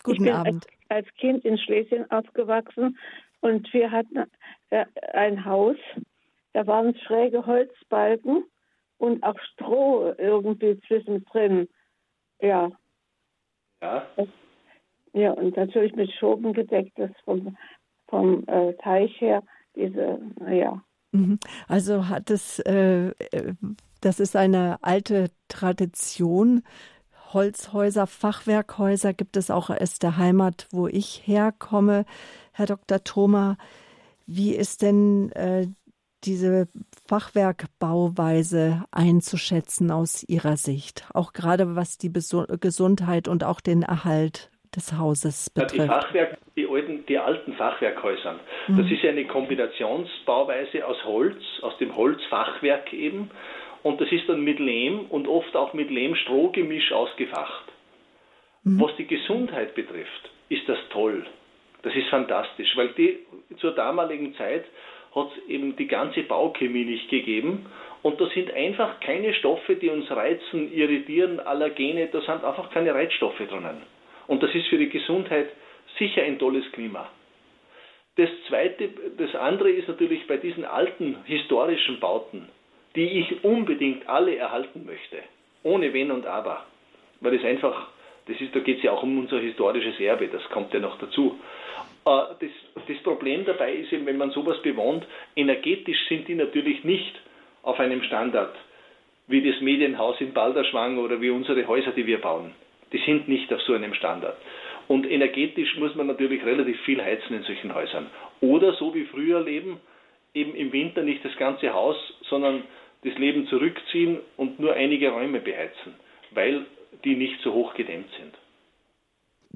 Guten 0.05 0.23
ich 0.23 0.31
bin 0.31 0.33
Abend. 0.33 0.67
Als, 0.89 1.07
als 1.07 1.15
Kind 1.17 1.45
in 1.45 1.59
Schlesien 1.59 2.09
aufgewachsen 2.13 2.97
und 3.41 3.73
wir 3.73 3.91
hatten 3.91 4.31
äh, 4.71 4.85
ein 5.15 5.45
Haus, 5.45 5.75
da 6.53 6.65
waren 6.69 6.97
schräge 7.01 7.45
Holzbalken 7.45 8.45
und 8.99 9.21
auch 9.25 9.39
Stroh 9.53 10.15
irgendwie 10.17 10.81
zwischendrin. 10.87 11.69
Ja. 12.41 12.71
Ja. 13.83 14.07
Ja, 15.13 15.33
und 15.33 15.57
natürlich 15.57 15.97
mit 15.97 16.13
Schoben 16.13 16.53
gedeckt, 16.53 16.97
das 17.01 17.11
vom, 17.25 17.57
vom 18.07 18.47
äh, 18.47 18.75
Teich 18.75 19.21
her, 19.21 19.43
diese, 19.75 20.21
ja. 20.49 20.81
Mhm. 21.13 21.39
Also 21.67 22.09
hat 22.09 22.31
es, 22.31 22.59
äh, 22.61 23.09
äh, 23.31 23.55
das 24.01 24.21
ist 24.21 24.37
eine 24.37 24.83
alte 24.83 25.31
Tradition. 25.49 26.63
Holzhäuser, 27.33 28.07
Fachwerkhäuser 28.07 29.13
gibt 29.13 29.37
es 29.37 29.51
auch 29.51 29.71
aus 29.71 29.99
der 29.99 30.17
Heimat, 30.17 30.67
wo 30.71 30.87
ich 30.87 31.23
herkomme. 31.27 32.05
Herr 32.53 32.67
Dr. 32.67 33.05
Thoma, 33.05 33.59
wie 34.27 34.55
ist 34.55 34.83
denn 34.83 35.31
äh, 35.33 35.69
diese 36.25 36.69
Fachwerkbauweise 37.07 38.85
einzuschätzen 38.91 39.91
aus 39.91 40.25
Ihrer 40.25 40.57
Sicht, 40.57 41.07
auch 41.15 41.33
gerade 41.33 41.77
was 41.77 41.99
die 41.99 42.13
Gesundheit 42.13 43.29
und 43.29 43.45
auch 43.45 43.61
den 43.61 43.83
Erhalt 43.83 44.51
des 44.75 44.97
Hauses 44.97 45.51
betrifft? 45.51 45.75
Die, 45.75 45.87
Fachwerk, 45.87 46.39
die, 46.57 46.67
alten, 46.67 47.07
die 47.07 47.19
alten 47.19 47.53
Fachwerkhäuser, 47.55 48.41
mhm. 48.69 48.77
das 48.77 48.91
ist 48.91 49.03
ja 49.03 49.11
eine 49.11 49.27
Kombinationsbauweise 49.27 50.87
aus 50.87 51.05
Holz, 51.05 51.43
aus 51.63 51.77
dem 51.79 51.97
Holzfachwerk 51.97 52.93
eben, 52.93 53.31
und 53.83 54.01
das 54.01 54.11
ist 54.11 54.29
dann 54.29 54.43
mit 54.43 54.59
Lehm 54.59 55.07
und 55.09 55.29
oft 55.29 55.55
auch 55.57 55.73
mit 55.73 55.91
Lehm-Stroh-Gemisch 55.91 56.93
ausgefacht. 56.93 57.65
Mhm. 58.65 58.81
Was 58.81 58.97
die 58.97 59.07
Gesundheit 59.07 59.75
betrifft, 59.75 60.31
ist 60.49 60.69
das 60.69 60.79
toll. 60.91 61.25
Das 61.83 61.95
ist 61.95 62.09
fantastisch, 62.09 62.77
weil 62.77 62.89
die 62.89 63.21
zur 63.59 63.73
damaligen 63.73 64.35
Zeit 64.35 64.65
hat 65.15 65.29
es 65.37 65.49
eben 65.49 65.77
die 65.77 65.87
ganze 65.87 66.23
Bauchemie 66.23 66.85
nicht 66.85 67.09
gegeben. 67.09 67.67
Und 68.03 68.21
da 68.21 68.29
sind 68.29 68.53
einfach 68.53 69.01
keine 69.01 69.35
Stoffe, 69.35 69.77
die 69.77 69.89
uns 69.89 70.11
reizen, 70.11 70.73
irritieren, 70.73 71.41
Allergene, 71.41 72.09
da 72.09 72.21
sind 72.21 72.45
einfach 72.45 72.71
keine 72.71 72.95
Reizstoffe 72.95 73.39
drinnen. 73.39 73.83
Und 74.29 74.43
das 74.43 74.55
ist 74.55 74.69
für 74.69 74.79
die 74.79 74.89
Gesundheit 74.89 75.49
sicher 75.99 76.23
ein 76.23 76.39
tolles 76.39 76.71
Klima. 76.73 77.11
Das 78.17 78.29
zweite, 78.49 78.91
das 79.17 79.35
andere 79.35 79.71
ist 79.71 79.89
natürlich 79.89 80.27
bei 80.27 80.37
diesen 80.37 80.65
alten 80.65 81.17
historischen 81.25 81.99
Bauten, 81.99 82.49
die 82.95 83.21
ich 83.21 83.45
unbedingt 83.45 84.09
alle 84.09 84.37
erhalten 84.37 84.85
möchte, 84.85 85.19
ohne 85.63 85.93
Wenn 85.93 86.11
und 86.11 86.27
Aber, 86.27 86.67
weil 87.21 87.35
es 87.35 87.45
einfach, 87.45 87.89
das 88.27 88.41
ist, 88.41 88.55
da 88.55 88.61
geht 88.61 88.79
es 88.79 88.83
ja 88.83 88.93
auch 88.93 89.03
um 89.03 89.19
unser 89.19 89.39
historisches 89.39 89.99
Erbe, 90.01 90.29
das 90.29 90.43
kommt 90.51 90.75
ja 90.75 90.81
noch 90.81 90.99
dazu. 90.99 91.39
Äh, 92.05 92.11
das, 92.41 92.85
das 92.87 92.99
Problem 93.03 93.45
dabei 93.45 93.73
ist 93.75 93.93
eben, 93.93 94.07
wenn 94.07 94.19
man 94.19 94.31
sowas 94.31 94.61
bewohnt, 94.63 95.07
energetisch 95.37 96.09
sind 96.09 96.29
die 96.29 96.35
natürlich 96.35 96.85
nicht 96.85 97.15
auf 97.63 97.79
einem 97.79 98.03
Standard 98.03 98.55
wie 99.29 99.49
das 99.49 99.61
Medienhaus 99.61 100.21
in 100.21 100.33
Balderschwang 100.33 100.99
oder 100.99 101.21
wie 101.21 101.31
unsere 101.31 101.67
Häuser, 101.67 101.93
die 101.93 102.07
wir 102.07 102.21
bauen. 102.21 102.53
Die 102.93 103.01
sind 103.05 103.29
nicht 103.29 103.53
auf 103.53 103.61
so 103.63 103.75
einem 103.75 103.95
Standard. 103.95 104.37
Und 104.87 105.09
energetisch 105.09 105.77
muss 105.77 105.95
man 105.95 106.07
natürlich 106.07 106.45
relativ 106.45 106.81
viel 106.81 107.03
heizen 107.03 107.37
in 107.37 107.43
solchen 107.43 107.75
Häusern. 107.75 108.07
Oder 108.41 108.73
so 108.75 108.95
wie 108.95 109.05
früher 109.05 109.41
leben, 109.41 109.79
eben 110.35 110.55
im 110.55 110.73
Winter 110.73 111.03
nicht 111.03 111.25
das 111.25 111.37
ganze 111.37 111.73
Haus, 111.73 111.97
sondern 112.29 112.63
das 113.05 113.17
Leben 113.19 113.47
zurückziehen 113.49 114.19
und 114.37 114.59
nur 114.59 114.75
einige 114.75 115.11
Räume 115.11 115.41
beheizen, 115.41 115.95
weil 116.33 116.67
die 117.05 117.17
nicht 117.17 117.41
so 117.43 117.53
hoch 117.53 117.75
gedämmt 117.75 118.09
sind. 118.19 118.35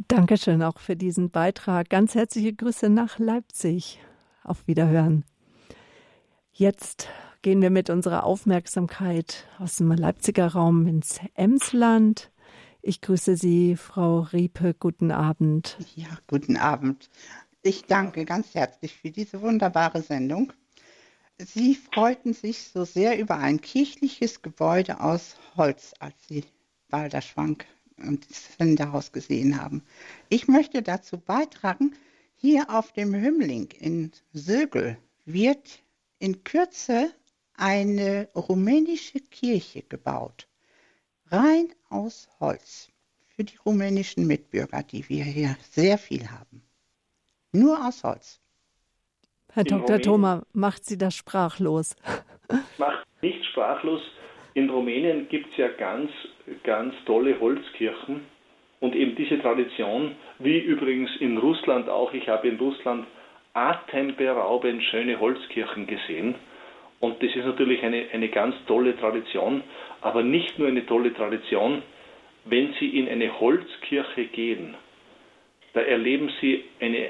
Dankeschön 0.09 0.63
auch 0.63 0.79
für 0.79 0.97
diesen 0.97 1.31
Beitrag. 1.31 1.91
Ganz 1.91 2.15
herzliche 2.15 2.53
Grüße 2.53 2.89
nach 2.91 3.19
Leipzig. 3.19 4.01
Auf 4.45 4.67
Wiederhören. 4.67 5.25
Jetzt 6.53 7.09
gehen 7.43 7.63
wir 7.63 7.71
mit 7.71 7.91
unserer 7.91 8.25
Aufmerksamkeit 8.25 9.47
aus 9.59 9.77
dem 9.77 9.93
Leipziger 9.93 10.49
Raum 10.49 10.87
ins 10.87 11.21
Emsland. 11.35 12.32
Ich 12.85 13.01
grüße 13.01 13.37
Sie, 13.37 13.77
Frau 13.77 14.23
Riepe. 14.33 14.75
Guten 14.75 15.13
Abend. 15.13 15.77
Ja, 15.95 16.19
guten 16.27 16.57
Abend. 16.57 17.11
Ich 17.63 17.85
danke 17.85 18.25
ganz 18.25 18.57
herzlich 18.57 18.97
für 18.97 19.13
diese 19.13 19.41
wunderbare 19.41 20.03
Sendung. 20.03 20.53
Sie 21.39 21.77
freuten 21.77 22.35
sich 22.35 22.65
so 22.65 22.85
sehr 22.85 23.21
über 23.21 23.37
ein 23.37 23.61
kirchliches 23.61 24.43
Gebäude 24.43 25.01
aus 25.01 25.37
Holz, 25.57 25.95
als 26.01 26.27
Sie 26.27 26.45
Balderschwank 26.89 27.67
und 27.99 28.29
das 28.29 28.57
Senderhaus 28.59 29.13
gesehen 29.13 29.63
haben. 29.63 29.85
Ich 30.29 30.49
möchte 30.49 30.83
dazu 30.83 31.19
beitragen, 31.19 31.95
hier 32.35 32.69
auf 32.69 32.93
dem 32.93 33.15
Hümmling 33.15 33.71
in 33.79 34.11
Sögel 34.33 34.99
wird 35.25 35.85
in 36.19 36.43
Kürze 36.43 37.13
eine 37.55 38.29
rumänische 38.35 39.21
Kirche 39.21 39.83
gebaut, 39.83 40.49
rein 41.33 41.73
aus 41.89 42.29
Holz, 42.39 42.93
für 43.29 43.45
die 43.45 43.57
rumänischen 43.65 44.27
Mitbürger, 44.27 44.83
die 44.83 45.09
wir 45.09 45.25
hier 45.25 45.57
sehr 45.63 45.99
viel 45.99 46.29
haben. 46.31 46.63
Nur 47.53 47.87
aus 47.87 48.05
Holz. 48.05 48.41
Herr 49.53 49.65
Dr. 49.65 50.01
Thoma, 50.01 50.43
macht 50.53 50.85
Sie 50.85 50.97
das 50.97 51.15
sprachlos? 51.15 51.97
Macht 52.79 53.07
nicht 53.23 53.45
sprachlos. 53.47 54.01
In 54.55 54.69
Rumänien 54.69 55.29
gibt 55.29 55.51
es 55.51 55.57
ja 55.57 55.69
ganz, 55.69 56.11
ganz 56.65 56.95
tolle 57.07 57.39
Holzkirchen 57.41 58.27
und 58.81 58.95
eben 58.95 59.15
diese 59.17 59.41
Tradition, 59.41 60.17
wie 60.39 60.59
übrigens 60.59 61.11
in 61.21 61.39
Russland 61.39 61.89
auch. 61.89 62.13
Ich 62.13 62.29
habe 62.29 62.49
in 62.49 62.59
Russland 62.59 63.07
atemberaubend 63.55 64.83
schöne 64.85 65.19
Holzkirchen 65.21 65.87
gesehen. 65.87 66.35
Und 67.03 67.21
das 67.21 67.35
ist 67.35 67.45
natürlich 67.45 67.83
eine, 67.83 68.07
eine 68.13 68.29
ganz 68.29 68.55
tolle 68.69 68.97
Tradition, 68.97 69.65
aber 70.03 70.23
nicht 70.23 70.57
nur 70.61 70.69
eine 70.69 70.87
tolle 70.87 71.13
Tradition, 71.13 71.83
wenn 72.45 72.75
Sie 72.79 72.97
in 72.97 73.09
eine 73.09 73.41
Holzkirche 73.41 74.27
gehen, 74.27 74.77
da 75.73 75.81
erleben 75.81 76.31
Sie 76.41 76.63
eine, 76.79 77.09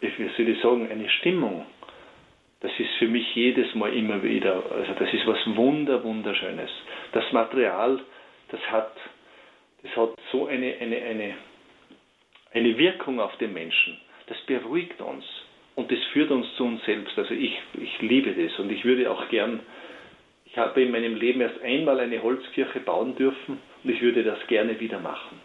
wie 0.00 0.30
soll 0.38 0.48
ich 0.48 0.62
sagen, 0.62 0.90
eine 0.90 1.06
Stimmung. 1.10 1.66
Das 2.60 2.72
ist 2.78 2.94
für 2.98 3.08
mich 3.08 3.34
jedes 3.34 3.74
Mal 3.74 3.92
immer 3.92 4.22
wieder, 4.22 4.62
also 4.72 4.94
das 4.98 5.12
ist 5.12 5.26
was 5.26 5.38
wunder, 5.54 6.02
wunderschönes. 6.02 6.70
Das 7.12 7.30
Material, 7.32 8.00
das 8.48 8.60
hat, 8.70 8.96
das 9.82 9.96
hat 9.98 10.14
so 10.32 10.46
eine, 10.46 10.76
eine, 10.80 10.96
eine, 10.96 11.34
eine 12.54 12.78
Wirkung 12.78 13.20
auf 13.20 13.36
den 13.36 13.52
Menschen. 13.52 13.98
Das 14.28 14.40
beruhigt 14.46 14.98
uns 15.02 15.26
und 15.80 15.90
das 15.90 15.98
führt 16.12 16.30
uns 16.30 16.46
zu 16.56 16.64
uns 16.64 16.84
selbst. 16.84 17.16
Also 17.16 17.32
ich, 17.32 17.58
ich 17.74 18.00
liebe 18.00 18.32
das 18.34 18.58
und 18.58 18.70
ich 18.70 18.84
würde 18.84 19.10
auch 19.10 19.28
gern, 19.30 19.60
ich 20.44 20.56
habe 20.58 20.82
in 20.82 20.90
meinem 20.90 21.14
Leben 21.14 21.40
erst 21.40 21.60
einmal 21.62 21.98
eine 22.00 22.22
Holzkirche 22.22 22.80
bauen 22.80 23.16
dürfen 23.16 23.58
und 23.82 23.90
ich 23.90 24.02
würde 24.02 24.22
das 24.22 24.38
gerne 24.48 24.78
wieder 24.78 25.00
machen. 25.00 25.40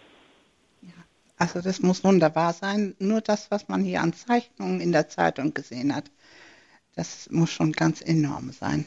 Also 1.37 1.61
das 1.61 1.81
muss 1.81 2.03
wunderbar 2.03 2.53
sein. 2.53 2.95
Nur 2.99 3.21
das, 3.21 3.49
was 3.51 3.67
man 3.67 3.83
hier 3.83 4.01
an 4.01 4.13
Zeichnungen 4.13 4.81
in 4.81 4.91
der 4.91 5.07
Zeitung 5.07 5.53
gesehen 5.53 5.95
hat, 5.95 6.11
das 6.95 7.29
muss 7.31 7.51
schon 7.51 7.71
ganz 7.71 8.01
enorm 8.01 8.51
sein. 8.51 8.85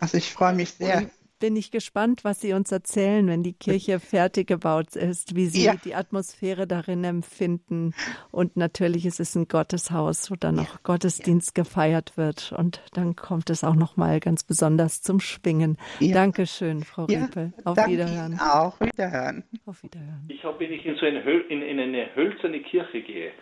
Also 0.00 0.16
ich 0.16 0.32
freue 0.32 0.54
mich 0.54 0.70
sehr 0.70 1.10
bin 1.38 1.56
ich 1.56 1.70
gespannt, 1.70 2.24
was 2.24 2.40
Sie 2.40 2.52
uns 2.52 2.72
erzählen, 2.72 3.26
wenn 3.26 3.42
die 3.42 3.52
Kirche 3.52 4.00
fertig 4.00 4.46
gebaut 4.48 4.96
ist, 4.96 5.36
wie 5.36 5.46
Sie 5.46 5.64
ja. 5.64 5.74
die 5.84 5.94
Atmosphäre 5.94 6.66
darin 6.66 7.04
empfinden. 7.04 7.94
Und 8.30 8.56
natürlich 8.56 9.06
ist 9.06 9.20
es 9.20 9.34
ein 9.34 9.48
Gotteshaus, 9.48 10.30
wo 10.30 10.36
dann 10.36 10.58
auch 10.58 10.82
Gottesdienst 10.82 11.54
gefeiert 11.54 12.16
wird. 12.16 12.52
Und 12.56 12.82
dann 12.94 13.16
kommt 13.16 13.50
es 13.50 13.64
auch 13.64 13.74
noch 13.74 13.96
mal 13.96 14.20
ganz 14.20 14.44
besonders 14.44 15.02
zum 15.02 15.20
Schwingen. 15.20 15.76
Ja. 16.00 16.14
Dankeschön, 16.14 16.82
Frau 16.82 17.06
ja, 17.08 17.24
Riepel. 17.24 17.52
Auf 17.64 17.76
Wiederhören. 17.86 18.38
Auch 18.40 18.80
Wiederhören. 18.80 19.44
Auf 19.66 19.82
Wiederhören. 19.82 20.24
Ich 20.28 20.42
habe, 20.44 20.60
wenn 20.60 20.72
ich 20.72 20.84
in 20.86 20.96
so 20.96 21.06
eine, 21.06 21.20
in, 21.20 21.62
in 21.62 21.80
eine 21.80 22.14
hölzerne 22.14 22.60
Kirche 22.60 23.02
gehe, 23.02 23.32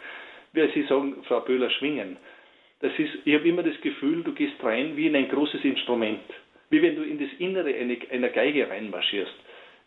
wie 0.53 0.71
Sie 0.75 0.87
sagen, 0.89 1.17
Frau 1.27 1.41
Böhler, 1.41 1.71
schwingen. 1.71 2.17
Das 2.81 2.93
ist, 2.99 3.11
ich 3.25 3.35
habe 3.35 3.49
immer 3.49 3.63
das 3.63 3.81
Gefühl, 3.81 4.25
du 4.25 4.35
gehst 4.35 4.55
rein 4.63 4.97
wie 4.97 5.07
in 5.07 5.15
ein 5.15 5.29
großes 5.29 5.63
Instrument 5.63 6.21
wie 6.73 6.81
wenn 6.81 6.97
du 6.97 7.03
in 7.03 7.19
das 7.19 7.29
Innere 7.39 7.75
einer 8.11 8.31
Geige 8.31 8.69
reinmarschierst. 8.69 9.35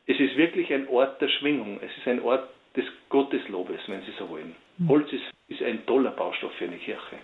Es 0.06 0.20
ist 0.20 0.38
wirklich 0.38 0.72
ein 0.72 0.88
Ort 0.88 1.20
der 1.20 1.30
Schwingung. 1.30 1.80
Es 1.82 1.90
ist 1.98 2.07
ein 2.07 2.22
Ort 2.22 2.48
des 2.76 2.86
Gotteslobes, 3.10 3.82
wenn 3.88 4.02
Sie 4.02 4.14
so 4.20 4.30
wollen. 4.30 4.56
Mhm. 4.78 4.90
Holz 4.90 5.12
ist, 5.12 5.24
ist 5.48 5.64
ein 5.64 5.84
toller 5.88 6.12
Baustoff 6.12 6.53
für 6.53 6.66
eine 6.66 6.78
Kirche. 6.78 7.18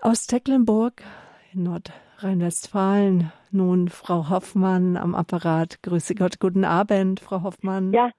Aus 0.00 0.26
Tecklenburg 0.26 1.04
in 1.54 1.62
Nordrhein-Westfalen 1.62 3.32
nun 3.52 3.88
Frau 3.88 4.28
Hoffmann 4.28 4.96
am 4.96 5.14
Apparat. 5.14 5.80
Grüße 5.82 6.16
Gott, 6.16 6.40
guten 6.40 6.64
Abend, 6.64 7.20
Frau 7.20 7.44
Hoffmann. 7.44 7.92
Ja, 7.92 8.10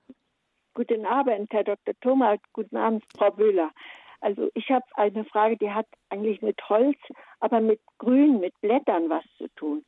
guten 0.75 1.05
Abend, 1.05 1.51
Herr 1.51 1.65
Dr. 1.65 1.93
Thomas, 1.99 2.39
guten 2.53 2.77
Abend, 2.77 3.03
Frau 3.17 3.31
Böhler. 3.31 3.69
Also 4.21 4.49
ich 4.53 4.69
habe 4.69 4.85
eine 4.95 5.25
Frage, 5.25 5.57
die 5.57 5.71
hat 5.71 5.87
eigentlich 6.09 6.41
mit 6.41 6.57
Holz, 6.67 6.97
aber 7.39 7.61
mit 7.61 7.79
Grün, 7.97 8.39
mit 8.39 8.59
Blättern 8.61 9.09
was 9.09 9.23
zu 9.37 9.47
tun. 9.55 9.85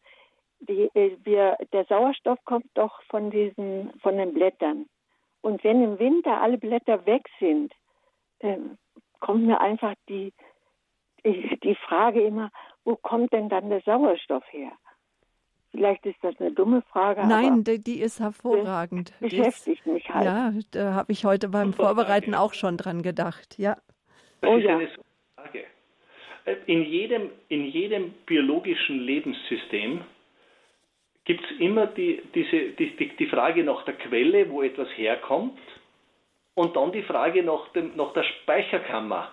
Die, 0.62 0.90
äh, 0.94 1.18
wir, 1.24 1.58
der 1.74 1.86
Sauerstoff 1.86 2.40
kommt 2.46 2.70
doch 2.76 3.02
von 3.10 3.32
diesen, 3.32 3.92
von 4.02 4.18
den 4.18 4.34
Blättern. 4.34 4.86
Und 5.42 5.64
wenn 5.64 5.84
im 5.84 6.00
Winter 6.00 6.40
alle 6.42 6.58
Blätter 6.58 7.06
weg 7.06 7.28
sind, 7.40 7.74
äh, 8.40 8.58
kommt 9.20 9.46
mir 9.46 9.60
einfach 9.60 9.96
die, 10.08 10.34
die, 11.26 11.60
die 11.64 11.76
Frage 11.76 12.22
immer, 12.22 12.52
wo 12.84 12.96
kommt 12.96 13.34
denn 13.34 13.50
dann 13.50 13.70
der 13.70 13.82
Sauerstoff 13.82 14.44
her? 14.52 14.72
Vielleicht 15.72 16.06
ist 16.06 16.18
das 16.22 16.36
eine 16.40 16.52
dumme 16.52 16.82
Frage. 16.82 17.26
Nein, 17.26 17.64
die, 17.64 17.80
die 17.80 18.02
ist 18.02 18.20
hervorragend. 18.20 19.14
Beschäftigt 19.20 19.86
mich 19.86 20.10
halt. 20.10 20.26
Ja, 20.26 20.54
da 20.72 20.94
habe 20.94 21.14
ich 21.14 21.24
heute 21.24 21.48
beim 21.48 21.74
Vorbereiten 21.74 22.36
auch 22.36 22.54
schon 22.54 22.76
dran 22.76 23.02
gedacht. 23.02 23.58
Ja. 23.58 23.78
Das 24.42 24.50
oh, 24.50 24.58
ist 24.58 24.66
ja. 24.66 24.78
eine 24.78 24.90
Frage. 25.36 25.66
Äh, 26.46 26.56
in 26.66 26.84
jedem, 26.84 27.30
in 27.50 27.66
jedem 27.66 28.12
biologischen 28.26 29.00
Lebenssystem 29.00 30.02
gibt 31.26 31.44
es 31.46 31.60
immer 31.60 31.88
die, 31.88 32.22
diese, 32.34 32.72
die, 32.72 32.96
die, 32.98 33.16
die, 33.16 33.28
Frage 33.28 33.64
nach 33.64 33.86
der 33.86 33.94
Quelle, 33.94 34.50
wo 34.50 34.64
etwas 34.64 34.90
herkommt, 34.98 35.58
und 36.56 36.76
dann 36.76 36.92
die 36.92 37.04
Frage 37.04 37.44
nach, 37.44 37.70
dem, 37.70 37.96
nach 37.96 38.12
der 38.14 38.24
Speicherkammer, 38.24 39.32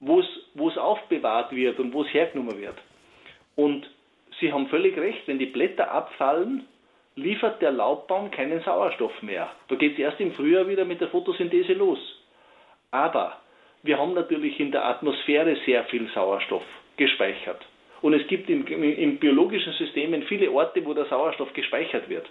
wo 0.00 0.20
es 0.20 0.78
aufbewahrt 0.78 1.54
wird 1.54 1.78
und 1.78 1.92
wo 1.92 2.02
es 2.02 2.12
hergenommen 2.12 2.60
wird. 2.60 2.76
Und 3.54 3.88
Sie 4.40 4.52
haben 4.52 4.66
völlig 4.68 4.96
recht, 4.98 5.26
wenn 5.26 5.38
die 5.38 5.46
Blätter 5.46 5.90
abfallen, 5.90 6.66
liefert 7.14 7.62
der 7.62 7.70
Laubbaum 7.70 8.30
keinen 8.30 8.60
Sauerstoff 8.62 9.22
mehr. 9.22 9.48
Da 9.68 9.76
geht 9.76 9.92
es 9.92 9.98
erst 9.98 10.20
im 10.20 10.32
Frühjahr 10.32 10.66
wieder 10.66 10.84
mit 10.84 11.00
der 11.00 11.08
Photosynthese 11.08 11.74
los. 11.74 11.98
Aber 12.90 13.40
wir 13.84 13.98
haben 13.98 14.14
natürlich 14.14 14.58
in 14.58 14.72
der 14.72 14.86
Atmosphäre 14.86 15.56
sehr 15.66 15.84
viel 15.84 16.08
Sauerstoff 16.14 16.64
gespeichert. 16.96 17.60
Und 18.00 18.14
es 18.14 18.26
gibt 18.26 18.48
im, 18.50 18.66
im 18.66 19.18
biologischen 19.18 19.74
System 19.74 20.20
viele 20.22 20.50
Orte, 20.50 20.84
wo 20.84 20.94
der 20.94 21.04
Sauerstoff 21.04 21.52
gespeichert 21.52 22.08
wird. 22.08 22.26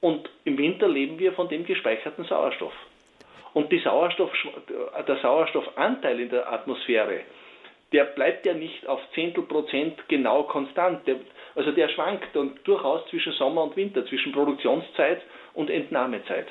Und 0.00 0.28
im 0.44 0.56
Winter 0.56 0.88
leben 0.88 1.18
wir 1.18 1.32
von 1.32 1.48
dem 1.48 1.66
gespeicherten 1.66 2.24
Sauerstoff. 2.24 2.72
Und 3.54 3.72
Sauerstoff, 3.82 4.30
der 5.06 5.16
Sauerstoffanteil 5.16 6.20
in 6.20 6.30
der 6.30 6.52
Atmosphäre, 6.52 7.20
der 7.92 8.04
bleibt 8.04 8.46
ja 8.46 8.54
nicht 8.54 8.86
auf 8.86 9.00
Zehntel 9.14 9.44
Prozent 9.44 9.96
genau 10.08 10.44
konstant. 10.44 11.06
Der, 11.06 11.16
also 11.54 11.72
der 11.72 11.88
schwankt 11.88 12.34
dann 12.34 12.58
durchaus 12.64 13.08
zwischen 13.10 13.32
Sommer 13.34 13.64
und 13.64 13.76
Winter, 13.76 14.04
zwischen 14.06 14.32
Produktionszeit 14.32 15.22
und 15.54 15.70
Entnahmezeit. 15.70 16.48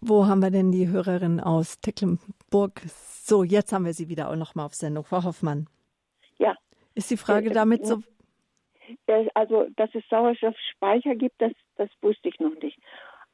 Wo 0.00 0.26
haben 0.26 0.40
wir 0.40 0.50
denn 0.50 0.70
die 0.72 0.88
Hörerin 0.88 1.40
aus 1.40 1.80
Tecklenburg? 1.80 2.82
So, 2.86 3.42
jetzt 3.42 3.72
haben 3.72 3.84
wir 3.84 3.94
sie 3.94 4.08
wieder 4.08 4.30
auch 4.30 4.36
noch 4.36 4.54
mal 4.54 4.66
auf 4.66 4.74
Sendung. 4.74 5.04
Frau 5.04 5.24
Hoffmann. 5.24 5.66
Ja. 6.38 6.56
Ist 6.94 7.10
die 7.10 7.16
Frage 7.16 7.50
damit 7.50 7.86
so? 7.86 8.00
Also, 9.34 9.66
dass 9.76 9.94
es 9.94 10.04
Sauerstoffspeicher 10.10 11.14
gibt, 11.14 11.40
das, 11.40 11.52
das 11.76 11.88
wusste 12.02 12.28
ich 12.28 12.38
noch 12.38 12.54
nicht. 12.62 12.78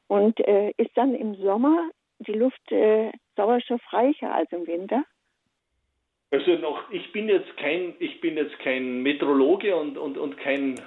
Und 0.07 0.39
äh, 0.47 0.71
ist 0.77 0.91
dann 0.95 1.13
im 1.13 1.35
Sommer 1.35 1.89
die 2.19 2.33
Luft 2.33 2.71
äh, 2.71 3.11
sauerstoffreicher 3.35 4.33
als 4.33 4.51
im 4.51 4.67
Winter? 4.67 5.03
Also 6.31 6.55
noch, 6.55 6.89
ich 6.91 7.11
bin 7.11 7.27
jetzt 7.27 7.55
kein, 7.57 7.93
ich 7.99 8.21
bin 8.21 8.37
jetzt 8.37 8.57
kein 8.59 9.03
Meteorologe 9.03 9.75
und, 9.75 9.97
und, 9.97 10.17
und 10.17 10.37
kein, 10.37 10.79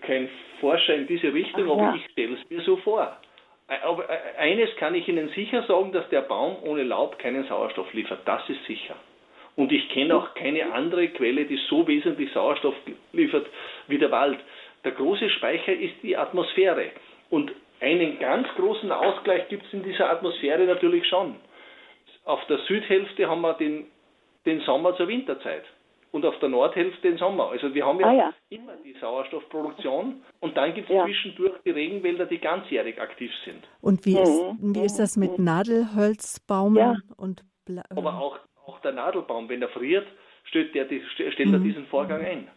kein 0.00 0.28
Forscher 0.60 0.94
in 0.94 1.06
diese 1.06 1.32
Richtung, 1.34 1.64
Ach, 1.68 1.72
aber 1.72 1.82
ja. 1.82 1.94
ich 1.96 2.10
stelle 2.12 2.38
es 2.38 2.50
mir 2.50 2.62
so 2.62 2.78
vor. 2.78 3.18
Aber 3.68 4.08
eines 4.38 4.74
kann 4.76 4.94
ich 4.94 5.08
Ihnen 5.08 5.28
sicher 5.30 5.62
sagen, 5.64 5.92
dass 5.92 6.08
der 6.10 6.22
Baum 6.22 6.56
ohne 6.62 6.84
Laub 6.84 7.18
keinen 7.18 7.44
Sauerstoff 7.48 7.92
liefert. 7.92 8.20
Das 8.24 8.48
ist 8.48 8.64
sicher. 8.66 8.94
Und 9.56 9.72
ich 9.72 9.88
kenne 9.88 10.16
auch 10.16 10.34
keine 10.34 10.72
andere 10.72 11.08
Quelle, 11.08 11.46
die 11.46 11.58
so 11.68 11.86
wesentlich 11.88 12.30
Sauerstoff 12.32 12.74
liefert 13.12 13.46
wie 13.88 13.98
der 13.98 14.10
Wald. 14.10 14.38
Der 14.84 14.92
große 14.92 15.30
Speicher 15.30 15.72
ist 15.72 15.94
die 16.02 16.16
Atmosphäre. 16.16 16.90
Und 17.30 17.50
einen 17.80 18.18
ganz 18.18 18.46
großen 18.56 18.92
Ausgleich 18.92 19.48
gibt 19.48 19.66
es 19.66 19.72
in 19.72 19.82
dieser 19.82 20.10
Atmosphäre 20.10 20.64
natürlich 20.64 21.06
schon. 21.08 21.36
Auf 22.24 22.44
der 22.46 22.58
Südhälfte 22.58 23.28
haben 23.28 23.40
wir 23.40 23.54
den, 23.54 23.86
den 24.44 24.60
Sommer 24.60 24.96
zur 24.96 25.08
Winterzeit 25.08 25.64
und 26.16 26.24
auf 26.24 26.38
der 26.38 26.48
Nordhälfte 26.48 27.02
den 27.02 27.18
Sommer. 27.18 27.50
Also 27.50 27.74
wir 27.74 27.84
haben 27.84 28.00
ja, 28.00 28.06
ah, 28.06 28.12
ja. 28.14 28.32
immer 28.48 28.72
die 28.82 28.94
Sauerstoffproduktion 28.94 30.22
und 30.40 30.56
dann 30.56 30.74
gibt 30.74 30.88
es 30.88 30.96
ja. 30.96 31.04
zwischendurch 31.04 31.52
die 31.64 31.70
Regenwälder, 31.70 32.24
die 32.24 32.38
ganzjährig 32.38 32.98
aktiv 32.98 33.30
sind. 33.44 33.62
Und 33.82 34.06
wie, 34.06 34.18
ist, 34.18 34.42
mhm. 34.58 34.74
wie 34.74 34.84
ist 34.84 34.98
das 34.98 35.18
mit 35.18 35.38
mhm. 35.38 35.44
Nadelholzbaumen 35.44 36.78
ja. 36.78 36.96
und 37.18 37.44
Bla 37.66 37.82
Aber 37.90 38.18
auch, 38.18 38.38
auch 38.66 38.80
der 38.80 38.92
Nadelbaum, 38.92 39.48
wenn 39.50 39.60
er 39.60 39.68
friert, 39.68 40.06
stellt, 40.44 40.74
der, 40.74 40.86
stellt 40.86 41.38
mhm. 41.48 41.54
er 41.54 41.60
diesen 41.60 41.86
Vorgang 41.86 42.24
ein. 42.24 42.48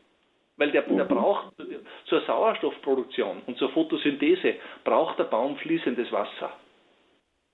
Weil 0.55 0.71
der, 0.71 0.83
der 0.83 1.03
mhm. 1.03 1.09
braucht 1.09 1.53
zur 2.05 2.21
Sauerstoffproduktion 2.21 3.41
und 3.45 3.57
zur 3.57 3.69
Photosynthese 3.71 4.55
braucht 4.85 5.19
der 5.19 5.25
Baum 5.25 5.57
fließendes 5.57 6.09
Wasser. 6.13 6.53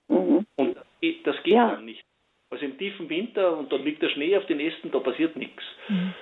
Mhm. 0.06 0.46
Und 0.54 0.76
das 1.24 1.42
geht 1.42 1.56
dann 1.56 1.84
nicht. 1.84 2.05
Also 2.50 2.64
im 2.64 2.78
tiefen 2.78 3.08
Winter 3.08 3.56
und 3.56 3.72
dann 3.72 3.84
liegt 3.84 4.02
der 4.02 4.08
Schnee 4.10 4.36
auf 4.36 4.46
den 4.46 4.60
Ästen, 4.60 4.90
da 4.90 5.00
passiert 5.00 5.36
nichts. 5.36 5.62
Mhm. 5.88 6.14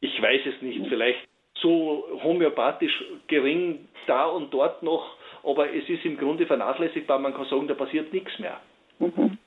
Ich 0.00 0.20
weiß 0.20 0.40
es 0.46 0.62
nicht, 0.62 0.86
vielleicht 0.88 1.28
so 1.54 2.06
homöopathisch 2.22 3.04
gering 3.26 3.88
da 4.06 4.26
und 4.26 4.52
dort 4.52 4.82
noch, 4.82 5.16
aber 5.42 5.72
es 5.72 5.88
ist 5.88 6.04
im 6.04 6.16
Grunde 6.16 6.46
vernachlässigbar. 6.46 7.18
Man 7.18 7.34
kann 7.34 7.46
sagen, 7.46 7.68
da 7.68 7.74
passiert 7.74 8.12
nichts 8.12 8.38
mehr. 8.38 8.60
Mhm. 8.98 9.38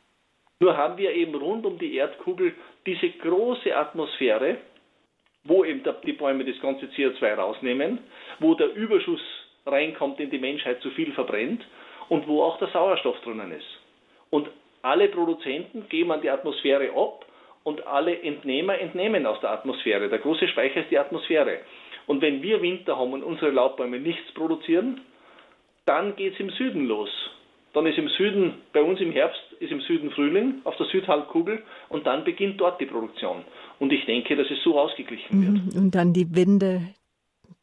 Nur 0.60 0.78
haben 0.78 0.98
wir 0.98 1.12
eben 1.12 1.36
rund 1.36 1.66
um 1.66 1.78
die 1.78 1.96
Erdkugel 1.96 2.54
diese 2.86 3.10
große 3.10 3.76
Atmosphäre, 3.76 4.58
wo 5.44 5.64
eben 5.64 5.84
die 6.06 6.14
Bäume 6.14 6.46
das 6.46 6.60
ganze 6.62 6.86
CO2 6.88 7.34
rausnehmen, 7.36 8.00
wo 8.40 8.56
der 8.56 8.74
Überschuss 8.74 9.22
reinkommt, 9.66 10.20
den 10.20 10.30
die 10.30 10.40
Menschheit 10.40 10.82
zu 10.82 10.90
viel 10.92 11.12
verbrennt 11.14 11.66
und 12.10 12.28
wo 12.28 12.44
auch 12.44 12.58
der 12.60 12.70
Sauerstoff 12.70 13.20
drinnen 13.22 13.52
ist. 13.52 13.68
Und 14.30 14.50
alle 14.86 15.08
Produzenten 15.08 15.90
geben 15.90 16.12
an 16.12 16.22
die 16.22 16.30
Atmosphäre 16.30 16.92
ab 16.96 17.26
und 17.64 17.86
alle 17.88 18.22
Entnehmer 18.22 18.80
entnehmen 18.80 19.26
aus 19.26 19.40
der 19.42 19.50
Atmosphäre. 19.52 20.08
Der 20.10 20.20
große 20.20 20.48
Speicher 20.48 20.82
ist 20.82 20.92
die 20.92 21.00
Atmosphäre. 21.00 21.60
Und 22.06 22.22
wenn 22.22 22.44
wir 22.44 22.62
Winter 22.62 22.98
haben 22.98 23.14
und 23.14 23.24
unsere 23.24 23.50
Laubbäume 23.50 24.00
nichts 24.00 24.32
produzieren, 24.34 25.02
dann 25.86 26.16
geht 26.16 26.34
es 26.34 26.40
im 26.40 26.52
Süden 26.52 26.86
los. 26.86 27.10
Dann 27.74 27.88
ist 27.88 27.98
im 27.98 28.08
Süden, 28.10 28.62
bei 28.74 28.82
uns 28.82 29.02
im 29.02 29.12
Herbst, 29.12 29.42
ist 29.60 29.72
im 29.72 29.82
Süden 29.82 30.12
Frühling 30.12 30.62
auf 30.64 30.78
der 30.78 30.86
Südhalbkugel 30.86 31.64
und 31.90 32.06
dann 32.06 32.24
beginnt 32.24 32.62
dort 32.62 32.80
die 32.80 32.86
Produktion. 32.86 33.44
Und 33.80 33.92
ich 33.92 34.06
denke, 34.06 34.36
dass 34.36 34.50
es 34.50 34.64
so 34.64 34.80
ausgeglichen 34.80 35.42
wird. 35.42 35.76
Mhm. 35.76 35.84
Und 35.84 35.96
dann 35.96 36.14
die 36.14 36.34
Winde. 36.36 36.94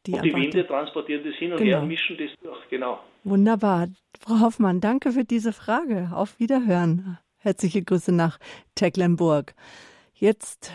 Die, 0.05 0.13
und 0.13 0.23
die 0.23 0.33
Winde 0.33 0.65
transportieren 0.65 1.23
das 1.23 1.35
hin 1.35 1.51
und 1.51 1.57
genau. 1.59 1.79
her, 1.79 1.81
mischen 1.81 2.17
das 2.17 2.29
durch, 2.41 2.69
genau. 2.69 2.99
Wunderbar. 3.23 3.87
Frau 4.19 4.39
Hoffmann, 4.41 4.81
danke 4.81 5.11
für 5.11 5.23
diese 5.23 5.53
Frage. 5.53 6.11
Auf 6.13 6.39
Wiederhören. 6.39 7.17
Herzliche 7.37 7.83
Grüße 7.83 8.11
nach 8.11 8.39
Tecklenburg. 8.75 9.53
Jetzt 10.13 10.71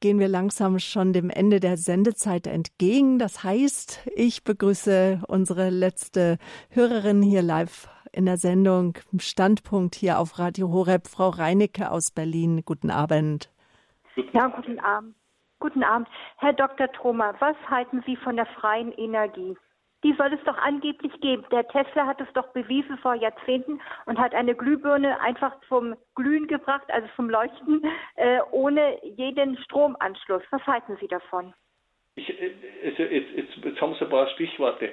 gehen 0.00 0.18
wir 0.18 0.28
langsam 0.28 0.78
schon 0.78 1.12
dem 1.12 1.30
Ende 1.30 1.60
der 1.60 1.76
Sendezeit 1.76 2.46
entgegen. 2.46 3.18
Das 3.18 3.44
heißt, 3.44 4.08
ich 4.14 4.44
begrüße 4.44 5.22
unsere 5.28 5.70
letzte 5.70 6.38
Hörerin 6.70 7.22
hier 7.22 7.42
live 7.42 7.88
in 8.12 8.26
der 8.26 8.38
Sendung 8.38 8.98
Standpunkt 9.18 9.94
hier 9.94 10.18
auf 10.18 10.38
Radio 10.38 10.70
Horeb, 10.70 11.06
Frau 11.06 11.28
Reinecke 11.28 11.90
aus 11.90 12.10
Berlin. 12.10 12.62
Guten 12.64 12.90
Abend. 12.90 13.50
Ja, 14.32 14.48
guten 14.48 14.78
Abend. 14.80 15.14
Guten 15.60 15.84
Abend. 15.84 16.08
Herr 16.38 16.54
Dr. 16.54 16.90
Thoma, 16.90 17.34
was 17.38 17.56
halten 17.68 18.02
Sie 18.06 18.16
von 18.16 18.36
der 18.36 18.46
freien 18.46 18.92
Energie? 18.92 19.56
Die 20.02 20.14
soll 20.14 20.32
es 20.32 20.42
doch 20.44 20.56
angeblich 20.56 21.12
geben. 21.20 21.44
Der 21.52 21.68
Tesla 21.68 22.06
hat 22.06 22.18
es 22.22 22.32
doch 22.32 22.48
bewiesen 22.54 22.96
vor 22.98 23.14
Jahrzehnten 23.14 23.78
und 24.06 24.18
hat 24.18 24.34
eine 24.34 24.54
Glühbirne 24.54 25.20
einfach 25.20 25.54
zum 25.68 25.94
Glühen 26.14 26.46
gebracht, 26.46 26.86
also 26.88 27.06
zum 27.14 27.28
Leuchten, 27.28 27.82
äh, 28.16 28.38
ohne 28.50 28.98
jeden 29.04 29.58
Stromanschluss. 29.58 30.42
Was 30.50 30.66
halten 30.66 30.96
Sie 30.98 31.08
davon? 31.08 31.52
Ich, 32.14 32.34
also 32.82 33.02
jetzt, 33.02 33.30
jetzt, 33.36 33.56
jetzt 33.62 33.80
haben 33.82 33.94
Sie 33.94 34.04
ein 34.04 34.10
paar 34.10 34.28
Stichworte. 34.30 34.90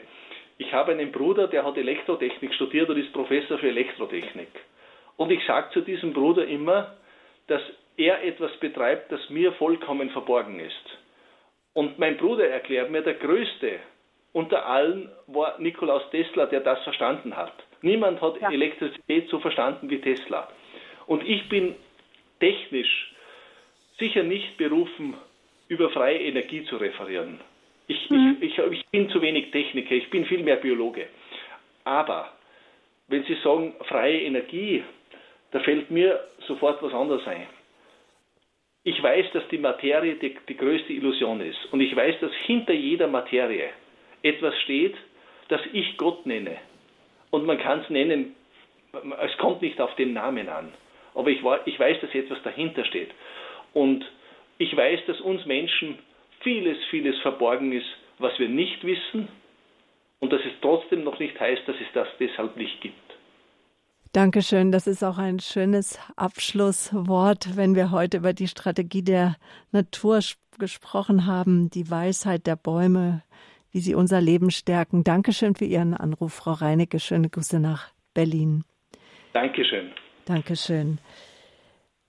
Ich 0.57 0.73
habe 0.73 0.91
einen 0.91 1.13
Bruder, 1.13 1.47
der 1.47 1.63
hat 1.63 1.77
Elektrotechnik 1.77 2.53
studiert 2.55 2.89
und 2.89 2.97
ist 2.97 3.13
Professor 3.13 3.57
für 3.57 3.69
Elektrotechnik. 3.69 4.49
Und 5.15 5.31
ich 5.31 5.45
sage 5.45 5.69
zu 5.71 5.81
diesem 5.81 6.11
Bruder 6.11 6.45
immer, 6.45 6.97
dass 7.47 7.61
er 7.97 8.23
etwas 8.23 8.55
betreibt, 8.57 9.11
das 9.11 9.29
mir 9.29 9.51
vollkommen 9.53 10.09
verborgen 10.11 10.59
ist. 10.59 10.97
Und 11.73 11.99
mein 11.99 12.17
Bruder 12.17 12.47
erklärt 12.47 12.89
mir, 12.89 13.01
der 13.01 13.15
größte 13.15 13.79
unter 14.33 14.65
allen 14.65 15.09
war 15.27 15.59
Nikolaus 15.59 16.09
Tesla, 16.11 16.45
der 16.45 16.59
das 16.59 16.83
verstanden 16.83 17.35
hat. 17.35 17.53
Niemand 17.81 18.21
hat 18.21 18.39
ja. 18.41 18.51
Elektrizität 18.51 19.29
so 19.29 19.39
verstanden 19.39 19.89
wie 19.89 19.99
Tesla. 19.99 20.47
Und 21.07 21.27
ich 21.27 21.47
bin 21.49 21.75
technisch 22.39 23.13
sicher 23.97 24.23
nicht 24.23 24.57
berufen, 24.57 25.15
über 25.69 25.89
freie 25.89 26.19
Energie 26.19 26.63
zu 26.65 26.77
referieren. 26.77 27.39
Ich, 27.87 28.09
mhm. 28.09 28.37
ich, 28.41 28.57
ich, 28.57 28.71
ich 28.71 28.85
bin 28.87 29.09
zu 29.09 29.21
wenig 29.21 29.51
Techniker, 29.51 29.95
ich 29.95 30.09
bin 30.09 30.25
viel 30.25 30.43
mehr 30.43 30.57
Biologe. 30.57 31.07
Aber 31.83 32.31
wenn 33.07 33.23
Sie 33.23 33.35
sagen 33.43 33.73
freie 33.87 34.21
Energie, 34.21 34.83
da 35.51 35.59
fällt 35.61 35.89
mir 35.89 36.19
sofort 36.47 36.81
was 36.83 36.93
anderes 36.93 37.25
ein. 37.27 37.47
Ich 38.87 39.03
weiß, 39.03 39.25
dass 39.33 39.45
die 39.49 39.57
Materie 39.57 40.15
die, 40.15 40.33
die 40.47 40.55
größte 40.55 40.93
Illusion 40.93 41.41
ist. 41.41 41.59
Und 41.73 41.81
ich 41.81 41.93
weiß, 41.93 42.21
dass 42.21 42.31
hinter 42.45 42.71
jeder 42.71 43.07
Materie 43.07 43.69
etwas 44.23 44.57
steht, 44.61 44.95
das 45.49 45.59
ich 45.73 45.97
Gott 45.97 46.25
nenne. 46.25 46.55
Und 47.29 47.45
man 47.45 47.57
kann 47.57 47.81
es 47.81 47.89
nennen, 47.89 48.33
es 48.93 49.37
kommt 49.39 49.61
nicht 49.61 49.81
auf 49.81 49.93
den 49.95 50.13
Namen 50.13 50.47
an. 50.47 50.71
Aber 51.15 51.29
ich, 51.29 51.41
ich 51.65 51.77
weiß, 51.77 51.99
dass 51.99 52.15
etwas 52.15 52.41
dahinter 52.43 52.85
steht. 52.85 53.09
Und 53.73 54.09
ich 54.57 54.73
weiß, 54.73 55.01
dass 55.07 55.19
uns 55.19 55.45
Menschen 55.45 55.99
vieles, 56.39 56.77
vieles 56.85 57.19
verborgen 57.19 57.73
ist, 57.73 57.89
was 58.19 58.39
wir 58.39 58.47
nicht 58.47 58.85
wissen 58.85 59.27
und 60.21 60.31
dass 60.31 60.45
es 60.45 60.53
trotzdem 60.61 61.03
noch 61.03 61.19
nicht 61.19 61.37
heißt, 61.37 61.67
dass 61.67 61.75
es 61.75 61.91
das 61.93 62.07
deshalb 62.21 62.55
nicht 62.55 62.79
gibt. 62.79 63.06
Dankeschön. 64.13 64.71
Das 64.71 64.87
ist 64.87 65.03
auch 65.03 65.17
ein 65.17 65.39
schönes 65.39 65.99
Abschlusswort, 66.15 67.55
wenn 67.55 67.75
wir 67.75 67.91
heute 67.91 68.17
über 68.17 68.33
die 68.33 68.47
Strategie 68.47 69.03
der 69.03 69.35
Natur 69.71 70.19
gesprochen 70.57 71.25
haben, 71.25 71.69
die 71.69 71.89
Weisheit 71.89 72.47
der 72.47 72.55
Bäume, 72.55 73.23
wie 73.71 73.79
sie 73.79 73.95
unser 73.95 74.21
Leben 74.21 74.49
stärken. 74.49 75.03
Dankeschön 75.03 75.55
für 75.55 75.65
Ihren 75.65 75.93
Anruf, 75.93 76.33
Frau 76.33 76.53
Reinecke. 76.53 76.99
Schöne 76.99 77.29
Grüße 77.29 77.59
nach 77.59 77.91
Berlin. 78.13 78.63
Dankeschön. 79.33 79.91
Dankeschön. 80.25 80.99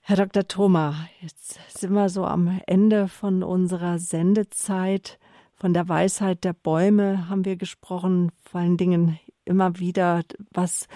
Herr 0.00 0.16
Dr. 0.16 0.48
Thoma, 0.48 1.08
jetzt 1.20 1.60
sind 1.78 1.92
wir 1.92 2.08
so 2.08 2.24
am 2.24 2.60
Ende 2.66 3.08
von 3.08 3.42
unserer 3.42 3.98
Sendezeit. 3.98 5.18
Von 5.54 5.74
der 5.74 5.88
Weisheit 5.88 6.44
der 6.44 6.54
Bäume 6.54 7.28
haben 7.28 7.44
wir 7.44 7.56
gesprochen, 7.56 8.32
vor 8.42 8.60
allen 8.60 8.76
Dingen 8.76 9.18
immer 9.44 9.78
wieder, 9.78 10.22
was 10.50 10.88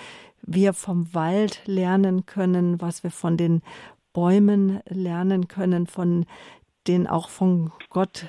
wir 0.43 0.73
vom 0.73 1.15
Wald 1.15 1.63
lernen 1.67 2.27
können, 2.27 2.81
was 2.81 3.03
wir 3.03 3.11
von 3.11 3.37
den 3.37 3.63
Bäumen 4.13 4.81
lernen 4.89 5.49
können, 5.49 5.87
von 5.87 6.27
den 6.87 7.07
auch 7.07 7.29
von 7.29 7.73
Gott 7.89 8.27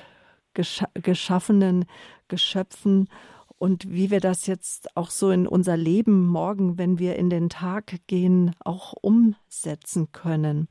geschaffenen 0.54 1.84
Geschöpfen 2.28 3.08
und 3.58 3.90
wie 3.90 4.10
wir 4.10 4.20
das 4.20 4.46
jetzt 4.46 4.96
auch 4.96 5.10
so 5.10 5.30
in 5.30 5.46
unser 5.46 5.76
Leben 5.76 6.26
morgen, 6.26 6.78
wenn 6.78 6.98
wir 6.98 7.16
in 7.16 7.30
den 7.30 7.48
Tag 7.48 7.96
gehen, 8.06 8.54
auch 8.60 8.92
umsetzen 9.00 10.12
können. 10.12 10.68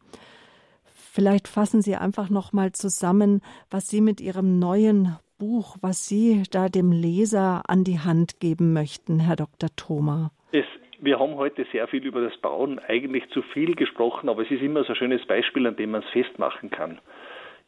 Vielleicht 0.94 1.48
fassen 1.48 1.82
Sie 1.82 1.96
einfach 1.96 2.30
noch 2.30 2.54
mal 2.54 2.72
zusammen, 2.72 3.42
was 3.70 3.88
Sie 3.88 4.02
mit 4.02 4.22
Ihrem 4.22 4.58
neuen 4.58 5.18
Buch, 5.38 5.78
was 5.82 6.08
Sie 6.08 6.44
da 6.50 6.70
dem 6.70 6.92
Leser 6.92 7.70
an 7.70 7.84
die 7.84 8.00
Hand 8.00 8.40
geben 8.40 8.74
möchten, 8.74 9.20
Herr 9.20 9.36
Dr. 9.36 9.70
Thoma. 9.76 10.32
Es, 10.52 10.66
wir 11.04 11.20
haben 11.20 11.36
heute 11.36 11.66
sehr 11.72 11.88
viel 11.90 12.06
über 12.06 12.22
das 12.22 12.38
Bauen, 12.38 12.80
eigentlich 12.80 13.28
zu 13.32 13.42
viel 13.42 13.76
gesprochen, 13.76 14.30
aber 14.30 14.44
es 14.44 14.52
ist 14.52 14.62
immer 14.62 14.84
so 14.86 14.94
ein 14.94 14.96
schönes 14.96 15.26
Beispiel, 15.26 15.68
an 15.68 15.76
dem 15.76 15.92
man 15.92 16.02
es 16.02 16.10
festmachen 16.12 16.70
kann. 16.70 17.00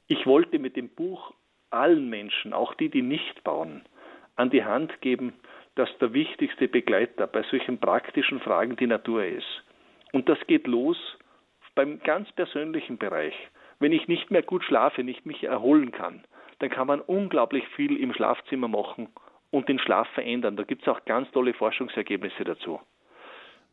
Ich 0.07 0.25
wollte 0.25 0.57
mit 0.57 0.77
dem 0.77 0.87
Buch 0.87 1.33
allen 1.69 2.09
Menschen, 2.09 2.53
auch 2.53 2.73
die, 2.75 2.89
die 2.89 3.01
nicht 3.01 3.43
bauen, 3.43 3.83
an 4.37 4.51
die 4.51 4.63
Hand 4.63 5.01
geben, 5.01 5.33
dass 5.75 5.89
der 5.97 6.13
wichtigste 6.13 6.69
Begleiter 6.69 7.27
bei 7.27 7.43
solchen 7.43 7.77
praktischen 7.77 8.39
Fragen 8.39 8.77
die 8.77 8.87
Natur 8.87 9.25
ist. 9.25 9.63
Und 10.13 10.29
das 10.29 10.39
geht 10.47 10.65
los 10.65 10.97
beim 11.75 11.99
ganz 11.99 12.31
persönlichen 12.31 12.97
Bereich. 12.97 13.35
Wenn 13.79 13.91
ich 13.91 14.07
nicht 14.07 14.31
mehr 14.31 14.43
gut 14.43 14.63
schlafe, 14.63 15.03
nicht 15.03 15.25
mich 15.25 15.43
erholen 15.43 15.91
kann, 15.91 16.23
dann 16.59 16.69
kann 16.69 16.87
man 16.87 17.01
unglaublich 17.01 17.67
viel 17.75 17.97
im 17.97 18.13
Schlafzimmer 18.13 18.69
machen 18.69 19.09
und 19.51 19.67
den 19.67 19.79
Schlaf 19.79 20.07
verändern. 20.13 20.55
Da 20.55 20.63
gibt 20.63 20.83
es 20.83 20.87
auch 20.87 21.03
ganz 21.03 21.29
tolle 21.31 21.53
Forschungsergebnisse 21.53 22.45
dazu. 22.45 22.79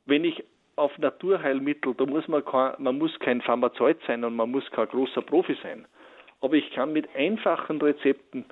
Wenn 0.07 0.25
ich 0.25 0.43
auf 0.77 0.97
Naturheilmittel, 0.99 1.95
da 1.95 2.07
muss 2.07 2.27
man, 2.29 2.45
kein, 2.45 2.75
man 2.79 2.99
muss 2.99 3.17
kein 3.21 3.41
Pharmazeut 3.41 3.99
sein 4.07 4.25
und 4.25 4.37
man 4.37 4.51
muss 4.51 4.69
kein 4.71 4.89
großer 4.89 5.23
Profi 5.23 5.57
sein. 5.63 5.87
Aber 6.41 6.55
ich 6.55 6.71
kann 6.73 6.93
mit 6.93 7.15
einfachen 7.15 7.81
Rezepten 7.81 8.45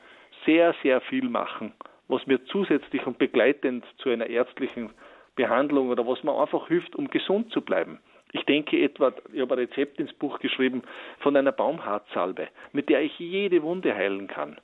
sehr, 0.44 0.74
sehr 0.82 1.00
viel 1.00 1.28
machen 1.28 1.72
was 2.10 2.26
mir 2.26 2.44
zusätzlich 2.46 3.06
und 3.06 3.18
begleitend 3.18 3.84
zu 3.98 4.10
einer 4.10 4.26
ärztlichen 4.26 4.90
Behandlung 5.36 5.88
oder 5.90 6.06
was 6.06 6.22
mir 6.22 6.36
einfach 6.36 6.68
hilft, 6.68 6.96
um 6.96 7.08
gesund 7.08 7.52
zu 7.52 7.62
bleiben. 7.62 8.00
Ich 8.32 8.44
denke 8.44 8.80
etwa, 8.80 9.12
ich 9.32 9.40
habe 9.40 9.54
ein 9.54 9.60
Rezept 9.60 9.98
ins 9.98 10.12
Buch 10.12 10.38
geschrieben 10.40 10.82
von 11.20 11.36
einer 11.36 11.52
Baumharzsalbe, 11.52 12.48
mit 12.72 12.88
der 12.88 13.02
ich 13.02 13.18
jede 13.18 13.62
Wunde 13.62 13.94
heilen 13.94 14.26
kann. 14.26 14.60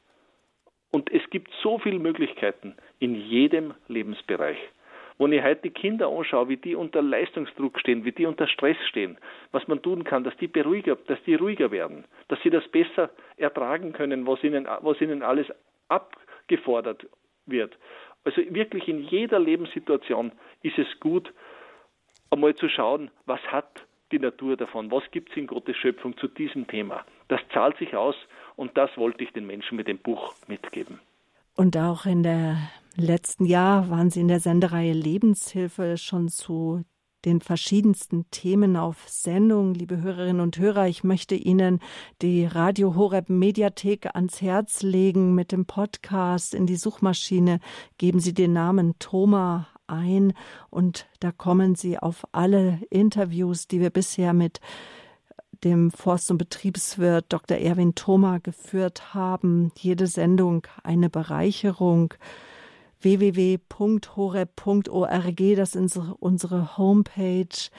Und 0.93 1.11
es 1.13 1.29
gibt 1.31 1.51
so 1.63 1.79
viele 1.79 1.99
Möglichkeiten 1.99 2.77
in 2.99 3.15
jedem 3.15 3.75
Lebensbereich. 3.89 4.59
Wenn 5.19 5.33
ich 5.33 5.43
heute 5.43 5.63
die 5.63 5.71
Kinder 5.71 6.09
anschaue, 6.09 6.49
wie 6.49 6.57
die 6.59 6.75
unter 6.75 7.01
Leistungsdruck 7.01 7.81
stehen, 7.81 8.05
wie 8.05 8.13
die 8.13 8.27
unter 8.27 8.47
Stress 8.47 8.77
stehen, 8.89 9.17
was 9.51 9.67
man 9.67 9.81
tun 9.81 10.05
kann, 10.05 10.25
dass 10.25 10.37
die 10.37 10.47
beruhiger, 10.47 10.97
dass 11.07 11.23
die 11.25 11.35
ruhiger 11.35 11.71
werden, 11.71 12.05
dass 12.29 12.41
sie 12.43 12.51
das 12.51 12.69
besser 12.69 13.11
ertragen 13.37 13.93
können, 13.93 14.27
was 14.27 14.45
ihnen, 14.45 14.67
was 14.81 15.01
ihnen 15.01 15.23
alles 15.23 15.47
abgefordert 15.89 17.07
wird. 17.47 17.79
Also 18.25 18.43
wirklich 18.51 18.89
in 18.89 19.05
jeder 19.05 19.39
Lebenssituation 19.39 20.33
ist 20.63 20.79
es 20.79 21.01
gut, 21.01 21.33
einmal 22.31 22.55
zu 22.55 22.69
schauen, 22.69 23.11
was 23.25 23.41
hat 23.47 23.87
die 24.13 24.19
Natur 24.19 24.57
davon, 24.57 24.91
was 24.91 25.05
gibt 25.11 25.31
es 25.31 25.37
in 25.37 25.47
Gottes 25.47 25.77
Schöpfung 25.77 26.17
zu 26.17 26.29
diesem 26.29 26.67
Thema. 26.67 27.05
Das 27.29 27.41
zahlt 27.53 27.77
sich 27.79 27.97
aus 27.97 28.17
und 28.57 28.77
das 28.77 28.97
wollte 28.97 29.25
ich 29.25 29.33
den 29.33 29.47
Menschen 29.47 29.77
mit 29.77 29.89
dem 29.89 29.99
Buch 29.99 30.35
mitgeben. 30.47 31.01
Und 31.57 31.79
auch 31.79 32.05
in 32.05 32.23
der 32.23 32.59
letzten 32.97 33.47
Jahr 33.47 33.89
waren 33.89 34.11
Sie 34.11 34.21
in 34.21 34.29
der 34.29 34.41
Sendereihe 34.41 34.93
Lebenshilfe 34.93 35.97
schon 35.97 36.29
zu 36.29 36.83
den 37.25 37.41
verschiedensten 37.41 38.31
Themen 38.31 38.77
auf 38.77 39.09
Sendung. 39.09 39.73
Liebe 39.73 40.03
Hörerinnen 40.03 40.43
und 40.43 40.59
Hörer, 40.59 40.87
ich 40.87 41.03
möchte 41.03 41.35
Ihnen 41.35 41.81
die 42.21 42.45
Radio 42.45 42.95
Horeb 42.95 43.31
Mediathek 43.31 44.15
ans 44.15 44.43
Herz 44.43 44.83
legen 44.83 45.35
mit 45.35 45.51
dem 45.51 45.65
Podcast 45.65 46.53
in 46.53 46.67
die 46.67 46.77
Suchmaschine. 46.77 47.61
Geben 47.97 48.21
Sie 48.21 48.35
den 48.35 48.53
Namen 48.53 48.95
Thoma 48.99 49.67
ein 49.87 50.35
und 50.69 51.09
da 51.21 51.33
kommen 51.33 51.75
Sie 51.75 51.99
auf 51.99 52.27
alle 52.33 52.81
Interviews, 52.91 53.67
die 53.67 53.81
wir 53.81 53.91
bisher 53.91 54.35
mit 54.35 54.61
dem 55.65 55.91
Forst- 55.91 56.31
und 56.31 56.39
Betriebswirt 56.39 57.27
Dr. 57.29 57.59
Erwin 57.59 57.95
Thoma 57.95 58.39
geführt 58.39 59.15
haben. 59.15 59.73
Jede 59.77 60.07
Sendung 60.07 60.67
eine 60.83 61.11
Bereicherung. 61.11 62.15
www.horeb.org, 63.01 64.47
das 65.57 65.75
ist 65.75 65.99
unsere 66.21 66.77
Homepage. 66.77 67.71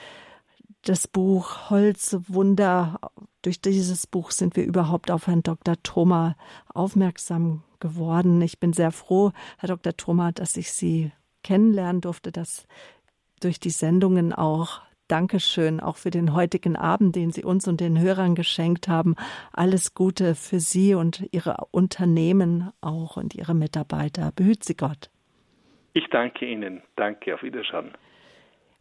Das 0.83 1.07
Buch 1.07 1.69
Holzwunder. 1.69 2.99
Durch 3.41 3.61
dieses 3.61 4.07
Buch 4.07 4.31
sind 4.31 4.55
wir 4.55 4.63
überhaupt 4.65 5.11
auf 5.11 5.27
Herrn 5.27 5.43
Dr. 5.43 5.75
Thoma 5.83 6.35
aufmerksam 6.73 7.63
geworden. 7.79 8.41
Ich 8.41 8.59
bin 8.59 8.73
sehr 8.73 8.91
froh, 8.91 9.31
Herr 9.57 9.67
Dr. 9.67 9.95
Thoma, 9.95 10.31
dass 10.31 10.57
ich 10.57 10.71
Sie 10.71 11.11
kennenlernen 11.43 12.01
durfte, 12.01 12.31
dass 12.31 12.65
durch 13.39 13.59
die 13.59 13.69
Sendungen 13.69 14.33
auch 14.33 14.81
Dankeschön 15.07 15.79
auch 15.79 15.97
für 15.97 16.09
den 16.09 16.33
heutigen 16.33 16.75
Abend, 16.75 17.15
den 17.15 17.31
Sie 17.31 17.43
uns 17.43 17.67
und 17.67 17.79
den 17.79 17.99
Hörern 17.99 18.35
geschenkt 18.35 18.87
haben. 18.87 19.15
Alles 19.53 19.93
Gute 19.93 20.35
für 20.35 20.59
Sie 20.59 20.93
und 20.95 21.27
Ihre 21.31 21.57
Unternehmen 21.71 22.71
auch 22.81 23.17
und 23.17 23.35
Ihre 23.35 23.53
Mitarbeiter. 23.53 24.31
Behüt 24.35 24.63
Sie 24.63 24.75
Gott. 24.75 25.09
Ich 25.93 26.07
danke 26.11 26.45
Ihnen. 26.45 26.83
Danke. 26.95 27.33
Auf 27.33 27.43
Wiederschauen. 27.43 27.91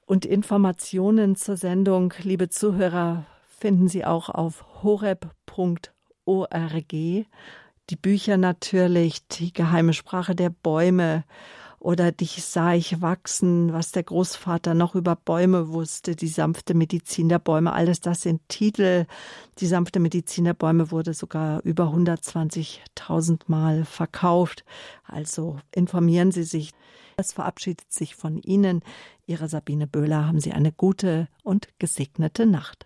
Und 0.05 0.25
Informationen 0.25 1.35
zur 1.35 1.57
Sendung, 1.57 2.13
liebe 2.23 2.49
Zuhörer, 2.49 3.25
finden 3.49 3.89
Sie 3.89 4.05
auch 4.05 4.29
auf 4.29 4.83
horeb.org. 4.83 5.37
Die 6.93 7.97
Bücher 7.97 8.37
natürlich, 8.37 9.27
die 9.29 9.53
geheime 9.53 9.93
Sprache 9.93 10.35
der 10.35 10.51
Bäume 10.51 11.25
oder 11.87 12.11
dich 12.11 12.45
sah 12.45 12.75
ich 12.75 13.01
wachsen, 13.01 13.73
was 13.73 13.93
der 13.93 14.03
Großvater 14.03 14.75
noch 14.75 14.97
über 14.97 15.15
Bäume 15.15 15.69
wusste, 15.69 16.17
die 16.17 16.27
sanfte 16.27 16.75
Medizin 16.75 17.29
der 17.29 17.39
Bäume, 17.39 17.73
alles 17.73 18.01
das 18.01 18.23
sind 18.23 18.41
Titel. 18.49 19.07
Die 19.61 19.69
sanfte 19.69 20.01
Medizin 20.01 20.47
der 20.47 20.55
Bäume 20.55 20.91
wurde 20.91 21.15
sogar 21.15 21.63
über 21.63 21.85
120.000 21.85 23.43
Mal 23.47 23.85
verkauft. 23.85 24.65
Also 25.05 25.61
informieren 25.71 26.33
Sie 26.33 26.43
sich. 26.43 26.73
Es 27.19 27.33
verabschiedet 27.33 27.93
sich 27.93 28.17
von 28.17 28.39
Ihnen. 28.39 28.83
Ihre 29.29 29.49
Sabine 29.49 29.87
Böhler 29.87 30.27
haben 30.27 30.41
Sie 30.41 30.51
eine 30.51 30.73
gute 30.73 31.29
und 31.45 31.69
gesegnete 31.79 32.47
Nacht. 32.47 32.86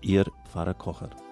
Ihr 0.00 0.24
Pfarrer 0.44 0.74
Kocher. 0.74 1.25